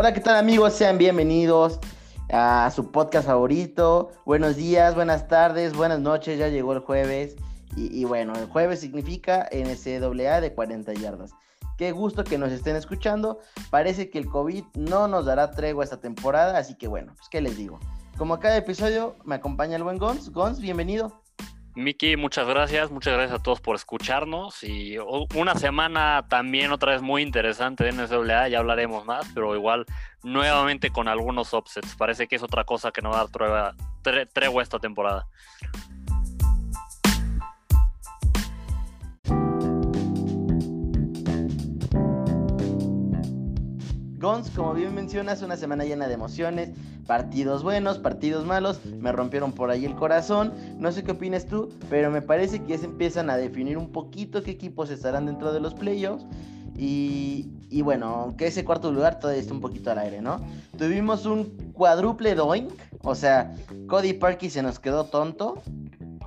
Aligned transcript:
Hola, 0.00 0.14
¿qué 0.14 0.20
tal 0.20 0.36
amigos? 0.36 0.72
Sean 0.72 0.96
bienvenidos 0.96 1.78
a 2.32 2.72
su 2.74 2.90
podcast 2.90 3.26
favorito. 3.26 4.08
Buenos 4.24 4.56
días, 4.56 4.94
buenas 4.94 5.28
tardes, 5.28 5.74
buenas 5.74 6.00
noches. 6.00 6.38
Ya 6.38 6.48
llegó 6.48 6.72
el 6.72 6.78
jueves. 6.78 7.36
Y, 7.76 8.06
bueno, 8.06 8.32
el 8.34 8.46
jueves 8.46 8.80
significa 8.80 9.46
NCAA 9.52 10.40
de 10.40 10.54
40 10.54 10.94
yardas. 10.94 11.32
Qué 11.76 11.92
gusto 11.92 12.24
que 12.24 12.38
nos 12.38 12.50
estén 12.50 12.76
escuchando. 12.76 13.40
Parece 13.68 14.08
que 14.08 14.16
el 14.16 14.26
COVID 14.26 14.64
no 14.72 15.06
nos 15.06 15.26
dará 15.26 15.50
tregua 15.50 15.84
esta 15.84 16.00
temporada. 16.00 16.56
Así 16.56 16.76
que 16.76 16.88
bueno, 16.88 17.12
pues 17.14 17.28
qué 17.28 17.42
les 17.42 17.58
digo. 17.58 17.78
Como 18.16 18.40
cada 18.40 18.56
episodio, 18.56 19.16
me 19.26 19.34
acompaña 19.34 19.76
el 19.76 19.84
buen 19.84 19.98
Gons. 19.98 20.30
Gons, 20.30 20.60
bienvenido. 20.60 21.20
Miki, 21.74 22.16
muchas 22.16 22.48
gracias, 22.48 22.90
muchas 22.90 23.14
gracias 23.14 23.38
a 23.38 23.42
todos 23.42 23.60
por 23.60 23.76
escucharnos 23.76 24.64
y 24.64 24.98
una 24.98 25.54
semana 25.54 26.26
también 26.28 26.72
otra 26.72 26.92
vez 26.92 27.02
muy 27.02 27.22
interesante 27.22 27.84
de 27.84 27.92
NCAA, 27.92 28.48
ya 28.48 28.58
hablaremos 28.58 29.04
más, 29.06 29.26
pero 29.34 29.54
igual 29.54 29.86
nuevamente 30.22 30.90
con 30.90 31.06
algunos 31.06 31.54
offsets, 31.54 31.94
parece 31.94 32.26
que 32.26 32.36
es 32.36 32.42
otra 32.42 32.64
cosa 32.64 32.90
que 32.90 33.02
nos 33.02 33.14
va 33.14 33.20
a 33.20 33.74
dar 34.02 34.26
tregua 34.26 34.62
esta 34.62 34.78
temporada. 34.80 35.26
Gons, 44.20 44.50
como 44.50 44.74
bien 44.74 44.94
mencionas, 44.94 45.40
una 45.40 45.56
semana 45.56 45.86
llena 45.86 46.06
de 46.06 46.12
emociones, 46.12 46.72
partidos 47.06 47.62
buenos, 47.62 47.98
partidos 47.98 48.44
malos, 48.44 48.84
me 48.84 49.12
rompieron 49.12 49.52
por 49.52 49.70
ahí 49.70 49.86
el 49.86 49.94
corazón, 49.94 50.52
no 50.78 50.92
sé 50.92 51.02
qué 51.02 51.12
opinas 51.12 51.46
tú, 51.46 51.70
pero 51.88 52.10
me 52.10 52.20
parece 52.20 52.60
que 52.60 52.72
ya 52.72 52.78
se 52.78 52.84
empiezan 52.84 53.30
a 53.30 53.38
definir 53.38 53.78
un 53.78 53.90
poquito 53.90 54.42
qué 54.42 54.50
equipos 54.50 54.90
estarán 54.90 55.24
dentro 55.24 55.54
de 55.54 55.60
los 55.60 55.72
playoffs. 55.72 56.26
Y, 56.76 57.48
y 57.70 57.80
bueno, 57.80 58.08
aunque 58.08 58.46
ese 58.46 58.62
cuarto 58.62 58.92
lugar 58.92 59.18
todavía 59.18 59.40
está 59.40 59.54
un 59.54 59.60
poquito 59.60 59.90
al 59.90 59.98
aire, 59.98 60.20
¿no? 60.20 60.36
Tuvimos 60.76 61.24
un 61.24 61.72
cuádruple 61.72 62.34
doink, 62.34 62.72
o 63.02 63.14
sea, 63.14 63.54
Cody 63.88 64.12
Parkey 64.12 64.50
se 64.50 64.62
nos 64.62 64.78
quedó 64.78 65.04
tonto. 65.04 65.62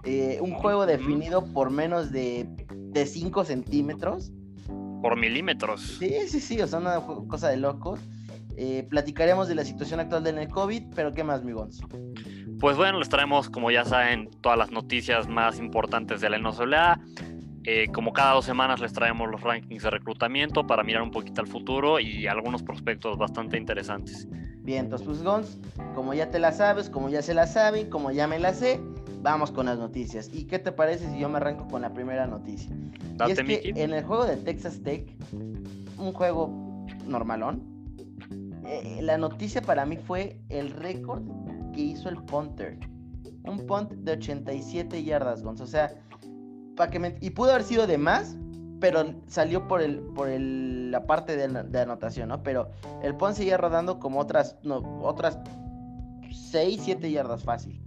Eh, 0.03 0.40
un 0.42 0.53
juego 0.53 0.86
definido 0.86 1.46
por 1.46 1.70
menos 1.70 2.12
de 2.12 2.48
5 2.94 3.46
centímetros 3.46 4.31
por 5.04 5.18
milímetros. 5.18 5.98
Sí, 6.00 6.16
sí, 6.30 6.40
sí, 6.40 6.62
o 6.62 6.66
sea, 6.66 6.80
una 6.80 7.02
cosa 7.28 7.50
de 7.50 7.58
locos. 7.58 8.00
Eh, 8.56 8.88
platicaremos 8.90 9.50
de 9.50 9.56
la 9.56 9.66
situación 9.66 10.00
actual 10.00 10.23
del 10.23 10.48
COVID, 10.48 10.84
pero 10.96 11.12
¿qué 11.12 11.26
más, 11.26 11.44
mi 11.44 11.52
Gonzo? 11.52 11.90
Pues 12.59 12.78
bueno, 12.78 13.00
les 13.00 13.09
traemos, 13.09 13.50
como 13.50 13.70
ya 13.70 13.84
saben, 13.84 14.30
todas 14.40 14.58
las 14.58 14.72
noticias 14.72 15.28
más 15.28 15.59
importantes 15.59 16.22
de 16.22 16.30
la 16.30 16.38
NCAA. 16.38 17.02
Eh, 17.66 17.88
como 17.94 18.14
cada 18.14 18.34
dos 18.34 18.46
semanas 18.46 18.80
les 18.80 18.94
traemos 18.94 19.30
los 19.30 19.42
rankings 19.42 19.84
de 19.84 19.90
reclutamiento 19.90 20.66
para 20.66 20.84
mirar 20.84 21.02
un 21.02 21.12
poquito 21.12 21.42
al 21.42 21.48
futuro 21.48 22.00
y 22.00 22.28
algunos 22.28 22.64
prospectos 22.64 23.18
bastante 23.18 23.58
interesantes. 23.58 24.28
Bien, 24.59 24.86
entonces 24.86 25.06
pues 25.06 25.22
Gonz, 25.22 25.58
como 25.96 26.14
ya 26.14 26.30
te 26.30 26.40
la 26.40 26.54
sabes, 26.54 26.90
como 26.90 27.09
ya 27.09 27.22
se 27.22 27.34
la 27.34 27.48
saben, 27.48 27.90
como 27.90 28.12
ya 28.12 28.28
me 28.28 28.40
la 28.40 28.54
sé, 28.54 28.80
vamos 29.24 29.52
con 29.52 29.66
las 29.66 29.80
noticias. 29.80 30.30
¿Y 30.32 30.46
qué 30.46 30.60
te 30.60 30.72
parece 30.72 31.10
si 31.10 31.18
yo 31.18 31.30
me 31.30 31.38
arranco 31.38 31.68
con 31.68 31.82
la 31.82 31.94
primera 31.94 32.28
noticia? 32.28 32.76
y 33.28 33.32
es 33.32 33.40
que 33.40 33.74
en 33.76 33.94
el 33.94 34.04
juego 34.04 34.26
de 34.26 34.38
Texas 34.38 34.82
Tech, 34.84 35.10
un 35.98 36.14
juego 36.14 36.86
normalón, 37.08 37.64
eh, 38.66 39.00
la 39.02 39.18
noticia 39.18 39.62
para 39.62 39.86
mí 39.86 39.98
fue 39.98 40.40
el 40.50 40.72
récord 40.72 41.24
que 41.74 41.82
hizo 41.82 42.10
el 42.10 42.18
punter. 42.24 42.78
Un 43.46 43.66
punt 43.66 43.92
de 43.92 44.14
87 44.14 45.04
yardas, 45.04 45.42
Gonz. 45.42 45.62
O 45.62 45.68
sea, 45.68 45.94
para 46.76 46.92
que 46.92 47.18
y 47.20 47.30
pudo 47.32 47.52
haber 47.52 47.64
sido 47.64 47.88
de 47.88 47.98
más, 47.98 48.38
pero 48.80 49.04
salió 49.28 49.68
por 49.68 49.82
el 49.82 50.00
por 50.00 50.30
el, 50.30 50.92
la 50.92 51.06
parte 51.06 51.36
de, 51.36 51.80
anotación, 51.80 52.30
¿no? 52.30 52.44
Pero 52.44 52.70
el 53.02 53.16
punt 53.16 53.36
seguía 53.36 53.58
rodando 53.58 54.00
como 54.00 54.20
otras 54.20 54.58
no, 54.64 54.78
otras 55.02 55.40
6, 56.31 56.81
7 56.84 57.12
yardas 57.12 57.44
fácil. 57.44 57.83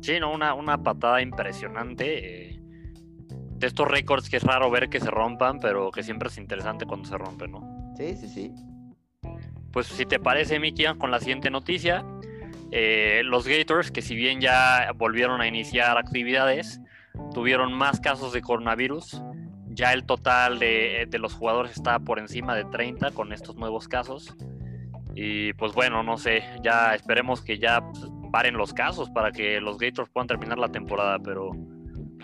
Sí, 0.00 0.20
no, 0.20 0.32
una, 0.32 0.54
una 0.54 0.82
patada 0.82 1.20
impresionante. 1.20 2.50
Eh, 2.50 2.58
de 3.58 3.66
estos 3.66 3.88
récords 3.88 4.30
que 4.30 4.36
es 4.36 4.44
raro 4.44 4.70
ver 4.70 4.88
que 4.88 5.00
se 5.00 5.10
rompan, 5.10 5.58
pero 5.58 5.90
que 5.90 6.02
siempre 6.02 6.28
es 6.28 6.38
interesante 6.38 6.86
cuando 6.86 7.08
se 7.08 7.18
rompen, 7.18 7.50
¿no? 7.50 7.94
Sí, 7.96 8.16
sí, 8.16 8.28
sí. 8.28 8.52
Pues 9.72 9.88
si 9.88 10.06
te 10.06 10.20
parece, 10.20 10.60
Miki, 10.60 10.84
con 10.96 11.10
la 11.10 11.18
siguiente 11.18 11.50
noticia, 11.50 12.04
eh, 12.70 13.22
los 13.24 13.46
Gators, 13.48 13.90
que 13.90 14.00
si 14.02 14.14
bien 14.14 14.40
ya 14.40 14.92
volvieron 14.94 15.40
a 15.40 15.48
iniciar 15.48 15.98
actividades, 15.98 16.80
tuvieron 17.34 17.72
más 17.72 18.00
casos 18.00 18.32
de 18.32 18.42
coronavirus. 18.42 19.22
Ya 19.70 19.92
el 19.92 20.04
total 20.04 20.58
de, 20.58 21.06
de 21.08 21.18
los 21.18 21.34
jugadores 21.34 21.72
está 21.72 21.98
por 21.98 22.18
encima 22.18 22.54
de 22.54 22.64
30 22.64 23.10
con 23.10 23.32
estos 23.32 23.56
nuevos 23.56 23.88
casos. 23.88 24.36
Y 25.14 25.52
pues 25.54 25.72
bueno, 25.72 26.02
no 26.02 26.16
sé, 26.16 26.44
ya 26.62 26.94
esperemos 26.94 27.42
que 27.42 27.58
ya 27.58 27.80
pues, 27.80 28.06
paren 28.30 28.56
los 28.56 28.72
casos 28.72 29.10
para 29.10 29.32
que 29.32 29.60
los 29.60 29.78
Gators 29.78 30.10
puedan 30.10 30.26
terminar 30.26 30.58
la 30.58 30.68
temporada, 30.68 31.18
pero 31.18 31.50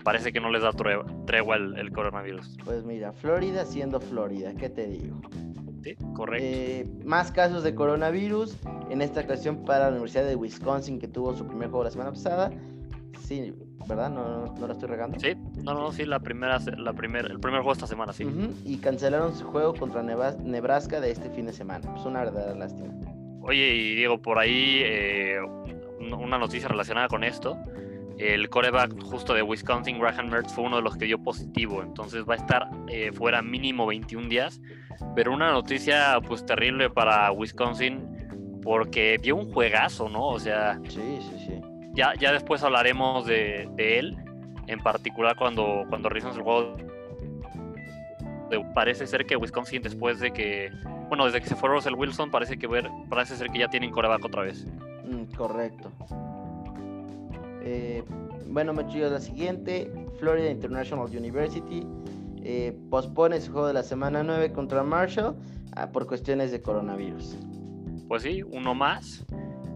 parece 0.03 0.31
que 0.31 0.39
no 0.39 0.51
les 0.51 0.61
da 0.61 0.71
tregua, 0.71 1.55
el, 1.55 1.91
coronavirus. 1.91 2.57
Pues 2.63 2.83
mira, 2.85 3.11
Florida 3.13 3.65
siendo 3.65 3.99
Florida, 3.99 4.53
¿qué 4.55 4.69
te 4.69 4.87
digo? 4.87 5.19
Sí, 5.83 5.95
correcto. 6.13 6.47
Eh, 6.47 6.87
más 7.03 7.31
casos 7.31 7.63
de 7.63 7.75
coronavirus, 7.75 8.57
en 8.89 9.01
esta 9.01 9.21
ocasión 9.21 9.65
para 9.65 9.85
la 9.85 9.91
Universidad 9.91 10.25
de 10.25 10.35
Wisconsin, 10.35 10.99
que 10.99 11.07
tuvo 11.07 11.35
su 11.35 11.45
primer 11.47 11.69
juego 11.69 11.83
la 11.83 11.91
semana 11.91 12.11
pasada. 12.11 12.51
Sí, 13.21 13.53
¿verdad? 13.87 14.09
¿No, 14.11 14.45
no, 14.45 14.67
lo 14.67 14.73
estoy 14.73 14.89
regando? 14.89 15.19
Sí, 15.19 15.35
no, 15.63 15.73
no, 15.73 15.91
sí, 15.91 16.05
la 16.05 16.19
primera, 16.19 16.59
la 16.77 16.93
primer, 16.93 17.25
el 17.25 17.39
primer 17.39 17.61
juego 17.61 17.73
esta 17.73 17.87
semana, 17.87 18.13
sí. 18.13 18.27
Y 18.63 18.77
cancelaron 18.77 19.35
su 19.35 19.45
juego 19.45 19.73
contra 19.73 20.03
Nebraska 20.03 20.99
de 20.99 21.11
este 21.11 21.29
fin 21.31 21.45
de 21.47 21.53
semana. 21.53 21.93
Es 21.95 22.05
una 22.05 22.19
verdadera 22.19 22.55
lástima. 22.55 22.93
Oye, 23.41 23.75
y 23.75 23.95
Diego, 23.95 24.19
por 24.19 24.39
ahí 24.39 24.81
eh, 24.83 25.39
una 26.13 26.37
noticia 26.37 26.67
relacionada 26.67 27.07
con 27.07 27.23
esto. 27.23 27.57
El 28.17 28.49
coreback 28.49 29.01
justo 29.03 29.33
de 29.33 29.41
Wisconsin, 29.41 29.99
Graham 29.99 30.29
Mertz, 30.29 30.53
fue 30.53 30.63
uno 30.63 30.77
de 30.77 30.81
los 30.81 30.95
que 30.95 31.05
dio 31.05 31.21
positivo, 31.21 31.81
entonces 31.81 32.23
va 32.27 32.35
a 32.35 32.37
estar 32.37 32.69
eh, 32.87 33.11
fuera 33.11 33.41
mínimo 33.41 33.85
21 33.85 34.29
días. 34.29 34.61
Pero 35.15 35.33
una 35.33 35.51
noticia 35.51 36.17
pues 36.25 36.45
terrible 36.45 36.89
para 36.89 37.31
Wisconsin 37.31 38.59
porque 38.63 39.19
dio 39.21 39.35
un 39.35 39.51
juegazo, 39.51 40.07
¿no? 40.09 40.27
O 40.27 40.39
sea, 40.39 40.79
sí, 40.87 41.19
sí, 41.21 41.45
sí. 41.45 41.61
Ya, 41.93 42.13
ya 42.15 42.31
después 42.31 42.63
hablaremos 42.63 43.25
de, 43.25 43.69
él, 43.77 44.17
en 44.67 44.79
particular 44.79 45.35
cuando, 45.37 45.85
cuando 45.89 46.09
realizamos 46.09 46.37
el 46.37 46.43
juego. 46.43 46.77
Parece 48.73 49.07
ser 49.07 49.25
que 49.25 49.35
Wisconsin 49.35 49.81
después 49.81 50.19
de 50.19 50.31
que, 50.31 50.71
bueno, 51.09 51.25
desde 51.25 51.41
que 51.41 51.47
se 51.47 51.55
fue 51.55 51.69
Russell 51.69 51.95
Wilson, 51.95 52.31
parece 52.31 52.57
que 52.57 52.67
ver, 52.67 52.89
parece 53.09 53.35
ser 53.35 53.49
que 53.49 53.59
ya 53.59 53.69
tienen 53.69 53.91
coreback 53.91 54.23
otra 54.23 54.43
vez. 54.43 54.65
Mm, 55.07 55.35
correcto. 55.35 55.91
Eh, 57.65 58.03
bueno, 58.47 58.73
me 58.73 58.83
la 58.83 59.19
siguiente. 59.19 59.91
Florida 60.19 60.49
International 60.49 61.07
University 61.07 61.85
eh, 62.43 62.77
pospone 62.89 63.41
su 63.41 63.51
juego 63.51 63.67
de 63.67 63.73
la 63.73 63.83
semana 63.83 64.23
9 64.23 64.53
contra 64.53 64.83
Marshall 64.83 65.35
ah, 65.75 65.89
por 65.91 66.07
cuestiones 66.07 66.51
de 66.51 66.61
coronavirus. 66.61 67.37
Pues 68.07 68.23
sí, 68.23 68.43
uno 68.43 68.75
más. 68.75 69.25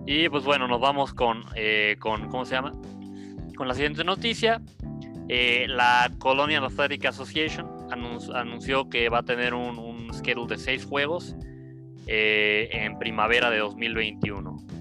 Y 0.06 0.30
pues 0.30 0.46
bueno, 0.46 0.68
nos 0.68 0.80
vamos 0.80 1.14
con, 1.14 1.44
eh, 1.56 1.98
con 2.00 2.30
¿cómo 2.30 2.46
se 2.46 2.56
llama? 2.56 2.74
Con 3.58 3.68
la 3.68 3.74
siguiente 3.74 4.04
noticia. 4.04 4.62
la 5.28 6.12
Colonial 6.20 6.64
Athletic 6.66 7.06
Association 7.06 7.68
anunció 7.92 8.90
que 8.90 9.10
va 9.10 9.20
a 9.20 9.24
tener 9.24 9.54
un 9.54 10.08
schedule 10.14 10.48
de 10.48 10.58
seis 10.58 10.86
juegos 10.86 11.36
en 12.08 12.98
primavera 12.98 13.50
de 13.52 13.60
2021. 13.60 14.79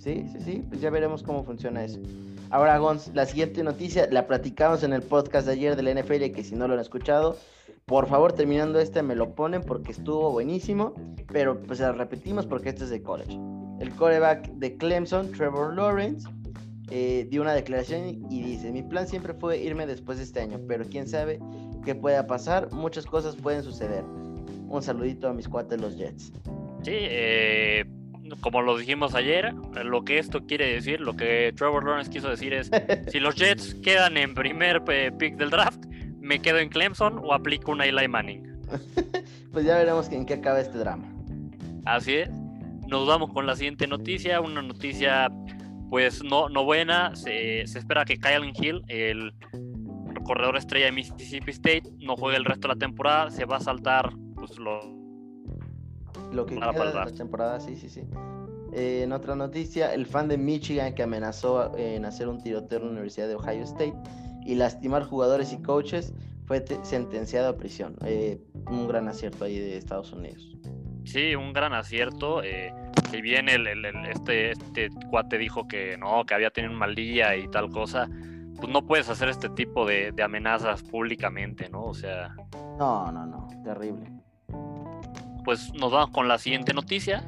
Sí, 0.00 0.24
sí, 0.32 0.40
sí, 0.40 0.64
pues 0.66 0.80
ya 0.80 0.88
veremos 0.88 1.22
cómo 1.22 1.44
funciona 1.44 1.84
eso. 1.84 2.00
Ahora, 2.48 2.78
Gons, 2.78 3.10
la 3.12 3.26
siguiente 3.26 3.62
noticia 3.62 4.08
la 4.10 4.26
platicamos 4.26 4.82
en 4.82 4.94
el 4.94 5.02
podcast 5.02 5.46
de 5.46 5.52
ayer 5.52 5.76
del 5.76 5.94
NFL, 5.94 6.32
que 6.34 6.42
si 6.42 6.56
no 6.56 6.66
lo 6.66 6.72
han 6.72 6.80
escuchado, 6.80 7.36
por 7.84 8.08
favor, 8.08 8.32
terminando 8.32 8.80
este, 8.80 9.02
me 9.02 9.14
lo 9.14 9.34
ponen 9.34 9.60
porque 9.60 9.92
estuvo 9.92 10.32
buenísimo, 10.32 10.94
pero 11.30 11.60
pues 11.62 11.80
la 11.80 11.92
repetimos 11.92 12.46
porque 12.46 12.70
este 12.70 12.84
es 12.84 12.90
de 12.90 13.02
college. 13.02 13.38
El 13.78 13.94
coreback 13.94 14.50
de 14.52 14.74
Clemson, 14.78 15.32
Trevor 15.32 15.76
Lawrence, 15.76 16.26
eh, 16.90 17.26
dio 17.28 17.42
una 17.42 17.52
declaración 17.52 18.26
y 18.30 18.42
dice, 18.42 18.72
mi 18.72 18.82
plan 18.82 19.06
siempre 19.06 19.34
fue 19.34 19.58
irme 19.58 19.86
después 19.86 20.16
de 20.16 20.24
este 20.24 20.40
año, 20.40 20.58
pero 20.66 20.86
quién 20.86 21.08
sabe 21.08 21.40
qué 21.84 21.94
pueda 21.94 22.26
pasar, 22.26 22.72
muchas 22.72 23.04
cosas 23.04 23.36
pueden 23.36 23.62
suceder. 23.62 24.02
Un 24.66 24.82
saludito 24.82 25.28
a 25.28 25.34
mis 25.34 25.46
cuates 25.46 25.78
los 25.78 25.98
Jets. 25.98 26.32
Sí, 26.82 26.92
eh, 26.94 27.84
como 28.40 28.62
lo 28.62 28.76
dijimos 28.78 29.14
ayer, 29.14 29.52
lo 29.84 30.04
que 30.04 30.18
esto 30.18 30.46
quiere 30.46 30.72
decir, 30.72 31.00
lo 31.00 31.14
que 31.14 31.52
Trevor 31.56 31.84
Lawrence 31.84 32.10
quiso 32.10 32.28
decir 32.28 32.52
es, 32.52 32.70
si 33.08 33.20
los 33.20 33.34
Jets 33.36 33.74
quedan 33.82 34.16
en 34.16 34.34
primer 34.34 34.82
eh, 34.88 35.12
pick 35.12 35.36
del 35.36 35.50
draft, 35.50 35.84
me 36.20 36.40
quedo 36.40 36.58
en 36.58 36.68
Clemson 36.68 37.20
o 37.24 37.32
aplico 37.32 37.72
una 37.72 37.86
Eli 37.86 38.08
Manning. 38.08 38.46
pues 39.52 39.64
ya 39.64 39.78
veremos 39.78 40.08
en 40.10 40.26
qué 40.26 40.34
acaba 40.34 40.60
este 40.60 40.78
drama. 40.78 41.12
Así 41.84 42.14
es. 42.14 42.30
Nos 42.88 43.06
vamos 43.06 43.32
con 43.32 43.46
la 43.46 43.56
siguiente 43.56 43.86
noticia, 43.86 44.40
una 44.40 44.62
noticia 44.62 45.28
pues 45.90 46.22
no, 46.22 46.48
no 46.48 46.64
buena. 46.64 47.14
Se, 47.16 47.62
espera 47.62 48.04
que 48.04 48.16
Kyle 48.16 48.52
Hill, 48.54 48.82
el 48.88 49.32
corredor 50.24 50.56
estrella 50.56 50.86
de 50.86 50.92
Mississippi 50.92 51.50
State, 51.50 51.82
no 51.98 52.16
juegue 52.16 52.36
el 52.36 52.44
resto 52.44 52.68
de 52.68 52.74
la 52.74 52.78
temporada. 52.78 53.30
Se 53.30 53.44
va 53.44 53.56
a 53.56 53.60
saltar 53.60 54.10
pues, 54.36 54.56
los 54.58 54.99
Lo 56.32 56.46
que 56.46 56.54
queda 56.54 56.72
de 56.72 56.94
la 56.94 57.06
temporada, 57.10 57.60
sí, 57.60 57.76
sí, 57.76 57.88
sí. 57.88 58.02
Eh, 58.72 59.02
en 59.02 59.12
otra 59.12 59.34
noticia, 59.34 59.92
el 59.94 60.06
fan 60.06 60.28
de 60.28 60.38
Michigan 60.38 60.94
que 60.94 61.02
amenazó 61.02 61.76
en 61.76 62.04
hacer 62.04 62.28
un 62.28 62.40
tiroteo 62.40 62.78
en 62.78 62.84
la 62.84 62.90
Universidad 62.92 63.28
de 63.28 63.34
Ohio 63.34 63.64
State 63.64 63.94
y 64.44 64.54
lastimar 64.54 65.04
jugadores 65.04 65.52
y 65.52 65.60
coaches 65.60 66.14
fue 66.46 66.64
sentenciado 66.82 67.48
a 67.48 67.56
prisión. 67.56 67.96
Eh, 68.04 68.40
un 68.68 68.88
gran 68.88 69.08
acierto 69.08 69.44
ahí 69.44 69.58
de 69.58 69.76
Estados 69.76 70.12
Unidos. 70.12 70.56
Sí, 71.04 71.34
un 71.34 71.52
gran 71.52 71.72
acierto. 71.72 72.42
Eh, 72.42 72.72
si 73.10 73.20
bien 73.20 73.48
el, 73.48 73.66
este, 74.06 74.52
este 74.52 74.88
cuate 75.08 75.38
dijo 75.38 75.66
que 75.66 75.96
no, 75.96 76.24
que 76.24 76.34
había 76.34 76.50
tenido 76.50 76.72
un 76.72 76.78
mal 76.78 76.94
día 76.94 77.36
y 77.36 77.48
tal 77.48 77.70
cosa, 77.70 78.08
pues 78.56 78.68
no 78.68 78.86
puedes 78.86 79.08
hacer 79.08 79.28
este 79.28 79.48
tipo 79.48 79.86
de, 79.86 80.12
de 80.12 80.22
amenazas 80.22 80.82
públicamente, 80.82 81.68
¿no? 81.68 81.84
O 81.84 81.94
sea. 81.94 82.34
No, 82.78 83.10
no, 83.10 83.26
no, 83.26 83.48
terrible. 83.64 84.19
Pues 85.44 85.72
nos 85.74 85.92
vamos 85.92 86.10
con 86.10 86.28
la 86.28 86.38
siguiente 86.38 86.72
noticia. 86.72 87.24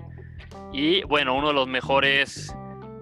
Y 0.72 1.02
bueno, 1.04 1.36
uno 1.36 1.48
de 1.48 1.54
los 1.54 1.68
mejores 1.68 2.54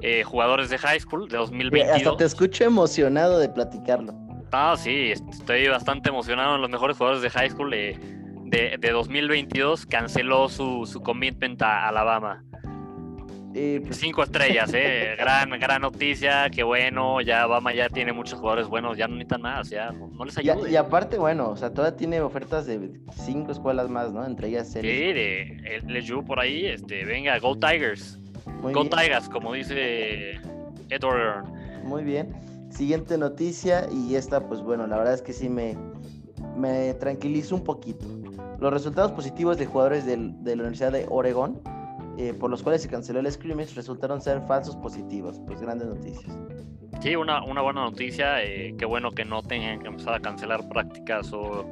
eh, 0.02 0.24
jugadores 0.24 0.70
de 0.70 0.78
high 0.78 1.00
school 1.00 1.28
de 1.28 1.36
2022. 1.36 1.96
Hasta 1.96 2.16
te 2.16 2.24
escucho 2.24 2.64
emocionado 2.64 3.38
de 3.38 3.48
platicarlo. 3.48 4.14
Ah, 4.52 4.74
sí, 4.76 5.12
estoy 5.12 5.68
bastante 5.68 6.08
emocionado. 6.08 6.56
En 6.56 6.62
los 6.62 6.70
mejores 6.70 6.96
jugadores 6.96 7.22
de 7.22 7.30
high 7.30 7.50
school 7.50 7.70
de, 7.70 7.98
de, 8.78 8.90
2022 8.90 9.86
canceló 9.86 10.48
su, 10.48 10.86
su 10.86 11.00
commitment 11.02 11.60
a 11.62 11.88
Alabama. 11.88 12.44
Pues, 13.52 13.97
Cinco 13.99 14.23
estrellas, 14.23 14.70
¿eh? 14.75 15.17
gran, 15.19 15.50
gran 15.58 15.82
noticia, 15.82 16.49
qué 16.50 16.62
bueno, 16.62 17.20
ya 17.20 17.38
Alabama 17.38 17.75
ya 17.75 17.88
tiene 17.88 18.12
muchos 18.12 18.38
jugadores 18.38 18.69
buenos, 18.69 18.97
ya 18.97 19.08
no 19.08 19.14
necesitan 19.14 19.43
más, 19.43 19.69
ya 19.69 19.91
no, 19.91 20.25
les 20.25 20.38
ayuda. 20.38 20.69
Y, 20.69 20.76
aparte, 20.76 21.19
bueno, 21.19 21.50
o 21.50 21.56
sea, 21.56 21.73
todavía 21.73 21.97
tiene 21.97 22.20
ofertas 22.20 22.67
de 22.67 22.93
cinco 23.12 23.50
escuelas 23.50 23.88
más, 23.88 24.12
¿no? 24.12 24.25
Entre 24.25 24.49
ellas 24.49 24.70
Sí, 24.70 24.81
de 24.81 25.82
LSU 25.87 26.25
por 26.25 26.38
ahí, 26.38 26.67
este, 26.67 27.05
venga, 27.05 27.38
Go 27.38 27.58
Tigers. 27.58 28.19
go 28.62 28.85
Tigers, 28.85 29.29
como 29.29 29.53
dice 29.53 30.35
Edward. 30.88 31.44
Muy 31.85 32.05
bien. 32.05 32.32
Siguiente 32.70 33.19
noticia, 33.19 33.88
y 33.93 34.14
esta, 34.14 34.46
pues 34.46 34.62
bueno, 34.62 34.87
la 34.87 34.96
verdad 34.96 35.14
es 35.14 35.23
que 35.23 35.32
sí 35.32 35.49
me, 35.49 35.76
me 36.56 36.94
tranquilizo 36.94 37.56
un 37.56 37.64
poquito. 37.64 38.06
Los 38.61 38.73
resultados 38.73 39.11
positivos 39.11 39.58
de 39.58 39.67
jugadores 39.67 40.06
de 40.06 40.17
la 40.17 40.53
Universidad 40.53 40.93
de 40.93 41.06
Oregón 41.08 41.61
eh, 42.22 42.34
por 42.34 42.50
los 42.50 42.62
cuales 42.62 42.82
se 42.82 42.88
canceló 42.88 43.20
el 43.20 43.32
scrimmage 43.32 43.75
resultaron 43.75 44.20
ser 44.20 44.43
falsos 44.43 44.76
positivos. 44.76 45.40
Pues 45.46 45.58
grandes 45.62 45.88
noticias. 45.88 46.37
Sí, 47.00 47.17
una, 47.17 47.43
una 47.43 47.62
buena 47.62 47.81
noticia. 47.81 48.44
Eh, 48.44 48.75
qué 48.78 48.84
bueno 48.84 49.11
que 49.11 49.25
no 49.25 49.43
tengan 49.43 49.81
que 49.81 49.88
empezar 49.88 50.12
a 50.14 50.20
cancelar 50.20 50.69
prácticas 50.69 51.32
o, 51.32 51.67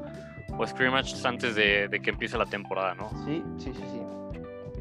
o 0.56 0.66
scrimmages 0.66 1.22
antes 1.26 1.54
de, 1.54 1.90
que 2.02 2.08
empiece 2.08 2.38
la 2.38 2.46
temporada, 2.46 2.94
¿no? 2.94 3.10
Sí, 3.26 3.42
sí, 3.58 3.72
sí, 3.74 3.82
sí. 3.92 4.00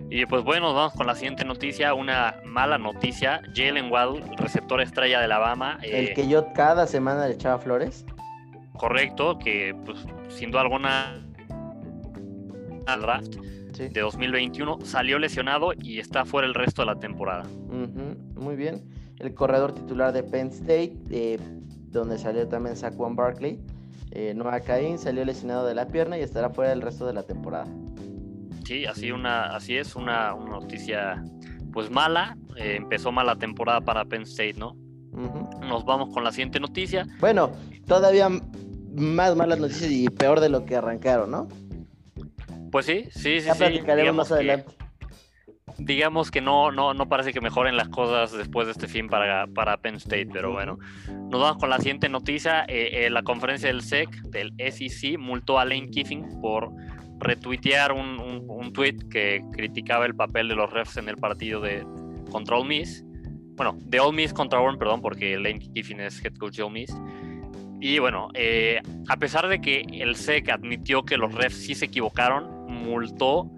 Y 0.09 0.25
pues 0.25 0.41
bueno, 0.45 0.73
vamos 0.73 0.93
con 0.93 1.05
la 1.05 1.15
siguiente 1.15 1.43
noticia, 1.43 1.93
una 1.93 2.37
mala 2.45 2.77
noticia. 2.77 3.41
Jalen 3.53 3.91
Waddle, 3.91 4.23
receptor 4.37 4.79
estrella 4.79 5.19
de 5.19 5.25
Alabama. 5.25 5.79
el 5.83 6.07
eh, 6.07 6.13
que 6.13 6.29
yo 6.29 6.53
cada 6.53 6.87
semana 6.87 7.27
le 7.27 7.33
echaba 7.33 7.59
flores. 7.59 8.05
Correcto, 8.71 9.37
que 9.37 9.75
pues 9.85 10.05
sin 10.29 10.51
duda 10.51 10.61
alguna 10.61 11.21
al 12.85 13.01
draft 13.01 13.35
de 13.77 14.01
2021, 14.01 14.79
salió 14.83 15.19
lesionado 15.19 15.71
y 15.79 15.99
está 15.99 16.25
fuera 16.25 16.47
el 16.47 16.53
resto 16.53 16.81
de 16.81 16.87
la 16.87 16.99
temporada. 16.99 17.45
Muy 18.35 18.55
bien. 18.55 18.83
El 19.19 19.33
corredor 19.33 19.73
titular 19.73 20.13
de 20.13 20.23
Penn 20.23 20.49
State, 20.49 20.93
eh, 21.09 21.39
donde 21.89 22.17
salió 22.17 22.47
también 22.47 22.75
Saquon 22.75 23.15
Barkley, 23.15 23.59
eh, 24.11 24.33
Noah 24.35 24.59
Cain, 24.61 24.99
salió 24.99 25.25
lesionado 25.25 25.65
de 25.65 25.73
la 25.73 25.87
pierna 25.87 26.17
y 26.17 26.21
estará 26.21 26.49
fuera 26.49 26.71
el 26.71 26.81
resto 26.81 27.07
de 27.07 27.13
la 27.13 27.23
temporada. 27.23 27.67
Sí, 28.65 28.85
así, 28.85 29.11
una, 29.11 29.55
así 29.55 29.77
es, 29.77 29.95
una, 29.95 30.33
noticia 30.33 31.23
pues 31.71 31.89
mala. 31.89 32.37
Eh, 32.57 32.75
empezó 32.77 33.11
mala 33.11 33.35
temporada 33.35 33.81
para 33.81 34.05
Penn 34.05 34.23
State, 34.23 34.55
¿no? 34.57 34.75
Nos 35.61 35.83
vamos 35.85 36.13
con 36.13 36.23
la 36.23 36.31
siguiente 36.31 36.59
noticia. 36.59 37.07
Bueno, 37.19 37.51
todavía 37.85 38.29
más 38.93 39.35
malas 39.35 39.59
noticias 39.59 39.89
y 39.89 40.09
peor 40.09 40.39
de 40.39 40.49
lo 40.49 40.65
que 40.65 40.75
arrancaron, 40.75 41.31
¿no? 41.31 41.47
Pues 42.71 42.85
sí, 42.85 43.05
sí, 43.11 43.41
sí. 43.41 43.47
Ya 43.47 43.55
platicaremos 43.55 44.15
más 44.15 44.31
adelante. 44.31 44.73
digamos 45.77 46.31
que 46.31 46.41
no, 46.41 46.71
no, 46.71 46.93
no 46.93 47.07
parece 47.07 47.33
que 47.33 47.41
mejoren 47.41 47.77
las 47.77 47.89
cosas 47.89 48.31
después 48.31 48.67
de 48.67 48.71
este 48.71 48.87
fin 48.87 49.07
para, 49.07 49.47
para 49.47 49.77
Penn 49.77 49.95
State, 49.95 50.29
pero 50.31 50.51
bueno. 50.51 50.77
Nos 51.07 51.41
vamos 51.41 51.57
con 51.57 51.69
la 51.69 51.77
siguiente 51.77 52.09
noticia. 52.09 52.65
Eh, 52.67 53.05
eh, 53.05 53.09
la 53.09 53.23
conferencia 53.23 53.67
del 53.67 53.81
SEC, 53.81 54.09
del 54.23 54.53
SEC, 54.57 55.17
multó 55.17 55.59
a 55.59 55.65
Lane 55.65 55.89
Kiffin 55.89 56.41
por 56.41 56.71
retuitear 57.19 57.91
un, 57.91 58.45
un, 58.47 58.73
tweet 58.73 58.97
que 59.09 59.43
criticaba 59.53 60.05
el 60.05 60.15
papel 60.15 60.47
de 60.47 60.55
los 60.55 60.71
refs 60.71 60.97
en 60.97 61.09
el 61.09 61.17
partido 61.17 61.61
de 61.61 61.85
contra 62.31 62.57
Ole 62.57 62.67
Miss. 62.67 63.03
Bueno, 63.55 63.75
de 63.81 63.99
Ole 63.99 64.15
Miss 64.15 64.33
contra 64.33 64.59
Auburn, 64.59 64.77
perdón, 64.77 65.01
porque 65.01 65.35
Lane 65.37 65.59
Kiffin 65.59 65.99
es 66.01 66.23
head 66.23 66.35
coach 66.35 66.57
de 66.57 66.63
Ole 66.63 66.73
Miss. 66.73 66.95
Y 67.79 67.99
bueno, 67.99 68.29
eh, 68.33 68.81
a 69.07 69.17
pesar 69.17 69.47
de 69.47 69.61
que 69.61 69.85
el 69.91 70.15
SEC 70.15 70.49
admitió 70.49 71.03
que 71.03 71.17
los 71.17 71.33
refs 71.33 71.57
sí 71.57 71.75
se 71.75 71.85
equivocaron, 71.85 72.56
multó 72.77 73.49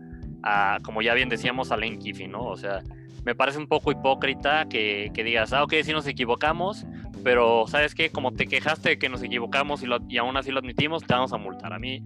a, 0.43 0.79
como 0.83 1.01
ya 1.01 1.13
bien 1.13 1.29
decíamos, 1.29 1.71
a 1.71 1.77
Lane 1.77 1.99
Kiffin, 1.99 2.31
¿no? 2.31 2.45
O 2.45 2.57
sea, 2.57 2.81
me 3.25 3.35
parece 3.35 3.57
un 3.57 3.67
poco 3.67 3.91
hipócrita 3.91 4.67
que, 4.69 5.11
digas, 5.13 5.53
ah, 5.53 5.63
ok, 5.63 5.73
sí 5.83 5.91
nos 5.91 6.07
equivocamos, 6.07 6.85
pero 7.23 7.65
¿sabes 7.67 7.93
qué? 7.93 8.09
Como 8.09 8.31
te 8.31 8.47
quejaste 8.47 8.89
de 8.89 8.99
que 8.99 9.09
nos 9.09 9.21
equivocamos 9.21 9.83
y, 9.83 9.87
y 10.07 10.17
aún 10.17 10.37
así 10.37 10.51
lo 10.51 10.59
admitimos, 10.59 11.03
te 11.03 11.13
vamos 11.13 11.33
a 11.33 11.37
multar. 11.37 11.73
A 11.73 11.79
mí 11.79 12.03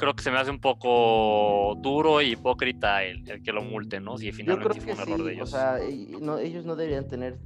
creo 0.00 0.14
que 0.14 0.22
se 0.22 0.30
me 0.30 0.38
hace 0.38 0.50
un 0.50 0.60
poco 0.60 1.76
duro 1.78 2.22
y 2.22 2.32
hipócrita 2.32 3.04
el, 3.04 3.22
que 3.42 3.52
lo 3.52 3.62
multen, 3.62 4.04
¿no? 4.04 4.16
Si 4.16 4.32
finalmente 4.32 4.80
fue 4.80 4.94
un 4.94 5.00
error 5.00 5.24
de 5.24 5.32
ellos. 5.34 5.48
O 5.48 5.52
sea, 5.52 5.78
ellos 5.78 6.64
no 6.64 6.74
deberían 6.74 7.06
tener 7.06 7.38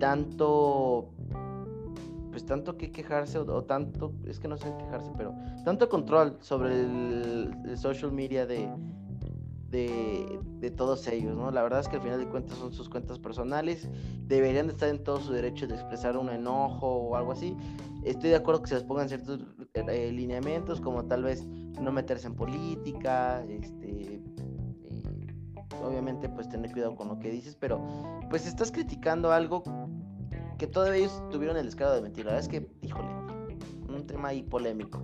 tanto 0.00 1.10
pues 2.36 2.44
tanto 2.44 2.76
que 2.76 2.92
quejarse 2.92 3.38
o, 3.38 3.64
tanto, 3.64 4.12
es 4.26 4.38
que 4.38 4.46
no 4.46 4.58
sé 4.58 4.70
quejarse, 4.78 5.10
pero 5.16 5.34
tanto 5.64 5.88
control 5.88 6.36
sobre 6.42 6.82
el, 6.82 7.78
social 7.78 8.12
media 8.12 8.44
de, 8.44 8.68
de, 9.70 10.70
todos 10.70 11.08
ellos, 11.08 11.34
¿no? 11.34 11.50
La 11.50 11.62
verdad 11.62 11.80
es 11.80 11.88
que 11.88 11.96
al 11.96 12.02
final 12.02 12.20
de 12.20 12.28
cuentas 12.28 12.58
son 12.58 12.74
sus 12.74 12.90
cuentas 12.90 13.18
personales, 13.18 13.88
deberían 14.26 14.66
de 14.66 14.74
estar 14.74 14.90
en 14.90 15.02
todo 15.02 15.18
su 15.18 15.32
derecho 15.32 15.66
de 15.66 15.76
expresar 15.76 16.18
un 16.18 16.28
enojo 16.28 16.86
o 16.86 17.16
algo 17.16 17.32
así. 17.32 17.56
Estoy 18.04 18.28
de 18.28 18.36
acuerdo 18.36 18.60
que 18.60 18.68
se 18.68 18.74
les 18.74 18.84
pongan 18.84 19.08
ciertos 19.08 19.40
eh, 19.72 20.12
lineamientos, 20.12 20.82
como 20.82 21.06
tal 21.06 21.22
vez 21.22 21.46
no 21.46 21.90
meterse 21.90 22.26
en 22.26 22.34
política, 22.34 23.42
este, 23.48 24.16
eh, 24.16 24.22
obviamente 25.82 26.28
pues 26.28 26.50
tener 26.50 26.70
cuidado 26.70 26.96
con 26.96 27.08
lo 27.08 27.18
que 27.18 27.30
dices, 27.30 27.56
pero 27.56 27.80
pues 28.28 28.46
estás 28.46 28.70
criticando 28.70 29.32
algo 29.32 29.62
que 30.58 30.66
todavía 30.66 31.00
ellos 31.00 31.22
tuvieron 31.30 31.56
el 31.56 31.66
descaro 31.66 31.94
de 31.94 32.02
mentir. 32.02 32.24
La 32.24 32.32
verdad 32.32 32.44
es 32.44 32.48
que, 32.48 32.66
híjole, 32.86 33.08
un 33.88 34.06
tema 34.06 34.28
ahí 34.28 34.42
polémico. 34.42 35.02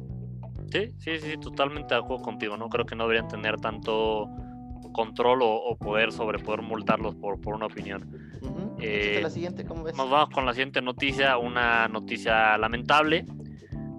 Sí, 0.70 0.90
sí, 0.98 1.18
sí, 1.20 1.36
totalmente 1.38 1.94
de 1.94 2.00
acuerdo 2.00 2.22
contigo. 2.22 2.56
No 2.56 2.68
creo 2.68 2.86
que 2.86 2.96
no 2.96 3.04
deberían 3.04 3.28
tener 3.28 3.60
tanto 3.60 4.28
control 4.92 5.40
o, 5.42 5.76
poder 5.76 6.12
sobre 6.12 6.38
poder 6.38 6.62
multarlos 6.62 7.14
por, 7.14 7.40
por 7.40 7.54
una 7.54 7.66
opinión. 7.66 8.08
Eh, 8.80 9.20
la 9.22 9.30
siguiente, 9.30 9.64
¿cómo 9.64 9.84
ves? 9.84 9.96
Nos 9.96 10.10
vamos 10.10 10.30
con 10.30 10.44
la 10.44 10.52
siguiente 10.52 10.82
noticia, 10.82 11.38
una 11.38 11.88
noticia 11.88 12.56
lamentable. 12.58 13.26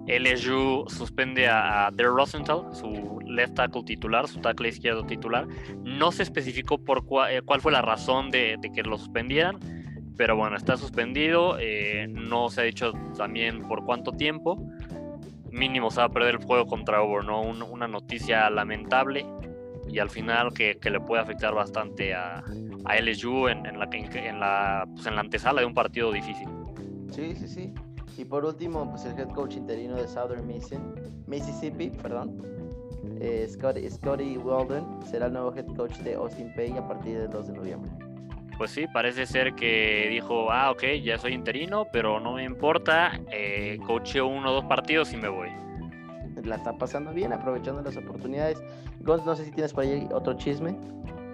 LSU 0.06 0.84
suspende 0.88 1.48
a, 1.48 1.90
Der 1.92 2.08
Rosenthal, 2.08 2.66
su 2.72 3.20
left 3.26 3.54
tackle 3.54 3.84
titular, 3.84 4.28
su 4.28 4.40
tackle 4.40 4.68
izquierdo 4.68 5.04
titular. 5.04 5.46
No 5.82 6.12
se 6.12 6.22
especificó 6.22 6.78
por 6.78 7.04
eh, 7.30 7.40
cuál 7.44 7.60
fue 7.60 7.72
la 7.72 7.82
razón 7.82 8.30
de, 8.30 8.56
de 8.60 8.70
que 8.70 8.82
lo 8.82 8.98
suspendieran 8.98 9.58
pero 10.16 10.36
bueno, 10.36 10.56
está 10.56 10.76
suspendido, 10.76 11.56
eh, 11.58 12.06
no 12.08 12.48
se 12.48 12.60
ha 12.60 12.64
dicho 12.64 12.92
también 13.16 13.66
por 13.66 13.84
cuánto 13.84 14.12
tiempo, 14.12 14.58
mínimo 15.50 15.90
se 15.90 16.00
va 16.00 16.06
a 16.06 16.08
perder 16.08 16.36
el 16.36 16.44
juego 16.44 16.66
contra 16.66 16.98
Auburn, 16.98 17.26
¿no? 17.26 17.40
una 17.40 17.88
noticia 17.88 18.48
lamentable 18.50 19.26
y 19.88 19.98
al 19.98 20.10
final 20.10 20.52
que, 20.52 20.78
le 20.82 21.00
puede 21.00 21.22
afectar 21.22 21.54
bastante 21.54 22.14
a, 22.14 22.42
a 22.84 23.00
LSU 23.00 23.48
en, 23.48 23.66
en, 23.66 23.78
la, 23.78 23.88
en, 23.92 24.40
la, 24.40 24.88
pues 24.92 25.06
en 25.06 25.14
la 25.14 25.20
antesala 25.20 25.60
de 25.60 25.66
un 25.66 25.74
partido 25.74 26.12
difícil. 26.12 26.48
Sí, 27.10 27.34
sí, 27.36 27.48
sí. 27.48 27.74
Y 28.16 28.24
por 28.24 28.44
último, 28.44 28.88
pues 28.90 29.04
el 29.04 29.18
head 29.18 29.28
coach 29.28 29.56
interino 29.56 29.96
de 29.96 30.06
Southern 30.06 30.46
Mississippi, 31.26 31.90
perdón, 31.90 32.40
eh, 33.20 33.46
Scotty, 33.48 34.36
Weldon, 34.38 35.00
será 35.04 35.26
el 35.26 35.32
nuevo 35.32 35.54
head 35.54 35.66
coach 35.76 35.96
de 35.98 36.14
Austin 36.14 36.52
Pay 36.54 36.72
a 36.72 36.86
partir 36.86 37.18
del 37.18 37.30
2 37.30 37.48
de 37.48 37.52
noviembre 37.52 38.03
pues 38.56 38.70
sí, 38.70 38.86
parece 38.92 39.26
ser 39.26 39.54
que 39.54 40.08
dijo, 40.10 40.50
ah, 40.50 40.70
ok, 40.70 40.82
ya 41.02 41.18
soy 41.18 41.32
interino, 41.32 41.86
pero 41.92 42.20
no 42.20 42.34
me 42.34 42.44
importa, 42.44 43.20
eh, 43.30 43.78
cocheo 43.86 44.26
uno 44.26 44.50
o 44.50 44.54
dos 44.54 44.64
partidos 44.64 45.12
y 45.12 45.16
me 45.16 45.28
voy. 45.28 45.48
La 46.42 46.56
está 46.56 46.76
pasando 46.76 47.12
bien, 47.12 47.32
aprovechando 47.32 47.80
las 47.82 47.96
oportunidades. 47.96 48.62
Gonz, 49.00 49.24
no 49.24 49.34
sé 49.34 49.44
si 49.44 49.52
tienes 49.52 49.72
por 49.72 49.84
ahí 49.84 50.08
otro 50.12 50.34
chisme. 50.34 50.76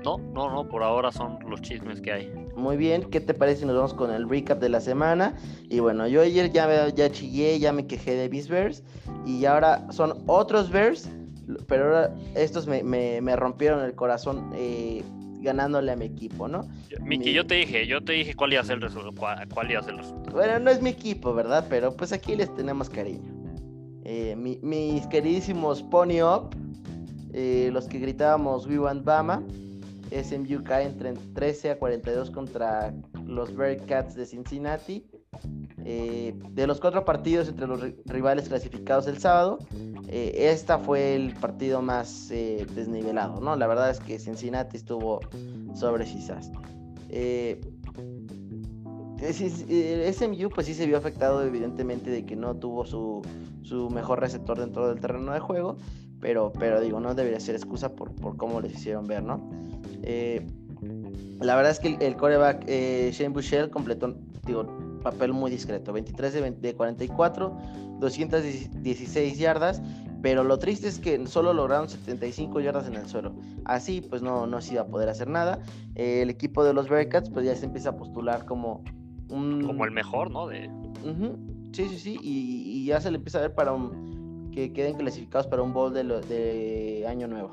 No, 0.04 0.18
no, 0.18 0.50
no, 0.50 0.68
por 0.68 0.82
ahora 0.82 1.10
son 1.12 1.38
los 1.48 1.60
chismes 1.60 2.00
que 2.00 2.12
hay. 2.12 2.32
Muy 2.56 2.76
bien, 2.76 3.10
¿qué 3.10 3.20
te 3.20 3.34
parece 3.34 3.60
si 3.60 3.66
nos 3.66 3.76
vamos 3.76 3.94
con 3.94 4.12
el 4.12 4.28
recap 4.28 4.58
de 4.58 4.68
la 4.68 4.80
semana? 4.80 5.34
Y 5.68 5.80
bueno, 5.80 6.06
yo 6.06 6.22
ayer 6.22 6.52
ya, 6.52 6.88
ya 6.88 7.10
chillé, 7.10 7.58
ya 7.58 7.72
me 7.72 7.86
quejé 7.86 8.14
de 8.14 8.28
mis 8.28 8.48
Bears 8.48 8.82
y 9.26 9.44
ahora 9.44 9.90
son 9.90 10.22
otros 10.26 10.70
Bears 10.70 11.10
pero 11.66 11.84
ahora 11.86 12.14
estos 12.34 12.66
me, 12.66 13.36
rompieron 13.36 13.84
el 13.84 13.94
corazón 13.94 14.52
eh, 14.54 15.02
ganándole 15.40 15.92
a 15.92 15.96
mi 15.96 16.06
equipo, 16.06 16.48
¿no? 16.48 16.68
Miki, 17.02 17.32
yo 17.32 17.46
te 17.46 17.56
dije, 17.56 17.86
yo 17.86 18.02
te 18.02 18.12
dije 18.12 18.34
cuál 18.34 18.52
iba 18.52 18.62
a 18.62 18.64
ser 18.64 18.76
el 18.76 18.82
resultado. 18.82 19.12
Cuál, 19.52 19.70
iba 19.70 19.80
a 19.80 19.82
ser 19.82 19.94
el 19.94 19.98
resultado. 19.98 20.36
Bueno, 20.36 20.58
no 20.58 20.70
es 20.70 20.82
mi 20.82 20.90
equipo, 20.90 21.34
¿verdad? 21.34 21.66
Pero 21.68 21.96
pues 21.96 22.12
aquí 22.12 22.36
les 22.36 22.54
tenemos 22.54 22.88
cariño. 22.88 23.30
Eh, 24.04 24.34
mis 24.36 25.06
queridísimos 25.06 25.82
Pony 25.82 26.22
Up, 26.22 26.54
eh, 27.32 27.70
los 27.72 27.86
que 27.86 27.98
gritábamos 27.98 28.66
We 28.66 28.78
Want 28.78 29.04
Bama, 29.04 29.42
SMU 30.10 30.64
cae 30.64 30.86
entre 30.86 31.12
13 31.34 31.70
a 31.70 31.78
42 31.78 32.30
contra 32.30 32.92
los 33.26 33.54
Bearcats 33.54 34.14
de 34.16 34.26
Cincinnati. 34.26 35.06
Eh, 35.84 36.34
de 36.50 36.66
los 36.66 36.80
cuatro 36.80 37.04
partidos 37.04 37.48
entre 37.48 37.66
los 37.66 37.80
rivales 38.04 38.48
clasificados 38.48 39.06
el 39.06 39.18
sábado, 39.18 39.58
eh, 40.08 40.50
esta 40.52 40.78
fue 40.78 41.14
el 41.14 41.34
partido 41.34 41.80
más 41.82 42.30
eh, 42.30 42.66
desnivelado, 42.74 43.40
¿no? 43.40 43.56
La 43.56 43.66
verdad 43.66 43.90
es 43.90 44.00
que 44.00 44.18
Cincinnati 44.18 44.76
estuvo 44.76 45.20
sobre 45.74 46.04
quizás. 46.04 46.50
SMU 50.12 50.48
pues 50.50 50.66
sí 50.66 50.74
se 50.74 50.86
vio 50.86 50.96
afectado 50.96 51.42
evidentemente 51.42 52.10
de 52.10 52.24
que 52.24 52.36
no 52.36 52.56
tuvo 52.56 52.84
su, 52.84 53.22
mejor 53.90 54.20
receptor 54.20 54.58
dentro 54.58 54.88
del 54.88 55.00
terreno 55.00 55.32
de 55.32 55.40
juego, 55.40 55.76
pero, 56.20 56.52
pero 56.58 56.80
digo, 56.80 57.00
no 57.00 57.14
debería 57.14 57.40
ser 57.40 57.54
excusa 57.54 57.94
por, 57.94 58.14
cómo 58.36 58.60
les 58.60 58.74
hicieron 58.74 59.06
ver, 59.06 59.22
¿no? 59.22 59.50
la 61.40 61.56
verdad 61.56 61.72
es 61.72 61.80
que 61.80 61.96
el, 62.00 62.16
coreback 62.16 62.66
Shane 62.66 63.30
Bushell 63.30 63.70
completó, 63.70 64.14
digo, 64.46 64.89
papel 65.00 65.32
muy 65.32 65.50
discreto, 65.50 65.92
23 65.92 66.32
de, 66.32 66.50
de 66.52 66.74
44, 66.74 67.56
216 67.98 69.38
yardas, 69.38 69.82
pero 70.22 70.44
lo 70.44 70.58
triste 70.58 70.88
es 70.88 70.98
que 70.98 71.26
solo 71.26 71.52
lograron 71.52 71.88
75 71.88 72.60
yardas 72.60 72.86
en 72.86 72.94
el 72.94 73.06
suelo. 73.06 73.34
Así 73.64 74.00
pues 74.00 74.22
no, 74.22 74.46
no 74.46 74.60
se 74.60 74.74
iba 74.74 74.82
a 74.82 74.86
poder 74.86 75.08
hacer 75.08 75.28
nada. 75.28 75.60
el 75.94 76.30
equipo 76.30 76.64
de 76.64 76.74
los 76.74 76.88
Bearcats 76.88 77.30
pues 77.30 77.46
ya 77.46 77.54
se 77.54 77.66
empieza 77.66 77.90
a 77.90 77.96
postular 77.96 78.44
como 78.44 78.84
un... 79.28 79.64
Como 79.64 79.84
el 79.84 79.90
mejor, 79.90 80.30
¿no? 80.30 80.46
De... 80.46 80.70
Sí, 81.72 81.88
sí, 81.88 81.98
sí, 81.98 82.18
y, 82.20 82.84
ya 82.84 83.00
se 83.00 83.10
le 83.10 83.18
empieza 83.18 83.38
a 83.38 83.42
ver 83.42 83.54
para 83.54 83.72
que 84.52 84.72
queden 84.72 84.96
clasificados 84.96 85.46
para 85.46 85.62
un 85.62 85.72
bowl 85.72 85.94
de, 85.94 86.02
de 86.02 87.06
año 87.06 87.28
nuevo. 87.28 87.52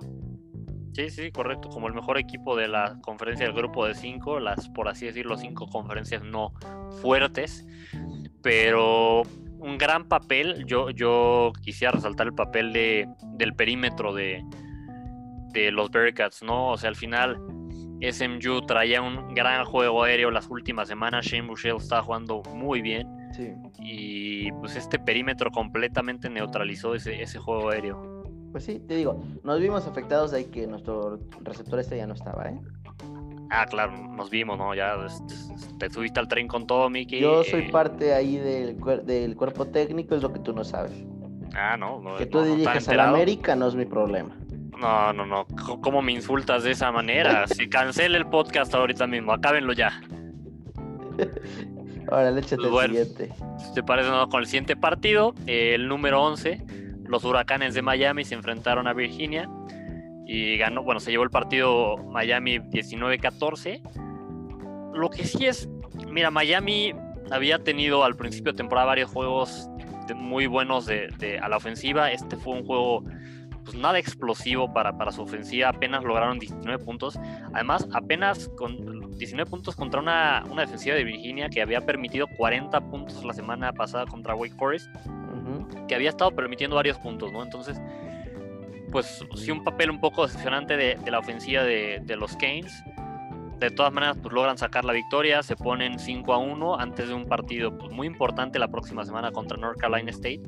Sí, 0.98 1.12
sí, 1.12 1.32
correcto. 1.32 1.70
Como 1.70 1.88
el 1.88 1.94
mejor 1.94 2.18
equipo 2.18 2.56
de 2.56 2.68
la 2.68 2.98
conferencia 3.04 3.46
del 3.46 3.54
grupo 3.54 3.86
de 3.86 3.94
cinco, 3.94 4.40
las, 4.40 4.68
por 4.68 4.88
así 4.88 5.06
decirlo, 5.06 5.38
cinco 5.38 5.68
conferencias 5.68 6.24
no 6.24 6.54
fuertes. 7.04 7.68
Pero 8.42 9.22
un 9.60 9.78
gran 9.78 10.08
papel. 10.08 10.66
Yo, 10.66 10.90
yo 10.90 11.54
quisiera 11.62 11.92
resaltar 11.92 12.26
el 12.26 12.34
papel 12.34 12.74
de, 12.74 13.08
del 13.36 13.54
perímetro 13.54 14.12
de, 14.12 14.44
de 15.54 15.70
los 15.70 15.92
Bearcats, 15.92 16.42
¿no? 16.42 16.72
O 16.72 16.78
sea, 16.78 16.90
al 16.90 16.96
final 16.96 17.38
SMU 18.02 18.66
traía 18.66 19.00
un 19.00 19.36
gran 19.36 19.66
juego 19.66 20.02
aéreo 20.02 20.32
las 20.32 20.48
últimas 20.48 20.88
semanas. 20.88 21.28
Shane 21.28 21.48
Bushell 21.48 21.76
estaba 21.78 22.02
jugando 22.02 22.42
muy 22.56 22.82
bien. 22.82 23.08
Sí. 23.34 23.54
Y 23.78 24.52
pues 24.54 24.76
este 24.76 24.98
perímetro 24.98 25.52
completamente 25.52 26.28
neutralizó 26.28 26.96
ese, 26.96 27.22
ese 27.22 27.38
juego 27.38 27.70
aéreo. 27.70 28.17
Pues 28.58 28.66
sí, 28.66 28.80
te 28.80 28.96
digo, 28.96 29.24
nos 29.44 29.60
vimos 29.60 29.86
afectados 29.86 30.32
de 30.32 30.50
que 30.50 30.66
nuestro 30.66 31.20
receptor 31.44 31.80
este 31.80 31.96
ya 31.96 32.08
no 32.08 32.16
estaba, 32.16 32.50
¿eh? 32.50 32.60
Ah, 33.52 33.68
claro, 33.68 33.92
nos 33.96 34.32
vimos, 34.32 34.58
¿no? 34.58 34.74
Ya 34.74 34.96
te 35.78 35.92
subiste 35.92 36.20
al 36.20 36.28
tren 36.28 36.48
con 36.48 36.66
todo, 36.66 36.90
Mickey. 36.90 37.22
Yo 37.22 37.44
soy 37.44 37.66
eh, 37.66 37.70
parte 37.72 38.16
ahí 38.16 38.38
del, 38.38 38.76
del 39.06 39.36
cuerpo 39.36 39.68
técnico, 39.68 40.16
es 40.16 40.24
lo 40.24 40.34
que 40.34 40.40
tú 40.40 40.54
no 40.54 40.64
sabes. 40.64 40.92
Ah, 41.54 41.78
no. 41.78 42.02
que 42.18 42.26
tú 42.26 42.42
dirijas 42.42 42.90
a 42.90 42.96
la 42.96 43.10
América 43.10 43.56
no 43.56 43.68
es 43.68 43.76
mi 43.76 43.86
problema. 43.86 44.36
No, 44.76 45.14
no, 45.14 45.28
no. 45.28 45.46
¿Cómo 45.80 46.02
me 46.02 46.14
insultas 46.14 46.64
de 46.64 46.72
esa 46.72 46.92
manera? 46.92 47.46
Si 47.56 47.70
cancele 47.70 48.18
el 48.18 48.26
podcast 48.26 48.74
ahorita 48.74 49.06
mismo, 49.06 49.34
acábenlo 49.34 49.74
ya. 49.74 50.02
Ahora, 52.10 52.30
échate 52.40 52.64
el 52.64 52.80
siguiente. 52.80 53.34
¿Te 53.76 53.84
parece 53.84 54.10
no? 54.10 54.28
con 54.30 54.40
el 54.40 54.48
siguiente 54.48 54.76
partido? 54.76 55.36
el 55.46 55.88
número 55.88 56.24
11 56.24 56.77
los 57.08 57.24
huracanes 57.24 57.74
de 57.74 57.82
Miami 57.82 58.24
se 58.26 58.36
enfrentaron 58.36 58.88
a 58.88 58.94
Virginia 58.94 59.50
y 60.26 60.58
ganó, 60.58 60.84
bueno, 60.84 61.00
se 61.00 61.12
llevó 61.12 61.24
el 61.24 61.30
partido 61.30 61.98
Miami 61.98 62.60
19-14. 62.60 63.82
Lo 64.94 65.10
que 65.10 65.26
sí 65.26 65.46
es, 65.46 65.70
mira, 66.10 66.32
Miami 66.32 66.94
había 67.32 67.64
tenido 67.64 68.04
al 68.04 68.16
principio 68.16 68.52
de 68.52 68.58
temporada 68.58 68.88
varios 68.88 69.10
juegos 69.10 69.70
muy 70.16 70.48
buenos 70.48 70.86
de, 70.86 71.40
a 71.42 71.48
la 71.48 71.58
ofensiva. 71.58 72.12
Este 72.12 72.36
fue 72.36 72.56
un 72.56 72.66
juego 72.66 73.04
pues 73.64 73.78
nada 73.78 74.00
explosivo 74.00 74.74
para, 74.74 74.98
para 74.98 75.12
su 75.12 75.22
ofensiva, 75.22 75.70
apenas 75.70 76.04
lograron 76.04 76.40
19 76.40 76.84
puntos. 76.84 77.20
Además, 77.54 77.88
apenas 77.94 78.50
con 78.58 79.18
19 79.18 79.50
puntos 79.50 79.76
contra 79.76 80.00
una, 80.00 80.44
una 80.50 80.62
defensiva 80.62 80.96
de 80.96 81.04
Virginia 81.04 81.50
que 81.50 81.62
había 81.62 81.86
permitido 81.86 82.28
40 82.38 82.80
puntos 82.90 83.24
la 83.26 83.34
semana 83.34 83.74
pasada 83.74 84.06
contra 84.06 84.36
Wake 84.36 84.56
Forest 84.56 84.88
que 85.88 85.96
había 85.96 86.10
estado 86.10 86.32
permitiendo 86.32 86.76
varios 86.76 86.98
puntos, 86.98 87.32
¿no? 87.32 87.44
Entonces, 87.44 87.80
pues 88.92 89.24
sí 89.36 89.52
un 89.52 89.64
papel 89.64 89.90
un 89.90 90.00
poco 90.00 90.26
decepcionante 90.26 90.78
de, 90.78 90.98
la 91.10 91.20
ofensiva 91.20 91.64
de, 91.64 92.16
los 92.18 92.36
Canes. 92.38 92.84
De 93.60 93.72
todas 93.72 93.92
maneras, 93.92 94.18
pues 94.22 94.34
logran 94.34 94.58
sacar 94.58 94.86
la 94.86 94.94
victoria, 94.94 95.42
se 95.42 95.56
ponen 95.56 95.98
5 95.98 96.34
a 96.34 96.38
1 96.38 96.80
antes 96.80 97.08
de 97.08 97.14
un 97.16 97.26
partido 97.26 97.76
pues, 97.76 97.92
muy 97.92 98.06
importante 98.06 98.60
la 98.60 98.68
próxima 98.68 99.04
semana 99.04 99.32
contra 99.32 99.58
North 99.58 99.80
Carolina 99.80 100.12
State. 100.12 100.44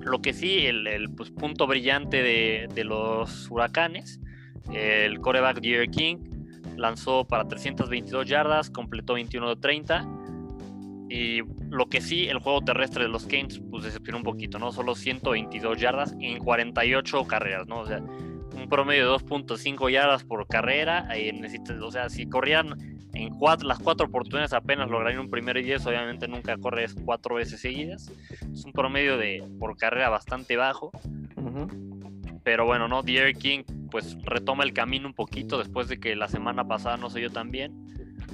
Lo 0.00 0.20
que 0.22 0.32
sí, 0.32 0.66
el, 0.66 1.10
pues, 1.14 1.30
punto 1.30 1.66
brillante 1.66 2.22
de, 2.22 2.84
los 2.84 3.50
huracanes, 3.50 4.20
el 4.72 5.20
coreback 5.20 5.60
Deer 5.60 5.90
King 5.90 6.16
lanzó 6.76 7.26
para 7.26 7.46
322 7.46 8.26
yardas, 8.26 8.70
completó 8.70 9.14
21 9.14 9.50
de 9.50 9.56
30 9.56 10.17
y 11.08 11.42
lo 11.70 11.88
que 11.88 12.00
sí, 12.00 12.28
el 12.28 12.38
juego 12.38 12.60
terrestre 12.60 13.04
de 13.04 13.08
los 13.08 13.26
Canes, 13.26 13.60
pues 13.70 13.84
decepcionó 13.84 14.18
un 14.18 14.24
poquito, 14.24 14.58
¿no? 14.58 14.72
Solo 14.72 14.94
122 14.94 15.78
yardas 15.78 16.14
en 16.20 16.38
48 16.38 17.24
carreras, 17.24 17.66
¿no? 17.66 17.80
O 17.80 17.86
sea, 17.86 17.98
un 17.98 18.68
promedio 18.68 19.10
de 19.10 19.24
2.5 19.24 19.90
yardas 19.90 20.24
por 20.24 20.46
carrera. 20.46 21.08
o 21.80 21.90
sea, 21.90 22.10
si 22.10 22.26
corrían 22.26 22.98
en 23.14 23.30
cuatro, 23.30 23.66
las 23.66 23.78
cuatro 23.78 24.06
oportunidades 24.06 24.52
apenas 24.52 24.90
lograrían 24.90 25.22
un 25.22 25.30
primer 25.30 25.56
y 25.56 25.62
10, 25.62 25.86
obviamente 25.86 26.28
nunca 26.28 26.56
corres 26.58 26.94
cuatro 27.04 27.36
veces 27.36 27.60
seguidas. 27.60 28.12
Es 28.52 28.64
un 28.64 28.72
promedio 28.72 29.16
de 29.16 29.42
por 29.58 29.76
carrera 29.76 30.10
bastante 30.10 30.56
bajo. 30.56 30.90
Pero 32.44 32.66
bueno, 32.66 32.88
¿no? 32.88 33.02
Deer 33.02 33.34
King 33.34 33.62
pues 33.90 34.16
retoma 34.22 34.64
el 34.64 34.72
camino 34.72 35.08
un 35.08 35.14
poquito 35.14 35.58
después 35.58 35.88
de 35.88 35.98
que 35.98 36.14
la 36.14 36.28
semana 36.28 36.66
pasada 36.66 36.96
no 36.96 37.08
se 37.08 37.20
dio 37.20 37.30
tan 37.30 37.50
bien 37.50 37.72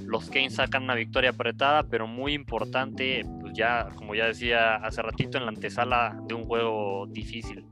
los 0.07 0.29
Canes 0.31 0.55
sacan 0.55 0.85
una 0.85 0.95
victoria 0.95 1.31
apretada, 1.31 1.83
pero 1.85 2.07
muy 2.07 2.35
importante, 2.35 3.25
pues 3.41 3.55
ya, 3.55 3.89
como 3.97 4.15
ya 4.15 4.27
decía 4.27 4.77
hace 4.77 5.03
ratito, 5.03 5.39
en 5.39 5.45
la 5.45 5.51
antesala 5.51 6.21
de 6.27 6.35
un 6.35 6.45
juego 6.45 7.07
difícil. 7.07 7.65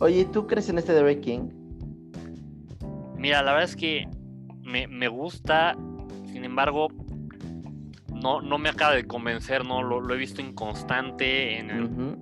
Oye, 0.00 0.24
¿tú 0.26 0.46
crees 0.46 0.68
en 0.68 0.78
este 0.78 0.92
de 0.92 1.20
King? 1.20 1.50
Mira, 3.16 3.42
la 3.42 3.52
verdad 3.52 3.68
es 3.68 3.76
que 3.76 4.08
me, 4.62 5.08
gusta, 5.08 5.76
sin 6.26 6.44
embargo, 6.44 6.88
no, 8.14 8.40
no 8.40 8.58
me 8.58 8.68
acaba 8.68 8.94
de 8.94 9.06
convencer, 9.06 9.64
¿no? 9.64 9.82
Lo, 9.82 10.14
he 10.14 10.18
visto 10.18 10.40
inconstante 10.40 11.58
en 11.58 11.70
el... 11.70 12.18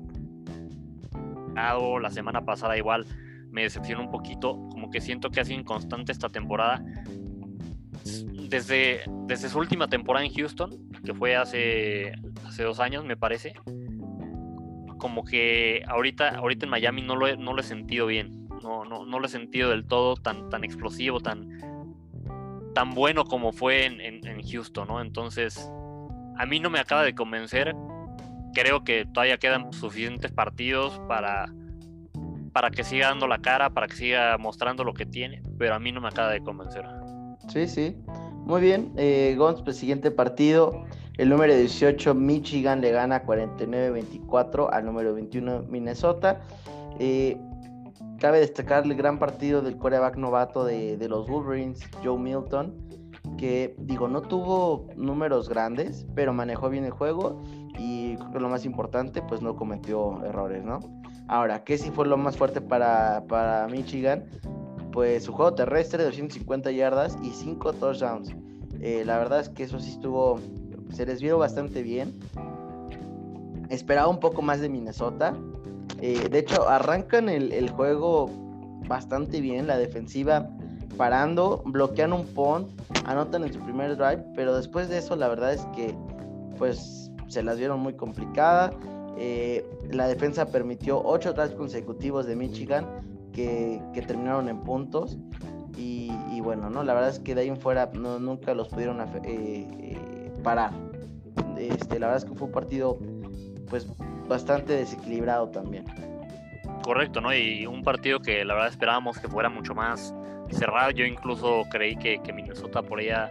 La 1.56 2.10
semana 2.10 2.44
pasada 2.44 2.76
igual 2.76 3.06
me 3.50 3.62
decepcionó 3.62 4.02
un 4.02 4.10
poquito, 4.10 4.68
como 4.70 4.90
que 4.90 5.00
siento 5.00 5.30
que 5.30 5.40
ha 5.40 5.44
sido 5.44 5.58
inconstante 5.58 6.12
esta 6.12 6.28
temporada 6.28 6.84
desde, 8.48 9.02
desde 9.26 9.48
su 9.48 9.58
última 9.58 9.88
temporada 9.88 10.24
en 10.24 10.32
Houston, 10.32 10.90
que 11.04 11.14
fue 11.14 11.36
hace, 11.36 12.12
hace 12.44 12.62
dos 12.62 12.80
años, 12.80 13.04
me 13.04 13.16
parece, 13.16 13.54
como 14.98 15.24
que 15.24 15.82
ahorita, 15.86 16.36
ahorita 16.36 16.66
en 16.66 16.70
Miami 16.70 17.02
no 17.02 17.16
lo, 17.16 17.28
he, 17.28 17.36
no 17.36 17.52
lo 17.52 17.60
he 17.60 17.64
sentido 17.64 18.06
bien. 18.06 18.48
No, 18.62 18.84
no, 18.84 19.04
no 19.04 19.20
lo 19.20 19.26
he 19.26 19.28
sentido 19.28 19.70
del 19.70 19.86
todo 19.86 20.16
tan, 20.16 20.48
tan 20.50 20.64
explosivo, 20.64 21.20
tan, 21.20 21.46
tan 22.74 22.90
bueno 22.94 23.24
como 23.24 23.52
fue 23.52 23.84
en, 23.84 24.00
en, 24.00 24.42
Houston, 24.42 24.88
¿no? 24.88 25.00
Entonces, 25.00 25.70
a 26.36 26.46
mí 26.46 26.58
no 26.58 26.70
me 26.70 26.80
acaba 26.80 27.04
de 27.04 27.14
convencer. 27.14 27.76
Creo 28.54 28.82
que 28.82 29.04
todavía 29.04 29.38
quedan 29.38 29.72
suficientes 29.72 30.32
partidos 30.32 30.98
para, 31.06 31.46
para 32.52 32.70
que 32.70 32.82
siga 32.82 33.08
dando 33.08 33.28
la 33.28 33.38
cara, 33.38 33.70
para 33.70 33.86
que 33.86 33.94
siga 33.94 34.36
mostrando 34.38 34.82
lo 34.82 34.94
que 34.94 35.06
tiene, 35.06 35.42
pero 35.58 35.74
a 35.74 35.78
mí 35.78 35.92
no 35.92 36.00
me 36.00 36.08
acaba 36.08 36.30
de 36.30 36.40
convencer. 36.40 36.84
Sí, 37.48 37.68
sí. 37.68 37.96
Muy 38.46 38.60
bien, 38.60 38.92
eh, 38.96 39.34
Gons, 39.36 39.60
pues 39.62 39.76
siguiente 39.76 40.12
partido. 40.12 40.84
El 41.18 41.30
número 41.30 41.52
18, 41.52 42.14
Michigan, 42.14 42.80
le 42.80 42.92
gana 42.92 43.24
49-24 43.24 44.68
al 44.72 44.84
número 44.84 45.14
21, 45.14 45.64
Minnesota. 45.68 46.42
Eh, 47.00 47.36
cabe 48.20 48.38
destacar 48.38 48.84
el 48.84 48.94
gran 48.94 49.18
partido 49.18 49.62
del 49.62 49.76
coreback 49.76 50.16
novato 50.16 50.64
de, 50.64 50.96
los 51.08 51.26
Wolverines, 51.28 51.80
Joe 52.04 52.16
Milton, 52.20 52.72
que 53.36 53.74
digo, 53.78 54.06
no 54.06 54.22
tuvo 54.22 54.86
números 54.94 55.48
grandes, 55.48 56.06
pero 56.14 56.32
manejó 56.32 56.70
bien 56.70 56.84
el 56.84 56.92
juego 56.92 57.42
y 57.80 58.14
creo 58.14 58.30
que 58.30 58.38
lo 58.38 58.48
más 58.48 58.64
importante, 58.64 59.22
pues 59.22 59.42
no 59.42 59.56
cometió 59.56 60.24
errores, 60.24 60.62
¿no? 60.64 60.78
Ahora, 61.26 61.64
¿qué 61.64 61.76
sí 61.78 61.90
fue 61.90 62.06
lo 62.06 62.16
más 62.16 62.36
fuerte 62.36 62.60
para, 62.60 63.24
para 63.26 63.66
Michigan? 63.66 64.26
Pues 64.96 65.24
su 65.24 65.32
juego 65.34 65.52
terrestre, 65.52 66.04
250 66.04 66.70
yardas 66.70 67.18
y 67.22 67.28
5 67.28 67.74
touchdowns. 67.74 68.34
Eh, 68.80 69.02
la 69.04 69.18
verdad 69.18 69.40
es 69.40 69.50
que 69.50 69.64
eso 69.64 69.78
sí 69.78 69.90
estuvo, 69.90 70.40
se 70.90 71.04
les 71.04 71.20
vio 71.20 71.36
bastante 71.36 71.82
bien. 71.82 72.18
Esperaba 73.68 74.08
un 74.08 74.20
poco 74.20 74.40
más 74.40 74.62
de 74.62 74.70
Minnesota. 74.70 75.36
Eh, 76.00 76.30
de 76.30 76.38
hecho, 76.38 76.66
arrancan 76.66 77.28
el, 77.28 77.52
el, 77.52 77.68
juego 77.68 78.30
bastante 78.88 79.42
bien. 79.42 79.66
La 79.66 79.76
defensiva 79.76 80.48
parando, 80.96 81.62
bloquean 81.66 82.14
un 82.14 82.24
punt, 82.28 82.66
anotan 83.04 83.44
en 83.44 83.52
su 83.52 83.60
primer 83.60 83.98
drive, 83.98 84.24
pero 84.34 84.56
después 84.56 84.88
de 84.88 84.96
eso 84.96 85.14
la 85.14 85.28
verdad 85.28 85.52
es 85.52 85.66
que 85.76 85.94
pues 86.56 87.12
se 87.28 87.42
las 87.42 87.58
vieron 87.58 87.80
muy 87.80 87.92
complicada. 87.92 88.72
Eh, 89.18 89.62
la 89.90 90.08
defensa 90.08 90.46
permitió 90.46 91.02
ocho 91.04 91.34
drives 91.34 91.52
consecutivos 91.54 92.24
de 92.24 92.34
Michigan 92.34 93.15
que, 93.36 94.02
terminaron 94.06 94.48
en 94.48 94.60
puntos. 94.60 95.18
Y, 95.76 96.40
bueno, 96.40 96.70
no, 96.70 96.82
la 96.82 96.94
verdad 96.94 97.10
es 97.10 97.18
que 97.18 97.34
de 97.34 97.42
ahí 97.42 97.48
en 97.48 97.58
fuera 97.58 97.90
no, 97.92 98.18
nunca 98.18 98.54
los 98.54 98.68
pudieron 98.68 99.00
eh, 99.00 99.06
eh, 99.24 100.32
parar. 100.42 100.70
Este, 101.58 101.98
la 101.98 102.06
verdad 102.06 102.24
es 102.24 102.30
que 102.30 102.36
fue 102.36 102.46
un 102.46 102.52
partido 102.52 102.98
pues 103.68 103.86
bastante 104.26 104.72
desequilibrado 104.74 105.48
también. 105.50 105.84
Correcto, 106.82 107.20
¿no? 107.20 107.34
Y 107.34 107.66
un 107.66 107.82
partido 107.82 108.20
que 108.20 108.44
la 108.44 108.54
verdad 108.54 108.70
esperábamos 108.70 109.18
que 109.18 109.28
fuera 109.28 109.48
mucho 109.48 109.74
más 109.74 110.14
cerrado. 110.50 110.92
Yo 110.92 111.04
incluso 111.04 111.64
creí 111.70 111.96
que, 111.96 112.20
que 112.22 112.32
Minnesota 112.32 112.82
podía 112.82 113.30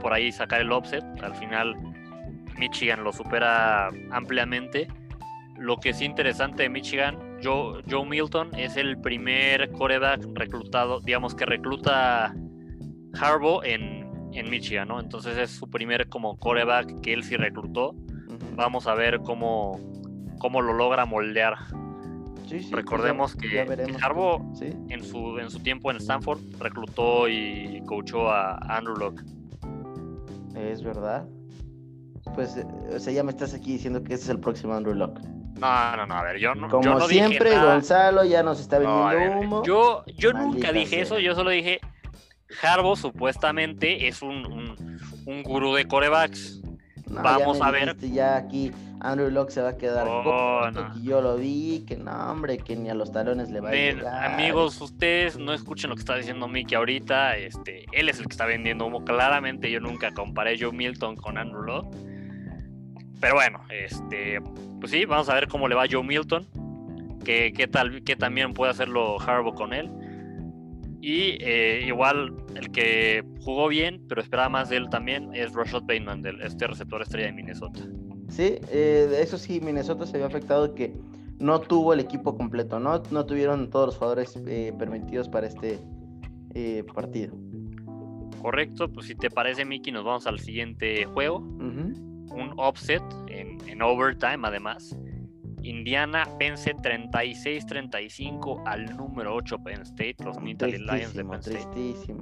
por 0.00 0.12
ahí 0.12 0.30
sacar 0.30 0.60
el 0.60 0.70
offset. 0.70 1.04
Al 1.22 1.34
final 1.34 1.74
Michigan 2.58 3.02
lo 3.02 3.12
supera 3.12 3.88
ampliamente. 4.10 4.88
Lo 5.56 5.78
que 5.78 5.90
es 5.90 6.00
interesante 6.00 6.64
de 6.64 6.68
Michigan, 6.68 7.31
Joe, 7.42 7.82
Joe 7.90 8.06
Milton 8.06 8.50
es 8.56 8.76
el 8.76 8.98
primer 8.98 9.70
coreback 9.72 10.24
reclutado, 10.34 11.00
digamos 11.00 11.34
que 11.34 11.44
recluta 11.44 12.34
Harbaugh 13.20 13.62
en, 13.64 14.30
en 14.32 14.50
Michigan, 14.50 14.88
¿no? 14.88 15.00
Entonces 15.00 15.36
es 15.36 15.50
su 15.50 15.68
primer 15.68 16.08
como 16.08 16.38
coreback 16.38 17.00
que 17.00 17.12
él 17.12 17.22
sí 17.22 17.36
reclutó. 17.36 17.94
Vamos 18.56 18.86
a 18.86 18.94
ver 18.94 19.20
cómo, 19.20 19.80
cómo 20.38 20.60
lo 20.60 20.72
logra 20.72 21.04
moldear. 21.06 21.56
Recordemos 22.70 23.34
que, 23.34 23.60
Harbaugh 24.02 24.42
en, 24.60 25.02
su, 25.04 25.38
en 25.38 25.50
su 25.50 25.58
tiempo 25.60 25.90
en 25.90 25.96
Stanford 25.98 26.40
reclutó 26.60 27.28
y 27.28 27.82
coachó 27.86 28.28
a 28.30 28.56
Andrew 28.76 28.96
Locke. 28.96 29.22
Es 30.54 30.82
verdad. 30.82 31.26
Pues, 32.34 32.58
o 32.94 32.98
sea, 32.98 33.12
ya 33.12 33.22
me 33.22 33.30
estás 33.30 33.54
aquí 33.54 33.72
diciendo 33.72 34.02
que 34.02 34.14
ese 34.14 34.24
es 34.24 34.28
el 34.30 34.40
próximo 34.40 34.74
Andrew 34.74 34.94
Locke. 34.94 35.20
No, 35.62 35.96
no, 35.96 36.06
no, 36.06 36.14
a 36.14 36.22
ver, 36.24 36.38
yo 36.38 36.54
no. 36.54 36.68
Como 36.68 37.00
siempre, 37.02 37.56
Gonzalo 37.56 38.24
ya 38.24 38.42
nos 38.42 38.60
está 38.60 38.78
vendiendo 38.78 39.40
humo. 39.40 39.62
Yo, 39.64 40.04
yo 40.06 40.32
nunca 40.32 40.72
dije 40.72 41.00
eso, 41.00 41.20
yo 41.20 41.34
solo 41.36 41.50
dije, 41.50 41.80
Harbo 42.62 42.96
supuestamente 42.96 44.08
es 44.08 44.22
un, 44.22 44.44
un, 44.44 44.98
un 45.24 45.42
gurú 45.44 45.74
de 45.74 45.86
corebacks. 45.86 46.60
Vamos 47.06 47.60
a 47.60 47.70
ver. 47.70 47.96
Ya 47.98 48.36
aquí 48.36 48.72
Andrew 49.00 49.30
Locke 49.30 49.52
se 49.52 49.60
va 49.60 49.70
a 49.70 49.76
quedar 49.76 50.06
oh, 50.08 50.70
yo 51.02 51.20
lo 51.20 51.36
vi, 51.36 51.84
que 51.86 51.96
no, 51.96 52.30
hombre, 52.30 52.58
que 52.58 52.74
ni 52.76 52.88
a 52.88 52.94
los 52.94 53.12
talones 53.12 53.50
le 53.50 53.60
va 53.60 53.70
a 53.70 53.72
llegar. 53.72 54.32
Amigos, 54.32 54.80
ustedes 54.80 55.38
no 55.38 55.52
escuchen 55.52 55.90
lo 55.90 55.96
que 55.96 56.00
está 56.00 56.16
diciendo 56.16 56.48
Mickey 56.48 56.76
ahorita. 56.76 57.36
Este, 57.36 57.86
él 57.92 58.08
es 58.08 58.18
el 58.18 58.26
que 58.26 58.32
está 58.32 58.46
vendiendo 58.46 58.86
humo. 58.86 59.04
Claramente 59.04 59.70
yo 59.70 59.80
nunca 59.80 60.12
comparé 60.12 60.56
Joe 60.58 60.72
Milton 60.72 61.16
con 61.16 61.38
Andrew 61.38 61.62
Locke. 61.62 62.11
Pero 63.22 63.36
bueno, 63.36 63.60
este, 63.70 64.40
pues 64.80 64.90
sí, 64.90 65.04
vamos 65.04 65.28
a 65.28 65.34
ver 65.34 65.46
cómo 65.46 65.68
le 65.68 65.76
va 65.76 65.84
a 65.84 65.88
Joe 65.88 66.02
Milton. 66.02 66.44
Que, 67.24 67.68
tal, 67.70 68.02
que 68.02 68.16
también 68.16 68.52
puede 68.52 68.72
hacerlo 68.72 69.16
Harbaugh 69.20 69.54
con 69.54 69.72
él. 69.72 69.88
Y 71.00 71.38
eh, 71.40 71.84
igual 71.86 72.34
el 72.56 72.72
que 72.72 73.24
jugó 73.40 73.68
bien, 73.68 74.04
pero 74.08 74.20
esperaba 74.20 74.48
más 74.48 74.70
de 74.70 74.78
él 74.78 74.90
también, 74.90 75.30
es 75.34 75.52
Rashad 75.52 75.82
Bateman, 75.82 76.22
del, 76.22 76.42
este 76.42 76.66
receptor 76.66 77.00
estrella 77.00 77.26
de 77.28 77.32
Minnesota. 77.32 77.80
Sí, 78.28 78.56
eh, 78.72 79.16
eso 79.20 79.38
sí, 79.38 79.60
Minnesota 79.60 80.04
se 80.04 80.16
había 80.16 80.26
afectado 80.26 80.74
que 80.74 80.92
no 81.38 81.60
tuvo 81.60 81.92
el 81.92 82.00
equipo 82.00 82.36
completo, 82.36 82.80
no, 82.80 83.04
no 83.12 83.24
tuvieron 83.24 83.70
todos 83.70 83.86
los 83.86 83.96
jugadores 83.98 84.36
eh, 84.48 84.72
permitidos 84.76 85.28
para 85.28 85.46
este 85.46 85.78
partido. 86.92 87.36
Correcto, 88.40 88.92
pues 88.92 89.06
si 89.06 89.14
te 89.14 89.30
parece, 89.30 89.64
Mickey, 89.64 89.92
nos 89.92 90.04
vamos 90.04 90.26
al 90.26 90.40
siguiente 90.40 91.04
juego 91.04 91.46
un 92.34 92.52
offset 92.56 93.02
en, 93.28 93.82
overtime 93.82 94.46
además. 94.46 94.96
Indiana 95.62 96.28
vence 96.38 96.74
36-35 96.74 98.62
al 98.66 98.96
número 98.96 99.34
8 99.34 99.58
Penn 99.64 99.82
State, 99.82 100.16
los 100.24 100.40
Nittany 100.40 100.78
Lions 100.78 101.14
de 101.14 101.24
Penn 101.24 101.40
State. 101.40 102.14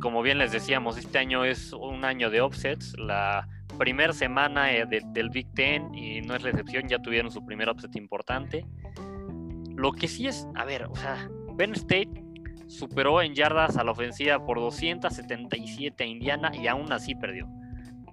Como 0.00 0.22
bien 0.22 0.38
les 0.38 0.52
decíamos, 0.52 0.96
este 0.98 1.18
año 1.18 1.44
es 1.44 1.72
un 1.72 2.04
año 2.04 2.30
de 2.30 2.40
offsets. 2.40 2.94
La 2.98 3.48
primera 3.78 4.12
semana 4.12 4.72
eh, 4.72 4.86
del 4.86 5.30
Big 5.30 5.52
Ten 5.54 5.94
y 5.94 6.20
no 6.22 6.34
es 6.34 6.42
la 6.42 6.50
excepción, 6.50 6.88
ya 6.88 6.98
tuvieron 7.00 7.30
su 7.30 7.44
primer 7.44 7.68
offset 7.68 7.94
importante. 7.96 8.66
Lo 9.76 9.92
que 9.92 10.08
sí 10.08 10.26
es, 10.26 10.46
a 10.54 10.64
ver, 10.64 10.84
o 10.84 10.94
sea, 10.94 11.28
Penn 11.56 11.72
State 11.72 12.22
superó 12.66 13.20
en 13.20 13.34
yardas 13.34 13.76
a 13.76 13.84
la 13.84 13.92
ofensiva 13.92 14.44
por 14.44 14.58
277 14.58 16.02
a 16.02 16.06
Indiana 16.06 16.52
y 16.54 16.66
aún 16.66 16.90
así 16.92 17.14
perdió. 17.14 17.46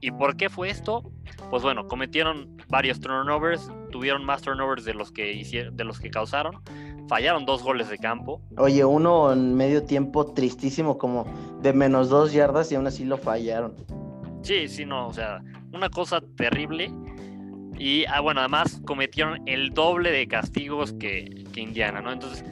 ¿Y 0.01 0.11
por 0.11 0.37
qué 0.37 0.49
fue 0.49 0.69
esto? 0.69 1.11
Pues 1.49 1.63
bueno, 1.63 1.87
cometieron 1.87 2.57
varios 2.69 2.99
turnovers, 2.99 3.71
tuvieron 3.91 4.23
más 4.23 4.41
turnovers 4.41 4.85
de 4.85 4.93
los 4.93 5.11
que 5.11 5.33
hicieron, 5.33 5.75
de 5.75 5.83
los 5.83 5.99
que 5.99 6.09
causaron, 6.09 6.61
fallaron 7.07 7.45
dos 7.45 7.63
goles 7.63 7.89
de 7.89 7.97
campo. 7.97 8.41
Oye, 8.57 8.85
uno 8.85 9.33
en 9.33 9.55
medio 9.55 9.83
tiempo 9.83 10.33
tristísimo, 10.33 10.97
como 10.97 11.25
de 11.61 11.73
menos 11.73 12.09
dos 12.09 12.31
yardas 12.31 12.71
y 12.71 12.75
aún 12.75 12.87
así 12.87 13.03
lo 13.03 13.17
fallaron. 13.17 13.75
Sí, 14.41 14.67
sí, 14.67 14.85
no, 14.85 15.07
o 15.07 15.13
sea, 15.13 15.41
una 15.73 15.89
cosa 15.89 16.21
terrible. 16.37 16.91
Y 17.77 18.05
ah, 18.05 18.19
bueno, 18.21 18.41
además 18.41 18.81
cometieron 18.85 19.41
el 19.47 19.71
doble 19.71 20.11
de 20.11 20.27
castigos 20.27 20.93
que, 20.93 21.45
que 21.53 21.61
Indiana, 21.61 22.01
¿no? 22.01 22.11
Entonces, 22.11 22.43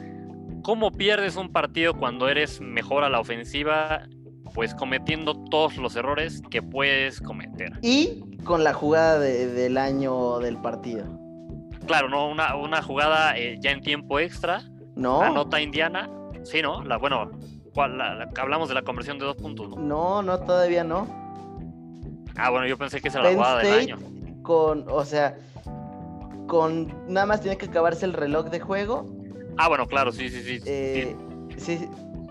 ¿cómo 0.62 0.90
pierdes 0.90 1.36
un 1.36 1.50
partido 1.50 1.94
cuando 1.94 2.28
eres 2.28 2.60
mejor 2.60 3.04
a 3.04 3.08
la 3.08 3.20
ofensiva 3.20 4.06
pues 4.58 4.74
cometiendo 4.74 5.36
todos 5.36 5.76
los 5.76 5.94
errores 5.94 6.42
que 6.50 6.60
puedes 6.60 7.20
cometer. 7.20 7.78
Y 7.80 8.24
con 8.42 8.64
la 8.64 8.74
jugada 8.74 9.20
del 9.20 9.78
año 9.78 10.40
del 10.40 10.56
partido. 10.56 11.04
Claro, 11.86 12.08
¿no? 12.08 12.28
Una, 12.28 12.82
jugada 12.82 13.38
eh, 13.38 13.56
ya 13.60 13.70
en 13.70 13.82
tiempo 13.82 14.18
extra. 14.18 14.64
No. 14.96 15.22
La 15.22 15.30
nota 15.30 15.60
indiana. 15.60 16.10
Sí, 16.42 16.60
¿no? 16.60 16.82
La, 16.82 16.96
bueno, 16.96 17.30
hablamos 18.36 18.68
de 18.68 18.74
la 18.74 18.82
conversión 18.82 19.20
de 19.20 19.26
dos 19.26 19.36
puntos, 19.36 19.68
¿no? 19.68 19.76
No, 19.76 20.22
no, 20.22 20.40
todavía 20.40 20.82
no. 20.82 21.06
Ah, 22.34 22.50
bueno, 22.50 22.66
yo 22.66 22.76
pensé 22.76 23.00
que 23.00 23.06
esa 23.06 23.20
era 23.20 23.30
la 23.30 23.36
jugada 23.36 23.58
del 23.60 23.78
año. 23.78 23.98
Con, 24.42 24.86
o 24.88 25.04
sea, 25.04 25.38
con 26.48 26.92
nada 27.06 27.26
más 27.26 27.42
tiene 27.42 27.56
que 27.58 27.66
acabarse 27.66 28.04
el 28.06 28.12
reloj 28.12 28.46
de 28.46 28.58
juego. 28.58 29.06
Ah, 29.56 29.68
bueno, 29.68 29.86
claro, 29.86 30.10
sí, 30.10 30.28
sí, 30.28 30.42
sí. 30.42 30.60
Eh, 30.66 31.16
sí, 31.58 31.78
sí 31.78 31.88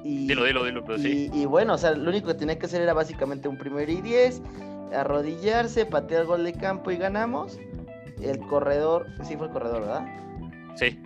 y, 0.08 0.28
dilo, 0.28 0.46
dilo, 0.46 0.64
dilo, 0.64 0.86
pero 0.86 0.98
sí. 0.98 1.30
Y, 1.34 1.46
bueno, 1.46 1.74
o 1.74 1.78
sea, 1.78 1.92
lo 1.92 2.10
único 2.10 2.28
que 2.28 2.36
tenía 2.36 2.58
que 2.58 2.66
hacer 2.66 2.82
era 2.82 2.94
básicamente 2.94 3.50
un 3.50 3.58
primer 3.58 3.90
y 3.90 4.02
10, 4.02 4.42
arrodillarse, 4.96 5.86
patear 5.86 6.26
gol 6.26 6.46
de 6.46 6.54
campo 6.54 6.92
y 6.92 6.98
ganamos. 6.98 7.60
El 8.22 8.40
corredor, 8.40 9.08
sí 9.24 9.36
fue 9.36 9.48
el 9.48 9.54
corredor, 9.54 9.82
¿verdad? 9.82 10.06
Sí. 10.76 11.00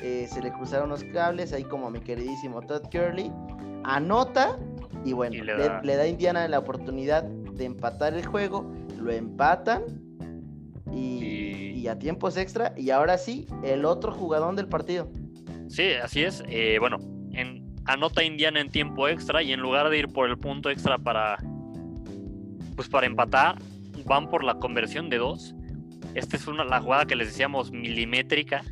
Eh, 0.00 0.26
se 0.30 0.42
le 0.42 0.52
cruzaron 0.52 0.88
los 0.88 1.04
cables, 1.04 1.52
ahí 1.52 1.64
como 1.64 1.90
mi 1.90 2.00
queridísimo 2.00 2.62
Todd 2.62 2.82
Curley. 2.90 3.30
Anota 3.84 4.58
y 5.04 5.12
bueno, 5.12 5.44
le, 5.44 5.56
da... 5.96 6.02
a 6.02 6.06
Indiana 6.06 6.48
la 6.48 6.58
oportunidad 6.58 7.22
de 7.24 7.64
empatar 7.66 8.14
el 8.14 8.24
juego. 8.24 8.72
Lo 8.98 9.12
empatan 9.12 9.82
y, 10.92 11.86
a 11.88 11.98
tiempos 11.98 12.36
extra. 12.38 12.72
Y 12.76 12.90
ahora 12.90 13.18
sí, 13.18 13.46
el 13.62 13.84
otro 13.84 14.12
jugador 14.12 14.56
del 14.56 14.66
partido. 14.66 15.08
Sí, 15.68 15.90
así 16.02 16.24
es. 16.24 16.42
Eh, 16.48 16.78
bueno, 16.80 16.98
en, 16.98 17.15
anota 17.86 18.24
Indiana 18.24 18.60
en 18.60 18.70
tiempo 18.70 19.08
extra 19.08 19.42
y 19.42 19.52
en 19.52 19.60
lugar 19.60 19.88
de 19.90 19.98
ir 19.98 20.08
por 20.08 20.28
el 20.28 20.38
punto 20.38 20.70
extra 20.70 20.98
para 20.98 21.38
pues 22.76 22.88
para 22.88 23.06
empatar, 23.06 23.56
van 24.04 24.28
por 24.28 24.44
la 24.44 24.54
conversión 24.56 25.08
de 25.08 25.18
dos. 25.18 25.54
Esta 26.14 26.36
es 26.36 26.46
una, 26.46 26.64
la 26.64 26.80
jugada 26.80 27.06
que 27.06 27.16
les 27.16 27.28
decíamos 27.28 27.72
milimétrica. 27.72 28.62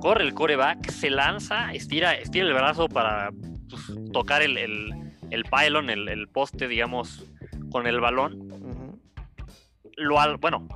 Corre 0.00 0.24
el 0.24 0.34
coreback, 0.34 0.90
se 0.90 1.10
lanza, 1.10 1.72
estira, 1.74 2.14
estira 2.14 2.46
el 2.46 2.54
brazo 2.54 2.88
para 2.88 3.30
pues, 3.68 3.92
tocar 4.12 4.42
el, 4.42 4.56
el, 4.58 5.44
pylon, 5.44 5.90
el, 5.90 6.28
poste, 6.28 6.66
digamos, 6.66 7.24
con 7.70 7.86
el 7.86 8.00
balón. 8.00 9.00
Lo 9.96 10.16
bueno, 10.38 10.66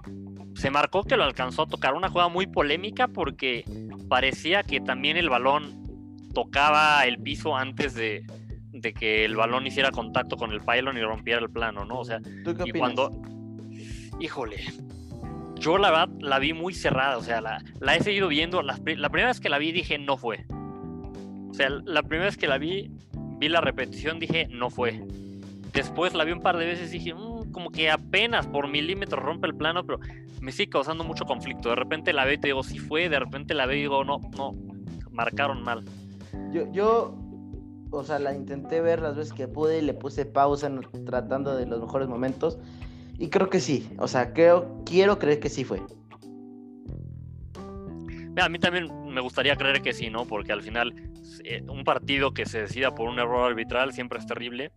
se 0.54 0.70
marcó 0.70 1.02
que 1.04 1.16
lo 1.16 1.24
alcanzó 1.24 1.62
a 1.62 1.66
tocar. 1.66 1.94
Una 1.94 2.10
jugada 2.10 2.28
muy 2.28 2.46
polémica 2.46 3.08
porque 3.08 3.64
parecía 4.08 4.62
que 4.62 4.80
también 4.80 5.16
el 5.16 5.30
balón 5.30 5.87
tocaba 6.32 7.04
el 7.04 7.18
piso 7.18 7.56
antes 7.56 7.94
de, 7.94 8.24
que 8.98 9.24
el 9.24 9.36
balón 9.36 9.66
hiciera 9.66 9.90
contacto 9.90 10.36
con 10.36 10.52
el 10.52 10.60
pylon 10.60 10.96
y 10.96 11.02
rompiera 11.02 11.40
el 11.40 11.50
plano, 11.50 11.84
¿no? 11.84 12.00
O 12.00 12.04
sea, 12.04 12.20
y 12.64 12.72
cuando. 12.72 13.10
Híjole. 14.20 14.64
yo 15.56 15.78
la 15.78 15.90
verdad 15.90 16.08
la 16.20 16.38
vi 16.38 16.52
muy 16.52 16.74
cerrada, 16.74 17.18
o 17.18 17.22
sea, 17.22 17.40
la, 17.40 17.62
la 17.80 17.96
he 17.96 18.02
seguido 18.02 18.28
viendo. 18.28 18.62
La, 18.62 18.78
la, 18.96 19.10
primera 19.10 19.28
vez 19.28 19.40
que 19.40 19.48
la 19.48 19.58
vi 19.58 19.72
dije, 19.72 19.98
no 19.98 20.16
fue. 20.16 20.46
O 21.50 21.54
sea, 21.54 21.70
la 21.70 22.02
primera 22.02 22.26
vez 22.26 22.36
que 22.36 22.48
la 22.48 22.58
vi, 22.58 22.90
vi 23.38 23.48
la 23.48 23.60
repetición, 23.60 24.18
dije, 24.18 24.48
no 24.50 24.70
fue. 24.70 25.02
Después 25.72 26.14
la 26.14 26.24
vi 26.24 26.32
un 26.32 26.40
par 26.40 26.56
de 26.56 26.66
veces 26.66 26.92
y 26.92 26.98
dije, 26.98 27.14
mm, 27.14 27.52
como 27.52 27.70
que 27.70 27.90
apenas 27.90 28.46
por 28.46 28.68
milímetros 28.68 29.22
rompe 29.22 29.46
el 29.46 29.54
plano, 29.54 29.84
pero 29.84 30.00
me 30.40 30.52
sigue 30.52 30.70
causando 30.70 31.04
mucho 31.04 31.24
conflicto. 31.24 31.70
De 31.70 31.76
repente 31.76 32.12
la 32.12 32.24
veo 32.24 32.34
y 32.34 32.38
te 32.38 32.48
digo, 32.48 32.62
sí 32.62 32.78
fue, 32.78 33.08
de 33.08 33.18
repente 33.18 33.54
la 33.54 33.66
veo 33.66 33.76
y 33.76 33.80
digo, 33.80 34.04
no, 34.04 34.20
no, 34.36 34.54
marcaron 35.10 35.62
mal. 35.62 35.84
Yo, 36.52 36.70
yo, 36.72 37.14
o 37.90 38.04
sea, 38.04 38.18
la 38.18 38.34
intenté 38.34 38.80
ver 38.80 39.00
las 39.00 39.16
veces 39.16 39.32
que 39.32 39.48
pude 39.48 39.78
y 39.78 39.82
le 39.82 39.94
puse 39.94 40.24
pausa 40.24 40.70
tratando 41.04 41.56
de 41.56 41.66
los 41.66 41.80
mejores 41.80 42.08
momentos. 42.08 42.58
Y 43.18 43.28
creo 43.30 43.50
que 43.50 43.60
sí, 43.60 43.90
o 43.98 44.06
sea, 44.06 44.32
creo, 44.32 44.82
quiero 44.84 45.18
creer 45.18 45.40
que 45.40 45.48
sí 45.48 45.64
fue. 45.64 45.82
A 48.40 48.48
mí 48.48 48.58
también 48.60 48.88
me 49.12 49.20
gustaría 49.20 49.56
creer 49.56 49.82
que 49.82 49.92
sí, 49.92 50.10
¿no? 50.10 50.24
Porque 50.24 50.52
al 50.52 50.62
final 50.62 50.94
eh, 51.44 51.62
un 51.68 51.82
partido 51.82 52.32
que 52.32 52.46
se 52.46 52.62
decida 52.62 52.94
por 52.94 53.08
un 53.08 53.18
error 53.18 53.50
arbitral 53.50 53.92
siempre 53.92 54.18
es 54.18 54.26
terrible. 54.26 54.72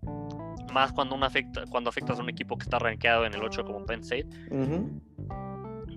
Más 0.73 0.91
cuando, 0.93 1.15
una 1.15 1.27
afecta, 1.27 1.65
cuando 1.69 1.89
afectas 1.89 2.17
a 2.17 2.23
un 2.23 2.29
equipo 2.29 2.57
que 2.57 2.63
está 2.63 2.79
rankeado 2.79 3.25
en 3.25 3.33
el 3.33 3.43
8 3.43 3.63
como 3.65 3.85
Penn 3.85 4.01
State. 4.01 4.27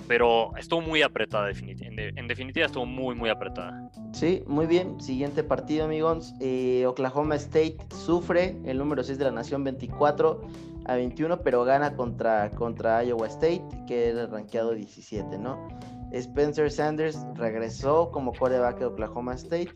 Pero 0.07 0.55
estuvo 0.57 0.83
muy 0.83 1.03
apretada, 1.03 1.51
en, 1.51 2.29
definitiva 2.29 2.67
estuvo 2.67 2.85
muy, 2.85 3.15
muy 3.15 3.31
apretada. 3.31 3.91
Sí, 4.13 4.43
muy 4.47 4.67
bien. 4.67 5.01
Siguiente 5.01 5.43
partido, 5.43 5.87
amigos. 5.87 6.35
Eh, 6.41 6.85
Oklahoma 6.87 7.37
State 7.37 7.79
sufre 8.05 8.57
el 8.65 8.79
número 8.79 9.03
6 9.03 9.19
de 9.19 9.25
la 9.25 9.31
nación 9.31 9.65
24 9.65 10.43
a 10.87 10.97
21, 10.97 11.41
pero 11.41 11.65
gana 11.65 11.97
contra, 11.97 12.51
contra 12.51 13.03
Iowa 13.03 13.27
State, 13.29 13.65
que 13.87 14.11
era 14.11 14.27
rankeado 14.27 14.75
17, 14.75 15.39
¿no? 15.39 15.69
Spencer 16.13 16.71
Sanders 16.71 17.19
regresó 17.35 18.11
como 18.11 18.33
quarterback 18.33 18.79
de 18.79 18.87
Oklahoma 18.87 19.35
State. 19.35 19.73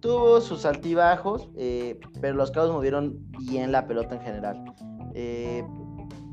Tuvo 0.00 0.40
sus 0.40 0.64
altibajos, 0.66 1.48
eh, 1.56 1.98
pero 2.20 2.34
los 2.34 2.50
Cowboys 2.50 2.72
movieron 2.72 3.18
bien 3.46 3.72
la 3.72 3.86
pelota 3.86 4.16
en 4.16 4.20
general. 4.20 4.64
Eh, 5.14 5.64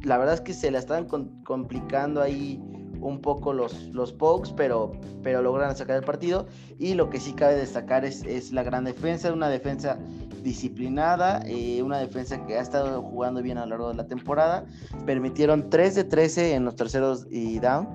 la 0.03 0.17
verdad 0.17 0.35
es 0.35 0.41
que 0.41 0.53
se 0.53 0.69
la 0.71 0.79
estaban 0.79 1.07
complicando 1.43 2.21
ahí 2.21 2.61
un 3.07 3.21
poco 3.21 3.53
los, 3.53 3.73
los 3.93 4.11
Pokes, 4.13 4.51
pero, 4.55 4.91
pero 5.23 5.41
logran 5.41 5.75
sacar 5.75 5.97
el 5.97 6.03
partido. 6.03 6.47
Y 6.77 6.93
lo 6.93 7.09
que 7.09 7.19
sí 7.19 7.33
cabe 7.33 7.55
destacar 7.55 8.05
es, 8.05 8.23
es 8.23 8.51
la 8.51 8.63
gran 8.63 8.83
defensa, 8.83 9.31
una 9.31 9.49
defensa 9.49 9.97
disciplinada, 10.43 11.41
eh, 11.45 11.81
una 11.81 11.97
defensa 11.97 12.45
que 12.45 12.57
ha 12.57 12.61
estado 12.61 13.01
jugando 13.01 13.41
bien 13.41 13.57
a 13.57 13.65
lo 13.65 13.71
largo 13.71 13.89
de 13.89 13.95
la 13.95 14.07
temporada. 14.07 14.65
Permitieron 15.05 15.69
3 15.69 15.95
de 15.95 16.03
13 16.03 16.53
en 16.55 16.65
los 16.65 16.75
terceros 16.75 17.27
y 17.31 17.59
down 17.59 17.87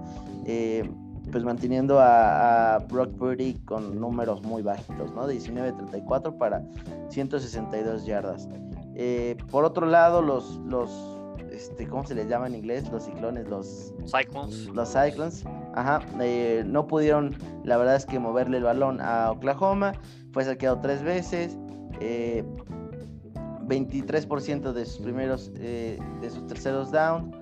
pues 1.30 1.44
manteniendo 1.44 2.00
a, 2.00 2.78
Brock 2.88 3.12
Purdy 3.16 3.54
con 3.64 4.00
números 4.00 4.42
muy 4.42 4.62
bajitos, 4.62 5.12
¿no? 5.12 5.28
19-34 5.28 6.36
para 6.36 6.62
162 7.08 8.04
yardas. 8.04 8.48
Eh, 8.94 9.36
por 9.50 9.64
otro 9.64 9.86
lado, 9.86 10.22
los, 10.22 10.56
los 10.66 11.19
este, 11.60 11.86
¿cómo 11.86 12.06
se 12.06 12.14
les 12.14 12.28
llama 12.28 12.46
en 12.46 12.54
inglés? 12.54 12.90
Los 12.90 13.04
ciclones, 13.04 13.46
los 13.48 13.92
Cyclones. 14.06 14.68
Los 14.68 14.92
Cyclones, 14.92 15.44
ajá, 15.74 16.00
eh, 16.20 16.64
no 16.66 16.86
pudieron, 16.86 17.36
la 17.64 17.76
verdad 17.76 17.96
es 17.96 18.06
que 18.06 18.18
moverle 18.18 18.56
el 18.58 18.64
balón 18.64 19.00
a 19.00 19.30
Oklahoma, 19.30 19.92
fue 20.32 20.44
saqueado 20.44 20.80
tres 20.80 21.02
veces, 21.02 21.58
23% 21.98 24.70
eh, 24.70 24.72
de 24.72 24.86
sus 24.86 25.02
primeros, 25.02 25.52
de 25.52 26.30
sus 26.30 26.46
terceros 26.46 26.90
down, 26.90 27.38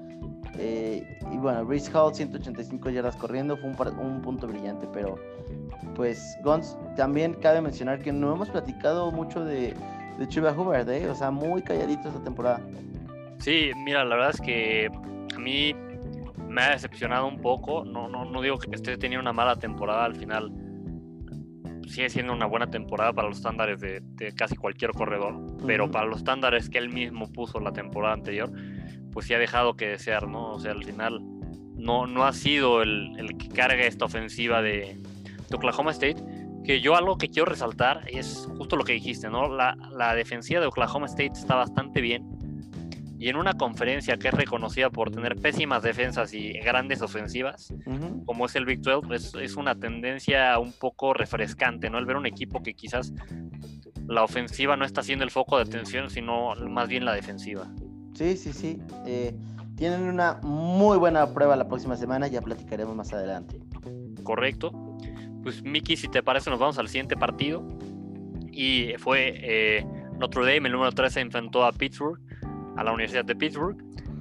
eh, 0.59 1.21
y 1.31 1.37
bueno, 1.37 1.65
Reese 1.65 1.91
Hall, 1.93 2.13
185 2.13 2.91
yardas 2.91 3.15
corriendo, 3.17 3.57
fue 3.57 3.71
un, 3.93 4.21
punto 4.21 4.49
brillante, 4.49 4.89
pero 4.93 5.17
pues 5.95 6.37
Gons, 6.43 6.77
también 6.97 7.35
cabe 7.35 7.61
mencionar 7.61 8.01
que 8.01 8.13
no 8.13 8.35
hemos 8.35 8.51
platicado 8.51 9.13
mucho 9.13 9.45
de, 9.45 9.75
de 10.19 10.29
Chuba 10.29 10.53
Hubbard, 10.53 10.89
¿eh? 10.91 11.09
o 11.09 11.15
sea, 11.15 11.31
muy 11.31 11.63
calladito 11.63 12.09
esta 12.09 12.23
temporada. 12.23 12.61
Sí, 13.39 13.71
mira, 13.85 14.05
la 14.05 14.17
verdad 14.17 14.31
es 14.35 14.41
que 14.41 14.91
a 15.35 15.39
mí 15.39 15.75
me 16.49 16.63
ha 16.63 16.71
decepcionado 16.71 17.27
un 17.27 17.41
poco, 17.41 17.85
no, 17.85 18.09
no, 18.09 18.25
no 18.25 18.43
digo 18.43 18.59
que 18.59 18.75
esté 18.75 18.97
teniendo 18.97 19.23
una 19.23 19.33
mala 19.33 19.57
temporada 19.57 20.05
al 20.05 20.17
final, 20.17 20.51
sigue 21.87 22.11
siendo 22.11 22.33
una 22.33 22.47
buena 22.47 22.69
temporada 22.69 23.13
para 23.13 23.29
los 23.29 23.39
estándares 23.39 23.81
de, 23.81 24.03
casi 24.37 24.57
cualquier 24.57 24.93
corredor, 24.93 25.35
pero 25.67 25.91
para 25.91 26.07
los 26.07 26.19
estándares 26.19 26.69
que 26.69 26.79
él 26.79 26.91
mismo 26.91 27.31
puso 27.33 27.61
la 27.61 27.73
temporada 27.73 28.15
anterior, 28.15 28.51
pues 29.13 29.27
sí 29.27 29.35
ha 29.35 29.39
dejado 29.39 29.77
que 29.77 29.89
desear, 29.89 30.29
¿no? 30.29 30.53
O 30.55 30.61
sea, 30.61 30.73
al 30.73 30.85
final 30.85 31.21
no, 31.77 32.07
no 32.07 32.25
ha 32.25 32.33
sido 32.33 32.83
el, 32.83 33.19
el 33.19 33.37
que 33.37 33.49
carga 33.49 33.85
esta 33.85 34.05
ofensiva 34.05 34.63
de, 34.63 34.99
Oklahoma 35.53 35.93
State. 35.93 36.23
Que 36.65 36.81
yo 36.81 36.97
algo 36.97 37.17
que 37.17 37.29
quiero 37.29 37.47
resaltar 37.47 38.03
es 38.09 38.47
justo 38.59 38.77
lo 38.77 38.85
que 38.85 38.93
dijiste, 38.93 39.31
¿no? 39.31 39.49
La, 39.49 39.77
la 39.91 40.15
defensiva 40.15 40.61
de 40.61 40.67
Oklahoma 40.67 41.07
State 41.07 41.33
está 41.33 41.55
bastante 41.55 42.01
bien. 42.01 42.27
Y 43.19 43.29
en 43.29 43.37
una 43.37 43.55
conferencia 43.55 44.17
que 44.17 44.29
es 44.29 44.35
reconocida 44.35 44.91
por 44.91 45.11
tener 45.11 45.37
pésimas 45.37 45.83
defensas 45.83 46.33
y 46.33 46.53
grandes 46.61 47.03
ofensivas, 47.03 47.75
como 48.27 48.47
es 48.47 48.55
el 48.55 48.65
Big 48.65 48.81
12, 48.81 49.15
es, 49.15 49.35
es, 49.35 49.57
una 49.57 49.75
tendencia 49.75 50.59
un 50.59 50.73
poco 50.73 51.15
refrescante, 51.15 51.91
¿no? 51.91 51.99
El 51.99 52.07
ver 52.07 52.17
un 52.17 52.27
equipo 52.27 52.63
que 52.63 52.75
quizás 52.75 53.13
la 54.07 54.25
ofensiva 54.25 54.77
no 54.77 54.85
está 54.85 55.03
siendo 55.03 55.25
el 55.25 55.31
foco 55.31 55.57
de 55.57 55.65
atención, 55.65 56.11
sino 56.11 56.55
más 56.69 56.89
bien 56.89 57.05
la 57.05 57.13
defensiva. 57.13 57.69
Sí, 58.15 58.37
sí, 58.37 58.53
sí. 58.53 58.81
Eh, 59.07 59.35
tienen 59.77 60.03
una 60.03 60.41
muy 60.43 60.99
buena 60.99 61.33
prueba 61.33 61.55
la 61.55 61.69
próxima 61.69 61.97
semana, 61.97 62.27
ya 62.27 62.41
platicaremos 62.41 62.97
más 62.97 63.13
adelante. 63.13 63.61
Correcto. 64.25 64.73
Pues 65.43 65.63
Miki, 65.63 65.97
si 65.97 66.09
te 66.09 66.23
parece, 66.23 66.51
nos 66.51 66.59
vamos 66.59 66.79
al 66.79 66.89
siguiente 66.89 67.17
partido. 67.17 67.63
Y 68.51 68.95
fue 68.99 69.35
eh, 69.37 69.87
Notre 70.19 70.43
Dame, 70.43 70.69
el 70.69 70.73
número 70.73 70.91
13, 70.91 71.21
enfrentó 71.21 71.65
a 71.65 71.73
Pittsburgh, 71.73 72.19
a 72.79 72.85
la 72.85 72.93
Universidad 72.93 73.25
de 73.25 73.35
Pittsburgh. 73.35 73.77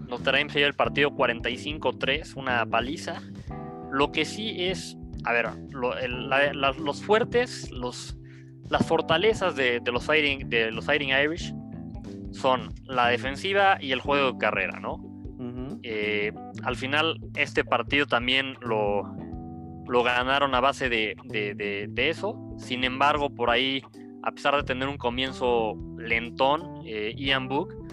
Notre 0.09 0.39
Dame 0.39 0.49
se 0.49 0.59
dio 0.59 0.67
el 0.67 0.73
partido 0.73 1.11
45-3, 1.11 2.35
una 2.35 2.65
paliza. 2.65 3.21
Lo 3.91 4.11
que 4.11 4.25
sí 4.25 4.55
es, 4.57 4.97
a 5.25 5.31
ver, 5.31 5.49
los 5.71 7.03
fuertes, 7.03 7.71
los, 7.71 8.17
las 8.69 8.85
fortalezas 8.85 9.55
de, 9.55 9.81
los 9.85 10.05
fighting, 10.05 10.49
de 10.49 10.71
los 10.71 10.85
Fighting 10.85 11.09
Irish 11.09 11.53
son 12.31 12.73
la 12.85 13.07
defensiva 13.09 13.77
y 13.79 13.91
el 13.91 14.01
juego 14.01 14.33
de 14.33 14.37
carrera, 14.37 14.79
¿no? 14.79 15.03
Eh, 15.83 16.33
al 16.63 16.75
final, 16.75 17.19
este 17.35 17.63
partido 17.63 18.07
también 18.07 18.55
lo, 18.61 19.03
lo 19.87 20.03
ganaron 20.03 20.55
a 20.55 20.59
base 20.59 20.89
de, 20.89 21.15
eso. 21.95 22.55
Sin 22.57 22.83
embargo, 22.83 23.29
por 23.29 23.49
ahí, 23.49 23.83
a 24.23 24.31
pesar 24.31 24.55
de 24.55 24.63
tener 24.63 24.87
un 24.87 24.97
comienzo 24.97 25.75
lentón, 25.97 26.81
eh, 26.85 27.13
Ian 27.15 27.47
Book 27.47 27.86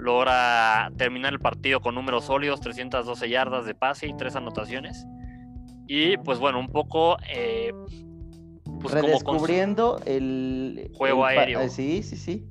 logra 0.00 0.90
terminar 0.96 1.32
el 1.32 1.40
partido 1.40 1.80
con 1.80 1.94
números 1.94 2.24
sólidos, 2.24 2.60
312 2.60 3.28
yardas 3.28 3.66
de 3.66 3.74
pase 3.74 4.06
y 4.06 4.16
tres 4.16 4.36
anotaciones. 4.36 5.06
Y 5.86 6.16
pues 6.18 6.38
bueno, 6.38 6.58
un 6.58 6.68
poco... 6.68 7.16
Eh, 7.28 7.72
pues 8.80 8.94
Redescubriendo 8.94 10.00
el 10.06 10.90
juego 10.94 11.26
aéreo. 11.26 11.68
Sí, 11.68 12.02
sí, 12.02 12.16
sí. 12.16 12.46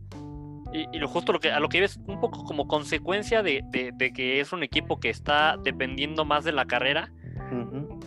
Y, 0.71 0.99
lo 0.99 1.07
justo 1.07 1.33
lo 1.33 1.39
que, 1.39 1.51
a 1.51 1.59
lo 1.59 1.69
que 1.69 1.81
ves 1.81 1.99
un 2.05 2.19
poco 2.19 2.43
como 2.43 2.67
consecuencia 2.67 3.41
de, 3.41 3.63
que 4.13 4.39
es 4.39 4.53
un 4.53 4.61
equipo 4.61 4.99
que 4.99 5.09
está 5.09 5.57
dependiendo 5.63 6.25
más 6.25 6.43
de 6.43 6.51
la 6.51 6.65
carrera. 6.65 7.11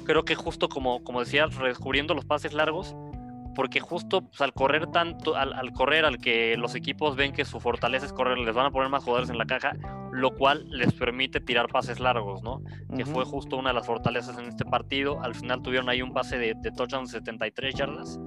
Creo 0.05 0.24
que 0.24 0.37
justo 0.37 0.68
como, 0.68 1.02
como 1.02 1.20
decías, 1.20 1.57
redescubriendo 1.57 2.14
los 2.14 2.24
pases 2.24 2.52
largos, 2.52 2.94
porque 3.55 3.81
justo 3.81 4.23
pues, 4.23 4.41
al 4.41 4.53
correr 4.53 4.87
tanto, 4.88 5.37
al, 5.37 5.73
correr 5.73 6.05
al 6.05 6.19
que 6.19 6.57
los 6.57 6.75
equipos 6.75 7.17
ven 7.17 7.33
que 7.33 7.45
su 7.45 7.61
fortaleza 7.61 8.07
es 8.07 8.12
correr, 8.12 8.38
les 8.38 8.55
van 8.55 8.67
a 8.67 8.71
poner 8.71 8.88
más 8.88 9.05
jugadores 9.05 9.31
en 9.31 9.38
la 9.38 9.47
caja, 9.47 9.73
lo 10.12 10.35
cual 10.35 10.65
les 10.71 10.93
permite 10.93 11.41
tirar 11.41 11.69
pases 11.69 12.01
largos, 12.01 12.43
¿no? 12.43 12.62
Que 12.97 13.05
fue 13.05 13.25
justo 13.25 13.57
una 13.57 13.71
de 13.71 13.75
las 13.75 13.87
fortalezas 13.87 14.38
en 14.38 14.47
este 14.47 14.65
partido. 14.65 15.23
Al 15.23 15.35
final 15.35 15.62
tuvieron 15.62 15.88
ahí 15.88 16.03
un 16.03 16.12
pase 16.12 16.38
de, 16.38 16.55
de 16.57 16.71
touchdown 16.73 17.07
73 17.07 17.75
yardas. 17.75 18.21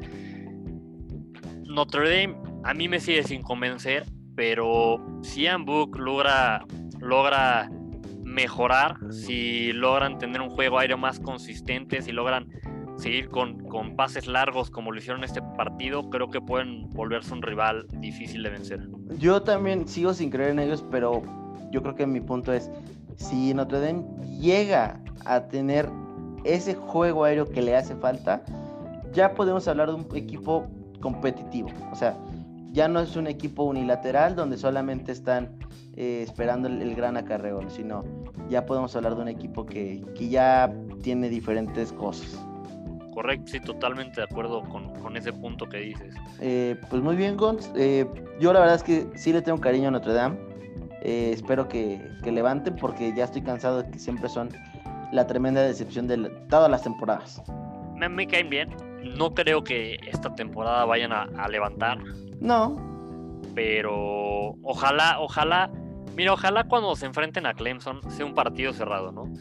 Notre 1.64 2.10
Dame 2.10 2.38
a 2.64 2.74
mí 2.74 2.88
me 2.88 3.00
sigue 3.00 3.24
sin 3.24 3.42
convencer 3.42 4.06
pero 4.36 4.98
si 5.22 5.48
Book 5.60 5.98
logra, 5.98 6.66
logra 7.00 7.70
mejorar, 8.24 8.98
si 9.12 9.72
logran 9.72 10.18
tener 10.18 10.42
un 10.42 10.50
juego 10.50 10.78
aéreo 10.78 10.98
más 10.98 11.20
consistente, 11.20 12.02
si 12.02 12.12
logran 12.12 12.50
seguir 12.98 13.30
con, 13.30 13.60
con, 13.68 13.96
pases 13.96 14.28
largos 14.28 14.70
como 14.70 14.92
lo 14.92 15.00
hicieron 15.00 15.24
este 15.24 15.42
partido, 15.42 16.10
creo 16.10 16.30
que 16.30 16.42
pueden 16.42 16.90
volverse 16.92 17.34
un 17.34 17.42
rival 17.42 17.88
difícil 18.00 18.44
de 18.44 18.50
vencer. 18.50 18.88
Yo 19.20 19.42
también 19.42 19.88
sigo 19.88 20.14
sin 20.14 20.30
creer 20.30 20.52
en 20.52 20.60
ellos, 20.60 20.84
pero 20.90 21.22
yo 21.72 21.82
creo 21.82 21.96
que 21.96 22.08
mi 22.08 22.22
punto 22.22 22.54
es, 22.54 22.72
si 23.18 23.54
Notre 23.54 23.80
Dame 23.80 24.04
llega 24.40 25.02
a 25.26 25.48
tener 25.48 25.90
ese 26.44 26.76
juego 26.76 27.24
aéreo 27.24 27.50
que 27.50 27.62
le 27.62 27.76
hace 27.76 27.96
falta, 27.96 28.44
ya 29.12 29.34
podemos 29.34 29.68
hablar 29.68 29.90
de 29.90 29.96
un 29.96 30.08
equipo 30.16 30.68
competitivo. 31.02 31.70
O 31.92 31.96
sea, 31.96 32.18
ya 32.72 32.88
no 32.88 33.00
es 33.00 33.16
un 33.16 33.28
equipo 33.28 33.64
unilateral 33.64 34.36
donde 34.36 34.58
solamente 34.58 35.12
están 35.12 35.58
eh, 35.96 36.22
esperando 36.24 36.68
el, 36.68 36.94
gran 36.94 37.16
acarreo, 37.16 37.70
sino 37.70 38.04
ya 38.50 38.66
podemos 38.66 38.96
hablar 38.96 39.16
de 39.16 39.22
un 39.22 39.28
equipo 39.30 39.66
que, 39.66 40.04
ya 40.30 40.74
tiene 41.02 41.30
diferentes 41.30 41.94
cosas. 41.94 42.38
Correcto, 43.16 43.48
sí, 43.48 43.62
totalmente 43.62 44.18
de 44.18 44.24
acuerdo 44.24 44.62
con, 44.64 45.16
ese 45.16 45.32
punto 45.32 45.70
que 45.70 45.78
dices. 45.78 46.14
Eh, 46.42 46.76
pues 46.90 47.02
muy 47.02 47.16
bien, 47.16 47.38
Gons. 47.38 47.72
Eh, 47.74 48.06
yo 48.42 48.52
la 48.52 48.60
verdad 48.60 48.76
es 48.76 48.84
que 48.84 49.08
sí 49.16 49.32
le 49.32 49.42
tengo 49.42 49.62
cariño 49.62 49.88
a 49.88 49.92
Notre 49.92 50.12
Dame. 50.12 50.38
Eh, 51.02 51.32
espero 51.34 51.70
que, 51.70 52.02
levanten 52.26 52.76
porque 52.76 53.14
ya 53.16 53.24
estoy 53.24 53.42
cansado 53.42 53.84
de 53.84 53.92
que 53.92 54.00
siempre 54.00 54.28
son 54.28 54.50
la 55.14 55.26
tremenda 55.26 55.62
decepción 55.62 56.08
de 56.08 56.30
todas 56.50 56.70
las 56.70 56.84
temporadas. 56.84 57.42
Me, 57.96 58.10
me, 58.10 58.28
caen 58.28 58.50
bien. 58.50 58.76
No 59.02 59.34
creo 59.34 59.64
que 59.64 59.98
esta 60.12 60.36
temporada 60.36 60.84
vayan 60.84 61.14
a, 61.14 61.48
levantar. 61.48 62.00
No. 62.42 62.76
Pero 63.56 64.56
ojalá, 64.62 65.22
ojalá, 65.22 65.72
mira, 66.18 66.34
ojalá 66.34 66.66
cuando 66.66 66.94
se 66.98 67.06
enfrenten 67.06 67.46
a 67.46 67.54
Clemson 67.54 68.02
sea 68.12 68.26
un 68.26 68.34
partido 68.34 68.74
cerrado, 68.74 69.14
¿no? 69.14 69.32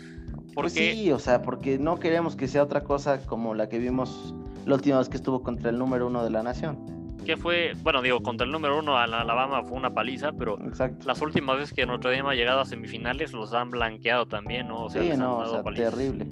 Pues 0.54 0.72
sí, 0.72 1.10
o 1.10 1.18
sea, 1.18 1.42
porque 1.42 1.78
no 1.78 1.98
queremos 1.98 2.36
que 2.36 2.48
sea 2.48 2.62
otra 2.62 2.84
cosa 2.84 3.24
como 3.26 3.54
la 3.54 3.68
que 3.68 3.78
vimos 3.78 4.34
la 4.66 4.74
última 4.74 4.98
vez 4.98 5.08
que 5.08 5.16
estuvo 5.16 5.42
contra 5.42 5.70
el 5.70 5.78
número 5.78 6.06
uno 6.06 6.24
de 6.24 6.30
la 6.30 6.42
nación. 6.42 6.78
Que 7.24 7.36
fue, 7.36 7.72
bueno, 7.82 8.02
digo, 8.02 8.22
contra 8.22 8.44
el 8.44 8.52
número 8.52 8.78
uno 8.78 8.98
a 8.98 9.04
Alabama 9.04 9.62
fue 9.64 9.78
una 9.78 9.94
paliza, 9.94 10.32
pero 10.32 10.58
las 11.04 11.22
últimas 11.22 11.56
veces 11.56 11.74
que 11.74 11.86
Notre 11.86 12.16
Dame 12.16 12.30
ha 12.30 12.34
llegado 12.34 12.60
a 12.60 12.64
semifinales 12.66 13.32
los 13.32 13.54
han 13.54 13.70
blanqueado 13.70 14.26
también, 14.26 14.68
¿no? 14.68 14.84
O 14.84 14.90
sea, 14.90 15.02
sí, 15.02 15.16
no, 15.16 15.38
o 15.38 15.46
sea, 15.46 15.62
terrible. 15.62 16.26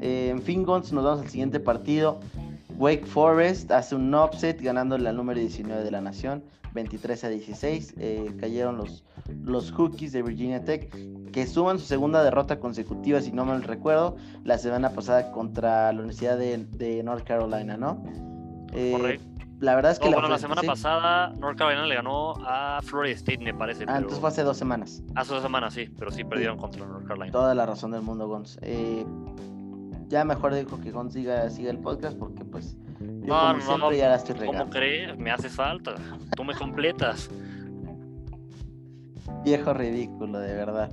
Eh, 0.00 0.28
en 0.30 0.42
fin, 0.42 0.64
Gons, 0.64 0.92
nos 0.92 1.04
vamos 1.04 1.20
al 1.22 1.28
siguiente 1.28 1.60
partido. 1.60 2.20
Wake 2.78 3.06
Forest 3.06 3.70
hace 3.70 3.94
un 3.94 4.12
offset 4.14 4.60
ganando 4.60 4.98
la 4.98 5.12
número 5.12 5.40
19 5.40 5.82
de 5.82 5.90
la 5.90 6.00
nación, 6.00 6.44
23 6.74 7.24
a 7.24 7.28
16. 7.28 7.94
Eh, 7.98 8.36
cayeron 8.38 8.76
los, 8.76 9.04
los 9.42 9.72
Hookies 9.72 10.12
de 10.12 10.22
Virginia 10.22 10.64
Tech, 10.64 10.94
que 11.32 11.46
suman 11.46 11.78
su 11.78 11.86
segunda 11.86 12.22
derrota 12.22 12.60
consecutiva, 12.60 13.20
si 13.20 13.32
no 13.32 13.44
mal 13.44 13.62
recuerdo, 13.62 14.16
la 14.44 14.58
semana 14.58 14.90
pasada 14.90 15.32
contra 15.32 15.92
la 15.92 15.98
Universidad 15.98 16.38
de, 16.38 17.02
North 17.02 17.24
Carolina, 17.24 17.76
¿no? 17.76 18.04
Eh, 18.72 19.18
la 19.58 19.74
verdad 19.74 19.92
es 19.92 19.98
que... 19.98 20.10
la, 20.10 20.16
bueno, 20.16 20.28
la 20.28 20.38
semana 20.38 20.62
pasada 20.62 21.32
North 21.38 21.56
Carolina 21.56 21.86
le 21.86 21.94
ganó 21.94 22.34
a 22.44 22.80
Florida 22.82 23.14
State, 23.14 23.38
me 23.38 23.54
parece. 23.54 23.84
Ah, 23.88 23.96
entonces 23.96 24.20
fue 24.20 24.28
hace 24.28 24.42
dos 24.42 24.58
semanas. 24.58 25.02
Hace 25.14 25.32
dos 25.32 25.42
semanas, 25.42 25.72
sí, 25.72 25.88
pero 25.98 26.10
sí 26.10 26.24
perdieron 26.24 26.58
contra 26.58 26.84
North 26.84 27.06
Carolina. 27.06 27.32
Toda 27.32 27.54
la 27.54 27.64
razón 27.64 27.90
del 27.92 28.02
mundo, 28.02 28.28
Gonz. 28.28 28.58
Eh, 28.60 29.06
ya 30.08 30.24
mejor 30.24 30.54
dijo 30.54 30.80
que 30.80 30.90
Gon 30.90 31.10
siga, 31.10 31.44
el 31.44 31.78
podcast 31.78 32.16
porque 32.18 32.44
pues 32.44 32.76
yo 32.98 33.26
no, 33.26 33.52
como 33.52 33.60
siempre 33.60 33.98
ya 33.98 34.08
la 34.08 34.16
estoy 34.16 34.36
regando. 34.36 34.58
¿Cómo 34.60 34.70
crees? 34.70 35.18
Me 35.18 35.30
hace 35.30 35.48
falta. 35.48 35.94
Tú 36.36 36.44
me 36.44 36.54
completas. 36.54 37.28
Viejo 39.44 39.74
ridículo, 39.74 40.38
de 40.38 40.54
verdad. 40.54 40.90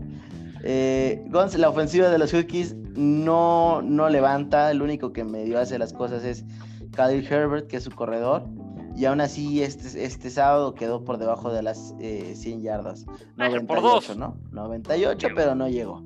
Eh, 0.64 1.24
Gonz, 1.28 1.56
la 1.56 1.70
ofensiva 1.70 2.10
de 2.10 2.18
los 2.18 2.34
Hookies 2.34 2.76
no, 2.76 3.82
no 3.82 4.10
levanta. 4.10 4.72
El 4.72 4.82
único 4.82 5.14
que 5.14 5.24
medio 5.24 5.60
hace 5.60 5.78
las 5.78 5.94
cosas 5.94 6.24
es 6.24 6.46
Khalil 6.92 7.26
Herbert, 7.32 7.68
que 7.68 7.78
es 7.78 7.84
su 7.84 7.92
corredor. 7.92 8.48
Y 8.96 9.06
aún 9.06 9.22
así, 9.22 9.64
este, 9.64 10.04
este 10.04 10.30
sábado 10.30 10.76
quedó 10.76 11.04
por 11.04 11.18
debajo 11.18 11.52
de 11.52 11.64
las 11.64 11.96
100 11.98 12.00
eh, 12.00 12.62
yardas. 12.62 13.06
98, 13.38 13.68
por 13.68 13.82
dos. 13.82 14.18
¿no? 14.18 14.38
98, 14.52 15.30
pero 15.36 15.56
no 15.56 15.68
llegó. 15.68 16.04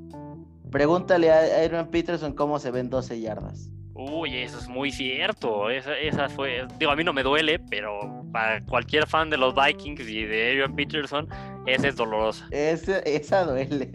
Pregúntale 0.72 1.32
a 1.32 1.64
Aaron 1.64 1.88
Peterson 1.88 2.34
cómo 2.34 2.60
se 2.60 2.72
ven 2.72 2.90
12 2.90 3.20
yardas. 3.22 3.70
Uy, 3.94 4.38
eso 4.38 4.60
es 4.60 4.68
muy 4.68 4.92
cierto. 4.92 5.72
Esa, 5.72 6.30
fue. 6.30 6.68
Digo, 6.78 6.92
a 6.92 6.96
mí 6.96 7.04
no 7.04 7.14
me 7.14 7.24
duele, 7.24 7.58
pero 7.58 8.24
para 8.32 8.64
cualquier 8.66 9.08
fan 9.08 9.32
de 9.32 9.38
los 9.38 9.56
Vikings 9.56 10.08
y 10.08 10.24
de 10.24 10.52
Aaron 10.52 10.76
Peterson, 10.76 11.28
esa 11.66 11.88
es 11.88 11.96
dolorosa. 11.96 12.48
esa 12.52 13.44
duele. 13.46 13.90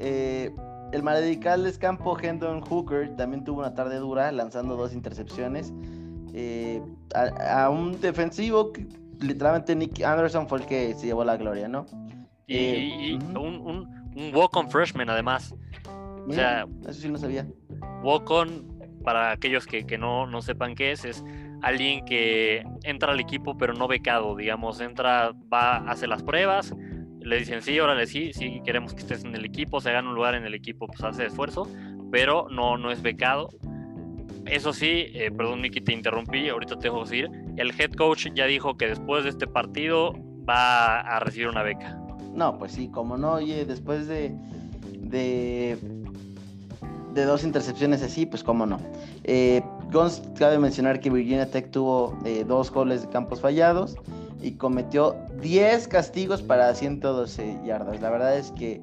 Eh, 0.00 0.50
el 0.92 1.02
maledical 1.02 1.64
descampo 1.64 2.18
Hendon 2.18 2.62
Hooker 2.62 3.14
también 3.16 3.44
tuvo 3.44 3.60
una 3.60 3.74
tarde 3.74 3.96
dura, 3.96 4.32
lanzando 4.32 4.76
dos 4.76 4.92
intercepciones. 4.92 5.72
Eh, 6.34 6.82
a, 7.14 7.68
un 7.70 8.00
defensivo 8.00 8.72
que 8.72 8.86
literalmente 9.20 9.76
Nick 9.76 10.02
Anderson 10.02 10.48
fue 10.48 10.60
el 10.60 10.66
que 10.66 10.94
se 10.94 11.06
llevó 11.06 11.24
la 11.24 11.36
gloria, 11.36 11.68
¿no? 11.68 11.86
Y, 12.46 12.56
eh, 12.56 13.18
un, 13.36 14.12
un 14.16 14.34
walk-on 14.34 14.70
freshman, 14.70 15.10
además 15.10 15.54
o 16.28 16.32
sea, 16.32 16.66
eso 16.82 17.00
sí 17.00 17.08
no 17.08 17.18
sabía. 17.18 17.46
Walk-on, 18.02 18.78
para 19.04 19.32
aquellos 19.32 19.66
que, 19.66 19.98
no, 19.98 20.26
no, 20.26 20.42
sepan 20.42 20.74
qué 20.74 20.92
es, 20.92 21.04
es 21.04 21.24
alguien 21.62 22.04
que 22.04 22.62
entra 22.84 23.12
al 23.12 23.20
equipo 23.20 23.56
pero 23.56 23.72
no 23.72 23.88
becado, 23.88 24.36
digamos, 24.36 24.80
entra, 24.80 25.32
va, 25.52 25.78
hace 25.90 26.06
las 26.06 26.22
pruebas, 26.22 26.74
le 27.20 27.38
dicen 27.38 27.62
sí, 27.62 27.78
órale, 27.80 28.06
sí, 28.06 28.32
sí, 28.32 28.60
queremos 28.64 28.94
que 28.94 29.00
estés 29.00 29.24
en 29.24 29.34
el 29.34 29.44
equipo, 29.44 29.80
se 29.80 29.92
gana 29.92 30.08
un 30.08 30.14
lugar 30.14 30.34
en 30.34 30.44
el 30.44 30.54
equipo, 30.54 30.86
pues 30.86 31.02
hace 31.02 31.26
esfuerzo, 31.26 31.68
pero 32.10 32.48
no, 32.50 32.76
no 32.76 32.90
es 32.90 33.02
becado. 33.02 33.48
Eso 34.46 34.72
sí, 34.72 35.06
eh, 35.14 35.30
perdón 35.30 35.60
Miki, 35.60 35.80
te 35.80 35.92
interrumpí, 35.92 36.48
ahorita 36.48 36.76
te 36.76 36.84
dejo 36.84 37.02
decir, 37.02 37.28
el 37.56 37.72
head 37.78 37.92
coach 37.92 38.28
ya 38.34 38.46
dijo 38.46 38.76
que 38.76 38.86
después 38.86 39.24
de 39.24 39.30
este 39.30 39.46
partido 39.46 40.12
va 40.48 41.00
a 41.00 41.20
recibir 41.20 41.48
una 41.48 41.62
beca. 41.62 41.98
No, 42.32 42.56
pues 42.56 42.72
sí, 42.72 42.88
como 42.88 43.18
no, 43.18 43.32
oye, 43.32 43.66
después 43.66 44.06
de, 44.06 44.34
de 45.00 45.76
de 47.18 47.24
dos 47.24 47.44
intercepciones 47.44 48.02
así, 48.02 48.26
pues 48.26 48.44
cómo 48.44 48.64
no. 48.64 48.78
Eh, 49.24 49.62
Gons, 49.92 50.22
cabe 50.38 50.58
mencionar 50.58 51.00
que 51.00 51.10
Virginia 51.10 51.50
Tech 51.50 51.70
tuvo 51.70 52.16
eh, 52.24 52.44
dos 52.46 52.70
goles 52.70 53.02
de 53.02 53.08
campos 53.08 53.40
fallados 53.40 53.96
y 54.40 54.52
cometió 54.52 55.16
10 55.40 55.88
castigos 55.88 56.42
para 56.42 56.74
112 56.74 57.60
yardas. 57.64 58.00
La 58.00 58.10
verdad 58.10 58.36
es 58.36 58.52
que, 58.52 58.80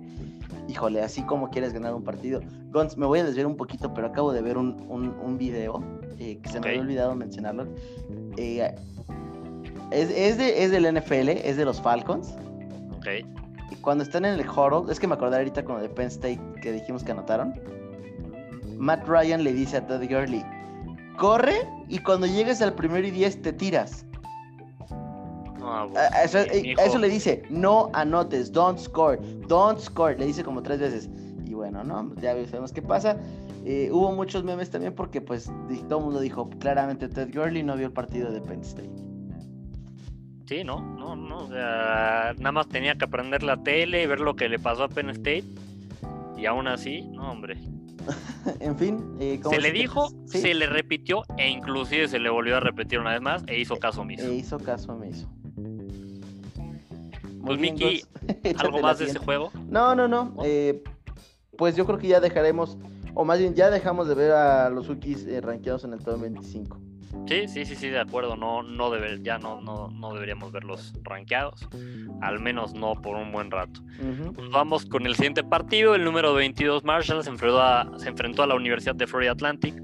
híjole, 0.67 1.02
así 1.02 1.21
como 1.24 1.50
quieres 1.50 1.74
ganar 1.74 1.93
un 1.93 2.04
partido. 2.04 2.41
Gons, 2.71 2.98
me 2.98 3.06
voy 3.06 3.19
a 3.19 3.24
desviar 3.24 3.48
un 3.48 3.56
poquito, 3.56 3.93
pero 3.93 4.08
acabo 4.08 4.34
de 4.34 4.41
ver 4.41 4.58
un, 4.58 4.86
un, 4.89 5.38
video 5.38 5.82
eh, 6.19 6.39
que 6.41 6.50
se 6.50 6.60
me 6.60 6.69
había 6.69 6.82
olvidado 6.82 7.15
mencionarlo. 7.15 7.67
Eh, 8.38 8.76
es, 9.91 10.10
es, 10.10 10.38
de, 10.38 10.63
es 10.63 10.71
del 10.71 10.93
NFL, 10.93 11.30
es 11.30 11.56
de 11.56 11.65
los 11.65 11.82
Falcons. 11.82 12.36
Ok. 12.98 13.08
Y 13.71 13.76
cuando 13.76 14.04
están 14.04 14.26
en 14.26 14.39
el 14.39 14.50
huddle, 14.50 14.91
es 14.91 15.00
que 15.00 15.08
me 15.08 15.13
acordé 15.13 15.38
ahorita 15.38 15.63
con 15.63 15.78
el 15.78 15.84
de 15.84 15.89
Penn 15.89 16.08
State 16.08 16.41
que 16.62 16.71
dijimos 16.71 17.04
que 17.04 17.12
anotaron 17.12 17.54
Matt 18.78 19.08
Ryan 19.08 19.44
le 19.44 19.54
dice 19.54 19.78
a 19.78 19.88
Todd 19.88 20.04
Gurley, 20.04 20.44
corre 21.18 21.56
y 21.88 22.00
cuando 22.00 22.28
llegues 22.28 22.62
al 22.62 22.74
primero 22.74 23.06
y 23.08 23.12
diez 23.12 23.42
te 23.42 23.54
tiras. 23.54 24.06
Pues, 25.60 26.36
a, 26.36 26.46
eso, 26.84 27.00
le 27.00 27.10
dice, 27.10 27.42
no 27.50 27.90
anotes, 27.94 28.52
don't 28.52 28.78
score, 28.78 29.20
don't 29.48 29.80
score, 29.80 30.18
le 30.18 30.28
dice 30.28 30.44
como 30.44 30.62
tres 30.62 30.80
veces. 30.80 31.10
Y 31.46 31.54
bueno, 31.54 31.84
no, 31.84 32.14
ya 32.22 32.34
sabemos 32.46 32.72
qué 32.72 32.82
pasa. 32.82 33.18
Eh, 33.66 33.90
hubo 33.92 34.12
muchos 34.12 34.44
memes 34.44 34.70
también 34.70 34.94
porque 34.94 35.22
pues 35.22 35.52
todo 35.90 35.98
el 35.98 36.06
mundo 36.06 36.20
dijo 36.20 36.50
claramente 36.60 37.10
Ted 37.10 37.34
Gurley 37.34 37.64
no 37.64 37.76
vio 37.76 37.88
el 37.88 37.94
partido 37.94 38.32
de 38.32 38.42
Penn 38.42 38.62
State. 38.62 38.92
Sí, 40.46 40.64
no, 40.64 40.80
no, 40.80 41.16
no, 41.16 41.48
nada 41.48 42.52
más 42.52 42.68
tenía 42.68 42.96
que 42.96 43.06
aprender 43.06 43.42
la 43.42 43.58
tele 43.64 44.04
y 44.04 44.06
ver 44.06 44.20
lo 44.20 44.36
que 44.36 44.48
le 44.48 44.60
pasó 44.60 44.84
a 44.84 44.90
Penn 44.90 45.10
State 45.10 45.46
y 46.38 46.46
aún 46.46 46.68
así, 46.68 47.02
no, 47.14 47.32
hombre, 47.32 47.58
en 48.60 48.78
fin. 48.78 49.15
Eh, 49.20 49.39
se 49.50 49.60
le 49.60 49.72
dijo, 49.72 50.10
se 50.26 50.54
le 50.54 50.68
repitió 50.68 51.24
e 51.38 51.50
inclusive 51.50 52.08
se 52.08 52.20
le 52.20 52.30
volvió 52.30 52.58
a 52.58 52.60
repetir 52.60 53.00
una 53.00 53.12
vez 53.12 53.22
más 53.22 53.44
e 53.48 53.60
hizo 53.60 53.78
caso 53.78 54.02
omiso. 54.02 54.26
E 54.26 54.36
hizo 54.36 54.60
caso 54.60 54.94
omiso. 54.94 55.30
Pues 57.46 57.60
Miki, 57.60 58.04
¿algo 58.58 58.80
más 58.80 59.00
de 59.00 59.06
ese 59.06 59.20
juego? 59.20 59.52
No, 59.70 59.96
no, 59.96 60.08
no. 60.08 60.36
Eh, 60.44 60.84
pues 61.58 61.76
yo 61.76 61.86
creo 61.86 62.00
que 62.00 62.08
ya 62.08 62.20
dejaremos, 62.20 62.78
o 63.13 63.24
más 63.24 63.39
bien 63.39 63.54
ya 63.54 63.70
dejamos 63.70 64.08
de 64.08 64.15
ver 64.15 64.32
a 64.32 64.70
los 64.70 64.89
Ukis 64.89 65.26
eh, 65.26 65.41
rankeados 65.41 65.84
en 65.84 65.94
el 65.94 66.00
top 66.00 66.22
25. 66.22 66.80
Sí, 67.28 67.47
sí, 67.47 67.65
sí, 67.65 67.75
sí, 67.75 67.89
de 67.89 67.99
acuerdo. 67.99 68.36
No, 68.36 68.62
no 68.62 68.91
debe, 68.91 69.19
ya 69.21 69.39
no, 69.39 69.60
no, 69.62 69.89
no 69.89 70.13
deberíamos 70.13 70.51
verlos 70.51 70.93
rankeados. 71.04 71.67
Al 72.21 72.39
menos 72.39 72.73
no 72.73 73.01
por 73.01 73.15
un 73.15 73.32
buen 73.32 73.49
rato. 73.49 73.82
vamos 74.51 74.86
con 74.86 75.06
el 75.06 75.15
siguiente 75.15 75.43
partido. 75.43 75.95
El 75.95 76.04
número 76.04 76.34
22 76.34 76.84
Marshall 76.84 77.23
se 77.23 77.30
enfrentó 77.32 77.62
a, 77.62 77.97
se 77.97 78.10
enfrentó 78.10 78.43
a 78.43 78.47
la 78.47 78.56
Universidad 78.56 78.95
de 78.95 79.08
Florida 79.08 79.32
Atlantic. 79.32 79.82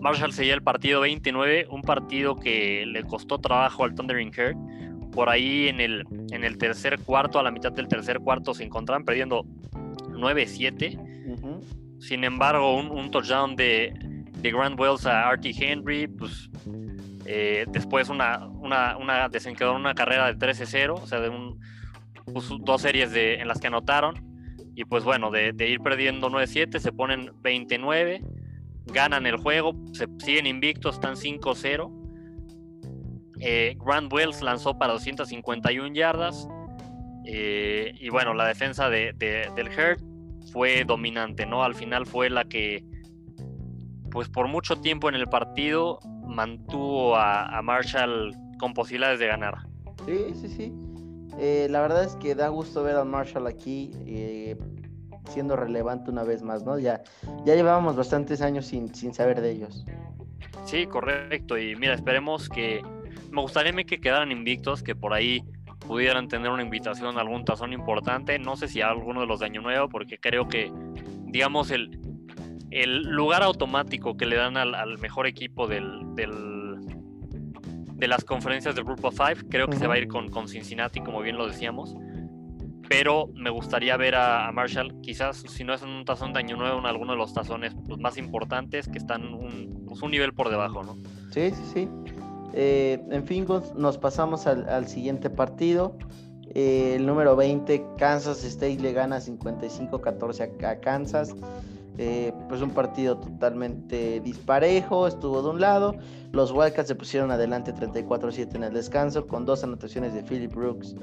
Marshall 0.00 0.32
seguía 0.32 0.54
el 0.54 0.62
partido 0.62 1.00
29, 1.00 1.66
un 1.70 1.82
partido 1.82 2.36
que 2.36 2.84
le 2.86 3.02
costó 3.04 3.38
trabajo 3.38 3.84
al 3.84 3.94
Thundering 3.94 4.32
Herd. 4.36 4.56
Por 5.10 5.28
ahí 5.28 5.68
en 5.68 5.80
el, 5.80 6.04
en 6.30 6.44
el 6.44 6.58
tercer 6.58 7.00
cuarto, 7.00 7.38
a 7.38 7.42
la 7.42 7.50
mitad 7.50 7.72
del 7.72 7.88
tercer 7.88 8.20
cuarto, 8.20 8.52
se 8.52 8.64
encontraban 8.64 9.04
perdiendo 9.04 9.44
9-7. 10.10 12.00
Sin 12.00 12.24
embargo, 12.24 12.76
un, 12.76 12.90
un 12.90 13.10
touchdown 13.10 13.56
de, 13.56 13.94
de 14.44 14.52
Grant 14.52 14.78
Wells 14.78 15.06
a 15.06 15.26
Artie 15.26 15.54
Henry, 15.58 16.06
pues 16.06 16.50
eh, 17.24 17.64
después 17.68 18.10
una, 18.10 18.46
una, 18.46 18.98
una 18.98 19.30
desencadenó 19.30 19.76
una 19.76 19.94
carrera 19.94 20.30
de 20.30 20.38
13-0, 20.38 21.00
o 21.02 21.06
sea, 21.06 21.20
de 21.20 21.30
un, 21.30 21.58
pues, 22.30 22.50
dos 22.60 22.82
series 22.82 23.10
de, 23.10 23.36
en 23.36 23.48
las 23.48 23.58
que 23.58 23.68
anotaron. 23.68 24.22
Y 24.74 24.84
pues 24.84 25.02
bueno, 25.02 25.30
de, 25.30 25.54
ir 25.66 25.80
perdiendo 25.80 26.28
9-7, 26.28 26.78
se 26.78 26.92
ponen 26.92 27.32
29, 27.40 28.20
ganan 28.86 29.24
el 29.24 29.38
juego, 29.38 29.74
se 29.94 30.08
siguen 30.18 30.46
invictos, 30.46 30.96
están 30.96 31.14
5-0. 31.14 31.90
Eh, 33.40 33.78
Grant 33.78 34.12
Wells 34.12 34.42
lanzó 34.42 34.78
para 34.78 34.92
251 34.92 35.94
yardas. 35.94 36.46
Eh, 37.24 37.94
y 37.98 38.10
bueno, 38.10 38.34
la 38.34 38.46
defensa 38.46 38.90
de, 38.90 39.14
del 39.14 39.68
Hurt 39.68 40.02
fue 40.52 40.84
dominante, 40.84 41.46
¿no? 41.46 41.64
Al 41.64 41.74
final 41.74 42.04
fue 42.04 42.28
la 42.28 42.44
que, 42.44 42.84
pues 44.14 44.28
por 44.28 44.46
mucho 44.46 44.76
tiempo 44.76 45.08
en 45.08 45.16
el 45.16 45.26
partido, 45.26 45.98
mantuvo 46.24 47.16
a, 47.16 47.60
Marshall 47.62 48.32
con 48.60 48.72
posibilidades 48.72 49.18
de 49.18 49.26
ganar. 49.26 49.66
Sí, 50.06 50.32
sí, 50.40 50.48
sí. 50.48 50.72
Eh, 51.40 51.66
la 51.68 51.80
verdad 51.80 52.04
es 52.04 52.14
que 52.14 52.36
da 52.36 52.46
gusto 52.46 52.84
ver 52.84 52.94
a 52.94 53.02
Marshall 53.02 53.48
aquí 53.48 53.90
eh, 54.06 54.56
siendo 55.28 55.56
relevante 55.56 56.12
una 56.12 56.22
vez 56.22 56.44
más, 56.44 56.62
¿no? 56.62 56.78
Ya, 56.78 57.02
ya 57.44 57.56
llevábamos 57.56 57.96
bastantes 57.96 58.40
años 58.40 58.66
sin, 58.66 58.94
sin 58.94 59.12
saber 59.12 59.40
de 59.40 59.50
ellos. 59.50 59.84
Sí, 60.64 60.86
correcto. 60.86 61.58
Y 61.58 61.74
mira, 61.74 61.94
esperemos 61.94 62.48
que. 62.48 62.82
Me 63.32 63.40
gustaría 63.40 63.72
que 63.82 64.00
quedaran 64.00 64.30
invictos, 64.30 64.84
que 64.84 64.94
por 64.94 65.12
ahí 65.12 65.42
pudieran 65.88 66.28
tener 66.28 66.50
una 66.50 66.62
invitación 66.62 67.18
a 67.18 67.20
algún 67.20 67.44
tazón 67.44 67.72
importante. 67.72 68.38
No 68.38 68.54
sé 68.54 68.68
si 68.68 68.80
a 68.80 68.90
alguno 68.90 69.22
de 69.22 69.26
los 69.26 69.40
de 69.40 69.46
Año 69.46 69.60
Nuevo, 69.60 69.88
porque 69.88 70.20
creo 70.20 70.46
que, 70.46 70.70
digamos, 71.26 71.72
el, 71.72 71.98
el 72.82 73.02
lugar 73.02 73.42
automático 73.42 74.16
que 74.16 74.26
le 74.26 74.36
dan 74.36 74.56
al, 74.56 74.98
mejor 74.98 75.26
equipo 75.26 75.66
del, 75.66 76.14
del, 76.14 76.76
de 77.94 78.08
las 78.08 78.24
conferencias 78.24 78.74
del 78.74 78.84
Grupo 78.84 79.10
5, 79.10 79.48
creo 79.48 79.68
que 79.68 79.76
se 79.76 79.86
va 79.86 79.94
a 79.94 79.98
ir 79.98 80.08
con, 80.08 80.30
con 80.30 80.48
Cincinnati, 80.48 81.00
como 81.00 81.20
bien 81.20 81.36
lo 81.36 81.46
decíamos 81.46 81.94
pero 82.88 83.28
me 83.34 83.50
gustaría 83.50 83.96
ver 83.96 84.14
a, 84.14 84.50
Marshall, 84.52 85.00
quizás 85.00 85.44
si 85.48 85.64
no 85.64 85.74
es 85.74 85.82
en 85.82 85.88
un 85.88 86.04
tazón 86.04 86.32
de 86.32 86.40
año 86.40 86.56
nuevo, 86.56 86.78
en 86.78 86.86
alguno 86.86 87.12
de 87.12 87.18
los 87.18 87.32
tazones 87.32 87.74
pues, 87.86 87.98
más 87.98 88.18
importantes 88.18 88.88
que 88.88 88.98
están 88.98 89.34
un, 89.34 89.84
pues, 89.86 90.02
un 90.02 90.10
nivel 90.10 90.32
por 90.32 90.50
debajo, 90.50 90.82
¿no? 90.82 90.96
Sí, 91.30 91.50
sí, 91.50 91.62
sí. 91.72 91.88
Eh, 92.52 93.02
en 93.10 93.26
fin, 93.26 93.46
nos 93.76 93.98
pasamos 93.98 94.46
al, 94.46 94.86
siguiente 94.86 95.30
partido. 95.30 95.96
Eh, 96.54 96.94
el 96.96 97.06
número 97.06 97.34
20, 97.34 97.84
Kansas 97.98 98.44
State 98.44 98.78
le 98.80 98.92
gana 98.92 99.18
55-14 99.18 100.64
a, 100.64 100.80
Kansas. 100.80 101.34
Eh, 101.96 102.32
pues 102.48 102.60
un 102.60 102.70
partido 102.70 103.18
totalmente 103.18 104.20
disparejo, 104.20 105.06
estuvo 105.06 105.42
de 105.42 105.50
un 105.50 105.60
lado. 105.60 105.94
Los 106.32 106.50
Wildcats 106.50 106.88
se 106.88 106.94
pusieron 106.94 107.30
adelante 107.30 107.72
34-7 107.72 108.56
en 108.56 108.64
el 108.64 108.74
descanso 108.74 109.26
con 109.26 109.44
dos 109.44 109.62
anotaciones 109.62 110.12
de 110.12 110.22
Philip 110.22 110.52
Brooks 110.52 110.96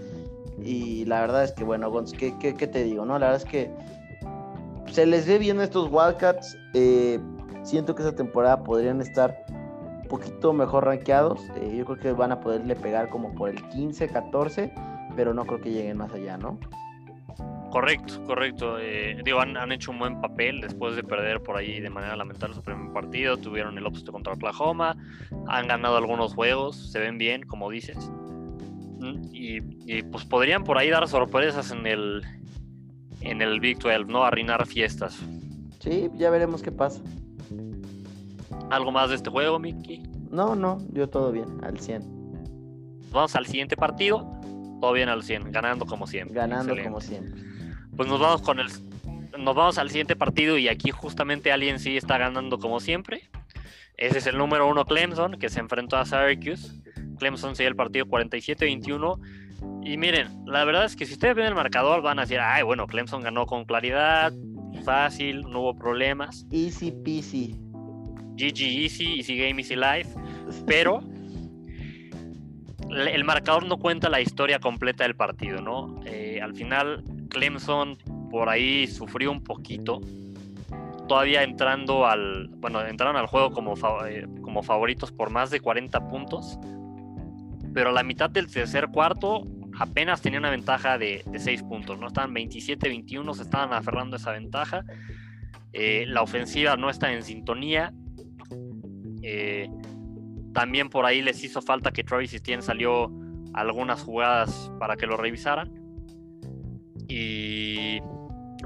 y 0.64 1.06
la 1.06 1.22
verdad 1.22 1.44
es 1.44 1.52
que, 1.54 1.64
bueno, 1.64 1.90
Gonz, 1.90 2.12
¿qué, 2.14 2.32
te 2.32 2.84
digo? 2.84 3.06
no 3.06 3.18
La 3.18 3.28
verdad 3.28 3.42
es 3.44 3.50
que 3.50 3.72
se 4.92 5.06
les 5.06 5.26
ve 5.28 5.40
bien 5.40 5.60
a 5.60 5.64
estos 5.64 5.90
Wildcats. 5.92 6.58
Eh, 6.74 7.20
siento 7.64 7.96
que 7.96 8.04
esta 8.04 8.16
temporada 8.16 8.64
podrían 8.64 9.02
estar 9.02 9.46
un 10.02 10.08
poquito 10.08 10.54
mejor 10.54 10.86
rankeados. 10.86 11.42
Eh, 11.56 11.76
yo 11.78 11.86
creo 11.86 11.98
que 11.98 12.12
van 12.12 12.32
a 12.32 12.40
poderle 12.40 12.76
pegar 12.76 13.10
como 13.10 13.34
por 13.34 13.50
el 13.50 13.68
15, 13.70 14.08
14, 14.10 14.74
pero 15.16 15.34
no 15.34 15.46
creo 15.46 15.62
que 15.62 15.72
lleguen 15.72 15.98
más 15.98 16.14
allá, 16.14 16.38
¿no? 16.38 16.60
Correcto, 17.72 18.22
correcto. 18.26 18.78
Eh, 18.80 19.18
digo, 19.24 19.40
han, 19.40 19.72
hecho 19.72 19.92
un 19.92 20.00
buen 20.00 20.20
papel 20.20 20.60
después 20.60 20.98
de 20.98 21.04
perder 21.04 21.42
por 21.42 21.56
ahí 21.56 21.80
de 21.80 21.90
manera 21.90 22.18
lamentable 22.18 22.54
su 22.54 22.62
primer 22.62 22.92
partido. 22.92 23.38
Tuvieron 23.38 23.78
el 23.78 23.88
upset 23.88 24.12
contra 24.12 24.34
Oklahoma, 24.34 24.98
han 25.48 25.68
ganado 25.68 25.96
algunos 25.96 26.34
juegos, 26.34 26.92
se 26.92 27.00
ven 27.00 27.18
bien, 27.18 27.44
como 27.44 27.70
dices. 27.70 27.98
Y, 29.32 29.62
pues 30.04 30.26
podrían 30.26 30.66
por 30.66 30.78
ahí 30.78 30.90
dar 30.90 31.08
sorpresas 31.08 31.72
en 31.72 31.88
el 31.88 32.24
en 33.22 33.42
el 33.42 33.60
Big 33.60 33.80
12, 33.80 34.06
¿no? 34.06 34.26
Arruinar 34.26 34.68
fiestas. 34.68 35.18
Sí, 35.80 36.10
ya 36.16 36.30
veremos 36.30 36.62
qué 36.62 36.72
pasa. 36.72 37.02
¿Algo 38.70 38.92
más 38.92 39.10
de 39.10 39.16
este 39.16 39.30
juego, 39.30 39.60
Mickey? 39.60 40.04
No, 40.30 40.56
no, 40.56 40.80
yo 40.92 41.08
todo 41.08 41.32
bien, 41.32 41.64
al 41.64 41.80
100. 41.80 42.02
Vamos 43.12 43.36
al 43.36 43.46
siguiente 43.46 43.78
partido, 43.78 44.28
todo 44.82 44.92
bien 44.94 45.08
al 45.08 45.24
100, 45.24 45.52
ganando 45.52 45.86
como 45.86 46.06
siempre. 46.06 46.36
Ganando 46.36 46.76
como 46.84 47.00
siempre. 47.00 47.51
Pues 48.02 48.10
nos 48.10 48.20
vamos 48.20 48.42
con 48.42 48.60
el 48.60 48.68
nos 49.38 49.54
vamos 49.54 49.78
al 49.78 49.90
siguiente 49.90 50.16
partido 50.16 50.58
y 50.58 50.70
aquí 50.70 50.90
justamente 50.90 51.52
alguien 51.52 51.78
sí 51.78 51.98
está 51.98 52.18
ganando 52.18 52.58
como 52.58 52.80
siempre. 52.80 53.30
Ese 53.96 54.18
es 54.18 54.26
el 54.26 54.40
número 54.40 54.68
uno 54.68 54.86
Clemson 54.86 55.38
que 55.38 55.50
se 55.50 55.60
enfrentó 55.60 55.98
a 55.98 56.06
Syracuse. 56.08 56.82
Clemson 57.20 57.56
sigue 57.56 57.70
el 57.70 57.76
partido 57.76 58.08
47-21. 58.08 59.20
Y 59.84 59.98
miren, 59.98 60.44
la 60.48 60.66
verdad 60.66 60.86
es 60.86 60.96
que 60.96 61.06
si 61.06 61.14
ustedes 61.14 61.36
ven 61.36 61.46
el 61.46 61.54
marcador 61.54 62.02
van 62.02 62.18
a 62.18 62.24
decir, 62.24 62.40
ay, 62.40 62.64
bueno, 62.64 62.88
Clemson 62.88 63.22
ganó 63.22 63.46
con 63.46 63.66
claridad, 63.66 64.34
fácil, 64.84 65.44
no 65.44 65.60
hubo 65.60 65.76
problemas. 65.76 66.48
Easy 66.52 66.92
peasy. 67.06 67.56
GG 68.36 68.62
Easy, 68.64 69.18
Easy 69.20 69.38
Game, 69.38 69.62
Easy 69.62 69.76
Life. 69.76 70.10
Pero 70.66 71.04
el 72.90 73.24
marcador 73.26 73.68
no 73.68 73.78
cuenta 73.78 74.10
la 74.10 74.22
historia 74.22 74.58
completa 74.58 75.04
del 75.04 75.16
partido, 75.16 75.62
¿no? 75.62 76.02
Eh, 76.08 76.40
al 76.42 76.56
final, 76.56 77.04
Clemson 77.32 77.98
por 78.30 78.50
ahí 78.50 78.88
sufrió 78.88 79.32
un 79.32 79.44
poquito. 79.44 80.02
Todavía 81.08 81.44
entrando 81.44 82.06
al. 82.06 82.50
Bueno, 82.58 82.86
entraron 82.86 83.16
al 83.16 83.28
juego 83.28 83.52
como, 83.52 83.74
eh, 84.08 84.28
como 84.42 84.64
favoritos 84.64 85.12
por 85.12 85.30
más 85.30 85.50
de 85.50 85.60
40 85.60 86.08
puntos 86.08 86.60
pero 87.74 87.90
a 87.90 87.94
la 87.94 88.04
mitad 88.04 88.30
del 88.30 88.52
tercer 88.52 88.90
cuarto 88.90 89.48
apenas 89.80 90.22
tenía 90.22 90.40
una 90.40 90.50
ventaja 90.50 90.98
de, 90.98 91.24
de 91.26 91.40
6 91.40 91.64
puntos, 91.64 91.98
¿no? 92.00 92.08
Estaban 92.08 92.34
27-21, 92.34 93.34
se 93.34 93.44
estaban 93.44 93.74
aferrando 93.74 94.16
a 94.16 94.20
esa 94.20 94.32
ventaja. 94.32 94.84
Eh, 95.74 96.06
la 96.08 96.22
ofensiva 96.22 96.76
no 96.76 96.90
está 96.90 97.12
en 97.14 97.24
sintonía. 97.24 97.94
Eh, 99.24 99.70
también 100.54 100.90
por 100.90 101.06
ahí 101.06 101.22
les 101.22 101.44
hizo 101.44 101.62
falta 101.62 101.92
que 101.92 102.04
Travis 102.04 102.34
Etienne 102.34 102.62
salió 102.62 103.10
algunas 103.54 104.02
jugadas 104.02 104.72
para 104.80 104.98
que 104.98 105.08
lo 105.08 105.16
revisaran. 105.18 105.72
Y 107.14 108.02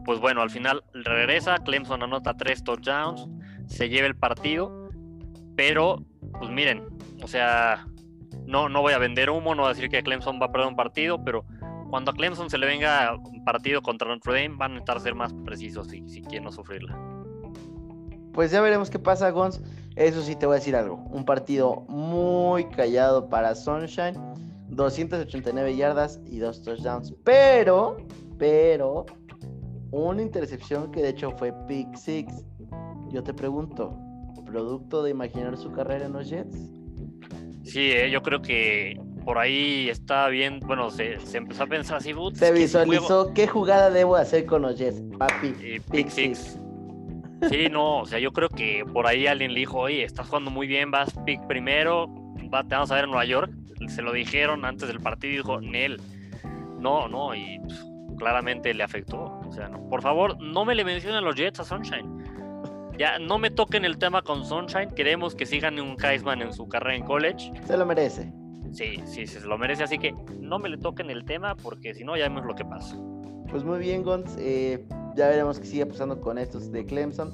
pues 0.05 0.19
bueno, 0.19 0.43
al 0.43 0.51
final 0.51 0.83
regresa, 0.93 1.57
Clemson 1.57 2.03
anota 2.03 2.35
3 2.35 2.63
touchdowns, 2.63 3.27
se 3.65 3.89
lleva 3.89 4.05
el 4.05 4.15
partido, 4.15 4.91
pero 5.55 6.05
pues 6.37 6.51
miren, 6.51 6.83
o 7.23 7.27
sea, 7.27 7.87
no, 8.45 8.69
no 8.69 8.83
voy 8.83 8.93
a 8.93 8.99
vender 8.99 9.31
humo, 9.31 9.55
no 9.55 9.63
voy 9.63 9.71
a 9.71 9.73
decir 9.73 9.89
que 9.89 10.03
Clemson 10.03 10.39
va 10.39 10.45
a 10.45 10.51
perder 10.51 10.67
un 10.67 10.75
partido, 10.75 11.23
pero 11.23 11.43
cuando 11.89 12.11
a 12.11 12.13
Clemson 12.13 12.51
se 12.51 12.59
le 12.59 12.67
venga 12.67 13.15
un 13.15 13.43
partido 13.43 13.81
contra 13.81 14.07
Notre 14.07 14.33
Dame, 14.43 14.55
van 14.57 14.75
a 14.75 14.77
estar 14.77 14.99
ser 14.99 15.15
más 15.15 15.33
precisos 15.43 15.87
si, 15.87 16.07
si 16.07 16.21
quieren 16.21 16.43
no 16.43 16.51
sufrirla. 16.51 16.95
Pues 18.31 18.51
ya 18.51 18.61
veremos 18.61 18.91
qué 18.91 18.99
pasa, 18.99 19.31
Gons. 19.31 19.63
Eso 19.95 20.21
sí 20.21 20.35
te 20.35 20.45
voy 20.45 20.55
a 20.55 20.59
decir 20.59 20.75
algo. 20.75 20.97
Un 21.09 21.25
partido 21.25 21.85
muy 21.87 22.65
callado 22.65 23.29
para 23.29 23.55
Sunshine. 23.55 24.19
289 24.67 25.75
yardas 25.75 26.19
y 26.25 26.39
dos 26.39 26.61
touchdowns. 26.61 27.13
Pero, 27.23 27.97
pero, 28.37 29.05
una 29.91 30.21
intercepción 30.21 30.91
que 30.91 31.01
de 31.01 31.09
hecho 31.09 31.31
fue 31.31 31.53
pick 31.67 31.95
six. 31.95 32.33
Yo 33.11 33.23
te 33.23 33.33
pregunto, 33.33 33.97
¿producto 34.45 35.03
de 35.03 35.11
imaginar 35.11 35.57
su 35.57 35.71
carrera 35.71 36.05
en 36.05 36.13
los 36.13 36.29
Jets? 36.29 36.57
Sí, 37.63 37.91
eh, 37.91 38.09
yo 38.11 38.21
creo 38.21 38.41
que 38.41 38.99
por 39.23 39.37
ahí 39.37 39.89
está 39.89 40.27
bien, 40.27 40.59
bueno, 40.59 40.91
se, 40.91 41.17
empezó 41.33 41.63
a 41.63 41.67
pensar 41.67 41.97
así. 41.97 42.13
Se 42.33 42.51
visualizó 42.51 43.33
qué 43.33 43.47
jugada 43.47 43.89
debo 43.89 44.15
hacer 44.15 44.45
con 44.45 44.61
los 44.61 44.77
Jets, 44.77 45.01
papi. 45.17 45.79
pick 45.91 46.09
six. 46.09 46.59
Sí, 47.49 47.67
no, 47.69 47.99
o 47.99 48.05
sea, 48.05 48.19
yo 48.19 48.31
creo 48.31 48.49
que 48.49 48.83
por 48.91 49.07
ahí 49.07 49.27
alguien 49.27 49.53
le 49.53 49.59
dijo, 49.61 49.79
oye, 49.79 50.03
estás 50.03 50.27
jugando 50.27 50.51
muy 50.51 50.67
bien, 50.67 50.89
vas 50.91 51.13
pick 51.25 51.45
primero, 51.47 52.07
va, 52.53 52.63
te 52.63 52.75
vamos 52.75 52.91
a 52.91 52.95
ver 52.95 53.03
en 53.05 53.09
Nueva 53.11 53.25
York. 53.25 53.51
Se 53.89 54.01
lo 54.01 54.13
dijeron 54.13 54.63
antes 54.63 54.87
del 54.87 54.99
partido 54.99 55.33
y 55.33 55.37
dijo, 55.37 55.61
Nel, 55.61 55.99
no, 56.79 57.07
no, 57.07 57.35
y 57.35 57.59
pues, 57.59 57.83
claramente 58.15 58.73
le 58.73 58.83
afectó. 58.83 59.39
O 59.45 59.51
sea, 59.51 59.67
no, 59.69 59.87
por 59.89 60.01
favor, 60.01 60.41
no 60.41 60.65
me 60.65 60.75
le 60.75 60.83
mencionen 60.83 61.23
los 61.23 61.35
Jets 61.35 61.59
a 61.59 61.63
Sunshine. 61.63 62.23
Ya 62.97 63.19
no 63.19 63.37
me 63.37 63.49
toquen 63.49 63.83
el 63.85 63.97
tema 63.97 64.21
con 64.21 64.45
Sunshine. 64.45 64.91
Queremos 64.95 65.35
que 65.35 65.45
sigan 65.45 65.79
un 65.79 65.95
Kaisman 65.95 66.41
en 66.41 66.53
su 66.53 66.67
carrera 66.67 66.95
en 66.95 67.03
college. 67.03 67.51
Se 67.65 67.75
lo 67.77 67.85
merece. 67.85 68.31
Sí, 68.71 69.01
sí, 69.05 69.27
se 69.27 69.41
lo 69.41 69.57
merece. 69.57 69.83
Así 69.83 69.97
que 69.97 70.13
no 70.39 70.59
me 70.59 70.69
le 70.69 70.77
toquen 70.77 71.09
el 71.09 71.25
tema 71.25 71.55
porque 71.55 71.93
si 71.93 72.03
no, 72.03 72.15
ya 72.15 72.23
vemos 72.23 72.45
lo 72.45 72.55
que 72.55 72.65
pasa. 72.65 72.95
Pues 73.49 73.63
muy 73.63 73.79
bien, 73.79 74.03
Gons. 74.03 74.35
Eh, 74.39 74.85
ya 75.15 75.27
veremos 75.27 75.59
qué 75.59 75.65
sigue 75.65 75.85
pasando 75.85 76.19
con 76.21 76.37
estos 76.37 76.71
de 76.71 76.85
Clemson. 76.85 77.33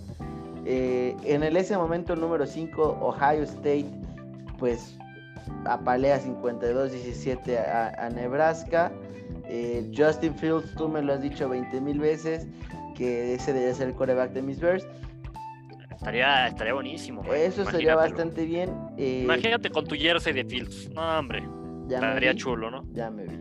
Eh, 0.65 1.15
en 1.23 1.43
el, 1.43 1.57
ese 1.57 1.77
momento, 1.77 2.13
el 2.13 2.21
número 2.21 2.45
5, 2.45 2.99
Ohio 3.01 3.43
State, 3.43 3.88
pues 4.59 4.97
apalea 5.65 6.19
52-17 6.19 7.57
a, 7.97 8.09
Nebraska. 8.09 8.91
Eh, 9.45 9.91
Justin 9.95 10.36
Fields, 10.36 10.73
tú 10.75 10.88
me 10.88 11.01
lo 11.01 11.13
has 11.13 11.21
dicho 11.21 11.47
20 11.49 11.82
mil 11.82 11.99
veces, 11.99 12.47
que 12.95 13.34
ese 13.34 13.53
debe 13.53 13.73
ser 13.73 13.89
el 13.89 13.95
coreback 13.95 14.32
de 14.32 14.41
mis 14.41 14.59
Bears. 14.59 14.86
Estaría, 15.91 16.47
estaría 16.47 16.73
buenísimo. 16.73 17.23
Eso 17.34 17.63
sería 17.65 17.95
bastante 17.95 18.45
bien. 18.45 18.71
Eh, 18.97 19.21
Imagínate 19.23 19.69
con 19.69 19.86
tu 19.86 19.95
jersey 19.95 20.34
de 20.34 20.43
Fields. 20.43 20.89
No, 20.91 21.19
hombre. 21.19 21.47
Ya 21.88 21.97
estaría 21.97 22.34
chulo, 22.36 22.71
¿no? 22.71 22.86
Ya 22.93 23.11
me 23.11 23.25
vi. 23.25 23.38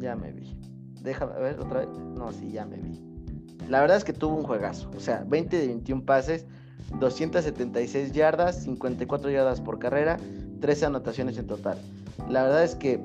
Ya 0.00 0.16
me 0.16 0.32
vi. 0.32 0.56
Déjame 1.02 1.38
ver 1.38 1.60
otra 1.60 1.80
vez. 1.80 1.88
No, 1.88 2.32
sí, 2.32 2.50
ya 2.50 2.66
me 2.66 2.78
vi. 2.78 3.00
La 3.68 3.80
verdad 3.80 3.96
es 3.96 4.04
que 4.04 4.12
tuvo 4.12 4.36
un 4.36 4.42
juegazo. 4.42 4.90
O 4.96 5.00
sea, 5.00 5.24
20 5.26 5.58
de 5.58 5.66
21 5.68 6.04
pases, 6.04 6.46
276 6.98 8.12
yardas, 8.12 8.62
54 8.64 9.30
yardas 9.30 9.60
por 9.60 9.78
carrera, 9.78 10.16
13 10.60 10.86
anotaciones 10.86 11.38
en 11.38 11.46
total. 11.46 11.78
La 12.28 12.42
verdad 12.42 12.64
es 12.64 12.74
que 12.74 13.00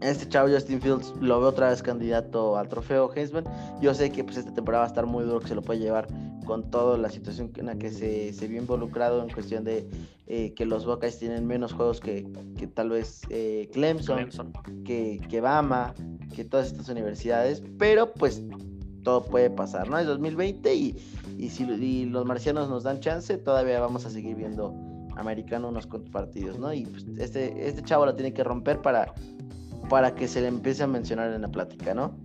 Este 0.00 0.28
chavo 0.28 0.48
Justin 0.48 0.80
Fields 0.80 1.14
lo 1.20 1.40
veo 1.40 1.48
otra 1.48 1.70
vez 1.70 1.82
candidato 1.82 2.58
al 2.58 2.68
trofeo 2.68 3.10
Heisman. 3.14 3.44
Yo 3.80 3.94
sé 3.94 4.10
que 4.10 4.22
pues 4.24 4.36
esta 4.36 4.52
temporada 4.52 4.82
va 4.82 4.86
a 4.86 4.88
estar 4.88 5.06
muy 5.06 5.24
duro, 5.24 5.40
que 5.40 5.48
se 5.48 5.54
lo 5.54 5.62
puede 5.62 5.80
llevar 5.80 6.06
con 6.44 6.70
toda 6.70 6.98
la 6.98 7.08
situación 7.08 7.50
en 7.56 7.66
la 7.66 7.76
que 7.76 7.90
se, 7.90 8.32
se 8.32 8.46
vio 8.46 8.60
involucrado 8.60 9.22
en 9.22 9.30
cuestión 9.30 9.64
de 9.64 9.88
eh, 10.26 10.52
que 10.54 10.66
los 10.66 10.84
Buckeyes 10.84 11.18
tienen 11.18 11.46
menos 11.46 11.72
juegos 11.72 12.00
que, 12.00 12.26
que 12.56 12.66
tal 12.66 12.90
vez 12.90 13.22
eh, 13.30 13.68
Clemson, 13.72 14.52
Que, 14.84 15.20
que 15.28 15.40
Bama, 15.40 15.94
que 16.34 16.44
todas 16.44 16.68
estas 16.68 16.88
universidades, 16.88 17.62
pero 17.78 18.12
pues 18.12 18.42
todo 19.02 19.24
puede 19.24 19.50
pasar, 19.50 19.88
¿no? 19.88 19.98
Es 19.98 20.06
2020 20.06 20.74
y, 20.74 20.96
y 21.38 21.48
si 21.48 21.64
y 21.64 22.06
los 22.06 22.26
marcianos 22.26 22.68
nos 22.68 22.82
dan 22.82 23.00
chance, 23.00 23.36
todavía 23.38 23.80
vamos 23.80 24.04
a 24.04 24.10
seguir 24.10 24.36
viendo 24.36 24.74
americano 25.16 25.68
unos 25.68 25.86
cuantos 25.86 26.10
partidos, 26.10 26.58
¿no? 26.58 26.72
Y 26.72 26.86
pues, 26.86 27.06
este, 27.18 27.68
este 27.68 27.82
chavo 27.82 28.04
lo 28.06 28.14
tiene 28.14 28.32
que 28.32 28.44
romper 28.44 28.82
para, 28.82 29.14
para 29.88 30.14
que 30.14 30.28
se 30.28 30.40
le 30.40 30.48
empiece 30.48 30.82
a 30.82 30.86
mencionar 30.86 31.32
en 31.32 31.42
la 31.42 31.48
plática, 31.48 31.94
¿no? 31.94 32.16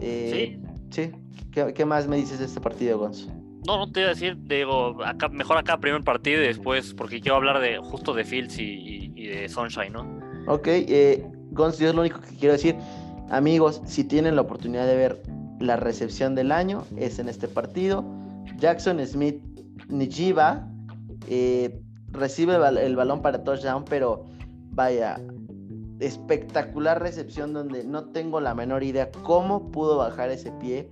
Eh, 0.00 0.58
sí. 0.90 1.10
Sí. 1.10 1.12
¿Qué, 1.50 1.84
más 1.84 2.06
me 2.08 2.16
dices 2.16 2.38
de 2.38 2.46
este 2.46 2.60
partido, 2.60 2.98
Gonzo? 2.98 3.28
No, 3.66 3.78
no 3.78 3.90
te 3.90 4.00
iba 4.00 4.10
a 4.10 4.12
decir, 4.12 4.36
digo, 4.42 5.02
acá, 5.04 5.28
mejor 5.28 5.56
acá 5.56 5.78
primer 5.78 6.02
partido 6.02 6.42
y 6.42 6.46
después, 6.46 6.94
porque 6.94 7.20
quiero 7.20 7.36
hablar 7.36 7.60
de 7.60 7.78
justo 7.78 8.12
de 8.12 8.24
Fields 8.24 8.58
y, 8.58 9.08
de 9.14 9.48
Sunshine, 9.48 9.92
¿no? 9.92 10.20
Ok, 10.46 10.66
eh, 10.66 11.24
Gonzo, 11.50 11.80
yo 11.80 11.88
es 11.88 11.94
lo 11.94 12.02
único 12.02 12.20
que 12.20 12.36
quiero 12.36 12.52
decir. 12.52 12.76
Amigos, 13.30 13.80
si 13.86 14.04
tienen 14.04 14.36
la 14.36 14.42
oportunidad 14.42 14.86
de 14.86 14.96
ver 14.96 15.22
la 15.60 15.76
recepción 15.76 16.34
del 16.34 16.52
año, 16.52 16.84
es 16.96 17.18
en 17.18 17.28
este 17.28 17.48
partido. 17.48 18.04
Jackson 18.58 19.04
Smith 19.06 19.40
Nijiba 19.88 20.68
eh, 21.28 21.80
recibe 22.10 22.54
el, 22.54 22.96
balón 22.96 23.22
para 23.22 23.42
touchdown, 23.42 23.84
pero 23.84 24.24
vaya, 24.70 25.20
espectacular 26.06 27.00
recepción 27.00 27.52
donde 27.52 27.84
no 27.84 28.06
tengo 28.06 28.40
la 28.40 28.54
menor 28.54 28.82
idea 28.82 29.10
cómo 29.22 29.70
pudo 29.70 29.96
bajar 29.96 30.30
ese 30.30 30.52
pie 30.52 30.90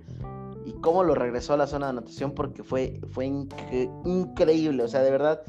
y 0.65 0.73
cómo 0.73 1.03
lo 1.03 1.15
regresó 1.15 1.53
a 1.53 1.57
la 1.57 1.67
zona 1.67 1.87
de 1.87 1.91
anotación 1.91 2.31
porque 2.31 2.63
fue, 2.63 2.99
fue 3.11 3.25
increíble, 3.25 4.83
o 4.83 4.87
sea, 4.87 5.01
de 5.01 5.11
verdad, 5.11 5.41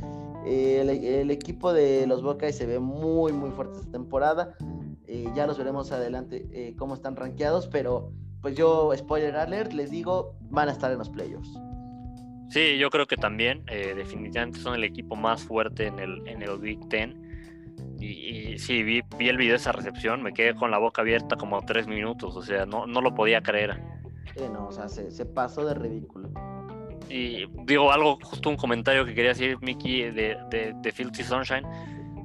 el, 0.44 1.30
equipo 1.30 1.72
de 1.72 2.06
los 2.06 2.22
Buckeyes 2.22 2.56
se 2.56 2.66
ve 2.66 2.78
muy, 2.78 3.32
muy 3.32 3.50
fuerte 3.50 3.78
esta 3.78 3.92
temporada. 3.92 4.54
Eh, 5.06 5.26
ya 5.34 5.46
los 5.46 5.58
veremos 5.58 5.92
adelante 5.92 6.46
eh, 6.52 6.74
cómo 6.76 6.94
están 6.94 7.16
rankeados, 7.16 7.68
pero 7.68 8.12
pues 8.40 8.56
yo, 8.56 8.92
spoiler 8.96 9.36
alert, 9.36 9.72
les 9.72 9.90
digo, 9.90 10.36
van 10.50 10.68
a 10.68 10.72
estar 10.72 10.92
en 10.92 10.98
los 10.98 11.08
playoffs. 11.08 11.58
Sí, 12.50 12.78
yo 12.78 12.90
creo 12.90 13.06
que 13.06 13.16
también, 13.16 13.64
eh, 13.68 13.94
definitivamente 13.96 14.60
son 14.60 14.74
el 14.74 14.84
equipo 14.84 15.16
más 15.16 15.42
fuerte 15.42 15.86
en 15.86 15.98
el, 15.98 16.26
en 16.28 16.42
el 16.42 16.58
Big 16.58 16.88
Ten. 16.88 17.23
Y, 18.04 18.58
sí, 18.58 18.82
vi, 18.82 19.02
vi, 19.18 19.28
el 19.28 19.36
video 19.36 19.52
de 19.52 19.56
esa 19.56 19.72
recepción, 19.72 20.22
me 20.22 20.32
quedé 20.32 20.54
con 20.54 20.70
la 20.70 20.78
boca 20.78 21.02
abierta 21.02 21.36
como 21.36 21.64
tres 21.64 21.86
minutos, 21.86 22.36
o 22.36 22.42
sea, 22.42 22.66
no, 22.66 22.86
no 22.86 23.00
lo 23.00 23.14
podía 23.14 23.40
creer. 23.40 23.80
Sí, 24.36 24.44
no, 24.52 24.68
o 24.68 24.72
sea, 24.72 24.88
se, 24.88 25.10
se, 25.10 25.24
pasó 25.24 25.64
de 25.64 25.74
ridículo. 25.74 26.30
Y 27.08 27.46
digo 27.64 27.92
algo, 27.92 28.18
justo 28.22 28.48
un 28.48 28.56
comentario 28.56 29.04
que 29.04 29.14
quería 29.14 29.30
decir, 29.30 29.58
Mickey, 29.60 30.10
de, 30.10 30.36
de, 30.50 30.74
de 30.76 30.92
Filthy 30.92 31.22
Sunshine 31.22 31.66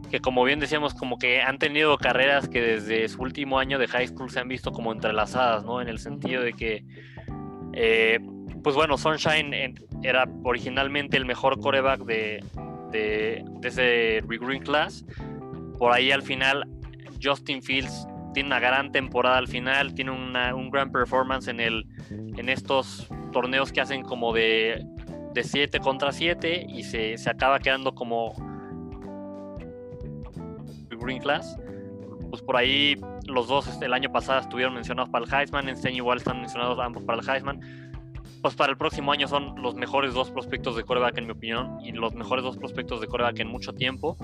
que 0.09 0.19
como 0.19 0.43
bien 0.43 0.59
decíamos, 0.59 0.93
como 0.93 1.17
que 1.17 1.41
han 1.41 1.59
tenido 1.59 1.97
carreras 1.97 2.49
que 2.49 2.61
desde 2.61 3.07
su 3.07 3.21
último 3.21 3.59
año 3.59 3.79
de 3.79 3.87
high 3.87 4.07
school 4.07 4.29
se 4.29 4.39
han 4.39 4.47
visto 4.47 4.71
como 4.71 4.91
entrelazadas, 4.91 5.63
¿no? 5.63 5.81
En 5.81 5.87
el 5.87 5.99
sentido 5.99 6.41
de 6.41 6.53
que, 6.53 6.83
eh, 7.73 8.19
pues 8.63 8.75
bueno, 8.75 8.97
Sunshine 8.97 9.75
era 10.03 10.27
originalmente 10.43 11.15
el 11.15 11.25
mejor 11.25 11.59
coreback 11.59 12.01
de, 12.01 12.43
de, 12.91 13.43
ese 13.63 14.21
Green 14.27 14.63
Class. 14.63 15.05
Por 15.79 15.93
ahí 15.93 16.11
al 16.11 16.21
final, 16.21 16.67
Justin 17.23 17.63
Fields 17.63 18.05
tiene 18.33 18.47
una 18.47 18.59
gran 18.59 18.91
temporada 18.91 19.37
al 19.37 19.47
final, 19.47 19.95
tiene 19.95 20.11
una, 20.11 20.53
un 20.53 20.69
gran 20.69 20.91
performance 20.91 21.47
en, 21.47 21.59
el, 21.59 21.87
en 22.09 22.49
estos 22.49 23.07
torneos 23.31 23.71
que 23.71 23.81
hacen 23.81 24.03
como 24.03 24.33
de, 24.33 24.85
de 25.33 25.43
7 25.43 25.79
contra 25.79 26.11
7 26.11 26.67
y 26.69 26.83
se, 26.83 27.17
se 27.17 27.29
acaba 27.29 27.59
quedando 27.59 27.95
como 27.95 28.33
Green 30.99 31.19
Class. 31.19 31.57
Pues 32.29 32.43
por 32.43 32.57
ahí 32.57 32.95
los 33.25 33.47
dos 33.47 33.67
este, 33.67 33.85
el 33.85 33.93
año 33.93 34.11
pasado 34.11 34.41
estuvieron 34.41 34.75
mencionados 34.75 35.09
para 35.09 35.25
el 35.25 35.33
Heisman, 35.33 35.67
este 35.69 35.87
año 35.87 35.97
igual 35.97 36.19
están 36.19 36.39
mencionados 36.41 36.77
ambos 36.79 37.03
para 37.03 37.21
el 37.21 37.27
Heisman. 37.27 37.89
Pues 38.41 38.55
para 38.55 38.71
el 38.71 38.77
próximo 38.77 39.11
año 39.11 39.27
son 39.27 39.61
los 39.61 39.75
mejores 39.75 40.13
dos 40.13 40.31
prospectos 40.31 40.75
de 40.75 40.83
coreback 40.83 41.17
en 41.17 41.25
mi 41.25 41.31
opinión 41.31 41.77
y 41.83 41.91
los 41.91 42.13
mejores 42.13 42.43
dos 42.43 42.57
prospectos 42.57 43.01
de 43.01 43.07
coreback 43.07 43.39
en 43.39 43.47
mucho 43.47 43.73
tiempo. 43.73 44.17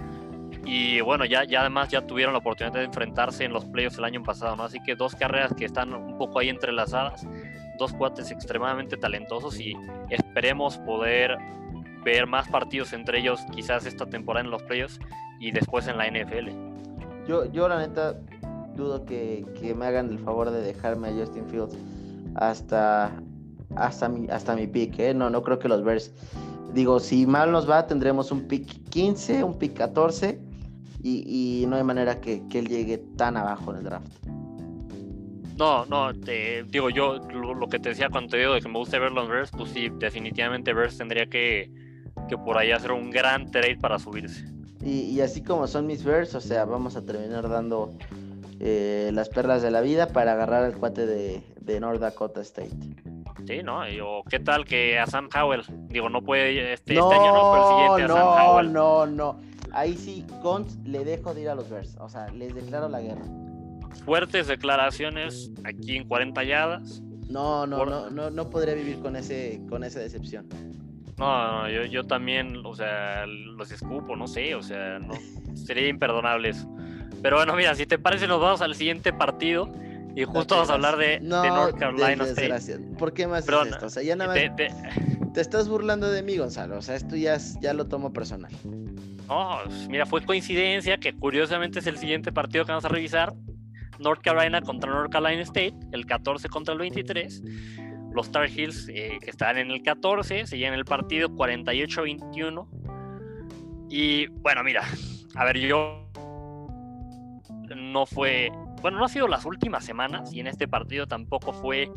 Y 0.65 0.99
bueno, 1.01 1.25
ya, 1.25 1.43
ya 1.43 1.61
además 1.61 1.89
ya 1.89 2.01
tuvieron 2.01 2.33
la 2.33 2.39
oportunidad 2.39 2.73
de 2.73 2.85
enfrentarse 2.85 3.45
en 3.45 3.53
los 3.53 3.65
playoffs 3.65 3.99
el 3.99 4.03
año 4.03 4.23
pasado, 4.23 4.55
¿no? 4.55 4.63
Así 4.63 4.81
que 4.81 4.95
dos 4.95 5.13
carreras 5.15 5.53
que 5.53 5.65
están 5.65 5.93
un 5.93 6.17
poco 6.17 6.39
ahí 6.39 6.49
entrelazadas, 6.49 7.27
dos 7.77 7.93
cuates 7.93 8.31
extremadamente 8.31 8.97
talentosos 8.97 9.59
y 9.59 9.75
esperemos 10.09 10.79
poder 10.79 11.37
ver 12.03 12.25
más 12.25 12.47
partidos 12.49 12.93
entre 12.93 13.19
ellos 13.19 13.41
quizás 13.53 13.85
esta 13.85 14.07
temporada 14.07 14.43
en 14.43 14.51
los 14.51 14.63
playoffs 14.63 14.99
y 15.39 15.51
después 15.51 15.87
en 15.87 15.97
la 15.97 16.07
NFL. 16.07 16.49
Yo, 17.27 17.51
yo 17.51 17.67
la 17.67 17.77
neta 17.77 18.15
dudo 18.75 19.05
que, 19.05 19.45
me 19.77 19.85
hagan 19.85 20.09
el 20.09 20.19
favor 20.19 20.49
de 20.49 20.61
dejarme 20.61 21.09
a 21.09 21.13
Justin 21.13 21.45
Fields 21.47 21.77
hasta, 22.35 23.11
hasta, 23.75 24.09
mi, 24.09 24.27
hasta 24.29 24.55
mi 24.55 24.65
pick. 24.65 24.97
¿eh? 24.99 25.13
No, 25.13 25.29
no 25.29 25.43
creo 25.43 25.59
que 25.59 25.67
los 25.67 25.83
Bears. 25.83 26.11
Digo, 26.73 26.99
si 26.99 27.25
mal 27.25 27.51
nos 27.51 27.69
va, 27.69 27.87
tendremos 27.87 28.31
un 28.31 28.47
pick 28.47 28.89
15, 28.89 29.43
un 29.43 29.57
pick 29.57 29.75
14 29.75 30.44
y, 31.07 31.65
no 31.67 31.75
hay 31.75 31.83
manera 31.83 32.19
que, 32.19 32.41
él 32.53 32.67
llegue 32.67 32.97
tan 32.97 33.37
abajo 33.37 33.71
en 33.71 33.77
el 33.77 33.83
draft. 33.83 34.07
No, 35.57 35.85
no, 35.85 36.13
te, 36.13 36.63
digo 36.63 36.89
yo 36.89 37.19
lo, 37.29 37.67
que 37.69 37.79
te 37.79 37.89
decía 37.89 38.09
cuando 38.09 38.31
te 38.31 38.37
digo 38.37 38.53
de 38.53 38.61
que 38.61 38.67
me 38.67 38.77
gusta 38.77 38.99
ver 38.99 39.11
los 39.11 39.29
Bears, 39.29 39.51
pues 39.51 39.69
sí, 39.69 39.89
definitivamente 39.99 40.73
Bears 40.73 40.97
tendría 40.97 41.27
que, 41.27 41.71
que 42.27 42.37
por 42.37 42.57
ahí 42.57 42.71
hacer 42.71 42.91
un 42.91 43.09
gran 43.09 43.49
trade 43.51 43.77
para 43.77 43.99
subirse. 43.99 44.45
Y, 44.83 45.19
así 45.21 45.41
como 45.41 45.65
son 45.67 45.87
mis 45.87 46.03
Bears, 46.03 46.35
o 46.35 46.41
sea, 46.41 46.65
vamos 46.65 46.95
a 46.95 47.03
terminar 47.03 47.49
dando 47.49 47.93
eh, 48.59 49.09
las 49.13 49.29
perlas 49.29 49.61
de 49.61 49.71
la 49.71 49.81
vida 49.81 50.09
para 50.09 50.33
agarrar 50.33 50.63
al 50.63 50.75
cuate 50.75 51.05
de, 51.05 51.41
de 51.61 51.79
North 51.79 51.99
Dakota 51.99 52.41
State. 52.41 52.71
Sí, 53.47 53.63
¿no? 53.63 53.81
o 54.03 54.23
qué 54.23 54.39
tal 54.39 54.65
que 54.65 54.99
a 54.99 55.07
Sam 55.07 55.29
Howell, 55.35 55.63
digo, 55.87 56.09
no 56.09 56.21
puede 56.21 56.73
este, 56.73 56.93
este 56.93 57.15
año, 57.15 57.33
no, 57.33 57.51
pero 57.51 57.63
el 57.63 57.95
siguiente 57.95 58.03
a 58.03 58.07
Sam 58.07 58.47
Howell. 58.47 58.73
No, 58.73 59.05
no, 59.05 59.39
Ahí 59.75 59.97
sí, 59.97 60.25
Gons 60.41 60.77
le 60.85 61.03
dejo 61.03 61.33
de 61.33 61.41
ir 61.41 61.49
a 61.49 61.55
los 61.55 61.69
Bears, 61.69 61.97
o 61.99 62.07
sea, 62.07 62.29
les 62.29 62.55
declaro 62.55 62.87
la 62.87 63.01
guerra. 63.01 63.21
Fuertes 64.05 64.47
declaraciones 64.47 65.51
aquí 65.65 65.97
en 65.97 66.07
40 66.07 66.43
yardas. 66.45 67.01
No, 67.27 67.67
no, 67.67 67.85
no, 67.85 68.09
no, 68.09 68.29
no 68.29 68.49
podría 68.49 68.73
vivir 68.73 68.99
con 68.99 69.15
ese, 69.15 69.61
con 69.69 69.83
esa 69.83 69.99
decepción. 69.99 70.47
No, 71.17 71.69
yo, 71.69 71.85
yo 71.85 72.05
también, 72.05 72.65
o 72.65 72.73
sea, 72.73 73.25
los 73.25 73.71
escupo, 73.71 74.15
no 74.15 74.27
sé, 74.27 74.55
o 74.55 74.63
sea, 74.63 74.99
no, 74.99 75.13
sería 75.55 75.87
imperdonable 75.89 76.49
eso. 76.49 76.69
Pero 77.21 77.37
bueno, 77.37 77.53
mira, 77.55 77.75
si 77.75 77.85
te 77.85 77.99
parece, 77.99 78.27
nos 78.27 78.39
vamos 78.39 78.61
al 78.61 78.75
siguiente 78.75 79.11
partido 79.11 79.69
y 80.15 80.23
justo 80.23 80.55
vamos 80.55 80.69
a 80.69 80.73
hablar 80.75 80.95
de, 80.97 81.19
North 81.19 81.77
Carolina 81.77 82.23
State. 82.23 82.79
¿Por 82.97 83.13
qué 83.13 83.27
más 83.27 83.47
es 83.47 83.53
esto? 83.53 83.85
O 83.87 83.89
sea, 83.89 84.03
ya 84.03 84.15
nada 84.15 84.33
más 84.33 84.55
te, 84.55 85.41
estás 85.41 85.67
burlando 85.67 86.09
de 86.09 86.23
mí, 86.23 86.37
Gonzalo. 86.37 86.77
O 86.77 86.81
sea, 86.81 86.95
esto 86.95 87.17
ya, 87.17 87.37
ya 87.59 87.73
lo 87.73 87.87
tomo 87.87 88.13
personal. 88.13 88.51
No, 89.27 89.59
mira, 89.89 90.05
fue 90.05 90.23
coincidencia 90.23 90.97
que 90.97 91.13
curiosamente 91.13 91.79
es 91.79 91.87
el 91.87 91.97
siguiente 91.97 92.31
partido 92.31 92.65
que 92.65 92.71
vamos 92.71 92.85
a 92.85 92.89
revisar. 92.89 93.33
North 93.97 94.21
Carolina 94.21 94.61
contra 94.61 94.91
North 94.91 95.11
Carolina 95.11 95.41
State, 95.41 95.73
el 95.93 96.05
14 96.05 96.49
contra 96.49 96.73
el 96.73 96.79
23 96.79 97.41
los 98.15 98.31
Tar 98.31 98.49
Heels, 98.49 98.87
eh, 98.89 99.19
que 99.21 99.29
están 99.29 99.57
en 99.57 99.69
el 99.69 99.83
14, 99.83 100.47
seguían 100.47 100.73
el 100.73 100.85
partido 100.85 101.29
48-21. 101.29 102.67
Y 103.89 104.27
bueno, 104.27 104.63
mira, 104.63 104.83
a 105.35 105.43
ver, 105.43 105.59
yo 105.59 106.09
no 107.75 108.05
fue, 108.05 108.49
bueno, 108.81 108.99
no 108.99 109.05
ha 109.05 109.09
sido 109.09 109.27
las 109.27 109.45
últimas 109.45 109.83
semanas 109.83 110.33
y 110.33 110.39
en 110.39 110.47
este 110.47 110.67
partido 110.67 111.07
tampoco 111.07 111.51
fue 111.51 111.89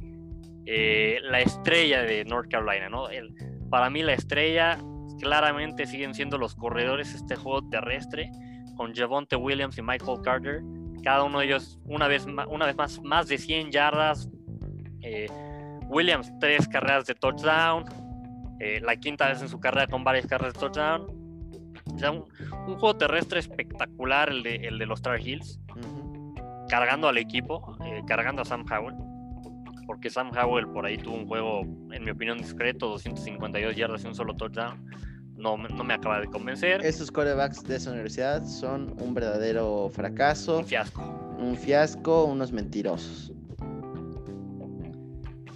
eh, 0.67 1.21
la 1.23 1.41
estrella 1.41 2.03
de 2.03 2.25
North 2.25 2.51
Carolina, 2.51 2.89
¿no? 2.89 3.09
El, 3.09 3.33
para 3.71 3.89
mí 3.89 4.03
la 4.03 4.15
estrella 4.15 4.77
claramente 5.21 5.87
siguen 5.87 6.15
siendo 6.15 6.39
los 6.39 6.55
corredores 6.55 7.15
este 7.15 7.37
juego 7.37 7.69
terrestre 7.69 8.31
con 8.79 8.95
Javonte 8.95 9.37
Williams 9.37 9.77
y 9.77 9.83
Michael 9.83 10.21
Carter. 10.23 10.63
Cada 11.03 11.25
uno 11.25 11.41
de 11.41 11.47
ellos, 11.47 11.79
una 11.85 12.07
vez, 12.07 12.27
una 12.27 12.65
vez 12.65 12.77
más, 12.77 13.03
más 13.03 13.29
de 13.29 13.37
100 13.37 13.71
yardas. 13.73 14.31
Eh, 15.03 15.27
Williams, 15.89 16.33
tres 16.39 16.67
carreras 16.69 17.07
de 17.07 17.15
touchdown. 17.15 17.85
Eh, 18.61 18.81
la 18.81 18.97
quinta 18.97 19.29
vez 19.29 19.43
en 19.43 19.49
su 19.49 19.61
carrera 19.61 19.87
con 19.87 20.05
varias 20.05 20.27
carreras 20.27 20.55
de 20.55 20.61
touchdown. 20.61 21.19
O 21.93 21.99
sea, 21.99 22.13
un, 22.13 22.25
juego 22.65 22.97
terrestre 22.97 23.41
espectacular 23.41 24.29
el 24.29 24.43
de, 24.43 24.57
el 24.57 24.79
de 24.79 24.87
los 24.87 25.03
Tar 25.03 25.19
Heels. 25.21 25.61
Cargando 26.69 27.09
al 27.09 27.19
equipo, 27.19 27.77
eh, 27.85 28.03
cargando 28.07 28.43
a 28.43 28.45
Sam 28.45 28.65
Howell. 28.71 28.95
Porque 29.87 30.11
Sam 30.11 30.31
Howell 30.37 30.69
por 30.69 30.85
ahí 30.85 30.99
tuvo 30.99 31.15
un 31.15 31.27
juego, 31.27 31.63
en 31.63 32.05
mi 32.05 32.11
opinión, 32.11 32.39
discreto: 32.39 32.89
252 32.89 33.75
yardas 33.75 34.05
y 34.05 34.07
un 34.07 34.15
solo 34.15 34.35
touchdown. 34.35 34.87
No, 35.39 35.57
no 35.57 35.85
me 35.85 35.95
acaba 35.95 36.21
de 36.21 36.27
convencer. 36.27 36.85
Estos 36.85 37.11
corebacks 37.11 37.63
de 37.65 37.77
esa 37.77 37.91
universidad 37.91 38.45
son 38.45 38.95
un 39.01 39.15
verdadero 39.15 39.91
fracaso. 39.93 40.59
Un 40.59 40.67
fiasco. 40.67 41.03
Un 41.39 41.57
fiasco, 41.57 42.25
unos 42.25 42.53
mentirosos. 42.53 43.33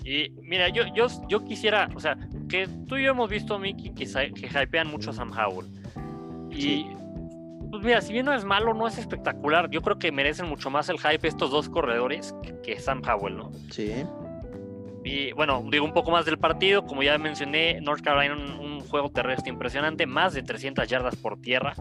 Y 0.05 0.31
mira, 0.43 0.69
yo, 0.69 0.83
yo, 0.95 1.07
yo 1.29 1.45
quisiera, 1.45 1.89
o 1.95 2.01
sea, 2.01 2.17
que 2.49 2.69
tú 2.87 2.97
y 2.97 3.05
yo 3.05 3.13
hemos 3.13 3.31
visto, 3.31 3.59
Mickey, 3.59 3.95
que, 3.95 4.05
que 4.33 4.47
hypean 4.47 4.89
mucho 4.89 5.11
a 5.11 5.13
Sam 5.13 5.33
Howell. 5.33 5.67
Y 6.51 6.87
pues 7.73 7.83
mira, 7.83 8.03
si 8.03 8.13
bien 8.13 8.27
no 8.27 8.35
es 8.35 8.45
malo, 8.45 8.75
no 8.75 8.87
es 8.87 8.99
espectacular. 8.99 9.71
Yo 9.71 9.81
creo 9.81 9.99
que 9.99 10.13
merecen 10.13 10.47
mucho 10.47 10.69
más 10.69 10.91
el 10.91 10.99
hype 10.99 11.27
estos 11.27 11.51
dos 11.51 11.71
corredores 11.71 12.35
que, 12.63 12.79
Sam 12.79 13.01
Howell, 13.03 13.37
¿no? 13.39 13.51
Sí. 13.71 14.05
Y 15.05 15.33
bueno, 15.33 15.65
digo 15.71 15.85
un 15.85 15.95
poco 15.95 16.11
más 16.11 16.27
del 16.27 16.39
partido. 16.39 16.85
Como 16.85 17.03
ya 17.03 17.17
mencioné, 17.17 17.81
North 17.81 18.03
Carolina 18.03 18.35
un, 18.35 18.72
juego 18.93 19.11
terrestre 19.11 19.51
impresionante, 19.51 20.07
más 20.07 20.35
de 20.35 20.43
300 20.43 20.87
yardas 20.87 21.17
por 21.17 21.41
tierra, 21.41 21.75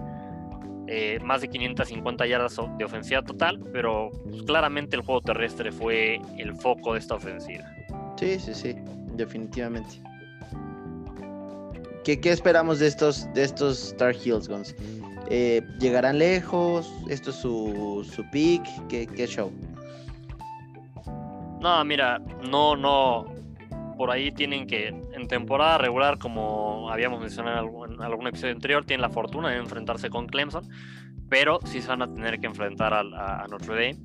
eh, 0.87 1.19
más 1.21 1.41
de 1.41 1.49
550 1.49 2.25
yardas 2.25 2.55
de 2.77 2.85
ofensiva 2.85 3.21
total, 3.21 3.59
pero 3.73 4.09
pues, 4.23 4.43
claramente 4.43 4.95
el 4.95 5.01
juego 5.01 5.19
terrestre 5.19 5.73
fue 5.73 6.21
el 6.37 6.55
foco 6.55 6.93
de 6.93 6.99
esta 6.99 7.15
ofensiva. 7.15 7.65
Sí, 8.17 8.39
sí, 8.39 8.53
sí, 8.53 8.75
definitivamente. 9.15 10.01
¿Qué, 12.05 12.19
esperamos 12.23 12.79
de 12.79 12.87
estos, 12.87 13.31
de 13.33 13.43
estos 13.43 13.89
Star 13.89 14.15
Heels, 14.15 14.47
Guns? 14.47 14.73
Eh, 15.29 15.61
¿Llegarán 15.79 16.17
lejos? 16.17 16.89
¿Esto 17.09 17.31
es 17.31 17.35
su, 17.35 18.09
su 18.09 18.23
pick? 18.31 18.63
¿Qué, 18.87 19.27
show? 19.27 19.51
No, 21.59 21.83
mira, 21.83 22.19
no, 22.49 22.75
no. 22.75 23.40
Por 24.01 24.09
ahí 24.09 24.31
tienen 24.31 24.65
que, 24.65 24.87
en 24.87 25.27
temporada 25.27 25.77
regular, 25.77 26.17
como 26.17 26.89
habíamos 26.89 27.19
mencionado 27.19 27.85
en 27.85 28.01
algún, 28.01 28.25
episodio 28.25 28.55
anterior, 28.55 28.83
tienen 28.83 29.03
la 29.03 29.11
fortuna 29.11 29.49
de 29.49 29.57
enfrentarse 29.57 30.09
con 30.09 30.25
Clemson, 30.25 30.67
pero 31.29 31.59
sí 31.65 31.83
se 31.83 31.87
van 31.89 32.01
a 32.01 32.11
tener 32.11 32.39
que 32.39 32.47
enfrentar 32.47 32.95
a, 32.95 33.45
Notre 33.47 33.75
Dame. 33.75 33.99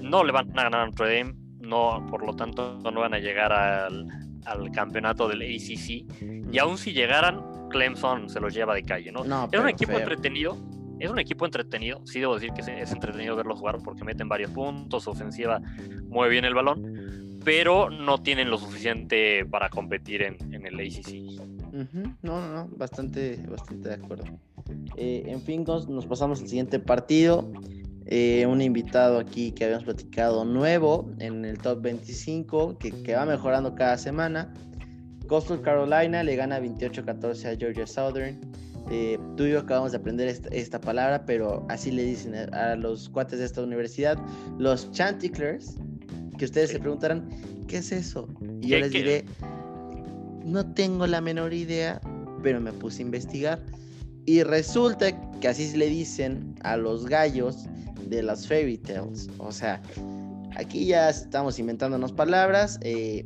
No 0.00 0.24
le 0.24 0.32
van 0.32 0.48
a 0.58 0.62
ganar 0.62 0.80
a 0.80 0.86
Notre 0.86 1.18
Dame, 1.18 1.34
no, 1.60 2.06
por 2.08 2.24
lo 2.24 2.34
tanto, 2.34 2.78
no 2.82 2.98
van 2.98 3.12
a 3.12 3.18
llegar 3.18 3.52
al, 3.52 4.08
al 4.46 4.70
campeonato 4.70 5.28
del 5.28 5.42
ACC. 5.42 6.50
Y 6.50 6.58
aún 6.58 6.78
si 6.78 6.94
llegaran, 6.94 7.68
Clemson 7.68 8.30
se 8.30 8.40
los 8.40 8.54
lleva 8.54 8.74
de 8.74 8.84
calle, 8.84 9.12
¿no? 9.12 9.22
es 9.52 9.60
un 9.60 9.68
equipo 9.68 9.98
entretenido, 9.98 10.56
es 10.98 11.10
un 11.10 11.18
equipo 11.18 11.44
entretenido, 11.44 12.00
sí 12.06 12.20
debo 12.20 12.36
decir 12.36 12.52
que 12.54 12.62
es 12.62 12.90
entretenido 12.90 13.36
verlos 13.36 13.58
jugar 13.58 13.76
porque 13.84 14.02
meten 14.02 14.30
varios 14.30 14.50
puntos, 14.52 15.04
su 15.04 15.10
ofensiva 15.10 15.60
mueve 16.08 16.32
bien 16.32 16.46
el 16.46 16.54
balón, 16.54 17.33
pero 17.44 17.90
no 17.90 18.22
tienen 18.22 18.50
lo 18.50 18.58
suficiente 18.58 19.44
para 19.44 19.68
competir 19.68 20.22
en, 20.22 20.36
el 20.52 20.80
ACC. 20.80 21.40
No, 22.22 22.40
no, 22.40 22.52
no, 22.52 22.68
bastante, 22.76 23.38
bastante 23.48 23.88
de 23.88 23.94
acuerdo. 23.94 24.24
Eh, 24.96 25.24
en 25.26 25.42
fin, 25.42 25.64
nos, 25.64 26.06
pasamos 26.06 26.40
al 26.40 26.48
siguiente 26.48 26.78
partido. 26.78 27.50
Eh, 28.06 28.46
un 28.46 28.60
invitado 28.60 29.18
aquí 29.18 29.52
que 29.52 29.64
habíamos 29.64 29.84
platicado 29.84 30.44
nuevo 30.44 31.10
en 31.20 31.44
el 31.44 31.58
top 31.58 31.80
25, 31.80 32.78
que, 32.78 32.90
que 33.02 33.14
va 33.14 33.24
mejorando 33.26 33.74
cada 33.74 33.96
semana. 33.96 34.52
Coastal 35.26 35.62
Carolina 35.62 36.22
le 36.22 36.36
gana 36.36 36.60
28-14 36.60 37.54
a 37.54 37.56
Georgia 37.56 37.86
Southern. 37.86 38.40
Eh, 38.90 39.18
tú 39.36 39.44
y 39.44 39.52
yo 39.52 39.60
acabamos 39.60 39.92
de 39.92 39.98
aprender 39.98 40.28
esta, 40.28 40.80
palabra, 40.80 41.24
pero 41.24 41.64
así 41.70 41.90
le 41.90 42.04
dicen 42.04 42.34
a, 42.34 42.76
los 42.76 43.08
cuates 43.08 43.38
de 43.38 43.46
esta 43.46 43.62
universidad, 43.62 44.18
los 44.58 44.90
Chanticleers, 44.92 45.76
que 46.36 46.44
ustedes 46.44 46.70
se 46.70 46.78
preguntarán, 46.78 47.28
¿qué 47.68 47.78
es 47.78 47.92
eso? 47.92 48.28
Y 48.60 48.68
yo 48.68 48.78
les 48.78 48.90
diré, 48.90 49.24
no 50.44 50.64
tengo 50.74 51.06
la 51.06 51.20
menor 51.20 51.52
idea, 51.52 52.00
pero 52.42 52.60
me 52.60 52.72
puse 52.72 53.02
a 53.02 53.06
investigar. 53.06 53.60
Y 54.26 54.42
resulta 54.42 55.12
que 55.40 55.48
así 55.48 55.76
le 55.76 55.86
dicen 55.86 56.54
a 56.62 56.76
los 56.76 57.06
gallos 57.06 57.66
de 58.08 58.22
las 58.22 58.46
fairy 58.46 58.78
tales. 58.78 59.28
O 59.38 59.52
sea, 59.52 59.82
aquí 60.56 60.86
ya 60.86 61.10
estamos 61.10 61.58
inventándonos 61.58 62.12
palabras. 62.12 62.78
Eh, 62.82 63.24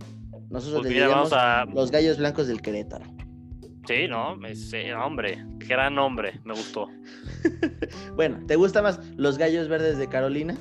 nosotros 0.51 0.83
pues 0.83 0.95
le 0.95 1.75
los 1.75 1.91
gallos 1.91 2.19
blancos 2.19 2.49
del 2.49 2.61
Querétaro. 2.63 3.05
Sí, 3.87 4.07
no, 4.07 4.39
ese 4.47 4.93
hombre, 4.95 5.43
gran 5.67 5.95
nombre, 5.95 6.39
me 6.45 6.53
gustó. 6.53 6.89
bueno, 8.17 8.39
¿te 8.47 8.57
gusta 8.57 8.83
más 8.83 9.01
los 9.17 9.39
gallos 9.39 9.69
verdes 9.69 9.97
de 9.97 10.09
Carolina? 10.09 10.55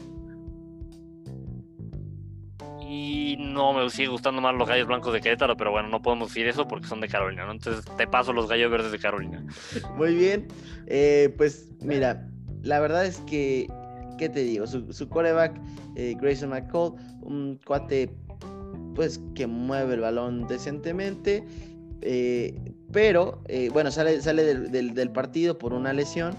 Y 2.87 3.35
no 3.39 3.73
me 3.73 3.89
sigue 3.89 4.07
gustando 4.07 4.41
más 4.41 4.55
los 4.55 4.67
gallos 4.67 4.87
blancos 4.87 5.13
de 5.13 5.21
Querétaro, 5.21 5.57
pero 5.57 5.71
bueno, 5.71 5.89
no 5.89 6.01
podemos 6.01 6.29
decir 6.29 6.47
eso 6.47 6.67
porque 6.67 6.87
son 6.87 7.01
de 7.01 7.07
Carolina, 7.07 7.45
¿no? 7.45 7.51
Entonces 7.51 7.83
te 7.97 8.07
paso 8.07 8.31
los 8.31 8.47
gallos 8.47 8.71
verdes 8.71 8.91
de 8.91 8.99
Carolina. 8.99 9.43
Muy 9.95 10.15
bien, 10.15 10.47
eh, 10.85 11.33
pues 11.37 11.69
mira, 11.81 12.29
la 12.63 12.79
verdad 12.79 13.05
es 13.05 13.17
que, 13.21 13.67
¿qué 14.17 14.29
te 14.29 14.43
digo? 14.43 14.67
Su, 14.67 14.93
su 14.93 15.09
coreback, 15.09 15.59
eh, 15.95 16.15
Grayson 16.19 16.49
McCall, 16.49 16.93
un 17.21 17.59
cuate 17.65 18.15
pues 18.97 19.21
que 19.35 19.45
mueve 19.45 19.93
el 19.93 20.01
balón 20.01 20.47
decentemente. 20.47 21.43
Eh, 22.01 22.55
pero 22.91 23.41
eh, 23.47 23.69
bueno, 23.71 23.91
sale, 23.91 24.21
sale 24.21 24.43
del, 24.43 25.11
partido 25.11 25.57
por 25.57 25.73
una 25.73 25.93
lesión 25.93 26.35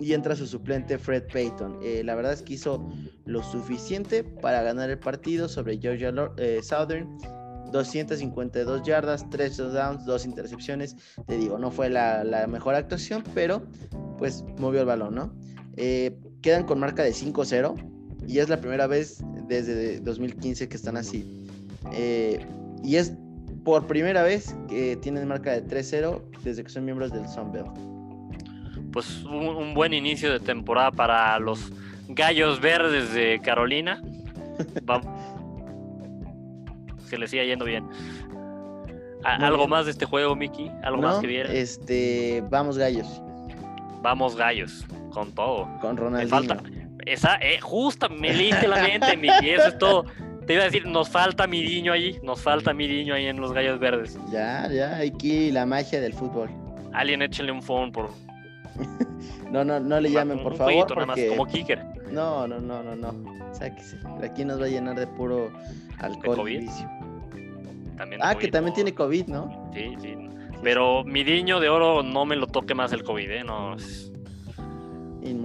y 0.00 0.12
entra 0.12 0.36
su 0.36 0.46
suplente 0.46 0.98
Fred 0.98 1.24
Payton. 1.32 1.78
Eh, 1.82 2.02
la 2.04 2.14
verdad 2.14 2.32
es 2.32 2.42
que 2.42 2.54
hizo 2.54 2.88
lo 3.24 3.42
suficiente 3.42 4.24
para 4.24 4.62
ganar 4.62 4.90
el 4.90 4.98
partido 4.98 5.48
sobre 5.48 5.78
Georgia 5.78 6.12
Southern. 6.62 7.18
252 7.70 8.82
yardas, 8.82 9.28
3 9.30 9.56
touchdowns, 9.56 10.04
2 10.04 10.26
intercepciones. 10.26 10.94
Te 11.26 11.38
digo, 11.38 11.58
no 11.58 11.70
fue 11.70 11.88
la, 11.88 12.46
mejor 12.46 12.74
actuación, 12.74 13.24
pero 13.34 13.62
pues 14.18 14.44
movió 14.58 14.80
el 14.80 14.86
balón, 14.86 15.14
¿no? 15.14 15.34
quedan 16.42 16.64
con 16.66 16.80
marca 16.80 17.02
de 17.02 17.12
5-0 17.12 17.92
y 18.26 18.38
es 18.38 18.48
la 18.48 18.60
primera 18.60 18.86
vez 18.86 19.24
desde 19.48 20.00
2015 20.00 20.68
que 20.68 20.76
están 20.76 20.96
así. 20.96 21.46
Eh, 21.92 22.44
y 22.82 22.96
es 22.96 23.12
por 23.64 23.86
primera 23.86 24.22
vez 24.22 24.54
que 24.68 24.96
tienen 24.96 25.26
marca 25.28 25.52
de 25.52 25.64
3-0 25.64 26.20
desde 26.42 26.64
que 26.64 26.70
son 26.70 26.84
miembros 26.84 27.12
del 27.12 27.28
Sunbelt. 27.28 27.91
Pues 28.92 29.24
un, 29.24 29.74
buen 29.74 29.94
inicio 29.94 30.32
de 30.32 30.40
temporada 30.40 30.90
para 30.90 31.38
los 31.38 31.72
Gallos 32.08 32.60
Verdes 32.60 33.12
de 33.14 33.40
Carolina. 33.42 34.02
Vamos. 34.82 35.06
que 37.08 37.18
le 37.18 37.26
siga 37.26 37.44
yendo 37.44 37.64
bien. 37.64 37.88
¿Algo 39.24 39.68
más 39.68 39.84
de 39.86 39.92
este 39.92 40.04
juego, 40.04 40.34
Mickey? 40.34 40.70
¿Algo 40.82 41.02
más 41.02 41.18
que 41.18 41.26
viera? 41.26 41.52
Este, 41.52 42.42
vamos 42.50 42.76
Gallos. 42.76 43.22
Vamos 44.02 44.36
Gallos, 44.36 44.84
con 45.12 45.32
todo. 45.32 45.68
Con 45.80 45.96
Ronaldinho. 45.96 46.60
Esa, 47.06 47.36
eh, 47.36 47.60
justa, 47.60 48.08
me 48.08 48.32
leíste 48.32 48.68
la 48.68 48.82
mente, 48.82 49.16
Miki, 49.16 49.50
eso 49.50 49.68
es 49.68 49.78
todo. 49.78 50.04
Te 50.46 50.54
iba 50.54 50.62
a 50.62 50.66
decir, 50.66 50.86
nos 50.86 51.08
falta 51.08 51.46
mi 51.46 51.62
niño 51.62 51.92
ahí, 51.92 52.18
nos 52.22 52.40
falta 52.40 52.72
mi 52.72 52.88
niño 52.88 53.14
ahí 53.14 53.26
en 53.26 53.40
los 53.40 53.52
Gallos 53.52 53.78
Verdes. 53.78 54.18
Ya, 54.30 54.68
ya, 54.68 54.96
aquí 54.96 55.50
la 55.50 55.66
magia 55.66 56.00
del 56.00 56.14
fútbol. 56.14 56.50
Alguien 56.92 57.22
échenle 57.22 57.52
un 57.52 57.62
phone 57.62 57.92
por. 57.92 58.10
No, 59.50 59.64
no, 59.64 59.80
no 59.80 60.00
le 60.00 60.10
llamen, 60.10 60.42
por 60.42 60.56
favor. 60.56 60.90
Nada 60.90 61.06
más 61.06 61.18
como 61.28 61.46
kicker. 61.46 61.84
No, 62.10 62.46
no, 62.46 62.60
no, 62.60 62.82
no, 62.82 62.94
no. 62.94 63.54
Sáquese. 63.54 63.98
Aquí 64.22 64.44
nos 64.44 64.60
va 64.60 64.66
a 64.66 64.68
llenar 64.68 64.98
de 64.98 65.06
puro 65.06 65.50
alcohol. 65.98 66.36
COVID? 66.36 66.60
vicio. 66.60 66.90
ah, 68.20 68.34
que 68.34 68.48
también 68.48 68.74
tiene 68.74 68.94
COVID, 68.94 69.26
¿no? 69.26 69.70
Sí, 69.74 69.94
sí. 70.00 70.16
Pero 70.62 71.04
mi 71.04 71.24
niño 71.24 71.58
de 71.60 71.68
oro 71.68 72.02
no 72.02 72.24
me 72.24 72.36
lo 72.36 72.46
toque 72.46 72.74
más 72.74 72.92
el 72.92 73.02
COVID, 73.02 73.30
¿eh? 73.30 73.44
No. 73.44 73.76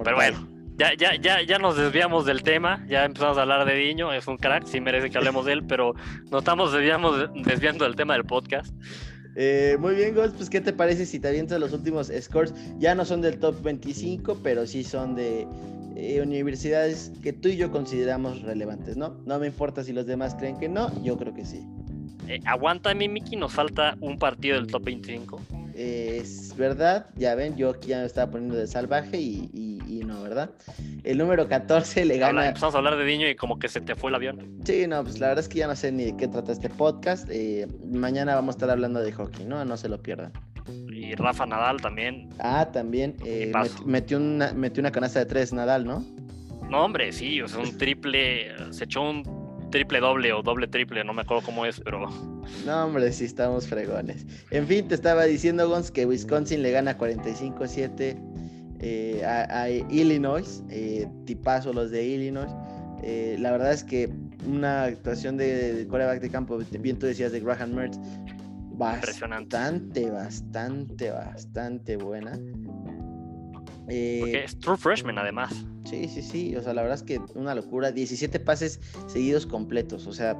Pero 0.03 0.15
bueno 0.15 0.57
ya, 0.77 0.93
ya, 0.93 1.15
ya, 1.15 1.41
ya 1.41 1.57
nos 1.57 1.75
desviamos 1.75 2.25
del 2.25 2.43
tema, 2.43 2.85
ya 2.87 3.03
empezamos 3.03 3.37
a 3.37 3.41
hablar 3.41 3.65
de 3.65 3.73
Diño, 3.73 4.13
es 4.13 4.27
un 4.27 4.37
crack, 4.37 4.65
sí 4.65 4.79
merece 4.79 5.09
que 5.09 5.17
hablemos 5.17 5.45
de 5.45 5.53
él, 5.53 5.63
pero 5.65 5.93
nos 6.29 6.41
estamos 6.41 6.71
desviamos, 6.71 7.29
desviando 7.33 7.85
del 7.85 7.95
tema 7.95 8.13
del 8.13 8.25
podcast. 8.25 8.73
Eh, 9.39 9.77
muy 9.79 9.93
bien, 9.93 10.15
Ghost, 10.15 10.35
pues 10.35 10.49
¿qué 10.49 10.61
te 10.61 10.73
parece 10.73 11.05
si 11.05 11.19
te 11.19 11.27
avientas 11.27 11.59
los 11.59 11.71
últimos 11.71 12.11
scores? 12.21 12.55
Ya 12.79 12.95
no 12.95 13.05
son 13.05 13.21
del 13.21 13.37
top 13.37 13.61
25, 13.61 14.39
pero 14.41 14.65
sí 14.65 14.83
son 14.83 15.13
de 15.13 15.47
eh, 15.95 16.19
universidades 16.23 17.11
que 17.21 17.33
tú 17.33 17.49
y 17.49 17.55
yo 17.55 17.69
consideramos 17.69 18.41
relevantes, 18.41 18.97
¿no? 18.97 19.15
No 19.27 19.37
me 19.37 19.45
importa 19.45 19.83
si 19.83 19.93
los 19.93 20.07
demás 20.07 20.33
creen 20.33 20.57
que 20.57 20.67
no, 20.67 20.91
yo 21.03 21.17
creo 21.17 21.35
que 21.35 21.45
sí. 21.45 21.61
Eh, 22.27 22.39
aguántame, 22.45 23.07
Miki, 23.07 23.35
nos 23.35 23.53
falta 23.53 23.95
un 24.01 24.17
partido 24.17 24.55
del 24.55 24.65
top 24.65 24.83
25 24.83 25.39
es 25.77 26.57
verdad, 26.57 27.05
ya 27.15 27.35
ven, 27.35 27.55
yo 27.55 27.69
aquí 27.69 27.89
ya 27.89 27.99
me 27.99 28.05
estaba 28.05 28.31
poniendo 28.31 28.57
de 28.57 28.65
salvaje 28.65 29.19
y, 29.19 30.01
no, 30.05 30.23
¿verdad? 30.23 30.49
El 31.03 31.17
número 31.17 31.47
14 31.47 32.05
le 32.05 32.17
gana. 32.17 32.47
empezamos 32.47 32.73
a 32.73 32.77
hablar 32.79 32.97
de 32.97 33.05
niño 33.05 33.29
y 33.29 33.35
como 33.35 33.59
que 33.59 33.67
se 33.67 33.81
te 33.81 33.95
fue 33.95 34.09
el 34.09 34.15
avión. 34.15 34.59
Sí, 34.63 34.87
no, 34.87 35.03
pues 35.03 35.19
la 35.19 35.27
verdad 35.27 35.43
es 35.43 35.49
que 35.49 35.59
ya 35.59 35.67
no 35.67 35.75
sé 35.75 35.91
ni 35.91 36.05
de 36.05 36.17
qué 36.17 36.27
trata 36.27 36.51
este 36.51 36.69
podcast. 36.69 37.29
Eh, 37.29 37.67
mañana 37.85 38.33
vamos 38.33 38.55
a 38.55 38.57
estar 38.57 38.69
hablando 38.69 39.01
de 39.01 39.11
hockey, 39.11 39.45
¿no? 39.45 39.63
No 39.65 39.77
se 39.77 39.87
lo 39.89 40.01
pierdan. 40.01 40.31
Y 40.89 41.13
Rafa 41.15 41.45
Nadal 41.45 41.81
también. 41.81 42.29
Ah, 42.39 42.69
también. 42.71 43.15
Eh, 43.23 43.51
metió, 43.85 44.17
una, 44.17 44.53
metió 44.53 44.81
una 44.81 44.91
canasta 44.91 45.19
de 45.19 45.25
tres 45.25 45.53
Nadal, 45.53 45.85
¿no? 45.85 46.03
No, 46.69 46.85
hombre, 46.85 47.11
sí, 47.11 47.41
o 47.41 47.47
sea, 47.47 47.59
un 47.59 47.77
triple. 47.77 48.51
Se 48.71 48.85
echó 48.85 49.01
un 49.01 49.69
triple 49.69 49.99
doble 49.99 50.33
o 50.33 50.41
doble 50.41 50.67
triple, 50.67 51.03
no 51.03 51.13
me 51.13 51.21
acuerdo 51.21 51.43
cómo 51.43 51.65
es, 51.65 51.79
pero 51.81 52.07
No, 52.65 52.85
hombre, 52.85 53.11
sí 53.11 53.25
estamos 53.25 53.67
fregones. 53.67 54.25
En 54.51 54.67
fin, 54.67 54.87
te 54.87 54.95
estaba 54.95 55.23
diciendo, 55.25 55.67
Gons, 55.69 55.91
que 55.91 56.05
Wisconsin 56.05 56.61
le 56.61 56.71
gana 56.71 56.97
45-7 56.97 58.17
eh, 58.79 59.23
a, 59.25 59.69
Illinois. 59.69 60.63
Eh, 60.69 61.07
tipazo 61.25 61.73
los 61.73 61.91
de 61.91 62.05
Illinois. 62.05 62.51
Eh, 63.03 63.37
la 63.39 63.51
verdad 63.51 63.73
es 63.73 63.83
que 63.83 64.09
una 64.45 64.83
actuación 64.83 65.37
de, 65.37 65.85
coreback 65.89 66.21
de 66.21 66.29
campo, 66.29 66.57
bien 66.79 66.97
tú 66.97 67.05
decías 67.05 67.31
de 67.31 67.39
Graham 67.39 67.73
Mertz, 67.73 67.99
bastante, 68.73 70.09
bastante, 70.09 71.11
bastante 71.11 71.97
buena. 71.97 72.39
Porque 73.87 74.43
es 74.43 74.59
true 74.59 74.75
freshman 74.75 75.17
además. 75.17 75.53
Sí, 75.85 76.09
sí, 76.09 76.21
sí. 76.21 76.55
O 76.57 76.61
sea, 76.61 76.73
la 76.73 76.81
verdad 76.81 76.97
es 76.97 77.03
que 77.03 77.21
una 77.35 77.55
locura. 77.55 77.91
17 77.91 78.39
pases 78.41 78.81
seguidos 79.07 79.45
completos. 79.45 80.07
O 80.07 80.13
sea, 80.13 80.35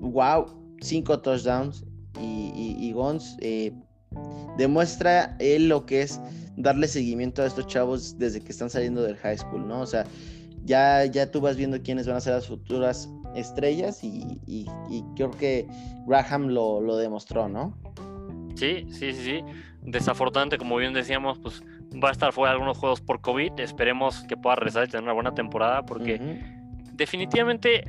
wow. 0.00 0.46
5 0.80 1.20
touchdowns. 1.20 1.84
Y, 2.20 2.76
y, 2.78 2.92
Gons 2.92 3.36
eh, 3.40 3.72
demuestra 4.58 5.36
él 5.38 5.68
lo 5.68 5.86
que 5.86 6.02
es 6.02 6.20
darle 6.56 6.88
seguimiento 6.88 7.42
a 7.42 7.46
estos 7.46 7.66
chavos 7.66 8.18
desde 8.18 8.40
que 8.40 8.50
están 8.50 8.68
saliendo 8.68 9.02
del 9.02 9.16
high 9.16 9.38
school, 9.38 9.66
¿no? 9.66 9.80
O 9.80 9.86
sea, 9.86 10.04
ya, 10.64 11.04
ya 11.06 11.30
tú 11.30 11.40
vas 11.40 11.56
viendo 11.56 11.80
quiénes 11.80 12.06
van 12.06 12.16
a 12.16 12.20
ser 12.20 12.34
las 12.34 12.46
futuras 12.46 13.08
estrellas 13.34 14.02
y, 14.02 14.40
y, 14.46 14.66
creo 15.14 15.30
que 15.30 15.66
Graham 16.06 16.48
lo, 16.48 16.80
lo, 16.80 16.96
demostró, 16.96 17.48
¿no? 17.48 17.76
Sí, 18.56 18.86
sí, 18.90 19.12
sí, 19.12 19.22
sí. 19.24 19.44
Desafortunadamente, 19.82 20.58
como 20.58 20.76
bien 20.76 20.92
decíamos, 20.92 21.38
pues 21.38 21.62
va 22.02 22.08
a 22.08 22.12
estar 22.12 22.32
fuera 22.32 22.50
de 22.50 22.54
algunos 22.54 22.76
juegos 22.76 23.00
por 23.00 23.20
COVID. 23.20 23.58
Esperemos 23.60 24.24
que 24.24 24.36
pueda 24.36 24.56
regresar 24.56 24.86
y 24.86 24.90
tener 24.90 25.04
una 25.04 25.12
buena 25.12 25.34
temporada 25.34 25.86
porque 25.86 26.20
definitivamente 26.94 27.84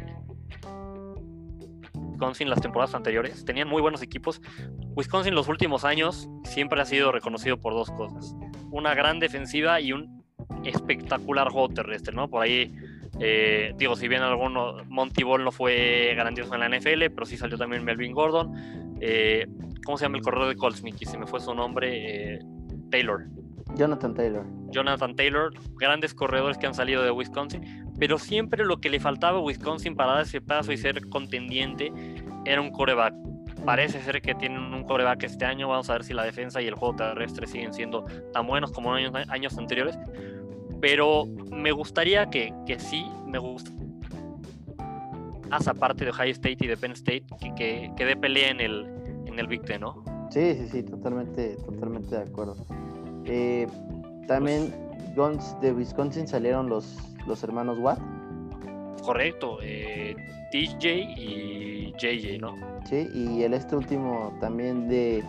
Wisconsin 2.21 2.51
las 2.51 2.61
temporadas 2.61 2.93
anteriores 2.93 3.43
tenían 3.45 3.67
muy 3.67 3.81
buenos 3.81 4.03
equipos. 4.03 4.41
Wisconsin 4.95 5.33
los 5.33 5.47
últimos 5.47 5.83
años 5.83 6.29
siempre 6.43 6.79
ha 6.79 6.85
sido 6.85 7.11
reconocido 7.11 7.59
por 7.59 7.73
dos 7.73 7.89
cosas. 7.89 8.35
Una 8.69 8.93
gran 8.93 9.19
defensiva 9.19 9.81
y 9.81 9.91
un 9.91 10.23
espectacular 10.63 11.49
juego 11.49 11.69
terrestre, 11.69 12.13
¿no? 12.13 12.29
Por 12.29 12.43
ahí, 12.43 12.75
eh, 13.19 13.73
digo, 13.75 13.95
si 13.95 14.07
bien 14.07 14.21
alguno, 14.21 14.83
Monty 14.87 15.23
Ball 15.23 15.43
no 15.43 15.51
fue 15.51 16.13
grandioso 16.15 16.53
en 16.53 16.59
la 16.59 16.69
NFL, 16.69 17.09
pero 17.09 17.25
sí 17.25 17.37
salió 17.37 17.57
también 17.57 17.83
Melvin 17.83 18.13
Gordon. 18.13 18.97
Eh, 19.01 19.47
¿Cómo 19.83 19.97
se 19.97 20.05
llama 20.05 20.17
el 20.17 20.23
corredor 20.23 20.49
de 20.49 20.55
Colts, 20.55 20.83
Mickey? 20.83 21.07
Se 21.07 21.17
me 21.17 21.25
fue 21.25 21.39
su 21.39 21.55
nombre. 21.55 22.35
Eh, 22.35 22.39
Taylor. 22.91 23.25
Jonathan 23.75 24.13
Taylor. 24.13 24.45
Jonathan 24.69 25.15
Taylor, 25.15 25.53
grandes 25.77 26.13
corredores 26.13 26.57
que 26.57 26.67
han 26.67 26.73
salido 26.73 27.03
de 27.03 27.11
Wisconsin, 27.11 27.91
pero 27.99 28.17
siempre 28.17 28.65
lo 28.65 28.79
que 28.79 28.89
le 28.89 28.99
faltaba 28.99 29.39
a 29.39 29.41
Wisconsin 29.41 29.95
para 29.95 30.13
dar 30.13 30.21
ese 30.23 30.41
paso 30.41 30.71
y 30.71 30.77
ser 30.77 31.07
contendiente 31.09 31.91
era 32.45 32.61
un 32.61 32.71
coreback. 32.71 33.13
Parece 33.65 34.01
ser 34.01 34.21
que 34.21 34.33
tienen 34.33 34.73
un 34.73 34.83
coreback 34.83 35.23
este 35.23 35.45
año. 35.45 35.67
Vamos 35.67 35.89
a 35.89 35.93
ver 35.93 36.03
si 36.03 36.13
la 36.13 36.23
defensa 36.23 36.61
y 36.61 36.67
el 36.67 36.73
juego 36.73 36.95
terrestre 36.95 37.45
siguen 37.45 37.73
siendo 37.73 38.05
tan 38.33 38.47
buenos 38.47 38.71
como 38.71 38.97
en 38.97 39.15
años, 39.15 39.29
años 39.29 39.57
anteriores. 39.57 39.99
Pero 40.79 41.25
me 41.51 41.71
gustaría 41.71 42.29
que, 42.29 42.53
que 42.65 42.79
sí, 42.79 43.05
me 43.27 43.37
gusta 43.37 43.71
más 45.51 45.67
aparte 45.67 46.05
de 46.05 46.11
Ohio 46.11 46.31
State 46.31 46.57
y 46.61 46.67
de 46.67 46.77
Penn 46.77 46.93
State, 46.93 47.25
que, 47.55 47.91
que, 47.95 48.05
dé 48.05 48.15
pelea 48.15 48.51
en 48.51 48.61
el, 48.61 48.87
en 49.25 49.37
el 49.37 49.47
Big 49.47 49.63
Ten, 49.63 49.81
¿no? 49.81 50.01
Sí, 50.31 50.55
sí, 50.55 50.67
sí, 50.71 50.83
totalmente, 50.83 51.57
totalmente 51.57 52.15
de 52.15 52.21
acuerdo. 52.23 52.55
Eh, 53.25 53.67
también 54.27 54.73
Guns 55.15 55.55
de 55.61 55.73
Wisconsin 55.73 56.27
salieron 56.27 56.69
los, 56.69 56.97
los 57.27 57.43
hermanos 57.43 57.77
Watt. 57.79 57.99
Correcto, 59.03 59.57
eh, 59.61 60.15
TJ 60.51 60.85
y 61.17 61.93
JJ, 61.93 62.39
¿no? 62.39 62.55
Sí, 62.85 63.07
y 63.13 63.43
el 63.43 63.53
este 63.53 63.75
último 63.75 64.37
también 64.39 64.87
de... 64.87 65.23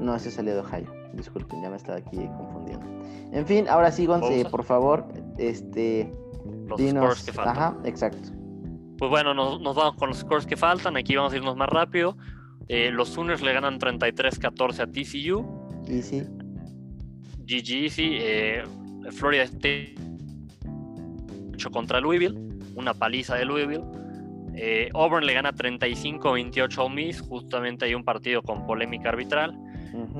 No, 0.00 0.14
ese 0.14 0.30
salió 0.30 0.54
de 0.54 0.60
Ohio. 0.60 0.92
Disculpen, 1.14 1.62
ya 1.62 1.70
me 1.70 1.76
estaba 1.76 1.98
aquí 1.98 2.16
confundiendo. 2.36 2.86
En 3.32 3.46
fin, 3.46 3.68
ahora 3.68 3.90
sí, 3.90 4.06
Gonz, 4.06 4.26
por 4.50 4.64
favor, 4.64 5.06
este... 5.38 6.12
Los 6.66 6.80
scores 6.80 7.24
que 7.24 7.32
faltan. 7.32 7.56
Ajá, 7.56 7.76
exacto. 7.84 8.30
Pues 8.98 9.10
bueno, 9.10 9.34
nos, 9.34 9.60
vamos 9.62 9.96
con 9.96 10.08
los 10.08 10.18
scores 10.18 10.46
que 10.46 10.56
faltan. 10.56 10.96
Aquí 10.96 11.16
vamos 11.16 11.32
a 11.32 11.36
irnos 11.36 11.56
más 11.56 11.68
rápido. 11.68 12.16
Eh, 12.68 12.90
los 12.90 13.10
Sooners 13.10 13.42
le 13.42 13.52
ganan 13.52 13.78
33-14 13.78 14.80
a 14.80 14.86
TCU. 14.86 15.44
Easy. 15.88 16.26
GG 17.46 17.84
Easy. 17.84 18.18
Eh, 18.20 18.64
Florida 19.12 19.44
State 19.44 19.94
contra 21.70 22.00
Louisville. 22.00 22.36
Una 22.74 22.94
paliza 22.94 23.36
de 23.36 23.44
Louisville. 23.44 23.84
Eh, 24.54 24.88
Auburn 24.94 25.26
le 25.26 25.34
gana 25.34 25.52
35-28 25.52 26.86
a 26.86 26.88
Miss. 26.88 27.20
Justamente 27.20 27.84
hay 27.84 27.94
un 27.94 28.04
partido 28.04 28.42
con 28.42 28.66
polémica 28.66 29.10
arbitral. 29.10 29.54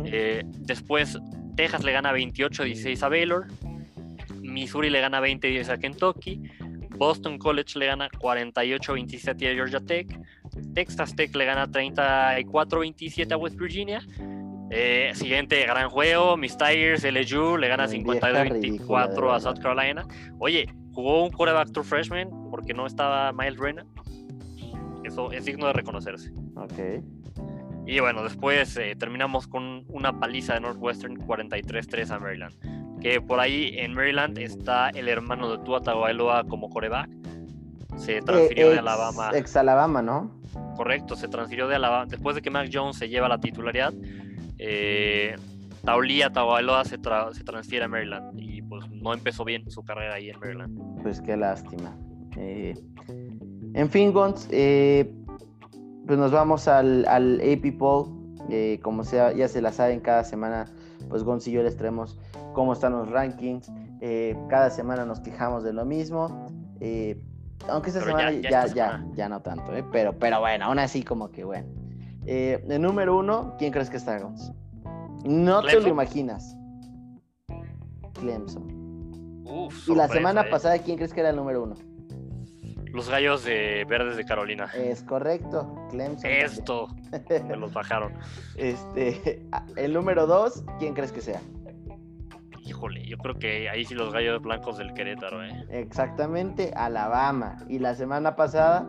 Eh, 0.04 0.42
después 0.60 1.18
Texas 1.54 1.84
le 1.84 1.92
gana 1.92 2.12
28-16 2.12 3.02
a 3.02 3.08
Baylor. 3.08 3.46
Missouri 4.42 4.90
le 4.90 5.00
gana 5.00 5.20
20-10 5.20 5.68
a 5.70 5.78
Kentucky. 5.78 6.42
Boston 6.96 7.38
College 7.38 7.78
le 7.78 7.86
gana 7.86 8.08
48-27 8.08 9.50
a 9.50 9.54
Georgia 9.54 9.80
Tech. 9.80 10.06
Texas 10.74 11.14
Tech 11.14 11.34
le 11.34 11.44
gana 11.44 11.66
34-27 11.66 13.32
a 13.32 13.36
West 13.36 13.58
Virginia. 13.58 14.02
Eh, 14.70 15.12
siguiente 15.14 15.64
gran 15.64 15.88
juego, 15.88 16.36
Miss 16.36 16.56
Tigers, 16.56 17.04
LSU 17.04 17.56
le 17.56 17.68
gana 17.68 17.86
52-24 17.86 19.34
a 19.34 19.40
South 19.40 19.60
Carolina. 19.60 20.04
Oye, 20.38 20.66
jugó 20.92 21.24
un 21.24 21.30
quarterback 21.30 21.72
true 21.72 21.84
freshman 21.84 22.28
porque 22.50 22.74
no 22.74 22.86
estaba 22.86 23.32
Miles 23.32 23.56
Brennan. 23.56 23.86
Eso 25.04 25.30
es 25.30 25.44
digno 25.44 25.66
de 25.68 25.72
reconocerse. 25.72 26.32
Ok. 26.56 27.04
Y 27.86 28.00
bueno, 28.00 28.24
después 28.24 28.76
eh, 28.76 28.96
terminamos 28.98 29.46
con 29.46 29.84
una 29.88 30.18
paliza 30.18 30.54
de 30.54 30.60
Northwestern 30.60 31.16
43-3 31.16 32.10
a 32.10 32.18
Maryland. 32.18 33.00
Que 33.00 33.20
por 33.20 33.38
ahí 33.38 33.76
en 33.78 33.94
Maryland 33.94 34.36
está 34.38 34.90
el 34.90 35.08
hermano 35.08 35.48
de 35.50 35.62
Tua 35.64 35.80
Tagovailoa 35.80 36.44
como 36.44 36.68
coreback. 36.68 37.08
Se 37.96 38.20
transfirió 38.22 38.70
de 38.70 38.80
Alabama. 38.80 39.30
Ex 39.32 39.56
Alabama, 39.56 40.02
¿no? 40.02 40.40
Correcto, 40.74 41.14
se 41.14 41.28
transfirió 41.28 41.68
de 41.68 41.76
Alabama. 41.76 42.06
Después 42.06 42.34
de 42.34 42.42
que 42.42 42.50
Mac 42.50 42.68
Jones 42.72 42.98
se 42.98 43.08
lleva 43.08 43.28
la 43.28 43.38
titularidad, 43.38 43.94
eh, 44.58 45.36
Taulia 45.84 46.30
Tagovailoa 46.30 46.84
se, 46.84 46.98
se 47.32 47.44
transfiere 47.44 47.84
a 47.84 47.88
Maryland. 47.88 48.38
Y 48.38 48.62
pues 48.62 48.90
no 48.90 49.14
empezó 49.14 49.44
bien 49.44 49.70
su 49.70 49.82
carrera 49.84 50.14
ahí 50.14 50.30
en 50.30 50.38
Maryland. 50.40 51.02
Pues 51.02 51.20
qué 51.20 51.36
lástima. 51.36 51.96
Eh, 52.36 52.74
en 53.74 53.90
fin, 53.90 54.12
Gons, 54.12 54.48
eh, 54.50 55.12
pues 56.06 56.18
nos 56.18 56.32
vamos 56.32 56.68
al, 56.68 57.06
al 57.08 57.40
AP 57.40 57.78
Poll. 57.78 58.08
Eh, 58.50 58.78
como 58.82 59.04
sea, 59.04 59.32
ya 59.32 59.48
se 59.48 59.60
la 59.60 59.72
saben, 59.72 60.00
cada 60.00 60.22
semana, 60.24 60.66
pues 61.08 61.24
Gonz 61.24 61.48
y 61.48 61.52
yo 61.52 61.62
les 61.62 61.76
traemos 61.76 62.18
cómo 62.52 62.72
están 62.72 62.92
los 62.92 63.10
rankings. 63.10 63.70
Eh, 64.00 64.36
cada 64.48 64.70
semana 64.70 65.04
nos 65.04 65.20
quejamos 65.20 65.64
de 65.64 65.72
lo 65.72 65.84
mismo. 65.84 66.48
Aunque 67.68 67.90
esta 67.90 68.04
semana 68.04 68.32
ya, 68.32 68.66
ya, 68.66 69.04
ya, 69.14 69.28
no 69.28 69.40
tanto, 69.40 69.72
pero, 69.90 70.12
pero 70.18 70.40
bueno, 70.40 70.66
aún 70.66 70.78
así 70.78 71.02
como 71.02 71.30
que 71.30 71.44
bueno. 71.44 71.66
El 72.26 72.80
número 72.82 73.16
uno, 73.16 73.54
¿quién 73.58 73.72
crees 73.72 73.90
que 73.90 73.96
está, 73.96 74.18
Gonz? 74.18 74.52
No 75.24 75.62
te 75.62 75.80
lo 75.80 75.88
imaginas. 75.88 76.56
Clemson. 78.14 79.42
y 79.86 79.94
la 79.94 80.08
semana 80.08 80.48
pasada, 80.48 80.78
¿quién 80.78 80.96
crees 80.96 81.12
que 81.12 81.20
era 81.20 81.30
el 81.30 81.36
número 81.36 81.62
uno? 81.62 81.74
Los 82.92 83.10
gallos 83.10 83.44
de 83.44 83.84
verdes 83.86 84.16
de 84.16 84.24
Carolina. 84.24 84.70
Es 84.74 85.02
correcto, 85.02 85.86
Clemson. 85.90 86.30
Esto. 86.30 86.88
Me 87.46 87.56
los 87.56 87.72
bajaron. 87.72 88.14
Este, 88.56 89.42
el 89.76 89.92
número 89.92 90.26
dos, 90.26 90.64
¿quién 90.78 90.94
crees 90.94 91.12
que 91.12 91.20
sea? 91.20 91.40
Híjole, 92.64 93.06
yo 93.06 93.18
creo 93.18 93.34
que 93.34 93.68
ahí 93.68 93.84
sí 93.84 93.94
los 93.94 94.12
gallos 94.12 94.42
blancos 94.42 94.78
del 94.78 94.92
Querétaro, 94.94 95.44
¿eh? 95.44 95.66
Exactamente, 95.68 96.72
Alabama. 96.74 97.58
Y 97.68 97.78
la 97.78 97.94
semana 97.94 98.34
pasada. 98.34 98.88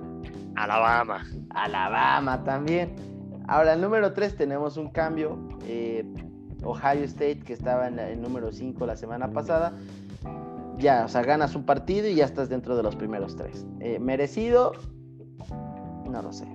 Alabama. 0.56 1.24
Alabama 1.52 2.44
también. 2.44 3.17
Ahora, 3.48 3.74
el 3.74 3.82
número 3.82 4.14
tres 4.14 4.36
tenemos 4.36 4.78
un 4.78 4.90
cambio. 4.90 5.40
Eh, 5.66 6.06
Ohio 6.64 7.04
State, 7.04 7.40
que 7.40 7.54
estaba 7.54 7.88
en 7.88 8.00
el 8.00 8.22
número 8.22 8.52
5 8.52 8.86
la 8.86 8.96
semana 8.96 9.30
pasada, 9.32 9.74
ya, 10.78 11.06
o 11.06 11.08
sea, 11.08 11.24
ganas 11.24 11.56
un 11.56 11.66
partido 11.66 12.08
y 12.08 12.16
ya 12.16 12.26
estás 12.26 12.50
dentro 12.50 12.76
de 12.76 12.84
los 12.84 12.96
primeros 12.96 13.36
tres. 13.36 13.66
Eh, 13.80 14.00
¿Merecido? 14.00 14.74
No 16.10 16.22
lo 16.22 16.32
sé. 16.32 16.48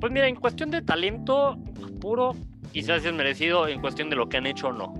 Pues 0.00 0.12
mira, 0.12 0.28
en 0.28 0.36
cuestión 0.36 0.70
de 0.70 0.82
talento 0.82 1.56
puro, 2.00 2.34
quizás 2.72 3.04
es 3.04 3.12
merecido, 3.12 3.66
en 3.68 3.80
cuestión 3.80 4.10
de 4.10 4.16
lo 4.16 4.28
que 4.28 4.36
han 4.36 4.46
hecho, 4.46 4.72
no. 4.72 4.92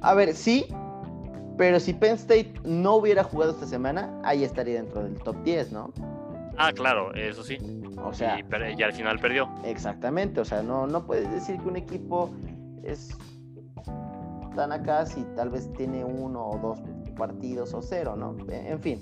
A 0.00 0.14
ver, 0.14 0.34
sí, 0.34 0.66
pero 1.56 1.78
si 1.78 1.92
Penn 1.94 2.14
State 2.14 2.52
no 2.64 2.96
hubiera 2.96 3.22
jugado 3.22 3.52
esta 3.52 3.66
semana, 3.66 4.12
ahí 4.24 4.44
estaría 4.44 4.74
dentro 4.82 5.04
del 5.04 5.14
top 5.22 5.42
10, 5.44 5.72
¿no? 5.72 5.92
Ah, 6.56 6.72
claro, 6.72 7.12
eso 7.14 7.42
sí. 7.42 7.58
O 8.02 8.12
sea, 8.12 8.38
y, 8.38 8.82
al 8.82 8.92
final 8.92 9.18
perdió. 9.18 9.48
Exactamente, 9.64 10.40
o 10.40 10.44
sea, 10.44 10.62
no, 10.62 10.86
no 10.86 11.06
puedes 11.06 11.30
decir 11.30 11.58
que 11.58 11.68
un 11.68 11.76
equipo 11.76 12.30
es 12.82 13.16
tan 14.54 14.72
acá 14.72 15.04
si 15.06 15.24
tal 15.36 15.50
vez 15.50 15.72
tiene 15.72 16.04
uno 16.04 16.46
o 16.46 16.58
dos 16.58 16.78
partidos 17.16 17.74
o 17.74 17.82
cero, 17.82 18.14
¿no? 18.16 18.36
En 18.50 18.80
fin, 18.80 19.00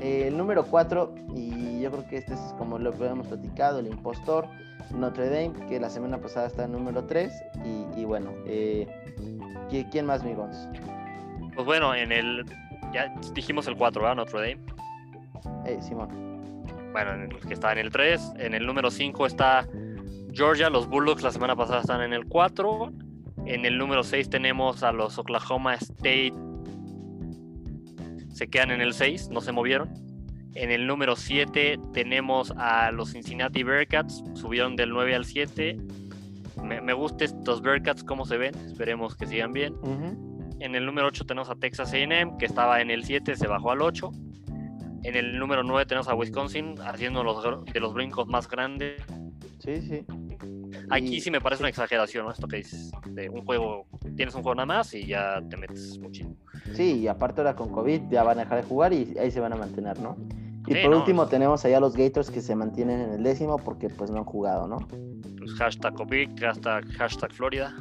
eh, 0.00 0.24
el 0.28 0.36
número 0.36 0.64
cuatro, 0.64 1.14
y 1.34 1.80
yo 1.80 1.90
creo 1.90 2.06
que 2.06 2.16
este 2.18 2.34
es 2.34 2.54
como 2.58 2.78
lo 2.78 2.92
que 2.92 3.06
hemos 3.06 3.26
platicado, 3.26 3.78
el 3.78 3.86
impostor, 3.86 4.48
Notre 4.94 5.28
Dame, 5.28 5.66
que 5.68 5.80
la 5.80 5.90
semana 5.90 6.18
pasada 6.18 6.46
está 6.46 6.64
en 6.64 6.72
número 6.72 7.04
3. 7.04 7.32
Y, 7.96 8.04
bueno, 8.04 8.30
eh, 8.46 8.86
¿quién 9.90 10.06
más, 10.06 10.22
Migons? 10.22 10.68
Pues 11.54 11.66
bueno, 11.66 11.94
en 11.94 12.12
el. 12.12 12.44
Ya 12.92 13.12
dijimos 13.34 13.66
el 13.66 13.76
4, 13.76 14.02
¿verdad? 14.02 14.16
Notre 14.16 14.40
Dame. 14.40 14.60
Eh, 15.66 15.78
Simón. 15.80 16.31
Bueno, 16.92 17.14
en 17.14 17.22
el 17.22 17.40
que 17.40 17.54
está 17.54 17.72
en 17.72 17.78
el 17.78 17.90
3. 17.90 18.34
En 18.38 18.54
el 18.54 18.66
número 18.66 18.90
5 18.90 19.26
está 19.26 19.66
Georgia. 20.32 20.70
Los 20.70 20.86
Bulldogs 20.86 21.22
la 21.22 21.32
semana 21.32 21.56
pasada 21.56 21.80
están 21.80 22.02
en 22.02 22.12
el 22.12 22.26
4. 22.26 22.92
En 23.46 23.64
el 23.64 23.78
número 23.78 24.02
6 24.04 24.28
tenemos 24.28 24.82
a 24.82 24.92
los 24.92 25.18
Oklahoma 25.18 25.74
State. 25.74 26.34
Se 28.32 28.48
quedan 28.48 28.70
en 28.70 28.80
el 28.80 28.94
6, 28.94 29.30
no 29.30 29.40
se 29.40 29.52
movieron. 29.52 29.90
En 30.54 30.70
el 30.70 30.86
número 30.86 31.16
7 31.16 31.78
tenemos 31.94 32.52
a 32.58 32.90
los 32.92 33.12
Cincinnati 33.12 33.62
Bearcats. 33.62 34.22
Subieron 34.34 34.76
del 34.76 34.90
9 34.90 35.14
al 35.14 35.24
7. 35.24 35.78
Me, 36.62 36.80
me 36.82 36.92
gustan 36.92 37.28
estos 37.28 37.62
Bearcats, 37.62 38.04
cómo 38.04 38.26
se 38.26 38.36
ven. 38.36 38.54
Esperemos 38.66 39.16
que 39.16 39.26
sigan 39.26 39.52
bien. 39.52 39.74
En 40.60 40.74
el 40.74 40.84
número 40.84 41.08
8 41.08 41.24
tenemos 41.24 41.48
a 41.48 41.56
Texas 41.56 41.92
AM, 41.94 42.36
que 42.36 42.44
estaba 42.44 42.80
en 42.80 42.90
el 42.90 43.02
7, 43.04 43.34
se 43.34 43.46
bajó 43.48 43.70
al 43.72 43.80
8. 43.82 44.12
En 45.04 45.16
el 45.16 45.38
número 45.38 45.62
9 45.64 45.86
tenemos 45.86 46.08
a 46.08 46.14
Wisconsin, 46.14 46.76
haciendo 46.80 47.24
los, 47.24 47.64
de 47.72 47.80
los 47.80 47.92
brincos 47.92 48.28
más 48.28 48.48
grandes. 48.48 49.02
Sí, 49.58 49.80
sí. 49.80 50.06
Aquí 50.90 51.20
sí 51.20 51.30
me 51.30 51.40
parece 51.40 51.62
una 51.62 51.70
exageración, 51.70 52.24
¿no? 52.24 52.32
Esto 52.32 52.46
que 52.48 52.56
dices, 52.56 52.90
de 53.06 53.28
un 53.28 53.44
juego, 53.44 53.86
tienes 54.16 54.34
un 54.34 54.42
juego 54.42 54.54
nada 54.54 54.66
más 54.66 54.94
y 54.94 55.06
ya 55.06 55.40
te 55.48 55.56
metes 55.56 55.98
muchísimo. 55.98 56.36
Sí, 56.74 57.00
y 57.00 57.08
aparte 57.08 57.40
ahora 57.40 57.54
con 57.54 57.70
COVID 57.70 58.02
ya 58.10 58.22
van 58.22 58.38
a 58.38 58.42
dejar 58.42 58.62
de 58.62 58.68
jugar 58.68 58.92
y 58.92 59.16
ahí 59.18 59.30
se 59.30 59.40
van 59.40 59.52
a 59.52 59.56
mantener, 59.56 59.98
¿no? 60.00 60.16
Y 60.66 60.74
por 60.76 60.94
último 60.94 61.26
tenemos 61.26 61.64
allá 61.64 61.80
los 61.80 61.96
Gators 61.96 62.30
que 62.30 62.40
se 62.40 62.54
mantienen 62.54 63.00
en 63.00 63.10
el 63.14 63.22
décimo 63.22 63.58
porque 63.58 63.88
pues 63.88 64.10
no 64.10 64.18
han 64.18 64.24
jugado, 64.24 64.68
¿no? 64.68 64.78
Pues 65.38 65.52
hashtag 65.54 65.94
COVID, 65.94 66.40
hashtag, 66.40 66.86
hashtag 66.92 67.32
Florida. 67.32 67.74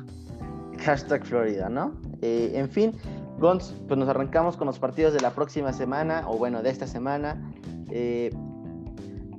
Hashtag 0.80 1.24
Florida, 1.26 1.70
¿no? 1.70 1.94
Eh, 2.22 2.52
en 2.56 2.70
fin, 2.70 2.94
Gons, 3.42 3.76
pues 3.88 4.00
nos 4.00 4.08
arrancamos 4.08 4.56
con 4.56 4.68
los 4.68 4.80
partidos 4.80 5.14
de 5.14 5.20
la 5.20 5.32
próxima 5.32 5.74
semana, 5.74 6.24
o 6.28 6.38
bueno, 6.38 6.62
de 6.64 6.70
esta 6.70 6.88
semana. 6.88 7.52
Eh, 7.90 8.30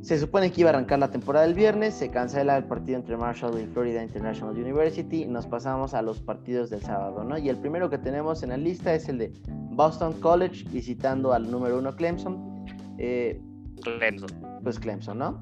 se 0.03 0.19
supone 0.19 0.51
que 0.51 0.63
iba 0.63 0.71
a 0.71 0.73
arrancar 0.75 0.99
la 0.99 1.13
temporada 1.13 1.47
el 1.47 1.55
viernes, 1.55 1.95
se 1.95 2.11
cancela 2.11 2.57
el 2.57 2.65
partido 2.65 2.99
entre 2.99 3.17
Marshall 3.17 3.61
y 3.61 3.67
Florida 3.67 4.03
International 4.03 4.55
University 4.55 5.23
y 5.23 5.27
nos 5.27 5.47
pasamos 5.47 5.95
a 5.95 6.03
los 6.03 6.21
partidos 6.21 6.71
del 6.71 6.83
sábado, 6.83 7.23
¿no? 7.23 7.39
Y 7.39 7.49
el 7.49 7.57
primero 7.57 7.89
que 7.89 7.99
tenemos 7.99 8.43
en 8.43 8.49
la 8.49 8.57
lista 8.57 8.93
es 8.93 9.09
el 9.09 9.19
de 9.19 9.33
Boston 9.71 10.15
College 10.15 10.69
visitando 10.71 11.33
al 11.33 11.49
número 11.49 11.79
uno 11.79 11.95
Clemson. 11.95 12.67
Eh, 12.99 13.41
Clemson. 13.81 14.29
Pues 14.65 14.81
Clemson, 14.81 15.19
¿no? 15.19 15.41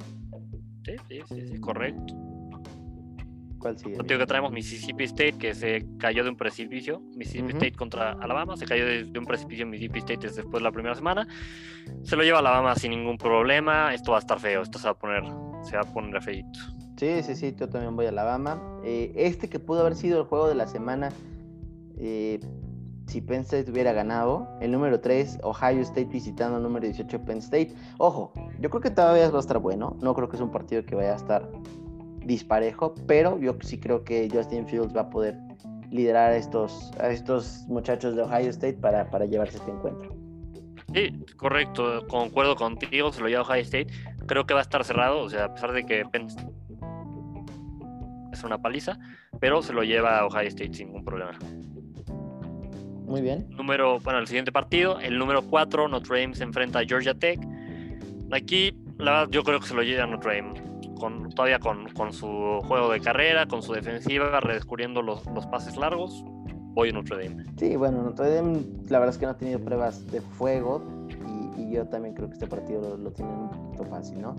Sí, 0.85 0.93
sí, 1.09 1.21
sí, 1.27 1.49
sí 1.49 1.61
correcto. 1.61 2.30
¿Cuál 3.61 3.79
sigue? 3.79 3.97
Contigo 3.97 4.19
que 4.19 4.27
traemos 4.27 4.51
Mississippi 4.51 5.05
State, 5.05 5.35
que 5.35 5.55
se 5.55 5.87
cayó 5.99 6.25
de 6.25 6.31
un 6.31 6.37
precipicio. 6.37 7.01
Mississippi 7.15 7.53
State 7.53 7.73
contra 7.73 8.13
Alabama, 8.13 8.57
se 8.57 8.65
cayó 8.65 8.87
de, 8.87 9.19
un 9.19 9.27
precipicio 9.27 9.67
Mississippi 9.67 9.99
State 10.01 10.27
después 10.27 10.61
de 10.61 10.61
la 10.63 10.73
primera 10.73 10.95
semana. 10.95 11.29
Se 12.03 12.17
lo 12.17 12.23
lleva 12.23 12.39
Alabama 12.39 12.75
sin 12.75 12.91
ningún 12.91 13.19
problema. 13.19 13.95
Esto 13.95 14.13
va 14.13 14.17
a 14.17 14.21
estar 14.21 14.41
feo, 14.41 14.63
esto 14.63 14.79
se 14.79 14.87
va 14.87 14.93
a 14.93 14.99
poner, 14.99 15.25
se 15.63 15.77
va 15.77 15.83
a 15.83 15.93
poner 15.93 16.23
feito. 16.23 16.59
Sí, 16.97 17.23
sí, 17.23 17.35
sí, 17.35 17.55
yo 17.57 17.69
también 17.69 17.95
voy 17.97 18.07
a 18.07 18.09
Alabama. 18.09 18.61
Eh, 18.83 19.13
este 19.15 19.49
que 19.49 19.59
pudo 19.59 19.81
haber 19.81 19.95
sido 19.95 20.21
el 20.21 20.27
juego 20.27 20.49
de 20.49 20.55
la 20.55 20.67
semana, 20.67 21.11
eh, 21.99 22.41
si 23.07 23.21
Penn 23.21 23.41
State 23.41 23.71
hubiera 23.71 23.93
ganado. 23.93 24.49
El 24.61 24.73
número 24.73 25.01
3, 25.01 25.41
Ohio 25.43 25.81
State 25.81 26.07
visitando 26.07 26.57
el 26.57 26.63
número 26.63 26.87
18, 26.87 27.25
Penn 27.25 27.39
State. 27.39 27.75
Ojo, 27.99 28.33
yo 28.59 28.71
creo 28.71 28.81
que 28.81 28.91
todavía 28.91 29.29
va 29.31 29.39
a 29.39 29.41
estar 29.41 29.59
bueno. 29.59 29.97
No 30.01 30.15
creo 30.15 30.29
que 30.29 30.37
es 30.37 30.43
un 30.43 30.51
partido 30.51 30.85
que 30.85 30.95
vaya 30.95 31.13
a 31.13 31.17
estar 31.17 31.49
disparejo, 32.25 32.95
pero 33.07 33.39
yo 33.39 33.57
sí 33.63 33.79
creo 33.79 34.05
que 34.05 34.29
Justin 34.31 34.67
Fields 34.67 34.95
va 34.95 35.03
a 35.03 35.11
poder 35.11 35.39
liderar 35.91 36.33
a 36.33 36.37
estos, 36.37 36.93
a 37.01 37.11
estos 37.11 37.65
muchachos 37.69 38.15
de 38.15 38.23
Ohio 38.23 38.51
State 38.51 38.75
para, 38.75 39.11
para 39.11 39.27
llevarse 39.27 39.57
este 39.57 39.71
encuentro. 39.71 40.17
Sí, 40.95 41.13
correcto, 41.37 42.07
concuerdo 42.09 42.57
contigo, 42.57 43.13
se 43.13 43.21
lo 43.21 43.29
lleva 43.29 43.43
Ohio 43.43 43.63
State. 43.63 43.89
Creo 44.27 44.47
que 44.47 44.55
va 44.55 44.61
a 44.61 44.63
estar 44.63 44.85
cerrado, 44.85 45.21
o 45.21 45.31
sea, 45.31 45.47
a 45.47 45.55
pesar 45.55 45.73
de 45.73 45.85
que 45.85 46.05
es 48.33 48.45
una 48.45 48.59
paliza, 48.59 48.99
pero 49.41 49.63
se 49.63 49.73
lo 49.73 49.83
lleva 49.83 50.25
Ohio 50.25 50.49
State 50.49 50.75
sin 50.75 50.89
ningún 50.89 51.05
problema. 51.05 51.39
Muy 53.07 53.23
bien. 53.23 53.47
Número, 53.51 53.99
bueno, 54.01 54.21
el 54.21 54.29
siguiente 54.29 54.53
partido, 54.53 55.01
el 55.01 55.19
número 55.19 55.43
4, 55.43 55.89
Notre 55.89 56.21
Dame 56.21 56.35
se 56.35 56.45
enfrenta 56.45 56.79
a 56.81 56.85
Georgia 56.85 57.15
Tech. 57.15 57.41
Aquí, 58.31 58.73
la 58.99 59.11
verdad, 59.13 59.29
yo 59.33 59.43
creo 59.43 59.59
que 59.59 59.67
se 59.67 59.75
lo 59.75 59.83
lleva 59.83 60.07
Notre 60.07 60.37
Dame 60.37 60.70
todavía 61.35 61.59
con, 61.59 62.13
su 62.13 62.61
juego 62.67 62.91
de 62.91 63.01
carrera, 63.01 63.47
con 63.47 63.63
su 63.63 63.73
defensiva, 63.73 64.41
redescubriendo 64.41 65.03
los, 65.03 65.23
pases 65.51 65.77
largos, 65.77 66.25
voy 66.75 66.91
en 66.91 66.97
Notre 66.97 67.25
Dame. 67.25 67.45
Sí, 67.59 67.77
bueno, 67.77 68.03
Notre 68.03 68.35
Dame 68.35 68.61
la 68.89 68.99
verdad 68.99 69.15
es 69.15 69.19
que 69.19 69.27
no 69.27 69.33
ha 69.33 69.37
tenido 69.37 69.59
pruebas 69.61 70.07
de 70.11 70.21
fuego 70.21 70.83
y, 71.57 71.71
yo 71.71 71.87
también 71.87 72.15
creo 72.15 72.27
que 72.29 72.35
este 72.35 72.49
partido 72.49 72.81
lo, 72.81 72.97
lo 72.97 73.13
tienen 73.13 73.33
un 73.33 73.49
poquito 73.49 73.85
fácil, 73.85 74.21
¿no? 74.21 74.35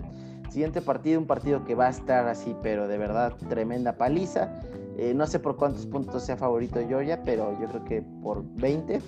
Siguiente 0.50 0.82
partido, 0.82 1.18
un 1.18 1.26
partido 1.26 1.64
que 1.64 1.74
va 1.74 1.86
a 1.86 1.90
estar 1.90 2.28
así, 2.28 2.54
pero 2.62 2.86
de 2.86 2.98
verdad 2.98 3.34
tremenda 3.48 3.96
paliza. 3.96 4.52
Eh, 4.98 5.14
no 5.14 5.26
sé 5.26 5.38
por 5.38 5.56
cuántos 5.56 5.86
puntos 5.86 6.24
sea 6.24 6.36
favorito 6.36 6.78
Georgia, 6.86 7.22
pero 7.24 7.58
yo 7.58 7.68
creo 7.68 7.84
que 7.84 8.02
por 8.22 8.44
20. 8.56 9.00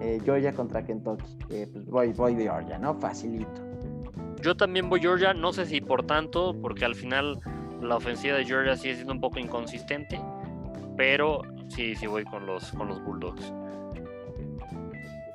Eh, 0.00 0.20
Georgia 0.24 0.54
contra 0.54 0.82
Kentucky. 0.82 1.24
Eh, 1.50 1.68
pues 1.70 1.84
voy, 1.86 2.12
voy 2.12 2.34
de 2.34 2.44
Georgia, 2.44 2.78
¿no? 2.78 2.94
Facilito. 2.94 3.71
Yo 4.42 4.56
también 4.56 4.90
voy 4.90 5.00
Georgia, 5.00 5.32
no 5.32 5.52
sé 5.52 5.66
si 5.66 5.80
por 5.80 6.04
tanto, 6.04 6.52
porque 6.60 6.84
al 6.84 6.96
final 6.96 7.38
la 7.80 7.96
ofensiva 7.96 8.36
de 8.36 8.44
Georgia 8.44 8.76
sigue 8.76 8.96
siendo 8.96 9.12
un 9.12 9.20
poco 9.20 9.38
inconsistente, 9.38 10.20
pero 10.96 11.42
sí, 11.68 11.94
sí 11.94 12.08
voy 12.08 12.24
con 12.24 12.44
los, 12.44 12.72
con 12.72 12.88
los 12.88 13.00
Bulldogs. 13.04 13.52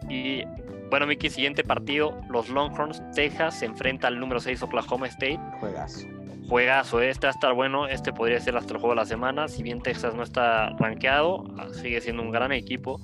Y 0.10 0.44
bueno, 0.90 1.08
Miki, 1.08 1.30
siguiente 1.30 1.64
partido, 1.64 2.20
los 2.30 2.50
Longhorns, 2.50 3.02
Texas 3.14 3.60
se 3.60 3.66
enfrenta 3.66 4.10
al 4.10 4.20
número 4.20 4.42
6 4.42 4.62
Oklahoma 4.64 5.08
State. 5.08 5.40
Juegazo. 5.62 6.06
Juegazo, 6.50 7.02
¿eh? 7.02 7.10
este 7.10 7.28
va 7.28 7.32
a 7.32 7.34
estar 7.34 7.54
bueno, 7.54 7.88
este 7.88 8.12
podría 8.12 8.42
ser 8.42 8.58
hasta 8.58 8.74
el 8.74 8.80
juego 8.80 8.94
de 8.94 9.02
la 9.02 9.06
semana, 9.06 9.48
si 9.48 9.64
bien 9.64 9.82
Texas 9.82 10.16
no 10.16 10.24
está 10.24 10.72
rankeado, 10.80 11.46
sigue 11.72 12.02
siendo 12.02 12.24
un 12.24 12.32
gran 12.32 12.52
equipo. 12.52 13.00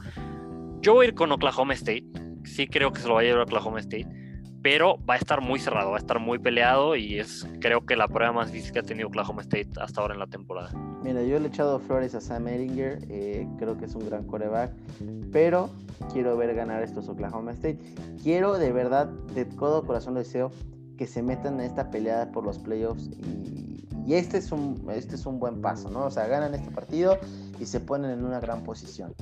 Yo 0.81 0.95
voy 0.95 1.05
a 1.05 1.09
ir 1.09 1.15
con 1.15 1.31
Oklahoma 1.31 1.73
State, 1.73 2.05
sí 2.43 2.67
creo 2.67 2.91
que 2.91 2.99
se 2.99 3.07
lo 3.07 3.13
va 3.13 3.21
a 3.21 3.23
llevar 3.23 3.43
Oklahoma 3.43 3.79
State 3.79 4.22
pero 4.64 4.97
va 5.07 5.16
a 5.16 5.18
estar 5.18 5.41
muy 5.41 5.59
cerrado, 5.59 5.91
va 5.91 5.97
a 5.97 5.99
estar 5.99 6.20
muy 6.20 6.39
peleado 6.39 6.95
y 6.95 7.20
es 7.20 7.45
creo 7.59 7.86
que 7.86 7.97
la 7.97 8.07
prueba 8.07 8.32
más 8.32 8.51
difícil 8.51 8.72
que 8.72 8.80
ha 8.80 8.84
tenido 8.84 9.09
Oklahoma 9.09 9.41
State 9.41 9.70
hasta 9.80 10.01
ahora 10.01 10.14
en 10.14 10.22
la 10.22 10.28
temporada. 10.28 10.72
Mira, 11.03 11.22
yo 11.22 11.38
le 11.38 11.45
he 11.45 11.49
echado 11.49 11.80
flores 11.80 12.16
a 12.16 12.22
Sam 12.22 12.47
Ellinger, 12.47 12.99
eh, 13.09 13.45
creo 13.59 13.78
que 13.78 13.86
es 13.86 13.93
un 13.93 14.05
gran 14.07 14.24
coreback, 14.24 14.72
pero 15.34 15.70
quiero 16.14 16.38
ver 16.38 16.55
ganar 16.55 16.82
estos 16.82 17.09
Oklahoma 17.09 17.51
State. 17.51 17.78
Quiero 18.24 18.57
de 18.57 18.72
verdad, 18.72 19.07
de 19.36 19.43
todo 19.43 19.86
corazón 19.86 20.14
deseo 20.14 20.49
que 20.97 21.07
se 21.07 21.22
metan 21.22 21.55
en 21.55 21.66
esta 21.66 21.91
peleada 21.91 22.32
por 22.32 22.45
los 22.45 22.57
playoffs 22.57 23.09
y, 23.22 23.86
y 24.07 24.14
este, 24.14 24.38
es 24.38 24.49
un, 24.53 24.82
este 24.93 25.16
es 25.16 25.26
un 25.26 25.39
buen 25.39 25.59
paso, 25.59 25.89
¿no? 25.89 26.05
O 26.05 26.11
sea, 26.11 26.28
ganan 26.28 26.55
este 26.55 26.72
partido 26.72 27.18
y 27.59 27.66
se 27.66 27.82
ponen 27.82 28.11
en 28.11 28.24
una 28.24 28.39
gran 28.39 28.64
posición. 28.64 29.14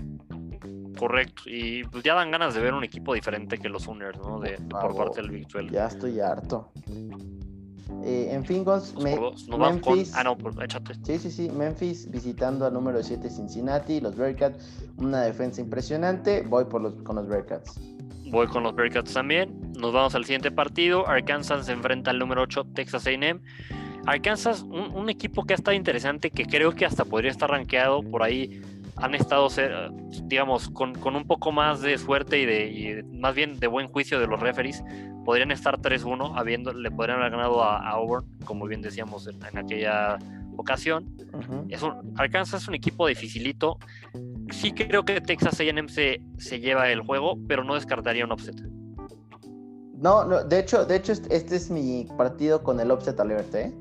Correcto, 1.02 1.42
y 1.48 1.84
pues 1.86 2.04
ya 2.04 2.14
dan 2.14 2.30
ganas 2.30 2.54
de 2.54 2.62
ver 2.62 2.76
un 2.76 2.84
equipo 2.84 3.16
diferente 3.16 3.58
que 3.58 3.70
los 3.70 3.82
Sooners, 3.82 4.20
¿no? 4.20 4.40
De, 4.40 4.60
por 4.70 4.96
parte 4.96 5.20
del 5.20 5.32
Big 5.32 5.48
Ya 5.72 5.88
estoy 5.88 6.20
harto. 6.20 6.72
Eh, 8.04 8.30
en 8.30 8.46
fin, 8.46 8.64
Gons, 8.64 8.94
Memphis. 9.02 10.14
Ah, 10.16 10.24
no, 10.24 10.38
pues, 10.38 10.56
échate. 10.64 10.94
Sí, 11.04 11.18
sí, 11.18 11.32
sí. 11.32 11.50
Memphis 11.50 12.08
visitando 12.12 12.68
al 12.68 12.74
número 12.74 13.02
7 13.02 13.32
Cincinnati, 13.32 14.00
los 14.00 14.16
Bearcats. 14.16 14.84
Una 14.98 15.24
defensa 15.24 15.60
impresionante. 15.60 16.44
Voy 16.44 16.66
por 16.66 16.84
los, 16.84 16.94
con 17.02 17.16
los 17.16 17.28
Bearcats. 17.28 17.82
Voy 18.30 18.46
con 18.46 18.62
los 18.62 18.76
Bearcats 18.76 19.12
también. 19.12 19.74
Nos 19.80 19.94
vamos 19.94 20.14
al 20.14 20.26
siguiente 20.26 20.52
partido. 20.52 21.08
Arkansas 21.08 21.66
se 21.66 21.72
enfrenta 21.72 22.12
al 22.12 22.20
número 22.20 22.44
8 22.44 22.64
Texas 22.76 23.08
AM. 23.08 23.42
Arkansas, 24.06 24.62
un, 24.62 24.96
un, 24.96 25.10
equipo 25.10 25.46
que 25.46 25.54
ha 25.54 25.56
estado 25.56 25.76
interesante, 25.76 26.30
que 26.30 26.46
creo 26.46 26.76
que 26.76 26.86
hasta 26.86 27.06
podría 27.06 27.32
estar 27.32 27.50
rankeado 27.50 28.04
por 28.04 28.22
ahí 28.22 28.62
han 28.98 29.16
estado, 29.16 29.48
digamos, 30.24 30.70
con, 30.70 31.16
un 31.16 31.26
poco 31.26 31.52
más 31.52 31.82
de 31.82 31.98
suerte 31.98 32.40
y 32.40 32.46
de 32.46 33.04
más 33.12 33.36
bien 33.36 33.60
de 33.60 33.68
buen 33.68 33.88
juicio 33.88 34.20
de 34.20 34.28
los 34.28 34.40
referees, 34.40 34.84
podrían 35.26 35.52
estar 35.52 35.80
3-1, 35.80 36.34
habiendo, 36.36 36.74
le 36.74 36.92
podrían 36.92 37.20
haber 37.20 37.32
ganado 37.32 37.64
a, 37.64 37.90
Auburn, 37.90 38.26
como 38.46 38.66
bien 38.66 38.82
decíamos 38.82 39.28
en, 39.28 39.58
aquella 39.58 40.18
ocasión. 40.58 41.16
es 41.70 41.82
un, 41.82 42.14
Arkansas 42.18 42.64
es 42.64 42.68
un 42.68 42.76
equipo 42.76 43.08
dificilito. 43.08 43.78
Sí 44.50 44.72
creo 44.72 45.04
que 45.06 45.22
Texas 45.22 45.60
A&M 45.60 45.88
se, 45.90 46.22
se, 46.38 46.60
lleva 46.60 46.90
el 46.90 47.02
juego, 47.02 47.38
pero 47.48 47.64
no 47.64 47.76
descartaría 47.76 48.26
un 48.26 48.32
offset. 48.32 48.62
No, 50.02 50.26
no, 50.26 50.44
de 50.44 50.60
hecho, 50.60 50.86
de 50.86 50.96
hecho 50.96 51.12
este 51.12 51.56
es 51.56 51.70
mi 51.70 52.08
partido 52.18 52.64
con 52.64 52.80
el 52.80 52.90
offset 52.90 53.20
alert, 53.20 53.54
¿eh? 53.54 53.72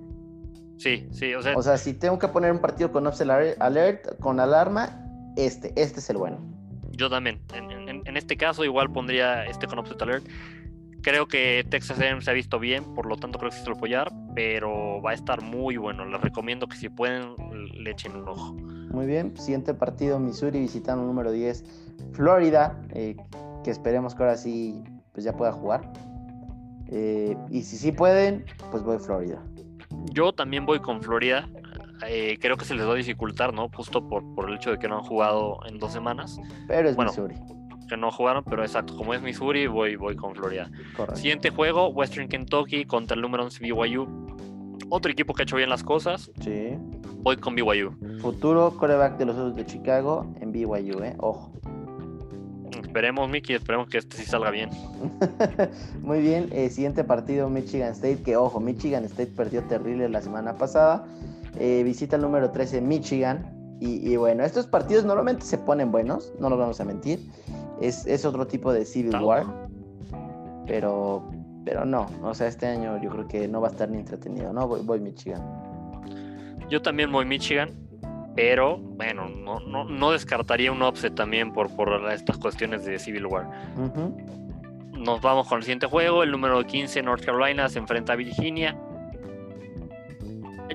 Sí, 0.81 1.07
sí, 1.12 1.35
o 1.35 1.43
sea... 1.43 1.57
O 1.57 1.62
sea, 1.62 1.76
si 1.76 1.93
tengo 1.93 2.18
que 2.18 2.28
poner 2.28 2.51
un 2.53 2.59
partido 2.59 2.91
con 2.91 3.07
offset 3.07 3.28
alert, 3.28 4.18
con 4.18 4.41
alarma, 4.41 5.05
este, 5.37 5.72
este 5.76 6.01
es 6.01 6.11
el 6.11 6.16
bueno. 6.16 6.39
Yo 6.93 7.09
también. 7.09 7.41
En, 7.55 8.16
este 8.16 8.37
caso, 8.37 8.64
igual 8.64 8.91
pondría 8.91 9.45
este 9.47 9.66
con 9.66 9.78
Offset 9.78 10.01
Alert. 10.03 10.26
Creo 11.03 11.26
que 11.26 11.64
Texas 11.70 11.99
A&M 11.99 12.20
se 12.20 12.31
ha 12.31 12.35
visto 12.35 12.59
bien, 12.59 12.85
por 12.95 13.07
lo 13.07 13.16
tanto 13.16 13.39
creo 13.39 13.51
que 13.51 13.57
se 13.57 13.66
lo 13.66 13.76
apoyar, 13.76 14.12
pero 14.35 14.51
pero 14.61 15.01
va 15.01 15.12
a 15.12 15.14
estar 15.14 15.41
muy 15.43 15.78
bueno. 15.78 16.05
Les 16.05 16.20
recomiendo 16.20 16.66
que 16.66 16.76
si 16.76 16.89
pueden 16.91 17.35
le 17.72 17.91
echen 17.91 18.16
un 18.16 18.28
ojo. 18.28 18.53
Muy 18.53 19.07
bien, 19.07 19.35
siguiente 19.37 19.72
partido, 19.72 20.18
Missouri 20.18 20.61
visitando 20.61 21.05
número 21.05 21.33
10, 21.33 21.64
Florida, 22.12 22.78
eh, 22.91 23.16
que 23.64 23.70
esperemos 23.70 24.14
que 24.14 24.22
ahora 24.22 24.37
sí 24.37 24.83
pues 25.12 25.24
ya 25.24 25.33
pueda 25.35 25.53
jugar. 25.53 25.91
Eh, 26.89 27.37
y 27.51 27.62
si 27.62 27.78
sí 27.78 27.93
pueden, 27.93 28.45
pues 28.70 28.83
voy 28.83 28.97
a 28.97 28.99
Florida. 28.99 29.43
Yo 30.07 30.32
también 30.32 30.66
voy 30.66 30.80
con 30.80 31.03
Florida. 31.03 31.48
Eh, 32.07 32.38
creo 32.40 32.57
que 32.57 32.64
se 32.64 32.74
les 32.74 32.86
va 32.86 32.92
a 32.92 32.96
dificultar, 32.96 33.53
¿no? 33.53 33.68
Justo 33.68 34.07
por, 34.09 34.22
por 34.34 34.48
el 34.48 34.57
hecho 34.57 34.70
de 34.70 34.78
que 34.78 34.88
no 34.88 34.98
han 34.98 35.05
jugado 35.05 35.59
en 35.66 35.78
dos 35.78 35.92
semanas. 35.92 36.38
Pero 36.66 36.88
es 36.88 36.96
Missouri. 36.96 37.34
Que 37.88 37.96
no 37.96 38.11
jugaron, 38.11 38.44
pero 38.44 38.62
exacto, 38.62 38.96
como 38.96 39.14
es 39.14 39.20
Missouri, 39.20 39.66
voy, 39.66 39.96
voy 39.96 40.14
con 40.14 40.34
Florida. 40.34 40.70
Siguiente 41.14 41.51
juego, 41.51 41.88
Western 41.88 42.28
Kentucky 42.28 42.84
contra 42.84 43.16
el 43.16 43.20
número 43.20 43.44
11 43.44 43.61
BYU. 43.61 44.07
Otro 44.88 45.11
equipo 45.11 45.34
que 45.34 45.42
ha 45.42 45.44
hecho 45.44 45.57
bien 45.57 45.68
las 45.68 45.82
cosas. 45.82 46.30
Sí. 46.40 46.76
Voy 47.18 47.36
con 47.36 47.55
BYU. 47.55 47.96
Futuro 48.20 48.76
coreback 48.76 49.18
de 49.18 49.26
los 49.26 49.36
Osos 49.36 49.57
de 49.57 49.66
Chicago 49.66 50.32
en 50.40 50.53
BYU, 50.53 51.03
¿eh? 51.03 51.16
Ojo. 51.18 51.53
Esperemos, 52.79 53.29
Mickey, 53.29 53.57
esperemos 53.57 53.89
que 53.89 53.99
este 53.99 54.16
sí 54.16 54.25
salga 54.25 54.51
bien. 54.51 54.71
Muy 56.03 56.21
bien, 56.21 56.49
eh, 56.53 56.71
siguiente 56.71 57.05
partido, 57.05 57.49
Michigan 57.49 57.93
State, 57.93 58.23
que 58.23 58.37
ojo, 58.37 58.61
Michigan 58.61 59.05
State 59.05 59.33
perdió 59.37 59.62
terrible 59.64 60.09
la 60.09 60.21
semana 60.21 60.57
pasada. 60.57 61.05
Eh, 61.59 61.83
visita 61.85 62.16
el 62.16 62.23
número 62.23 62.51
13, 62.51 62.81
Michigan. 62.81 63.57
Y, 63.83 64.14
bueno, 64.16 64.45
estos 64.45 64.66
partidos 64.66 65.07
normalmente 65.07 65.47
se 65.47 65.57
ponen 65.57 65.91
buenos, 65.91 66.35
no 66.39 66.51
nos 66.51 66.59
vamos 66.59 66.79
a 66.83 66.85
mentir. 66.85 67.18
Es, 67.81 68.27
otro 68.27 68.47
tipo 68.47 68.75
de 68.75 68.85
Civil 68.85 69.16
War. 69.23 69.47
Pero, 70.66 71.31
pero 71.64 71.87
no, 71.87 72.07
o 72.23 72.35
sea, 72.35 72.47
este 72.49 72.66
año 72.66 73.03
yo 73.03 73.09
creo 73.09 73.27
que 73.27 73.49
no 73.49 73.62
va 73.62 73.68
a 73.68 73.71
estar 73.71 73.89
ni 73.89 73.97
entretenido, 73.97 74.53
¿no? 74.53 74.68
Voy, 74.68 74.83
voy 74.85 75.01
Michigan. 75.01 75.41
Yo 76.68 76.83
también 76.83 77.11
voy 77.11 77.25
Michigan 77.25 77.71
pero 78.35 78.78
bueno, 78.78 79.28
no, 79.28 79.61
no, 79.61 79.85
no 79.85 80.12
descartaría 80.12 80.70
un 80.70 80.83
offset 80.83 81.14
también 81.14 81.53
por, 81.53 81.74
por 81.74 82.11
estas 82.12 82.39
cuestiones 82.39 82.85
de 82.85 82.99
Civil 82.99 83.26
War. 83.26 83.49
Nos 84.93 85.20
vamos 85.20 85.49
con 85.49 85.59
el 85.59 85.64
siguiente 85.64 85.87
juego, 85.87 86.22
el 86.22 86.31
número 86.31 86.64
15, 86.64 87.03
North 87.03 87.24
Carolina 87.24 87.68
se 87.68 87.78
enfrenta 87.78 88.12
a 88.12 88.16
Virginia. 88.16 88.78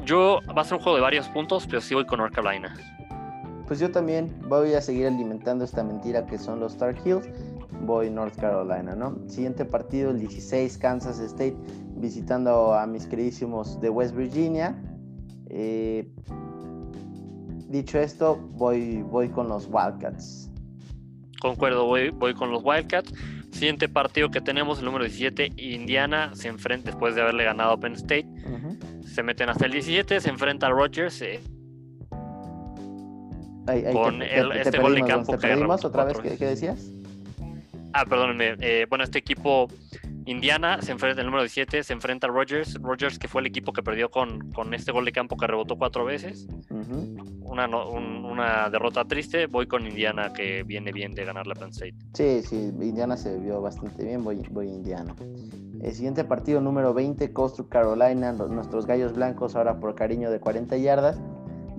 Yo 0.04 0.40
va 0.56 0.62
a 0.62 0.66
ser 0.66 0.78
un 0.78 0.84
juego 0.84 0.98
de 0.98 1.02
varios 1.02 1.28
puntos, 1.30 1.66
pero 1.68 1.80
sí 1.80 1.94
voy 1.94 2.06
con 2.06 2.20
North 2.20 2.34
Carolina. 2.34 2.76
Pues 3.68 3.80
yo 3.80 3.90
también 3.90 4.36
voy 4.48 4.74
a 4.74 4.82
seguir 4.82 5.08
alimentando 5.08 5.64
esta 5.64 5.84
mentira 5.84 6.26
que 6.26 6.38
son 6.38 6.60
los 6.60 6.74
Star 6.74 6.96
Hills. 7.04 7.30
Voy 7.82 8.10
North 8.10 8.36
Carolina, 8.36 8.96
¿no? 8.96 9.18
Siguiente 9.28 9.66
partido, 9.66 10.12
el 10.12 10.20
16, 10.20 10.78
Kansas 10.78 11.20
State, 11.20 11.56
visitando 11.96 12.74
a 12.74 12.86
mis 12.86 13.08
queridísimos 13.08 13.80
de 13.82 13.90
West 13.90 14.16
Virginia. 14.16 14.76
Eh, 15.48 16.08
dicho 17.78 18.00
esto, 18.00 18.36
voy, 18.36 19.02
voy 19.04 19.30
con 19.30 19.48
los 19.48 19.68
Wildcats. 19.72 20.50
Concuerdo, 21.40 21.86
voy, 21.86 22.10
voy 22.10 22.34
con 22.34 22.52
los 22.52 22.64
Wildcats. 22.64 23.14
Siguiente 23.52 23.88
partido 23.88 24.30
que 24.30 24.42
tenemos, 24.42 24.80
el 24.80 24.86
número 24.86 25.06
17, 25.06 25.54
Indiana 25.58 26.32
se 26.34 26.50
enfrenta 26.50 26.92
después 26.92 27.16
de 27.16 27.22
haberle 27.22 27.46
ganado 27.46 27.72
a 27.72 27.80
Penn 27.80 27.94
State. 27.94 28.28
Se 29.06 29.24
meten 29.24 29.50
hasta 29.50 29.66
el 29.66 29.72
17, 29.72 30.20
se 30.20 30.30
enfrenta 30.30 30.68
a 30.68 30.72
Rogers. 30.72 31.22
Eh, 31.22 31.40
con 33.94 34.22
este 34.22 34.78
gol 34.78 34.96
de 34.96 35.04
campo 35.04 35.34
otra 35.34 36.04
vez, 36.04 36.20
¿qué, 36.20 36.46
decías? 36.46 36.92
Ah, 37.94 38.06
perdónenme. 38.06 38.58
Eh, 38.60 38.86
bueno, 38.90 39.06
este 39.06 39.20
equipo 39.20 39.68
Indiana 40.28 40.82
se 40.82 40.92
enfrenta, 40.92 41.22
el 41.22 41.28
número 41.28 41.44
17 41.44 41.84
se 41.84 41.94
enfrenta 41.94 42.26
a 42.26 42.32
Rogers. 42.32 42.82
Rogers, 42.82 43.20
que 43.20 43.28
fue 43.28 43.42
el 43.42 43.48
equipo 43.48 43.72
que 43.72 43.84
perdió 43.84 44.10
con, 44.10 44.52
con 44.54 44.74
este 44.74 44.92
gol 44.92 45.06
de 45.06 45.12
campo 45.12 45.38
que 45.38 45.46
rebotó 45.46 45.78
cuatro 45.78 46.04
veces. 46.04 46.48
una, 47.42 47.68
una 47.68 48.70
derrota 48.72 49.06
triste. 49.06 49.46
Voy 49.46 49.68
con 49.68 49.86
Indiana, 49.86 50.34
que 50.34 50.64
viene 50.64 50.92
bien 50.92 51.14
de 51.14 51.26
ganar 51.26 51.46
la 51.46 51.54
Penn 51.54 51.70
State. 51.70 51.96
Sí, 52.14 52.42
sí, 52.42 52.74
Indiana 52.82 53.18
se 53.18 53.38
vio 53.38 53.62
bastante 53.62 54.04
bien. 54.04 54.24
Voy, 54.24 54.38
voy 54.50 54.68
Indiana. 54.68 55.16
El 55.84 55.94
siguiente 55.94 56.24
partido, 56.24 56.60
número 56.60 56.96
20, 56.96 57.32
Coastal 57.32 57.70
Carolina. 57.70 58.32
Nuestros 58.32 58.88
gallos 58.88 59.14
blancos, 59.14 59.56
ahora 59.56 59.80
por 59.80 59.94
cariño 59.94 60.32
de 60.32 60.40
40 60.40 60.76
yardas, 60.78 61.22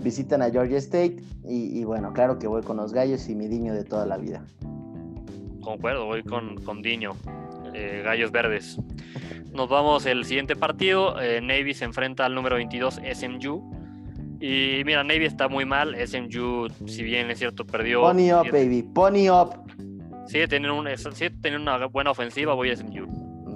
visitan 0.05 0.43
a 0.43 0.51
Georgia 0.51 0.79
State. 0.79 1.17
Y, 1.49 1.83
bueno, 1.83 2.13
claro 2.13 2.39
que 2.39 2.47
voy 2.47 2.63
con 2.63 2.77
los 2.77 2.93
gallos 2.93 3.29
y 3.29 3.35
mi 3.35 3.49
diño 3.49 3.75
de 3.75 3.83
toda 3.83 4.07
la 4.07 4.19
vida. 4.19 4.47
Concuerdo, 5.63 6.07
voy 6.07 6.23
con, 6.23 6.63
con 6.63 6.81
Diño. 6.81 7.17
Eh, 7.77 8.03
Gallos 8.03 8.33
Verdes. 8.33 8.79
Nos 9.53 9.69
vamos 9.69 10.07
el 10.07 10.25
siguiente 10.25 10.57
partido. 10.57 11.21
Eh, 11.21 11.41
Navy 11.43 11.75
se 11.75 11.85
enfrenta 11.85 12.25
al 12.25 12.35
número 12.35 12.57
22 12.57 13.01
SMU. 13.15 13.71
Y 14.41 14.83
mira, 14.85 15.05
Navy 15.05 15.27
está 15.27 15.49
muy 15.49 15.67
mal. 15.67 15.95
SMU, 16.07 16.69
si 16.87 17.03
bien 17.03 17.31
es 17.31 17.39
cierto, 17.39 17.67
perdió. 17.67 18.01
Pony 18.01 18.33
up, 18.33 18.51
baby. 18.51 18.83
Pony 18.83 19.29
up. 19.29 19.51
Sigue 20.27 20.49
teniendo, 20.49 20.79
un, 20.79 20.89
una 21.63 21.87
buena 21.87 22.11
ofensiva. 22.11 22.55
Voy 22.55 22.71
a 22.71 22.77
SMU. 22.77 23.07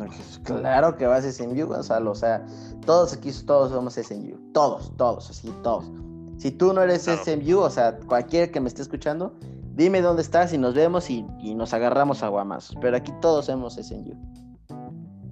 Pues, 0.06 0.40
claro 0.44 0.96
que 0.96 1.06
vas 1.06 1.24
a 1.24 1.32
SMU, 1.32 1.66
Gonzalo. 1.66 2.10
O 2.10 2.14
sea, 2.14 2.44
todos 2.84 3.14
aquí, 3.14 3.30
todos 3.46 3.70
somos 3.72 3.94
SMU. 3.94 4.52
Todos, 4.52 4.94
todos, 4.96 5.30
así, 5.30 5.52
todos. 5.62 5.90
Si 6.38 6.50
tú 6.50 6.72
no 6.72 6.82
eres 6.82 7.02
SMU, 7.02 7.58
o 7.58 7.70
sea, 7.70 7.96
cualquiera 8.06 8.50
que 8.50 8.60
me 8.60 8.68
esté 8.68 8.82
escuchando, 8.82 9.34
Dime 9.80 10.02
dónde 10.02 10.20
estás 10.20 10.52
y 10.52 10.58
nos 10.58 10.74
vemos 10.74 11.08
y, 11.08 11.22
nos 11.54 11.72
agarramos 11.72 12.22
a 12.22 12.28
guamazos. 12.28 12.76
Pero 12.82 12.98
aquí 12.98 13.12
todos 13.22 13.48
hemos 13.48 13.76
SNU. 13.76 14.12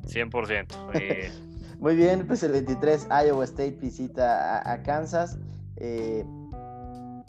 100%. 0.07 1.29
Muy 1.79 1.95
bien, 1.95 2.27
pues 2.27 2.43
el 2.43 2.53
23 2.53 3.09
Iowa 3.27 3.45
State 3.45 3.73
visita 3.73 4.73
a, 4.73 4.83
Kansas. 4.83 5.39
Eh, 5.77 6.25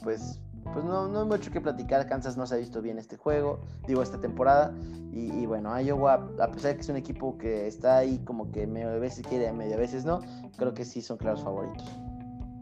pues 0.01 0.39
pues 0.63 0.85
no, 0.85 1.09
no 1.09 1.19
hay 1.19 1.27
mucho 1.27 1.51
que 1.51 1.59
platicar. 1.59 2.07
Kansas 2.07 2.37
no 2.37 2.47
se 2.47 2.55
ha 2.55 2.57
visto 2.57 2.81
bien 2.81 2.97
este 2.97 3.17
juego, 3.17 3.65
digo, 3.85 4.01
esta 4.01 4.21
temporada. 4.21 4.73
Y, 5.11 5.45
bueno, 5.45 5.77
Iowa, 5.77 6.25
a 6.39 6.51
pesar 6.51 6.71
de 6.71 6.75
que 6.75 6.81
es 6.83 6.89
un 6.89 6.95
equipo 6.95 7.37
que 7.37 7.67
está 7.67 7.97
ahí 7.97 8.19
como 8.23 8.49
que 8.49 8.65
medio 8.65 8.91
a 8.91 8.97
veces 8.97 9.27
quiere, 9.27 9.51
medio 9.51 9.75
a 9.75 9.79
veces 9.79 10.05
no, 10.05 10.21
creo 10.55 10.73
que 10.73 10.85
sí 10.85 11.01
son 11.01 11.17
claros 11.17 11.43
favoritos. 11.43 11.85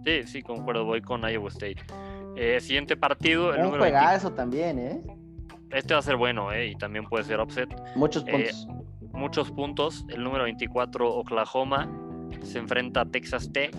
Sí, 0.03 0.23
sí, 0.25 0.41
concuerdo, 0.41 0.83
voy 0.83 1.03
con 1.03 1.21
Iowa 1.29 1.49
State. 1.49 1.83
Eh, 2.37 2.61
siguiente 2.61 2.95
partido. 2.95 3.53
El 3.53 3.65
Un 3.65 3.83
eso 3.83 4.31
también, 4.31 4.77
¿eh? 4.77 5.01
Este 5.71 5.93
va 5.93 5.99
a 5.99 6.03
ser 6.03 6.15
bueno, 6.15 6.51
¿eh? 6.53 6.67
Y 6.67 6.75
también 6.75 7.05
puede 7.05 7.23
ser 7.23 7.39
offset. 7.39 7.69
Muchos 7.95 8.23
eh, 8.27 8.31
puntos. 8.31 8.67
muchos 9.11 9.51
puntos. 9.51 10.05
El 10.09 10.23
número 10.23 10.43
24, 10.43 11.15
Oklahoma, 11.15 11.89
se 12.43 12.59
enfrenta 12.59 13.01
a 13.01 13.05
Texas 13.05 13.51
Tech. 13.51 13.75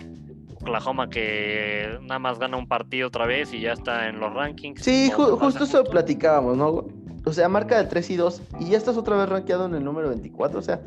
Oklahoma 0.60 1.08
que 1.08 1.98
nada 2.02 2.18
más 2.18 2.40
gana 2.40 2.56
un 2.56 2.66
partido 2.66 3.06
otra 3.06 3.26
vez 3.26 3.54
y 3.54 3.60
ya 3.60 3.72
está 3.72 4.08
en 4.08 4.18
los 4.18 4.34
rankings. 4.34 4.82
Sí, 4.82 5.08
justo 5.10 5.62
eso 5.62 5.84
platicábamos, 5.84 6.56
¿no? 6.56 6.84
O 7.24 7.32
sea, 7.32 7.48
marca 7.48 7.80
de 7.80 7.88
3 7.88 8.10
y 8.10 8.16
2 8.16 8.42
y 8.58 8.70
ya 8.70 8.76
estás 8.76 8.96
otra 8.96 9.16
vez 9.16 9.28
rankeado 9.28 9.66
en 9.66 9.74
el 9.76 9.84
número 9.84 10.08
24. 10.08 10.58
O 10.58 10.62
sea, 10.62 10.80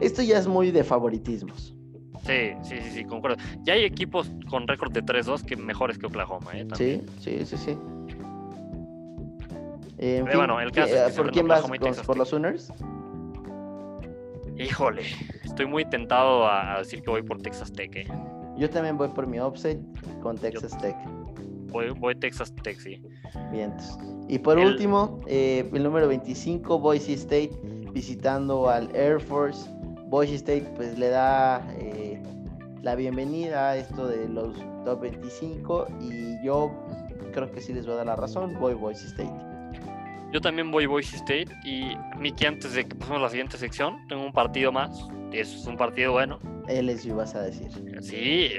esto 0.00 0.22
ya 0.22 0.38
es 0.38 0.46
muy 0.46 0.70
de 0.70 0.84
favoritismos. 0.84 1.74
Sí, 2.26 2.52
sí, 2.62 2.80
sí, 2.80 2.90
sí, 2.90 3.04
concuerdo. 3.04 3.36
Ya 3.62 3.74
hay 3.74 3.84
equipos 3.84 4.30
con 4.48 4.66
récord 4.66 4.92
de 4.92 5.02
3-2 5.02 5.44
que 5.44 5.56
mejores 5.56 5.98
que 5.98 6.06
Oklahoma, 6.06 6.52
¿eh? 6.54 6.66
Sí, 6.74 7.02
sí, 7.20 7.44
sí, 7.44 7.56
sí. 7.56 7.78
bueno, 10.34 10.60
el 10.60 10.72
caso 10.72 10.94
es 11.06 11.14
¿Por 11.14 11.30
quién 11.30 11.46
vas? 11.46 11.64
¿Por 12.06 12.16
los 12.16 12.28
Sooners? 12.28 12.72
Híjole, 14.56 15.02
estoy 15.42 15.66
muy 15.66 15.84
tentado 15.84 16.48
a 16.48 16.78
decir 16.78 17.02
que 17.02 17.10
voy 17.10 17.22
por 17.22 17.42
Texas 17.42 17.72
Tech. 17.72 17.94
¿eh? 17.96 18.06
Yo 18.56 18.70
también 18.70 18.96
voy 18.96 19.08
por 19.08 19.26
mi 19.26 19.40
offset 19.40 19.80
con 20.22 20.38
Texas 20.38 20.78
Tech. 20.78 20.96
Voy, 21.72 21.90
voy, 21.90 22.14
Texas 22.14 22.54
Tech, 22.62 22.78
sí. 22.78 23.02
Bien. 23.50 23.74
Y 24.28 24.38
por 24.38 24.58
último, 24.58 25.20
eh, 25.26 25.68
el 25.72 25.82
número 25.82 26.06
25, 26.06 26.78
Boise 26.78 27.14
State, 27.14 27.50
visitando 27.92 28.70
al 28.70 28.94
Air 28.94 29.20
Force. 29.20 29.68
Boise 30.06 30.36
State 30.36 30.72
pues 30.76 30.96
le 30.96 31.08
da 31.08 31.66
eh, 31.76 32.13
la 32.84 32.94
bienvenida 32.96 33.70
a 33.70 33.76
esto 33.78 34.06
de 34.06 34.28
los 34.28 34.54
top 34.84 35.00
25 35.00 35.86
y 36.02 36.44
yo 36.44 36.70
creo 37.32 37.50
que 37.50 37.62
sí 37.62 37.72
les 37.72 37.86
voy 37.86 37.94
a 37.94 37.96
dar 37.96 38.06
la 38.06 38.16
razón, 38.16 38.54
voy 38.60 38.74
Boise 38.74 39.06
State. 39.06 39.32
Yo 40.34 40.40
también 40.42 40.70
voy 40.70 40.84
Boise 40.84 41.16
State 41.16 41.46
y 41.64 41.96
Miki 42.18 42.44
antes 42.44 42.74
de 42.74 42.84
que 42.84 42.94
pasemos 42.94 43.20
a 43.20 43.22
la 43.22 43.30
siguiente 43.30 43.56
sección, 43.56 44.06
tengo 44.06 44.22
un 44.22 44.34
partido 44.34 44.70
más, 44.70 45.08
es 45.32 45.66
un 45.66 45.78
partido 45.78 46.12
bueno. 46.12 46.38
LSU 46.68 47.16
vas 47.16 47.34
a 47.34 47.40
decir. 47.40 47.70
Sí, 48.02 48.50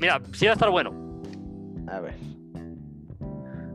mira, 0.00 0.18
sí 0.32 0.46
va 0.46 0.52
a 0.52 0.54
estar 0.54 0.70
bueno. 0.70 1.20
A 1.88 2.00
ver. 2.00 2.14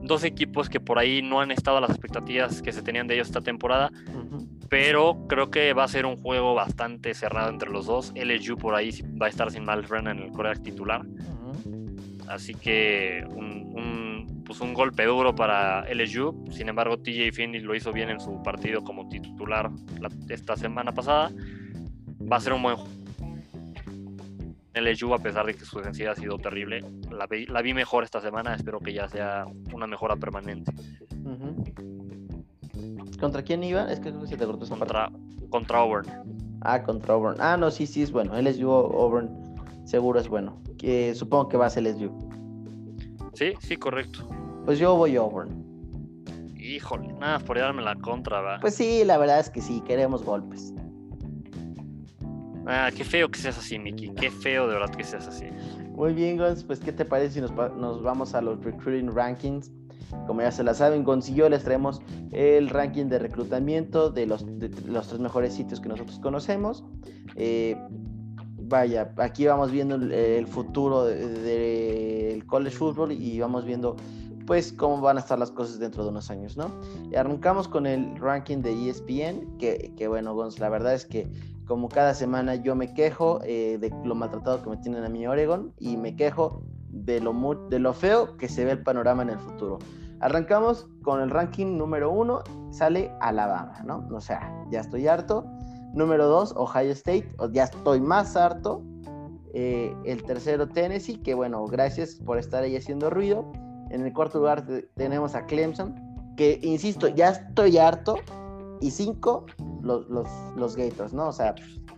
Dos 0.02 0.24
equipos 0.24 0.70
que 0.70 0.80
por 0.80 0.98
ahí 0.98 1.22
no 1.22 1.40
han 1.40 1.52
estado 1.52 1.78
a 1.78 1.82
las 1.82 1.92
expectativas 1.92 2.64
que 2.64 2.72
se 2.72 2.82
tenían 2.82 3.06
de 3.06 3.14
ellos 3.14 3.28
esta 3.28 3.42
temporada 3.42 3.92
pero 4.70 5.28
creo 5.28 5.50
que 5.50 5.74
va 5.74 5.84
a 5.84 5.88
ser 5.88 6.06
un 6.06 6.18
juego 6.18 6.54
bastante 6.56 7.14
cerrado 7.14 7.50
entre 7.50 7.70
los 7.70 7.86
dos. 7.86 8.14
LSU 8.16 8.58
por 8.58 8.76
ahí 8.76 8.92
va 9.22 9.28
a 9.28 9.30
estar 9.30 9.52
sin 9.52 9.64
Miles 9.64 9.88
Brennan 9.88 10.18
en 10.18 10.26
el 10.26 10.32
coreback 10.32 10.64
titular. 10.64 11.02
Así 12.28 12.54
que 12.56 13.26
un, 13.30 14.44
pues 14.46 14.62
un 14.62 14.74
golpe 14.74 15.06
duro 15.06 15.36
para 15.36 15.86
LSU. 15.94 16.46
Sin 16.52 16.70
embargo, 16.70 16.98
TJ 16.98 17.32
Finney 17.32 17.62
lo 17.62 17.76
hizo 17.76 17.92
bien 17.92 18.10
en 18.10 18.20
su 18.20 18.42
partido 18.44 18.84
como 18.84 19.08
titular 19.10 19.70
esta 20.30 20.56
semana 20.56 20.92
pasada. 20.92 21.32
Va 22.32 22.38
a 22.38 22.40
ser 22.40 22.54
un 22.54 22.64
buen 22.64 22.78
LSU, 24.74 25.14
a 25.14 25.20
pesar 25.20 25.46
de 25.46 25.54
que 25.54 25.66
su 25.66 25.78
defensiva 25.78 26.12
ha 26.12 26.16
sido 26.16 26.38
terrible. 26.38 26.84
La 27.12 27.28
vi, 27.28 27.46
la 27.46 27.62
vi 27.62 27.74
mejor 27.74 28.04
esta 28.04 28.22
semana, 28.22 28.56
espero 28.56 28.80
que 28.80 28.94
ya 28.94 29.08
sea 29.08 29.46
una 29.72 29.88
mejora 29.88 30.16
permanente. 30.16 30.72
¿Contra 33.24 33.42
quién 33.42 33.64
iba? 33.64 33.90
Es 33.90 34.02
que 34.02 34.10
creo 34.10 34.20
que 34.20 34.28
se 34.28 34.36
te 34.36 34.46
cortó 34.46 34.66
esa 34.66 34.76
contra, 34.76 35.10
Contra 35.50 35.80
Auburn. 35.80 36.06
Ah, 36.60 36.84
contra 36.84 37.14
Auburn. 37.14 37.38
Ah, 37.40 37.56
no, 37.56 37.72
sí, 37.72 37.88
sí, 37.88 38.02
es 38.02 38.12
bueno. 38.12 38.38
LSU 38.38 38.70
Auburn 38.70 39.30
seguro 39.86 40.20
es 40.20 40.28
bueno. 40.28 40.62
Que, 40.78 41.16
supongo 41.16 41.48
que 41.48 41.56
va 41.56 41.68
a 41.68 41.70
ser 41.70 41.84
LSU. 41.84 42.12
Sí, 43.34 43.54
sí, 43.62 43.78
correcto. 43.78 44.28
Pues 44.66 44.78
yo 44.78 44.98
voy 44.98 45.16
a 45.16 45.22
Auburn. 45.22 45.64
Híjole, 46.58 47.14
nada 47.14 47.40
por 47.40 47.58
darme 47.58 47.82
la 47.82 47.96
contra, 47.96 48.42
va. 48.42 48.60
Pues 48.60 48.76
sí, 48.76 49.06
la 49.06 49.18
verdad 49.18 49.40
es 49.40 49.50
que 49.50 49.62
sí, 49.62 49.82
queremos 49.88 50.26
golpes. 50.26 50.74
Ah, 52.68 52.90
qué 52.94 53.06
feo 53.06 53.32
que 53.32 53.40
seas 53.40 53.58
así, 53.58 53.80
Mickey. 53.80 54.14
Qué 54.16 54.32
feo 54.32 54.68
de 54.68 54.74
verdad 54.74 54.94
que 54.94 55.06
seas 55.06 55.30
así. 55.30 55.46
Muy 55.92 56.14
bien, 56.14 56.38
Gons. 56.38 56.66
Pues, 56.66 56.82
¿qué 56.82 56.92
te 56.92 57.06
parece 57.06 57.36
si 57.36 57.40
nos, 57.40 57.54
nos 57.54 58.04
vamos 58.04 58.36
a 58.36 58.42
los 58.42 58.62
recruiting 58.62 59.16
rankings? 59.16 59.72
Como 60.28 60.42
ya 60.42 60.52
se 60.52 60.64
la 60.64 60.74
saben, 60.74 61.04
Gonz 61.04 61.30
y 61.30 61.36
yo 61.36 61.50
les 61.50 61.64
traemos 61.64 62.02
el 62.32 62.70
ranking 62.70 63.06
de 63.06 63.20
reclutamiento 63.20 64.10
de 64.10 64.26
los, 64.26 64.46
los 64.86 65.08
tres 65.08 65.20
mejores 65.20 65.54
sitios 65.54 65.80
que 65.80 65.90
nosotros 65.90 66.20
conocemos. 66.20 66.84
Eh, 67.36 67.78
vaya, 68.64 69.14
aquí 69.18 69.46
vamos 69.46 69.72
viendo 69.72 69.96
el, 69.96 70.48
futuro 70.48 71.06
del 71.06 72.46
college 72.46 72.76
football 72.76 73.12
y 73.12 73.40
vamos 73.40 73.66
viendo 73.66 73.96
pues 74.46 74.74
cómo 74.74 75.00
van 75.00 75.18
a 75.18 75.20
estar 75.22 75.40
las 75.40 75.52
cosas 75.52 75.80
dentro 75.80 76.04
de 76.04 76.10
unos 76.10 76.30
años, 76.30 76.58
¿no? 76.58 76.70
Y 77.10 77.16
arrancamos 77.16 77.68
con 77.68 77.86
el 77.86 78.16
ranking 78.18 78.58
de 78.58 78.90
ESPN, 78.90 79.58
que, 79.58 79.94
que 79.96 80.08
bueno, 80.08 80.34
Gonz, 80.34 80.60
la 80.60 80.68
verdad 80.70 80.94
es 80.94 81.06
que 81.06 81.30
como 81.66 81.88
cada 81.88 82.14
semana 82.14 82.56
yo 82.56 82.76
me 82.76 82.94
quejo 82.94 83.40
eh, 83.44 83.78
de 83.80 83.90
lo 84.04 84.16
maltratado 84.16 84.62
que 84.62 84.70
me 84.70 84.78
tienen 84.78 85.04
a 85.04 85.10
mi 85.10 85.26
Oregon 85.26 85.74
y 85.80 85.98
me 85.98 86.16
quejo 86.16 86.64
de 86.90 87.22
lo, 87.22 87.34
de 87.70 87.80
lo 87.80 87.94
feo 87.94 88.38
que 88.38 88.50
se 88.50 88.66
ve 88.66 88.72
el 88.72 88.84
panorama 88.84 89.24
en 89.24 89.30
el 89.30 89.40
futuro. 89.40 89.80
Arrancamos 90.24 90.88
con 91.04 91.20
el 91.20 91.30
ranking 91.30 91.78
número 91.78 92.10
uno, 92.10 92.44
sale 92.72 93.14
Alabama, 93.20 93.82
¿no? 93.84 94.08
O 94.16 94.22
sea, 94.22 94.50
ya 94.72 94.80
estoy 94.80 95.06
harto. 95.06 95.44
Número 95.94 96.28
dos, 96.28 96.54
Ohio 96.56 96.94
State, 96.94 97.30
ya 97.52 97.66
estoy 97.66 98.00
más 98.00 98.38
harto. 98.38 98.82
Eh, 99.54 99.94
el 100.06 100.24
tercero, 100.24 100.70
Tennessee, 100.70 101.18
que 101.18 101.34
bueno, 101.34 101.66
gracias 101.66 102.16
por 102.16 102.38
estar 102.38 102.64
ahí 102.64 102.78
haciendo 102.78 103.10
ruido. 103.10 103.52
En 103.90 104.06
el 104.06 104.14
cuarto 104.14 104.40
lugar 104.40 104.66
tenemos 104.96 105.36
a 105.36 105.46
Clemson, 105.46 105.94
que 106.38 106.58
insisto, 106.64 107.10
ya 107.10 107.32
estoy 107.32 107.78
harto. 107.78 108.16
Y 108.80 108.92
cinco, 108.92 109.46
los, 109.82 110.08
los, 110.08 110.30
los 110.56 110.78
Gators, 110.78 111.12
¿no? 111.12 111.28
O 111.28 111.34
sea, 111.34 111.54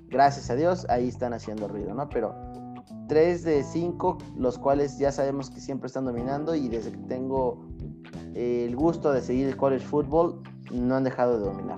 gracias 0.07 0.49
a 0.49 0.55
Dios, 0.55 0.87
ahí 0.89 1.09
están 1.09 1.35
haciendo 1.35 1.67
ruido, 1.67 1.93
¿no? 1.93 2.09
Pero 2.09 2.33
tres 3.07 3.43
de 3.43 3.63
cinco, 3.63 4.17
los 4.35 4.57
cuales 4.57 4.97
ya 4.97 5.11
sabemos 5.11 5.51
que 5.51 5.59
siempre 5.59 5.87
están 5.87 6.05
dominando 6.05 6.55
y 6.55 6.67
desde 6.69 6.91
que 6.91 6.97
tengo 7.07 7.63
el 8.35 8.75
gusto 8.75 9.11
de 9.11 9.21
seguir 9.21 9.47
el 9.47 9.57
college 9.57 9.85
football, 9.85 10.41
no 10.71 10.95
han 10.95 11.03
dejado 11.03 11.39
de 11.39 11.45
dominar. 11.45 11.77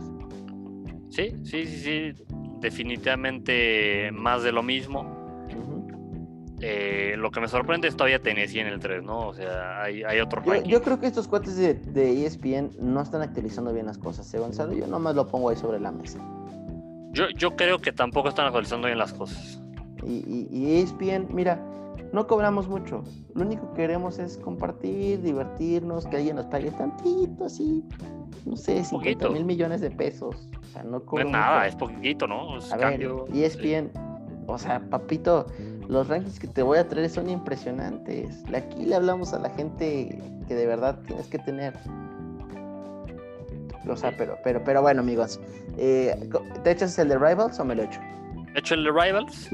Sí, 1.09 1.33
sí, 1.43 1.65
sí, 1.65 2.13
sí, 2.13 2.23
definitivamente 2.59 4.11
más 4.11 4.43
de 4.43 4.51
lo 4.51 4.63
mismo. 4.63 5.17
Eh, 6.59 7.13
lo 7.17 7.29
que 7.29 7.39
me 7.39 7.47
sorprende 7.47 7.87
es 7.87 7.95
todavía 7.95 8.19
Tennessee 8.19 8.59
en 8.59 8.67
el 8.67 8.79
3, 8.79 9.03
¿no? 9.03 9.27
O 9.27 9.33
sea, 9.33 9.83
hay, 9.83 10.03
hay 10.03 10.19
otro 10.19 10.43
yo, 10.43 10.55
yo, 10.63 10.81
creo 10.81 10.99
que 10.99 11.05
estos 11.05 11.27
cuates 11.27 11.55
de, 11.55 11.75
de, 11.75 12.25
ESPN 12.25 12.71
no 12.79 13.01
están 13.01 13.21
actualizando 13.21 13.71
bien 13.73 13.85
las 13.85 13.99
cosas, 13.99 14.33
¿eh, 14.33 14.39
Gonzalo? 14.39 14.73
Yo 14.73 14.87
nomás 14.87 15.15
lo 15.15 15.27
pongo 15.27 15.49
ahí 15.49 15.55
sobre 15.55 15.79
la 15.79 15.91
mesa. 15.91 16.19
Yo, 17.11 17.29
yo 17.29 17.55
creo 17.55 17.77
que 17.77 17.91
tampoco 17.91 18.29
están 18.29 18.47
actualizando 18.47 18.87
bien 18.87 18.97
las 18.97 19.13
cosas. 19.13 19.61
Y, 20.03 20.47
y, 20.51 20.81
ESPN, 20.81 21.27
mira, 21.31 21.63
no 22.13 22.27
cobramos 22.27 22.67
mucho. 22.67 23.03
Lo 23.33 23.43
único 23.43 23.69
que 23.71 23.81
queremos 23.81 24.19
es 24.19 24.37
compartir, 24.37 25.21
divertirnos, 25.21 26.07
que 26.07 26.17
alguien 26.17 26.35
nos 26.37 26.45
pague 26.45 26.71
tantito, 26.71 27.45
así, 27.45 27.83
no 28.45 28.55
sé, 28.55 28.83
50 28.83 29.29
mil 29.29 29.45
millones 29.45 29.81
de 29.81 29.91
pesos. 29.91 30.49
O 30.59 30.65
sea, 30.73 30.83
no 30.83 31.03
es 31.19 31.25
nada, 31.25 31.67
es 31.67 31.75
poquito, 31.75 32.27
¿no? 32.27 32.57
a 32.57 32.77
ver, 32.77 33.09
ESPN, 33.33 33.91
o 34.47 34.57
sea, 34.57 34.79
papito, 34.79 35.45
los 35.89 36.07
rankings 36.07 36.39
que 36.39 36.47
te 36.47 36.63
voy 36.63 36.77
a 36.77 36.87
traer 36.87 37.09
son 37.09 37.29
impresionantes. 37.29 38.43
Aquí 38.53 38.85
le 38.85 38.95
hablamos 38.95 39.33
a 39.33 39.39
la 39.39 39.49
gente 39.49 40.21
que 40.47 40.55
de 40.55 40.65
verdad 40.65 40.99
tienes 41.05 41.27
que 41.27 41.39
tener. 41.39 41.73
O 43.87 43.95
sea, 43.95 44.13
pero, 44.17 44.37
pero, 44.43 44.63
pero 44.63 44.81
bueno, 44.81 45.01
amigos. 45.01 45.39
Eh, 45.77 46.29
¿Te 46.63 46.71
echas 46.71 46.97
el 46.99 47.09
de 47.09 47.17
Rivals 47.17 47.59
o 47.59 47.65
me 47.65 47.75
lo 47.75 47.83
echo? 47.83 47.99
Hecho 48.55 48.75
el 48.75 48.83
de 48.83 48.91
Rivals. 48.91 49.49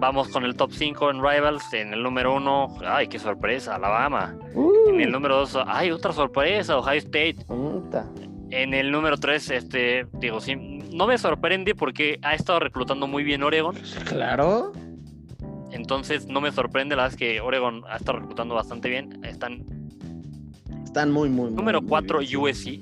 Vamos 0.00 0.28
con 0.28 0.44
el 0.44 0.54
top 0.54 0.70
5 0.72 1.10
en 1.10 1.16
Rivals. 1.16 1.72
En 1.72 1.92
el 1.92 2.02
número 2.02 2.34
1, 2.36 2.78
ay, 2.86 3.08
qué 3.08 3.18
sorpresa, 3.18 3.74
Alabama. 3.74 4.36
En 4.86 5.00
el 5.00 5.10
número 5.10 5.38
2, 5.38 5.58
ay, 5.66 5.90
otra 5.90 6.12
sorpresa, 6.12 6.78
Ohio 6.78 6.98
State. 6.98 7.38
En 8.50 8.74
el 8.74 8.92
número 8.92 9.16
3, 9.18 9.50
este, 9.50 10.06
digo, 10.12 10.40
sí, 10.40 10.54
no 10.54 11.06
me 11.08 11.18
sorprende 11.18 11.74
porque 11.74 12.20
ha 12.22 12.34
estado 12.34 12.60
reclutando 12.60 13.08
muy 13.08 13.24
bien 13.24 13.42
Oregon. 13.42 13.74
Claro. 14.06 14.72
Entonces 15.72 16.26
no 16.26 16.40
me 16.40 16.52
sorprende 16.52 16.96
la 16.96 17.02
verdad 17.02 17.14
es 17.14 17.18
que 17.18 17.40
Oregon 17.40 17.82
ha 17.90 17.96
estado 17.96 18.20
reclutando 18.20 18.54
bastante 18.54 18.88
bien. 18.88 19.24
Están. 19.24 19.64
Están 20.84 21.10
muy, 21.10 21.28
muy, 21.28 21.50
Número 21.50 21.82
4, 21.82 22.20
USC. 22.20 22.80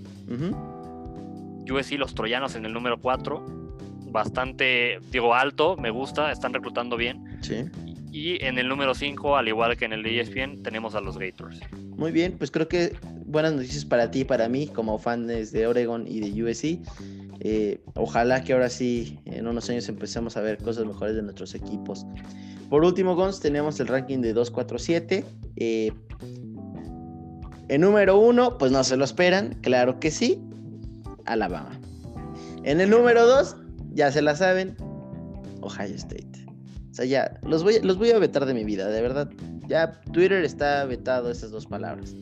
USC, 1.68 1.92
los 1.98 2.14
troyanos 2.14 2.54
en 2.54 2.66
el 2.66 2.72
número 2.72 3.00
4 3.00 3.65
bastante, 4.10 4.98
digo, 5.10 5.34
alto, 5.34 5.76
me 5.76 5.90
gusta, 5.90 6.32
están 6.32 6.52
reclutando 6.52 6.96
bien. 6.96 7.38
Sí. 7.42 7.64
Y 8.12 8.42
en 8.44 8.58
el 8.58 8.68
número 8.68 8.94
5, 8.94 9.36
al 9.36 9.48
igual 9.48 9.76
que 9.76 9.84
en 9.84 9.92
el 9.92 10.02
de 10.02 10.20
ESPN, 10.20 10.62
tenemos 10.62 10.94
a 10.94 11.00
los 11.00 11.18
Gators. 11.18 11.60
Muy 11.96 12.12
bien, 12.12 12.36
pues 12.38 12.50
creo 12.50 12.66
que 12.66 12.96
buenas 13.26 13.52
noticias 13.52 13.84
para 13.84 14.10
ti 14.10 14.20
y 14.20 14.24
para 14.24 14.48
mí, 14.48 14.68
como 14.68 14.98
fans 14.98 15.52
de 15.52 15.66
Oregon 15.66 16.06
y 16.06 16.20
de 16.20 16.42
USC. 16.42 16.78
Eh, 17.40 17.80
ojalá 17.94 18.42
que 18.42 18.54
ahora 18.54 18.70
sí, 18.70 19.18
en 19.26 19.46
unos 19.46 19.68
años 19.68 19.88
empecemos 19.88 20.36
a 20.36 20.40
ver 20.40 20.58
cosas 20.58 20.86
mejores 20.86 21.14
de 21.14 21.22
nuestros 21.22 21.54
equipos. 21.54 22.06
Por 22.70 22.84
último, 22.84 23.14
Gons, 23.14 23.40
tenemos 23.40 23.78
el 23.80 23.86
ranking 23.88 24.18
de 24.18 24.32
247. 24.32 25.24
Eh, 25.56 25.92
en 27.68 27.80
número 27.80 28.18
1, 28.18 28.58
pues 28.58 28.72
no 28.72 28.82
se 28.84 28.96
lo 28.96 29.04
esperan, 29.04 29.58
claro 29.60 30.00
que 30.00 30.10
sí, 30.10 30.40
Alabama. 31.24 31.78
En 32.62 32.80
el 32.80 32.90
número 32.90 33.26
2, 33.26 33.56
ya 33.96 34.12
se 34.12 34.20
la 34.22 34.36
saben, 34.36 34.76
Ohio 35.62 35.94
State. 35.94 36.46
O 36.90 36.94
sea, 36.94 37.06
ya, 37.06 37.40
los 37.42 37.62
voy, 37.62 37.80
los 37.80 37.98
voy 37.98 38.10
a 38.10 38.18
vetar 38.18 38.44
de 38.44 38.54
mi 38.54 38.64
vida, 38.64 38.88
de 38.88 39.00
verdad. 39.00 39.30
Ya 39.66 40.00
Twitter 40.12 40.44
está 40.44 40.84
vetado 40.84 41.30
esas 41.30 41.50
dos 41.50 41.66
palabras. 41.66 42.14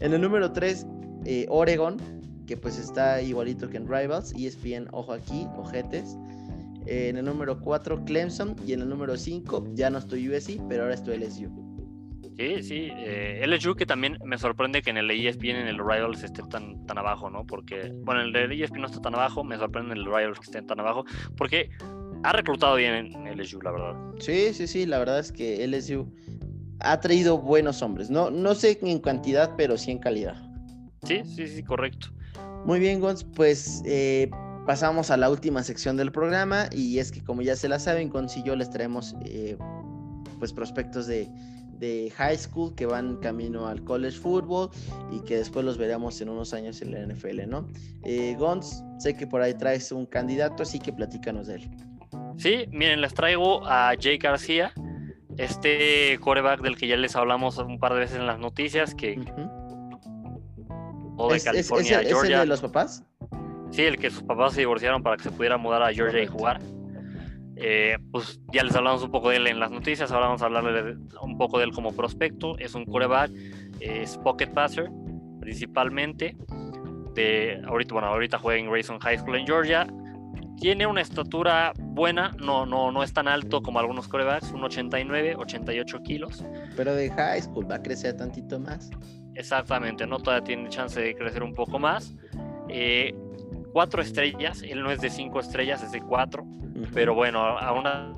En 0.00 0.14
el 0.14 0.20
número 0.20 0.52
3, 0.52 0.86
eh, 1.26 1.46
Oregon, 1.50 1.98
que 2.46 2.56
pues 2.56 2.78
está 2.78 3.20
igualito 3.20 3.68
que 3.68 3.76
en 3.76 3.86
Rivals, 3.86 4.32
ESPN, 4.32 4.88
ojo 4.92 5.12
aquí, 5.12 5.46
ojetes. 5.56 6.16
en 6.86 7.18
el 7.18 7.24
número 7.26 7.60
4, 7.60 8.04
Clemson. 8.06 8.56
Y 8.66 8.72
en 8.72 8.80
el 8.80 8.88
número 8.88 9.16
5, 9.16 9.74
ya 9.74 9.90
no 9.90 9.98
estoy 9.98 10.28
USC, 10.30 10.58
pero 10.68 10.84
ahora 10.84 10.94
estoy 10.94 11.18
LSU. 11.18 11.67
Sí, 12.38 12.62
sí. 12.62 12.88
Eh, 12.92 13.44
LSU 13.44 13.74
que 13.74 13.84
también 13.84 14.16
me 14.24 14.38
sorprende 14.38 14.80
que 14.80 14.90
en 14.90 14.96
el 14.96 15.10
ESPN 15.10 15.56
en 15.56 15.66
el 15.66 15.78
Rivals 15.78 16.22
esté 16.22 16.42
tan, 16.44 16.86
tan 16.86 16.96
abajo, 16.96 17.28
¿no? 17.28 17.44
Porque, 17.44 17.90
bueno, 17.92 18.20
el 18.20 18.32
de 18.32 18.44
ESPN 18.62 18.82
no 18.82 18.86
está 18.86 19.00
tan 19.00 19.14
abajo, 19.14 19.42
me 19.42 19.56
sorprende 19.56 19.92
en 19.92 19.98
el 19.98 20.04
Rivals 20.04 20.38
que 20.38 20.46
estén 20.46 20.66
tan 20.66 20.78
abajo, 20.78 21.04
porque 21.36 21.70
ha 22.22 22.32
reclutado 22.32 22.76
bien 22.76 22.94
en 22.94 23.26
LSU, 23.26 23.60
la 23.60 23.72
verdad. 23.72 23.96
Sí, 24.20 24.54
sí, 24.54 24.68
sí, 24.68 24.86
la 24.86 25.00
verdad 25.00 25.18
es 25.18 25.32
que 25.32 25.66
LSU 25.66 26.12
ha 26.78 27.00
traído 27.00 27.38
buenos 27.38 27.82
hombres. 27.82 28.08
No, 28.08 28.30
no 28.30 28.54
sé 28.54 28.78
en 28.82 29.00
cantidad, 29.00 29.54
pero 29.56 29.76
sí 29.76 29.90
en 29.90 29.98
calidad. 29.98 30.36
Sí, 31.02 31.22
sí, 31.24 31.48
sí, 31.48 31.62
correcto. 31.64 32.08
Muy 32.64 32.78
bien, 32.78 33.00
Gons, 33.00 33.24
pues 33.24 33.82
eh, 33.84 34.30
pasamos 34.64 35.10
a 35.10 35.16
la 35.16 35.28
última 35.28 35.64
sección 35.64 35.96
del 35.96 36.12
programa 36.12 36.68
y 36.70 37.00
es 37.00 37.10
que 37.10 37.22
como 37.22 37.42
ya 37.42 37.56
se 37.56 37.68
la 37.68 37.80
saben, 37.80 38.10
Gons 38.10 38.36
y 38.36 38.44
yo 38.44 38.54
les 38.54 38.70
traemos 38.70 39.16
eh, 39.24 39.56
pues 40.38 40.52
prospectos 40.52 41.06
de 41.06 41.28
de 41.78 42.12
high 42.16 42.36
school 42.36 42.74
que 42.74 42.86
van 42.86 43.16
camino 43.18 43.66
al 43.66 43.82
college 43.84 44.18
football 44.18 44.70
y 45.12 45.20
que 45.20 45.36
después 45.36 45.64
los 45.64 45.78
veremos 45.78 46.20
en 46.20 46.28
unos 46.28 46.52
años 46.54 46.82
en 46.82 46.92
la 46.92 47.06
NFL, 47.06 47.48
¿no? 47.48 47.68
Eh, 48.04 48.34
Gons, 48.38 48.82
sé 48.98 49.16
que 49.16 49.26
por 49.26 49.40
ahí 49.40 49.54
traes 49.54 49.92
un 49.92 50.06
candidato, 50.06 50.62
así 50.62 50.78
que 50.78 50.92
platícanos 50.92 51.46
de 51.46 51.56
él. 51.56 51.70
Sí, 52.36 52.66
miren, 52.70 53.00
les 53.00 53.14
traigo 53.14 53.66
a 53.66 53.92
Jay 53.98 54.18
García, 54.18 54.72
este 55.36 56.18
coreback 56.20 56.60
del 56.60 56.76
que 56.76 56.86
ya 56.86 56.96
les 56.96 57.16
hablamos 57.16 57.58
un 57.58 57.78
par 57.78 57.94
de 57.94 58.00
veces 58.00 58.16
en 58.16 58.26
las 58.26 58.38
noticias, 58.38 58.94
que... 58.94 59.20
O 61.16 61.32
de 61.32 61.40
California, 61.40 62.00
¿es, 62.00 62.08
Georgia. 62.08 62.40
de 62.40 62.46
los 62.46 62.60
papás? 62.60 63.04
Sí, 63.70 63.82
el 63.82 63.98
que 63.98 64.08
sus 64.08 64.22
papás 64.22 64.54
se 64.54 64.60
divorciaron 64.60 65.02
para 65.02 65.16
que 65.16 65.24
se 65.24 65.30
pudiera 65.32 65.56
mudar 65.56 65.82
a 65.82 65.92
Georgia 65.92 66.22
y 66.22 66.26
jugar. 66.26 66.60
Eh, 67.60 67.98
pues 68.12 68.40
ya 68.52 68.62
les 68.62 68.74
hablamos 68.76 69.02
un 69.02 69.10
poco 69.10 69.30
de 69.30 69.36
él 69.36 69.46
en 69.48 69.58
las 69.58 69.72
noticias, 69.72 70.12
ahora 70.12 70.26
vamos 70.26 70.42
a 70.42 70.44
hablarle 70.44 70.96
un 71.20 71.36
poco 71.36 71.58
de 71.58 71.64
él 71.64 71.72
como 71.72 71.92
prospecto. 71.92 72.56
Es 72.58 72.74
un 72.74 72.84
coreback, 72.84 73.32
es 73.80 74.16
pocket 74.18 74.48
passer 74.48 74.88
principalmente. 75.40 76.36
De, 77.14 77.60
ahorita, 77.66 77.94
bueno, 77.94 78.08
ahorita 78.08 78.38
juega 78.38 78.60
en 78.60 78.70
Grayson 78.70 79.00
High 79.00 79.18
School 79.18 79.36
en 79.36 79.46
Georgia. 79.46 79.86
tiene 80.60 80.86
una 80.86 81.00
estatura 81.00 81.72
buena, 81.78 82.32
no, 82.38 82.64
no, 82.64 82.92
no 82.92 83.02
es 83.02 83.12
tan 83.12 83.26
alto 83.26 83.60
como 83.60 83.80
algunos 83.80 84.06
corebacks, 84.06 84.52
un 84.52 84.62
89, 84.62 85.34
88 85.36 86.02
kilos. 86.02 86.44
Pero 86.76 86.94
de 86.94 87.10
high 87.10 87.42
school 87.42 87.68
va 87.68 87.76
a 87.76 87.82
crecer 87.82 88.16
tantito 88.16 88.60
más. 88.60 88.90
Exactamente, 89.34 90.06
no 90.06 90.18
todavía 90.18 90.44
tiene 90.44 90.68
chance 90.68 91.00
de 91.00 91.14
crecer 91.14 91.42
un 91.42 91.54
poco 91.54 91.78
más. 91.78 92.14
Eh, 92.68 93.14
cuatro 93.78 94.02
estrellas, 94.02 94.64
él 94.64 94.82
no 94.82 94.90
es 94.90 95.00
de 95.00 95.08
cinco 95.08 95.38
estrellas, 95.38 95.84
es 95.84 95.92
de 95.92 96.00
cuatro, 96.00 96.44
pero 96.92 97.14
bueno, 97.14 97.38
a 97.38 97.72
una 97.72 98.12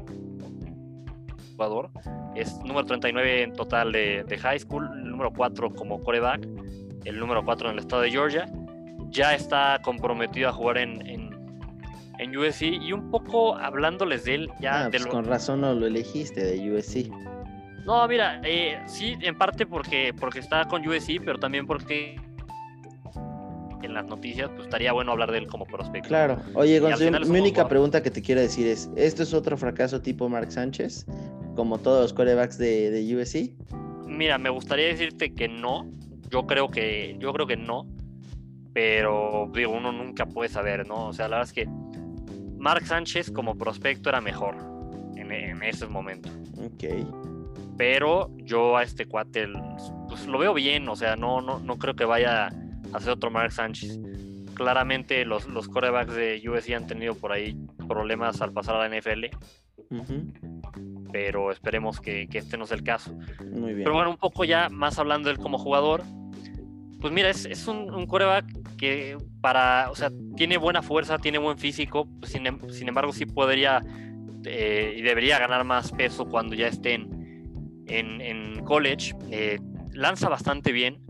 jugador 1.52 1.90
es 2.34 2.56
número 2.60 2.86
39 2.86 3.42
en 3.42 3.52
total 3.52 3.92
de, 3.92 4.24
de 4.26 4.38
high 4.38 4.58
school, 4.58 4.88
el 4.90 5.10
número 5.10 5.30
4 5.30 5.74
como 5.74 6.00
coreback, 6.00 6.48
el 7.04 7.20
número 7.20 7.44
4 7.44 7.68
en 7.68 7.72
el 7.74 7.80
estado 7.80 8.00
de 8.00 8.10
Georgia, 8.10 8.50
ya 9.10 9.34
está 9.34 9.78
comprometido 9.84 10.48
a 10.48 10.52
jugar 10.52 10.78
en, 10.78 11.06
en, 11.06 11.30
en 12.18 12.36
USC 12.38 12.62
y 12.62 12.94
un 12.94 13.10
poco 13.10 13.54
hablándoles 13.54 14.24
de 14.24 14.36
él 14.36 14.50
ya... 14.60 14.84
Ah, 14.84 14.84
de 14.84 14.92
pues 14.92 15.06
con 15.08 15.26
razón 15.26 15.60
no 15.60 15.74
lo 15.74 15.86
elegiste 15.86 16.42
de 16.42 16.72
USC. 16.72 17.12
No, 17.84 18.08
mira, 18.08 18.40
eh, 18.44 18.80
sí, 18.86 19.18
en 19.20 19.36
parte 19.36 19.66
porque, 19.66 20.14
porque 20.18 20.38
está 20.38 20.64
con 20.64 20.88
USC, 20.88 21.20
pero 21.22 21.38
también 21.38 21.66
porque 21.66 22.16
en 23.82 23.94
las 23.94 24.06
noticias, 24.06 24.48
pues 24.50 24.64
estaría 24.64 24.92
bueno 24.92 25.12
hablar 25.12 25.32
de 25.32 25.38
él 25.38 25.46
como 25.46 25.64
prospecto. 25.66 26.08
Claro. 26.08 26.40
Oye, 26.54 26.80
Gonzalo, 26.80 27.26
mi 27.26 27.38
única 27.38 27.68
pregunta 27.68 28.02
que 28.02 28.10
te 28.10 28.22
quiero 28.22 28.40
decir 28.40 28.66
es, 28.66 28.90
¿esto 28.96 29.22
es 29.22 29.34
otro 29.34 29.56
fracaso 29.56 30.00
tipo 30.00 30.28
Mark 30.28 30.52
Sánchez? 30.52 31.06
Como 31.56 31.78
todos 31.78 32.02
los 32.02 32.12
corebacks 32.12 32.58
de, 32.58 32.90
de 32.90 33.16
USC. 33.16 33.52
Mira, 34.06 34.38
me 34.38 34.50
gustaría 34.50 34.86
decirte 34.86 35.34
que 35.34 35.48
no. 35.48 35.90
Yo 36.30 36.46
creo 36.46 36.70
que, 36.70 37.16
yo 37.18 37.32
creo 37.32 37.46
que 37.46 37.56
no. 37.56 37.86
Pero 38.72 39.50
digo, 39.52 39.72
uno 39.72 39.92
nunca 39.92 40.26
puede 40.26 40.48
saber, 40.48 40.86
¿no? 40.86 41.08
O 41.08 41.12
sea, 41.12 41.28
la 41.28 41.38
verdad 41.38 41.48
es 41.48 41.52
que 41.52 41.68
Mark 42.56 42.86
Sánchez 42.86 43.32
como 43.32 43.56
prospecto 43.56 44.08
era 44.08 44.20
mejor 44.20 44.56
en, 45.16 45.32
en 45.32 45.62
ese 45.62 45.86
momento. 45.86 46.30
Ok 46.56 46.84
pero 47.80 48.30
yo 48.36 48.76
a 48.76 48.82
este 48.82 49.06
cuate 49.06 49.48
pues, 50.06 50.26
lo 50.26 50.38
veo 50.38 50.52
bien, 50.52 50.86
o 50.90 50.96
sea, 50.96 51.16
no, 51.16 51.40
no, 51.40 51.60
no 51.60 51.78
creo 51.78 51.96
que 51.96 52.04
vaya 52.04 52.50
a 52.92 53.00
ser 53.00 53.10
otro 53.10 53.30
Mark 53.30 53.52
Sánchez. 53.52 53.98
Claramente 54.54 55.24
los, 55.24 55.46
los 55.48 55.68
corebacks 55.68 56.14
de 56.14 56.42
USC 56.48 56.72
han 56.72 56.86
tenido 56.86 57.14
por 57.14 57.32
ahí 57.32 57.56
problemas 57.88 58.40
al 58.42 58.52
pasar 58.52 58.76
a 58.76 58.88
la 58.88 58.94
NFL, 58.94 59.26
pero 61.12 61.50
esperemos 61.50 62.00
que, 62.00 62.28
este 62.30 62.56
no 62.56 62.66
sea 62.66 62.76
el 62.76 62.84
caso. 62.84 63.12
Muy 63.52 63.74
bien. 63.74 63.84
Pero 63.84 63.94
bueno, 63.94 64.10
un 64.10 64.18
poco 64.18 64.44
ya 64.44 64.68
más 64.68 64.98
hablando 64.98 65.28
de 65.28 65.34
él 65.34 65.40
como 65.40 65.58
jugador, 65.58 66.02
pues 67.00 67.12
mira, 67.12 67.30
es, 67.30 67.66
un, 67.66 67.92
un, 67.94 68.06
coreback 68.06 68.76
que 68.76 69.16
para, 69.40 69.90
o 69.90 69.94
sea, 69.94 70.10
tiene 70.36 70.58
buena 70.58 70.82
fuerza, 70.82 71.18
tiene 71.18 71.38
buen 71.38 71.56
físico, 71.56 72.06
pues, 72.18 72.32
sin, 72.32 72.46
em, 72.46 72.58
sin, 72.68 72.88
embargo 72.88 73.12
sí 73.12 73.24
podría 73.24 73.82
eh, 74.44 74.94
y 74.96 75.02
debería 75.02 75.38
ganar 75.38 75.64
más 75.64 75.92
peso 75.92 76.26
cuando 76.26 76.54
ya 76.54 76.68
estén 76.68 77.20
en, 77.86 78.64
college, 78.64 79.14
eh, 79.30 79.58
lanza 79.92 80.28
bastante 80.28 80.72
bien. 80.72 81.00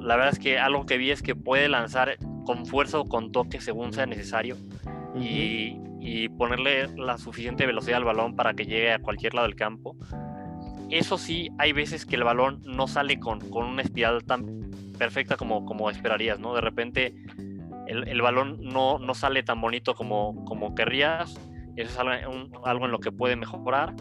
La 0.00 0.16
verdad 0.16 0.32
es 0.32 0.38
que 0.38 0.58
algo 0.58 0.86
que 0.86 0.98
vi 0.98 1.10
es 1.10 1.22
que 1.22 1.34
puede 1.34 1.68
lanzar 1.68 2.16
con 2.44 2.66
fuerza 2.66 2.98
o 2.98 3.04
con 3.04 3.32
toque 3.32 3.60
según 3.60 3.92
sea 3.92 4.06
necesario 4.06 4.56
y, 5.14 5.76
ponerle 6.38 6.88
la 6.96 7.18
suficiente 7.18 7.66
velocidad 7.66 7.98
al 7.98 8.04
balón 8.04 8.34
para 8.36 8.54
que 8.54 8.64
llegue 8.64 8.92
a 8.92 9.00
cualquier 9.00 9.34
lado 9.34 9.46
del 9.46 9.56
campo. 9.56 9.96
Eso 10.88 11.18
sí, 11.18 11.50
hay 11.58 11.72
veces 11.72 12.06
que 12.06 12.16
el 12.16 12.24
balón 12.24 12.62
no 12.64 12.86
sale 12.86 13.18
con, 13.18 13.40
una 13.52 13.82
espiral 13.82 14.24
tan 14.24 14.70
perfecta 14.96 15.36
como, 15.36 15.66
como 15.66 15.90
esperarías, 15.90 16.38
¿no? 16.38 16.54
De 16.54 16.60
repente 16.60 17.14
el, 17.86 18.22
balón 18.22 18.58
no, 18.62 18.98
no, 18.98 19.14
sale 19.14 19.42
tan 19.42 19.60
bonito 19.60 19.94
como, 19.94 20.44
como 20.44 20.74
querrías. 20.74 21.34
Eso 21.76 21.90
es 21.90 21.98
algo, 21.98 22.64
algo 22.64 22.84
en 22.86 22.90
lo 22.92 23.00
que 23.00 23.12
puede 23.12 23.36
mejorar. 23.36 23.94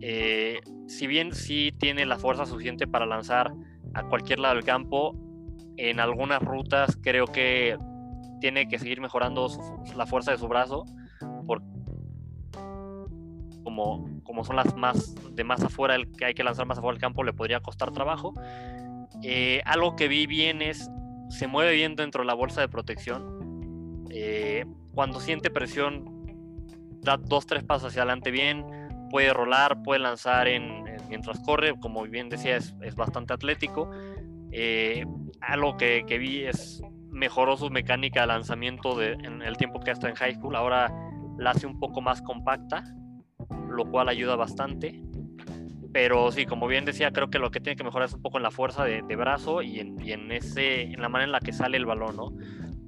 Eh, 0.00 0.60
si 0.86 1.06
bien 1.06 1.34
sí 1.34 1.72
tiene 1.78 2.06
la 2.06 2.18
fuerza 2.18 2.46
suficiente 2.46 2.86
para 2.86 3.06
lanzar 3.06 3.52
a 3.94 4.02
cualquier 4.04 4.40
lado 4.40 4.54
del 4.56 4.64
campo, 4.64 5.14
en 5.76 6.00
algunas 6.00 6.40
rutas 6.42 6.98
creo 7.02 7.26
que 7.26 7.76
tiene 8.40 8.68
que 8.68 8.78
seguir 8.78 9.00
mejorando 9.00 9.48
la 9.96 10.06
fuerza 10.06 10.32
de 10.32 10.38
su 10.38 10.48
brazo, 10.48 10.84
porque 11.46 11.66
como, 13.62 14.06
como 14.22 14.44
son 14.44 14.56
las 14.56 14.76
más 14.76 15.14
de 15.34 15.44
más 15.44 15.62
afuera, 15.62 15.94
el 15.94 16.12
que 16.12 16.26
hay 16.26 16.34
que 16.34 16.44
lanzar 16.44 16.66
más 16.66 16.78
afuera 16.78 16.94
del 16.94 17.00
campo, 17.00 17.24
le 17.24 17.32
podría 17.32 17.60
costar 17.60 17.90
trabajo. 17.92 18.34
Eh, 19.22 19.62
algo 19.64 19.96
que 19.96 20.06
vi 20.06 20.26
bien 20.26 20.60
es, 20.60 20.90
se 21.30 21.46
mueve 21.46 21.72
bien 21.72 21.96
dentro 21.96 22.22
de 22.22 22.26
la 22.26 22.34
bolsa 22.34 22.60
de 22.60 22.68
protección. 22.68 24.04
Eh, 24.10 24.66
cuando 24.92 25.18
siente 25.18 25.50
presión, 25.50 26.04
da 27.00 27.16
dos, 27.16 27.46
tres 27.46 27.64
pasos 27.64 27.88
hacia 27.88 28.02
adelante 28.02 28.30
bien 28.30 28.64
puede 29.10 29.32
rolar, 29.32 29.82
puede 29.82 30.00
lanzar 30.00 30.48
en, 30.48 30.83
mientras 31.08 31.40
corre, 31.40 31.74
como 31.80 32.02
bien 32.02 32.28
decía, 32.28 32.56
es, 32.56 32.94
bastante 32.96 33.32
atlético. 33.32 33.90
Eh, 34.52 35.04
algo 35.40 35.76
que, 35.76 36.04
vi 36.18 36.44
es 36.44 36.82
mejoró 37.10 37.56
su 37.56 37.70
mecánica 37.70 38.22
de 38.22 38.26
lanzamiento 38.26 38.98
de, 38.98 39.12
en 39.12 39.40
el 39.42 39.56
tiempo 39.56 39.80
que 39.80 39.90
está 39.90 40.08
en 40.08 40.16
high 40.16 40.34
school. 40.34 40.56
Ahora 40.56 40.92
la 41.38 41.50
hace 41.50 41.66
un 41.66 41.78
poco 41.78 42.00
más 42.00 42.22
compacta, 42.22 42.84
lo 43.68 43.90
cual 43.90 44.08
ayuda 44.08 44.36
bastante. 44.36 45.00
Pero 45.92 46.32
sí, 46.32 46.44
como 46.44 46.66
bien 46.66 46.84
decía, 46.84 47.12
creo 47.12 47.30
que 47.30 47.38
lo 47.38 47.50
que 47.50 47.60
tiene 47.60 47.76
que 47.76 47.84
mejorar 47.84 48.08
es 48.08 48.14
un 48.14 48.22
poco 48.22 48.38
en 48.38 48.42
la 48.42 48.50
fuerza 48.50 48.84
de, 48.84 49.02
brazo 49.16 49.62
y 49.62 49.78
en, 49.78 50.00
y 50.04 50.12
en, 50.12 50.32
ese, 50.32 50.82
en 50.82 51.00
la 51.00 51.08
manera 51.08 51.26
en 51.26 51.32
la 51.32 51.40
que 51.40 51.52
sale 51.52 51.76
el 51.76 51.86
balón, 51.86 52.16
¿no? 52.16 52.32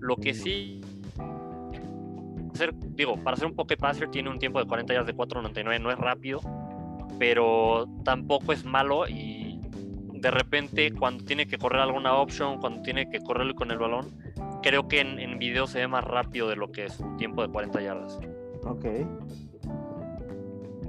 Lo 0.00 0.16
que 0.16 0.34
sí 0.34 0.80
digo, 2.94 3.22
para 3.22 3.36
ser 3.36 3.46
un 3.46 3.54
pocket 3.54 3.76
passer 3.76 4.10
tiene 4.10 4.30
un 4.30 4.38
tiempo 4.38 4.58
de 4.58 4.66
40 4.66 4.92
yardas 4.92 5.06
de 5.06 5.14
4.99, 5.14 5.80
no 5.80 5.90
es 5.90 5.98
rápido, 5.98 6.40
pero 7.18 7.86
tampoco 8.04 8.52
es 8.52 8.64
malo 8.64 9.08
y 9.08 9.60
de 10.12 10.30
repente 10.30 10.92
cuando 10.92 11.24
tiene 11.24 11.46
que 11.46 11.58
correr 11.58 11.80
alguna 11.80 12.14
option, 12.14 12.58
cuando 12.58 12.82
tiene 12.82 13.08
que 13.08 13.20
correr 13.20 13.54
con 13.54 13.70
el 13.70 13.78
balón, 13.78 14.06
creo 14.62 14.88
que 14.88 15.00
en, 15.00 15.18
en 15.18 15.38
video 15.38 15.66
se 15.66 15.80
ve 15.80 15.88
más 15.88 16.04
rápido 16.04 16.48
de 16.48 16.56
lo 16.56 16.72
que 16.72 16.86
es 16.86 16.98
un 17.00 17.16
tiempo 17.16 17.42
de 17.42 17.48
40 17.48 17.82
yardas. 17.82 18.18
Ok. 18.64 18.84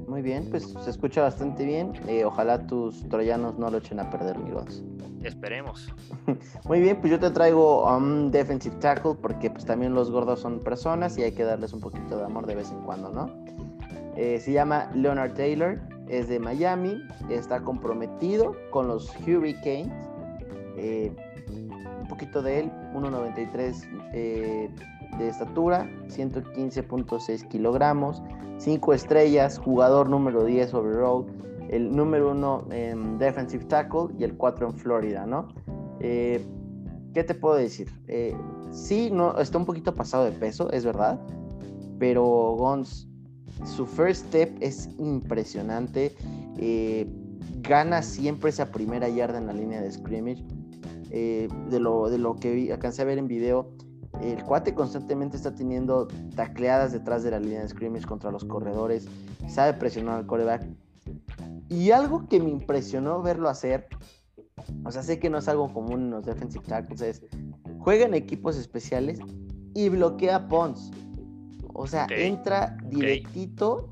Muy 0.07 0.21
bien, 0.21 0.47
pues 0.49 0.73
se 0.83 0.89
escucha 0.89 1.21
bastante 1.21 1.65
bien. 1.65 1.91
Eh, 2.07 2.23
ojalá 2.23 2.65
tus 2.65 3.07
troyanos 3.09 3.59
no 3.59 3.69
lo 3.69 3.77
echen 3.77 3.99
a 3.99 4.09
perder, 4.09 4.37
amigos. 4.37 4.81
Esperemos. 5.21 5.93
Muy 6.65 6.79
bien, 6.79 7.01
pues 7.01 7.11
yo 7.11 7.19
te 7.19 7.29
traigo 7.29 7.85
un 7.93 8.31
defensive 8.31 8.77
tackle 8.77 9.15
porque 9.21 9.49
pues 9.49 9.65
también 9.65 9.93
los 9.93 10.09
gordos 10.09 10.39
son 10.39 10.61
personas 10.61 11.17
y 11.17 11.23
hay 11.23 11.33
que 11.33 11.43
darles 11.43 11.73
un 11.73 11.81
poquito 11.81 12.17
de 12.17 12.23
amor 12.23 12.45
de 12.45 12.55
vez 12.55 12.71
en 12.71 12.81
cuando, 12.83 13.09
¿no? 13.09 13.29
Eh, 14.15 14.39
se 14.39 14.53
llama 14.53 14.89
Leonard 14.95 15.33
Taylor, 15.33 15.77
es 16.09 16.27
de 16.27 16.39
Miami, 16.39 17.03
está 17.29 17.61
comprometido 17.61 18.55
con 18.71 18.87
los 18.87 19.13
Hurricanes. 19.19 19.91
Eh, 20.77 21.11
un 22.01 22.07
poquito 22.07 22.41
de 22.41 22.59
él, 22.61 22.71
1.93 22.93 24.11
eh, 24.13 24.69
de 25.17 25.27
estatura, 25.27 25.89
115.6 26.07 27.47
kilogramos, 27.47 28.21
5 28.57 28.93
estrellas, 28.93 29.59
jugador 29.59 30.09
número 30.09 30.45
10 30.45 30.73
overall 30.73 31.25
el 31.69 31.93
número 31.93 32.31
uno 32.31 32.63
en 32.71 33.17
defensive 33.17 33.65
tackle 33.65 34.07
y 34.17 34.23
el 34.23 34.37
cuatro 34.37 34.67
en 34.67 34.73
Florida, 34.73 35.25
¿no? 35.25 35.49
Eh, 35.99 36.45
¿Qué 37.13 37.25
te 37.25 37.35
puedo 37.35 37.55
decir? 37.55 37.89
Sí, 38.71 39.09
no, 39.11 39.37
está 39.37 39.57
un 39.57 39.65
poquito 39.65 39.93
pasado 39.93 40.23
de 40.23 40.31
peso, 40.31 40.71
es 40.71 40.85
verdad, 40.85 41.19
pero 41.99 42.23
Gons, 42.57 43.06
su 43.65 43.85
first 43.85 44.27
step 44.27 44.55
es 44.61 44.89
impresionante. 44.97 46.15
Eh, 46.57 47.07
gana 47.61 48.01
siempre 48.01 48.49
esa 48.49 48.71
primera 48.71 49.09
yarda 49.09 49.37
en 49.37 49.47
la 49.47 49.53
línea 49.53 49.81
de 49.81 49.91
scrimmage. 49.91 50.43
de, 51.09 51.79
lo, 51.79 52.09
de 52.09 52.17
lo 52.17 52.35
que 52.35 52.51
vi, 52.51 52.71
alcancé 52.71 53.01
a 53.01 53.05
ver 53.05 53.17
en 53.17 53.27
video, 53.27 53.71
el 54.21 54.43
cuate 54.43 54.73
constantemente 54.73 55.37
está 55.37 55.53
teniendo 55.53 56.07
tacleadas 56.35 56.91
detrás 56.91 57.23
de 57.23 57.31
la 57.31 57.39
línea 57.39 57.61
de 57.61 57.69
scrimmage 57.69 58.05
contra 58.05 58.31
los 58.31 58.43
corredores, 58.43 59.07
sabe 59.47 59.73
presionar 59.73 60.17
al 60.17 60.25
coreback 60.25 60.67
y 61.69 61.91
algo 61.91 62.27
que 62.27 62.39
me 62.39 62.49
impresionó 62.49 63.21
verlo 63.21 63.49
hacer, 63.49 63.87
o 64.83 64.91
sea, 64.91 65.03
sé 65.03 65.19
que 65.19 65.29
no 65.29 65.37
es 65.37 65.47
algo 65.47 65.71
común 65.73 66.03
en 66.03 66.11
los 66.11 66.25
defensive 66.25 66.63
tackles, 66.65 67.01
es 67.01 67.23
juega 67.79 68.05
en 68.05 68.13
equipos 68.13 68.57
especiales 68.57 69.19
y 69.73 69.89
bloquea 69.89 70.47
Pons. 70.47 70.91
O 71.77 71.85
sea, 71.85 72.07
entra 72.09 72.75
directito 72.89 73.87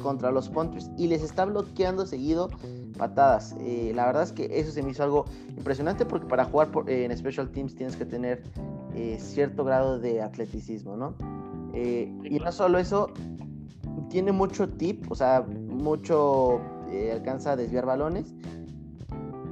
contra 0.00 0.30
los 0.30 0.48
punters 0.48 0.88
y 0.96 1.08
les 1.08 1.22
está 1.22 1.44
bloqueando 1.44 2.06
seguido 2.06 2.48
patadas. 2.96 3.56
Eh, 3.60 3.92
la 3.92 4.06
verdad 4.06 4.22
es 4.22 4.32
que 4.32 4.48
eso 4.52 4.70
se 4.70 4.84
me 4.84 4.92
hizo 4.92 5.02
algo 5.02 5.24
impresionante 5.56 6.06
porque 6.06 6.26
para 6.26 6.44
jugar 6.44 6.68
eh, 6.86 7.04
en 7.04 7.16
Special 7.18 7.50
Teams 7.50 7.74
tienes 7.74 7.96
que 7.96 8.04
tener 8.04 8.44
eh, 8.94 9.18
cierto 9.20 9.64
grado 9.64 9.98
de 9.98 10.22
atleticismo, 10.22 10.96
¿no? 10.96 11.14
y 11.74 12.40
no 12.40 12.50
solo 12.50 12.78
eso, 12.78 13.12
tiene 14.10 14.32
mucho 14.32 14.68
tip, 14.68 15.08
o 15.12 15.14
sea, 15.14 15.42
mucho 15.42 16.60
alcanza 17.12 17.52
a 17.52 17.56
desviar 17.56 17.86
balones 17.86 18.34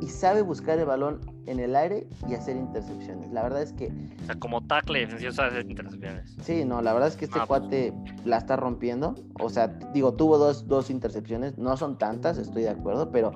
y 0.00 0.08
sabe 0.08 0.42
buscar 0.42 0.76
el 0.80 0.86
balón 0.86 1.20
en 1.46 1.60
el 1.60 1.76
aire 1.76 2.06
y 2.28 2.34
hacer 2.34 2.56
intercepciones. 2.56 3.30
La 3.32 3.42
verdad 3.42 3.62
es 3.62 3.72
que. 3.72 3.92
O 4.22 4.26
sea, 4.26 4.34
como 4.36 4.62
tackle 4.66 5.00
defensivo 5.00 5.32
sabe 5.32 5.48
hacer 5.50 5.70
intercepciones. 5.70 6.36
Sí, 6.42 6.64
no, 6.64 6.82
la 6.82 6.92
verdad 6.92 7.08
es 7.08 7.16
que 7.16 7.24
este 7.24 7.38
ah, 7.38 7.46
pues. 7.46 7.60
cuate 7.60 7.92
la 8.24 8.38
está 8.38 8.56
rompiendo. 8.56 9.14
O 9.40 9.48
sea, 9.48 9.68
digo, 9.68 10.14
tuvo 10.14 10.38
dos, 10.38 10.66
dos 10.66 10.90
intercepciones. 10.90 11.56
No 11.58 11.76
son 11.76 11.98
tantas, 11.98 12.38
estoy 12.38 12.62
de 12.62 12.70
acuerdo, 12.70 13.10
pero. 13.10 13.32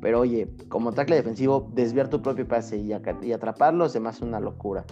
Pero 0.00 0.18
oye, 0.18 0.48
como 0.68 0.92
tackle 0.92 1.14
defensivo, 1.14 1.70
desviar 1.74 2.08
tu 2.08 2.20
propio 2.22 2.48
pase 2.48 2.76
y, 2.76 2.90
y 3.22 3.32
atraparlo 3.32 3.88
se 3.88 4.00
me 4.00 4.08
hace 4.08 4.24
una 4.24 4.40
locura. 4.40 4.84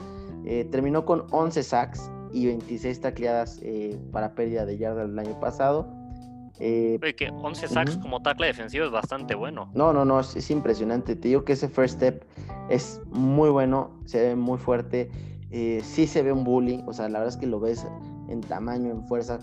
Eh, 0.44 0.68
terminó 0.70 1.04
con 1.04 1.26
11 1.32 1.64
sacks 1.64 2.10
y 2.32 2.46
26 2.46 3.00
tacleadas 3.00 3.58
eh, 3.62 3.98
para 4.12 4.34
pérdida 4.34 4.64
de 4.64 4.78
yarda 4.78 5.02
el 5.02 5.18
año 5.18 5.38
pasado. 5.40 5.88
Eh, 6.62 6.98
que 7.16 7.30
11 7.30 7.68
sacks 7.68 7.96
como 7.96 8.20
tackle 8.20 8.46
defensivo 8.46 8.84
es 8.84 8.90
bastante 8.90 9.34
bueno. 9.34 9.70
No, 9.74 9.94
no, 9.94 10.04
no, 10.04 10.20
es, 10.20 10.50
impresionante. 10.50 11.16
Te 11.16 11.28
digo 11.28 11.42
que 11.42 11.54
ese 11.54 11.68
first 11.68 11.94
step 11.94 12.22
es 12.68 13.00
muy 13.10 13.48
bueno, 13.48 13.98
se 14.04 14.20
ve 14.20 14.36
muy 14.36 14.58
fuerte. 14.58 15.10
Eh, 15.50 15.80
sí 15.82 16.06
se 16.06 16.22
ve 16.22 16.32
un 16.32 16.44
bully, 16.44 16.84
o 16.86 16.92
sea, 16.92 17.08
la 17.08 17.20
verdad 17.20 17.34
es 17.34 17.40
que 17.40 17.46
lo 17.46 17.60
ves 17.60 17.86
en 18.28 18.42
tamaño, 18.42 18.90
en 18.90 19.06
fuerza 19.08 19.38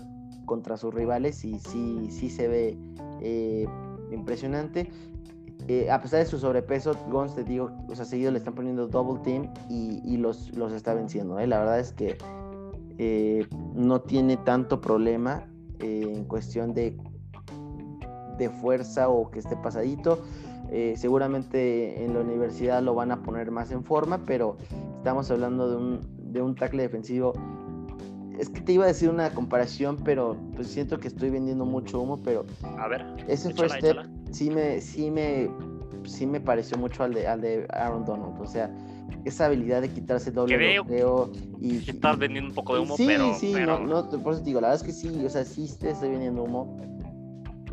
contra 0.46 0.76
sus 0.76 0.94
rivales 0.94 1.44
y 1.44 1.58
sí, 1.58 2.06
sí 2.08 2.30
se 2.30 2.46
ve 2.46 2.78
eh, 3.20 3.66
impresionante. 4.12 4.88
a 5.90 6.00
pesar 6.00 6.20
de 6.20 6.26
su 6.26 6.38
sobrepeso, 6.38 6.94
Gons, 7.10 7.34
te 7.34 7.42
digo, 7.42 7.72
o 7.88 7.96
sea, 7.96 8.04
seguido 8.04 8.30
le 8.30 8.38
están 8.38 8.54
poniendo 8.54 8.86
double 8.86 9.20
team 9.24 9.52
y, 9.68 10.16
los, 10.18 10.56
los 10.56 10.72
está 10.72 10.94
venciendo. 10.94 11.34
La 11.34 11.58
verdad 11.58 11.80
es 11.80 11.92
que 11.92 12.16
no 13.74 14.00
tiene 14.02 14.36
tanto 14.36 14.80
problema 14.80 15.44
en 15.80 16.24
cuestión 16.24 16.74
de 16.74 16.96
de 18.38 18.50
fuerza 18.50 19.08
o 19.08 19.30
que 19.30 19.38
esté 19.40 19.56
pasadito. 19.56 20.22
Eh, 20.70 20.94
seguramente 20.96 22.04
en 22.04 22.14
la 22.14 22.20
universidad 22.20 22.82
lo 22.82 22.94
van 22.94 23.10
a 23.10 23.22
poner 23.22 23.50
más 23.50 23.70
en 23.70 23.84
forma, 23.84 24.24
pero 24.26 24.58
estamos 24.98 25.30
hablando 25.30 25.70
de 25.70 25.76
un, 25.76 26.00
de 26.32 26.42
un 26.42 26.54
tackle 26.54 26.82
defensivo. 26.82 27.32
Es 28.38 28.48
que 28.48 28.60
te 28.60 28.72
iba 28.72 28.84
a 28.84 28.88
decir 28.88 29.08
una 29.08 29.30
comparación, 29.30 29.96
pero 30.04 30.36
pues 30.54 30.68
siento 30.68 31.00
que 31.00 31.08
estoy 31.08 31.30
vendiendo 31.30 31.64
mucho 31.64 32.00
humo, 32.00 32.20
pero 32.22 32.44
a 32.78 32.86
ver, 32.86 33.04
ese 33.26 33.52
first 33.52 33.76
step 33.76 33.96
sí 34.30 34.50
me, 34.50 34.80
sí 34.80 35.10
me, 35.10 35.50
sí 36.04 36.26
me 36.26 36.40
pareció 36.40 36.78
mucho 36.78 37.02
al 37.02 37.14
de, 37.14 37.26
al 37.26 37.40
de 37.40 37.66
Aaron 37.70 38.04
Donald. 38.04 38.40
O 38.40 38.46
sea, 38.46 38.70
esa 39.24 39.46
habilidad 39.46 39.82
de 39.82 39.88
quitarse 39.88 40.30
doble 40.30 40.74
bloqueo 40.74 41.32
y, 41.60 41.78
estás 41.78 42.18
vendiendo 42.18 42.50
un 42.50 42.54
poco 42.54 42.74
de 42.74 42.80
humo, 42.80 42.96
sí, 42.96 43.06
pero, 43.06 43.34
sí, 43.34 43.52
No, 43.54 43.80
no, 43.80 44.08
por 44.08 44.34
eso 44.34 44.42
te 44.42 44.48
digo, 44.48 44.60
la 44.60 44.68
verdad 44.68 44.86
es 44.86 44.86
que 44.86 44.92
sí, 44.92 45.24
o 45.24 45.30
sea, 45.30 45.44
sí 45.44 45.68
te 45.80 45.90
estoy 45.90 46.10
vendiendo 46.10 46.44
humo 46.44 46.76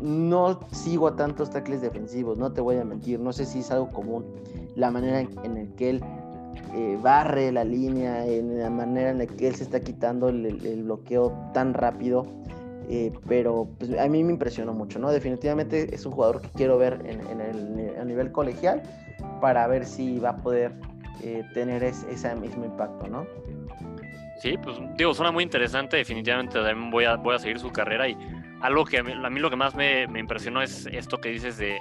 no 0.00 0.60
sigo 0.72 1.08
a 1.08 1.16
tantos 1.16 1.50
tackles 1.50 1.80
defensivos, 1.80 2.38
no 2.38 2.52
te 2.52 2.60
voy 2.60 2.76
a 2.76 2.84
mentir, 2.84 3.20
no 3.20 3.32
sé 3.32 3.44
si 3.44 3.60
es 3.60 3.70
algo 3.70 3.90
común 3.90 4.24
la 4.74 4.90
manera 4.90 5.20
en, 5.20 5.54
la 5.54 5.76
que 5.76 5.90
él 5.90 6.04
eh, 6.74 6.98
barre 7.02 7.50
la 7.50 7.64
línea, 7.64 8.26
en 8.26 8.58
la 8.58 8.70
manera 8.70 9.10
en 9.10 9.18
la 9.18 9.26
que 9.26 9.48
él 9.48 9.54
se 9.54 9.64
está 9.64 9.80
quitando 9.80 10.28
el, 10.28 10.82
bloqueo 10.84 11.32
tan 11.54 11.74
rápido, 11.74 12.26
eh, 12.88 13.12
pero 13.26 13.68
pues, 13.78 13.98
a 13.98 14.06
mí 14.08 14.22
me 14.22 14.32
impresionó 14.32 14.74
mucho, 14.74 14.98
¿no? 14.98 15.10
Definitivamente 15.10 15.94
es 15.94 16.04
un 16.04 16.12
jugador 16.12 16.42
que 16.42 16.48
quiero 16.50 16.78
ver 16.78 17.00
en, 17.06 17.40
el, 17.40 17.98
a 17.98 18.04
nivel 18.04 18.30
colegial 18.32 18.82
para 19.40 19.66
ver 19.66 19.86
si 19.86 20.18
va 20.18 20.30
a 20.30 20.36
poder 20.36 20.72
eh, 21.22 21.42
tener 21.54 21.82
ese 21.82 22.34
mismo 22.36 22.64
impacto, 22.64 23.08
¿no? 23.08 23.26
Sí, 24.40 24.56
pues 24.62 24.76
digo, 24.98 25.14
suena 25.14 25.32
muy 25.32 25.44
interesante, 25.44 25.96
definitivamente 25.96 26.54
también 26.60 26.90
voy 26.90 27.06
a, 27.06 27.16
voy 27.16 27.34
a 27.34 27.38
seguir 27.38 27.58
su 27.58 27.70
carrera 27.72 28.06
y 28.06 28.16
algo 28.66 28.84
que 28.84 28.98
a 28.98 29.02
mí, 29.02 29.40
lo 29.40 29.50
que 29.50 29.56
más 29.56 29.74
me, 29.74 30.04
impresionó 30.18 30.60
es 30.60 30.86
esto 30.92 31.18
que 31.18 31.30
dices 31.30 31.56
de, 31.56 31.78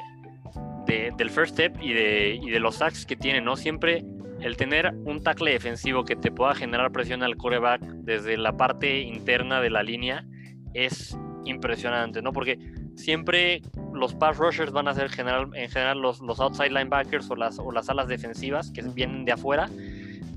del 0.85 1.29
first 1.29 1.53
step 1.53 1.81
y 1.81 1.93
de, 1.93 2.39
de 2.45 2.59
los 2.59 2.75
sacks 2.75 3.05
que 3.05 3.15
tiene, 3.15 3.41
¿no? 3.41 3.55
Siempre 3.55 4.05
el 4.39 4.55
tener 4.55 4.93
un 5.05 5.23
tackle 5.23 5.51
defensivo 5.51 6.05
que 6.05 6.15
te 6.15 6.31
pueda 6.31 6.53
generar 6.53 6.91
presión 6.91 7.23
al 7.23 7.37
coreback 7.37 7.81
desde 7.81 8.37
la 8.37 8.55
parte 8.55 8.99
interna 8.99 9.61
de 9.61 9.71
la 9.71 9.81
línea 9.81 10.25
es 10.73 11.17
impresionante, 11.45 12.21
¿no? 12.21 12.31
Porque 12.31 12.59
siempre 12.95 13.61
los 13.93 14.13
pass 14.13 14.37
rushers 14.37 14.71
van 14.71 14.87
a 14.87 14.93
ser 14.93 15.09
general, 15.09 15.49
en 15.55 15.69
general 15.69 15.99
los, 15.99 16.21
los 16.21 16.39
outside 16.39 16.69
linebackers 16.69 17.29
o 17.31 17.35
las, 17.35 17.57
o 17.57 17.71
las 17.71 17.89
alas 17.89 18.07
defensivas 18.07 18.71
que 18.71 18.83
vienen 18.83 19.25
de 19.25 19.31
afuera, 19.31 19.69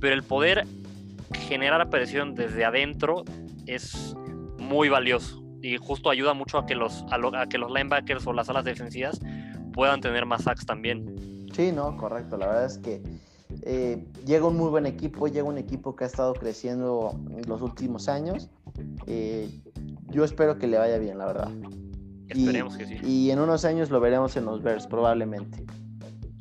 pero 0.00 0.14
el 0.14 0.22
poder 0.22 0.66
generar 1.46 1.90
presión 1.90 2.34
desde 2.34 2.64
adentro 2.64 3.24
es 3.66 4.16
muy 4.58 4.88
valioso 4.88 5.47
y 5.62 5.76
justo 5.76 6.10
ayuda 6.10 6.34
mucho 6.34 6.58
a 6.58 6.66
que 6.66 6.74
los, 6.74 7.04
a, 7.10 7.46
que 7.46 7.58
los 7.58 7.70
linebackers 7.70 8.26
o 8.26 8.32
las 8.32 8.48
alas 8.48 8.64
defensivas 8.64 9.20
puedan 9.72 10.00
tener 10.00 10.26
más 10.26 10.44
sacks 10.44 10.66
también. 10.66 11.48
Sí, 11.54 11.72
no, 11.72 11.96
correcto. 11.96 12.36
La 12.36 12.46
verdad 12.46 12.66
es 12.66 12.78
que 12.78 13.02
eh, 13.62 14.04
llega 14.24 14.46
un 14.46 14.56
muy 14.56 14.70
buen 14.70 14.86
equipo, 14.86 15.26
llega 15.28 15.44
un 15.44 15.58
equipo 15.58 15.96
que 15.96 16.04
ha 16.04 16.06
estado 16.06 16.34
creciendo 16.34 17.18
en 17.36 17.48
los 17.48 17.62
últimos 17.62 18.08
años. 18.08 18.50
Eh, 19.06 19.48
yo 20.10 20.24
espero 20.24 20.58
que 20.58 20.66
le 20.66 20.78
vaya 20.78 20.98
bien, 20.98 21.18
la 21.18 21.26
verdad. 21.26 21.50
Esperemos 22.28 22.76
que 22.76 22.86
sí. 22.86 22.98
Y 23.02 23.30
en 23.30 23.40
unos 23.40 23.64
años 23.64 23.90
lo 23.90 24.00
veremos 24.00 24.36
en 24.36 24.44
los 24.44 24.62
Bears, 24.62 24.86
probablemente. 24.86 25.64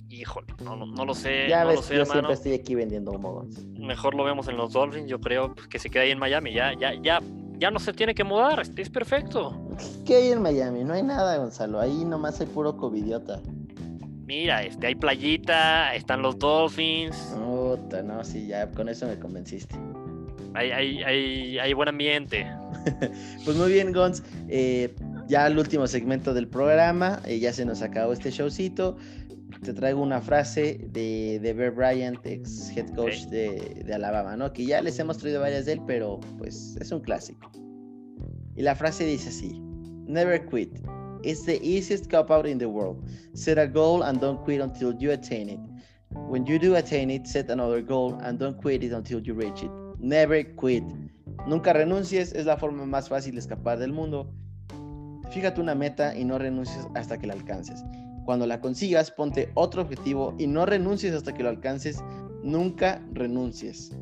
Híjole, 0.10 0.48
no, 0.64 0.76
no, 0.76 1.06
lo 1.06 1.14
sé. 1.14 1.48
Ya 1.48 1.64
ves, 1.64 1.81
sé, 1.81 1.95
yo 1.95 2.06
siempre 2.06 2.34
estoy 2.34 2.53
aquí 2.53 2.76
vendiendo 2.76 3.11
humo. 3.11 3.45
Mejor 3.80 4.15
lo 4.15 4.23
vemos 4.23 4.48
en 4.48 4.57
los 4.57 4.73
Dolphins, 4.73 5.07
yo 5.07 5.22
creo 5.22 5.53
que 5.53 5.80
se 5.80 5.89
queda 5.89 6.03
ahí 6.03 6.11
en 6.11 6.19
Miami. 6.19 6.53
Ya, 6.53 6.73
ya, 6.73 6.94
ya 7.02 7.22
ya 7.58 7.72
no 7.72 7.80
se 7.80 7.94
tiene 7.94 8.14
que 8.14 8.24
mudar, 8.24 8.64
es 8.76 8.90
perfecto. 8.90 9.68
¿Qué 10.06 10.16
hay 10.16 10.32
en 10.32 10.42
Miami? 10.42 10.84
No 10.84 10.94
hay 10.94 11.04
nada, 11.04 11.38
Gonzalo. 11.38 11.80
Ahí 11.80 12.06
nomás 12.06 12.40
hay 12.40 12.48
puro 12.48 12.78
covidiota. 12.78 13.42
Mira, 14.26 14.64
este, 14.64 14.88
hay 14.88 14.96
playita, 14.96 15.96
están 15.96 16.22
los 16.22 16.38
Dolphins. 16.38 17.16
Puta, 17.36 18.04
no, 18.04 18.24
sí, 18.24 18.48
ya 18.48 18.70
con 18.72 18.90
eso 18.90 19.08
me 19.08 19.18
convenciste. 19.18 19.76
Hay, 20.54 20.72
hay, 20.72 21.58
hay, 21.60 21.74
buen 21.74 21.88
ambiente. 21.88 22.48
pues 23.46 23.56
muy 23.56 23.72
bien, 23.72 23.94
Gonz. 23.94 24.24
Eh, 24.50 24.94
ya 25.28 25.46
el 25.48 25.58
último 25.58 25.88
segmento 25.88 26.34
del 26.34 26.48
programa, 26.48 27.22
eh, 27.26 27.40
ya 27.40 27.54
se 27.54 27.64
nos 27.64 27.82
acabó 27.82 28.14
este 28.14 28.32
showcito 28.32 28.98
te 29.64 29.74
traigo 29.74 30.02
una 30.02 30.22
frase 30.22 30.80
de, 30.92 31.40
de 31.42 31.54
Bear 31.54 31.72
Bryant, 31.72 32.26
ex 32.26 32.70
head 32.76 32.90
coach 32.96 33.26
de, 33.26 33.84
de, 33.86 33.94
Alabama, 33.94 34.36
¿no? 34.38 34.52
Que 34.54 34.66
ya 34.66 34.82
les 34.82 35.00
hemos 35.00 35.18
traído 35.18 35.42
varias 35.42 35.66
de 35.66 35.74
él, 35.74 35.82
pero 35.86 36.20
pues 36.38 36.78
es 36.80 36.92
un 36.92 37.02
clásico. 37.02 37.52
Y 38.56 38.62
la 38.62 38.76
frase 38.76 39.06
dice 39.06 39.30
así: 39.30 39.60
Never 40.08 40.46
quit. 40.48 40.80
It's 41.24 41.44
the 41.46 41.60
easiest 41.64 42.10
cop 42.10 42.32
out 42.32 42.46
in 42.46 42.58
the 42.58 42.66
world. 42.66 43.04
Set 43.34 43.58
a 43.58 43.66
goal 43.66 44.04
and 44.04 44.20
don't 44.20 44.44
quit 44.46 44.62
until 44.62 44.96
you 44.98 45.12
attain 45.12 45.50
it. 45.50 45.60
When 46.12 46.46
you 46.46 46.58
do 46.58 46.76
attain 46.76 47.10
it, 47.10 47.26
set 47.26 47.50
another 47.50 47.82
goal 47.82 48.18
and 48.22 48.40
don't 48.40 48.58
quit 48.62 48.84
it 48.84 48.94
until 48.94 49.20
you 49.22 49.34
reach 49.34 49.64
it. 49.64 49.72
Never 50.00 50.44
quit. 50.56 50.84
Nunca 51.48 51.74
renuncies, 51.74 52.34
es 52.34 52.46
la 52.46 52.58
forma 52.58 52.86
más 52.86 53.10
fácil 53.10 53.34
de 53.34 53.40
escapar 53.40 53.80
del 53.80 53.94
mundo. 53.94 54.32
Fíjate 55.32 55.60
una 55.60 55.76
meta 55.76 56.16
y 56.16 56.24
no 56.24 56.38
renuncies 56.38 56.88
hasta 56.96 57.18
que 57.18 57.28
la 57.28 57.34
alcances. 57.34 57.84
Cuando 58.28 58.45
la 58.45 58.60
consigas, 58.60 59.10
ponte 59.10 59.52
otro 59.54 59.84
objetivo 59.84 60.36
y 60.38 60.48
no 60.48 60.66
renuncies 60.66 61.14
hasta 61.14 61.34
que 61.34 61.44
lo 61.44 61.49
alcances. 61.49 62.04
Nunca 62.44 63.02
renuncies. 63.14 63.95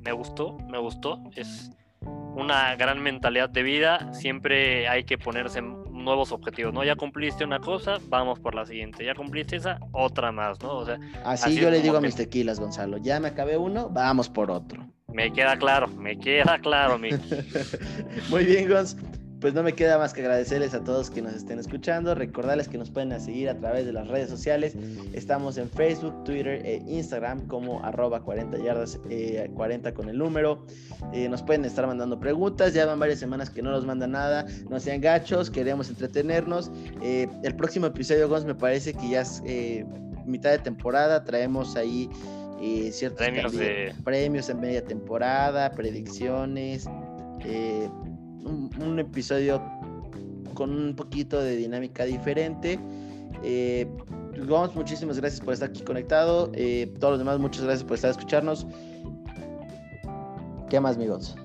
Me 0.00 0.12
gustó, 0.12 0.58
me 0.70 0.76
gustó. 0.76 1.18
Es 1.34 1.70
una 2.02 2.76
gran 2.76 3.02
mentalidad 3.02 3.48
de 3.48 3.62
vida. 3.62 4.12
Siempre 4.12 4.88
hay 4.88 5.04
que 5.04 5.16
ponerse 5.16 5.62
nuevos 5.62 6.32
objetivos, 6.32 6.74
¿no? 6.74 6.84
Ya 6.84 6.96
cumpliste 6.96 7.44
una 7.46 7.60
cosa, 7.60 7.96
vamos 8.10 8.40
por 8.40 8.54
la 8.54 8.66
siguiente. 8.66 9.06
Ya 9.06 9.14
cumpliste 9.14 9.56
esa, 9.56 9.78
otra 9.92 10.30
más, 10.30 10.60
¿no? 10.60 10.76
O 10.76 10.84
sea, 10.84 10.98
así, 11.24 11.58
yo 11.58 11.70
le 11.70 11.80
digo 11.80 11.96
a 11.96 12.02
mis 12.02 12.14
tequilas, 12.14 12.60
Gonzalo. 12.60 12.98
Ya 12.98 13.18
me 13.20 13.28
acabé 13.28 13.56
uno, 13.56 13.88
vamos 13.88 14.28
por 14.28 14.50
otro. 14.50 14.86
Me 15.06 15.32
queda 15.32 15.56
claro, 15.56 15.88
me 15.88 16.18
queda 16.18 16.58
claro, 16.58 16.98
mi. 16.98 17.08
Muy 18.28 18.44
bien, 18.44 18.68
Gonz 18.68 18.98
pues 19.40 19.54
no 19.54 19.62
me 19.62 19.74
queda 19.74 19.98
más 19.98 20.12
que 20.12 20.20
agradecerles 20.20 20.74
a 20.74 20.82
todos 20.82 21.10
que 21.10 21.22
nos 21.22 21.34
estén 21.34 21.58
escuchando, 21.58 22.14
recordarles 22.14 22.68
que 22.68 22.78
nos 22.78 22.90
pueden 22.90 23.18
seguir 23.20 23.48
a 23.48 23.58
través 23.58 23.86
de 23.86 23.92
las 23.92 24.08
redes 24.08 24.28
sociales, 24.28 24.74
estamos 25.12 25.58
en 25.58 25.70
Facebook, 25.70 26.24
Twitter 26.24 26.64
e 26.64 26.82
Instagram 26.86 27.46
como 27.46 27.84
arroba 27.84 28.20
40 28.20 28.58
yardas, 28.58 28.98
40 29.54 29.88
eh, 29.88 29.92
con 29.92 30.08
el 30.08 30.18
número, 30.18 30.64
eh, 31.12 31.28
nos 31.28 31.42
pueden 31.42 31.64
estar 31.64 31.86
mandando 31.86 32.18
preguntas, 32.18 32.74
ya 32.74 32.86
van 32.86 32.98
varias 32.98 33.20
semanas 33.20 33.50
que 33.50 33.62
no 33.62 33.70
nos 33.70 33.84
mandan 33.86 34.12
nada, 34.12 34.46
no 34.68 34.80
sean 34.80 35.00
gachos, 35.00 35.50
queremos 35.50 35.88
entretenernos, 35.88 36.70
eh, 37.02 37.28
el 37.42 37.54
próximo 37.54 37.86
episodio, 37.86 38.28
Gons, 38.28 38.44
me 38.44 38.54
parece 38.54 38.92
que 38.92 39.10
ya 39.10 39.20
es 39.20 39.42
mitad 40.26 40.50
de 40.50 40.58
temporada, 40.58 41.24
traemos 41.24 41.76
ahí 41.76 42.10
ciertos 42.90 43.18
premios, 43.18 43.54
premios 44.04 44.48
en 44.48 44.60
media 44.60 44.84
temporada, 44.84 45.70
predicciones, 45.70 46.88
eh, 47.44 47.88
un, 48.44 48.98
episodio 48.98 49.62
con 50.54 50.70
un 50.70 50.94
poquito 50.94 51.40
de 51.40 51.56
dinámica 51.56 52.04
diferente. 52.04 52.78
Eh, 53.42 53.86
vamos, 54.46 54.74
muchísimas 54.74 55.18
gracias 55.18 55.40
por 55.40 55.54
estar 55.54 55.68
aquí 55.70 55.82
conectado. 55.82 56.50
Eh, 56.54 56.92
todos 56.98 57.12
los 57.12 57.18
demás, 57.18 57.38
muchas 57.38 57.64
gracias 57.64 57.84
por 57.84 57.94
estar 57.94 58.10
escucharnos. 58.10 58.66
¿Qué 60.68 60.80
más, 60.80 60.96
amigos? 60.96 61.36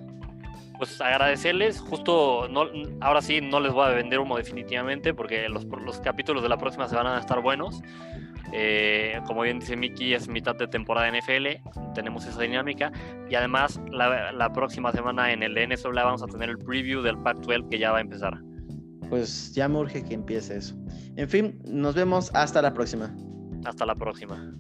Pues 0.78 1.00
agradecerles, 1.00 1.80
justo 1.80 2.48
no, 2.50 2.66
ahora 3.00 3.22
sí 3.22 3.40
no 3.40 3.60
les 3.60 3.72
voy 3.72 3.86
a 3.86 3.90
vender 3.90 4.20
humo 4.20 4.36
definitivamente 4.36 5.14
porque 5.14 5.48
los, 5.48 5.66
los 5.66 6.00
capítulos 6.00 6.44
de 6.44 6.50
la 6.50 6.58
próxima 6.58 6.90
se 6.90 6.96
van 6.96 7.08
a 7.08 7.20
estar 7.20 7.42
buenos. 7.42 7.82
Eh, 8.52 9.20
como 9.26 9.42
bien 9.42 9.60
dice 9.60 9.76
Miki, 9.76 10.14
es 10.14 10.28
mitad 10.28 10.56
de 10.56 10.68
temporada 10.68 11.10
de 11.10 11.20
NFL, 11.20 11.94
tenemos 11.94 12.26
esa 12.26 12.42
dinámica 12.42 12.92
y 13.30 13.36
además 13.36 13.80
la, 13.92 14.52
próxima 14.54 14.92
semana 14.92 15.32
en 15.32 15.44
el 15.44 15.56
NSW 15.56 15.94
vamos 15.94 16.24
a 16.24 16.28
tener 16.28 16.50
el 16.50 16.58
preview 16.58 17.02
del 17.02 17.18
Pac-12 17.18 17.70
que 17.70 17.80
ya 17.80 17.92
va 17.92 18.00
a 18.00 18.02
empezar. 18.02 18.40
Pues 19.10 19.54
ya 19.54 19.68
me 19.68 19.80
urge 19.80 20.04
que 20.04 20.14
empiece 20.14 20.58
eso. 20.58 20.76
En 21.16 21.30
fin, 21.30 21.60
nos 21.66 21.96
vemos 21.96 22.32
hasta 22.34 22.62
la 22.62 22.74
próxima. 22.74 23.16
Hasta 23.66 23.86
la 23.86 23.96
próxima. 23.96 24.54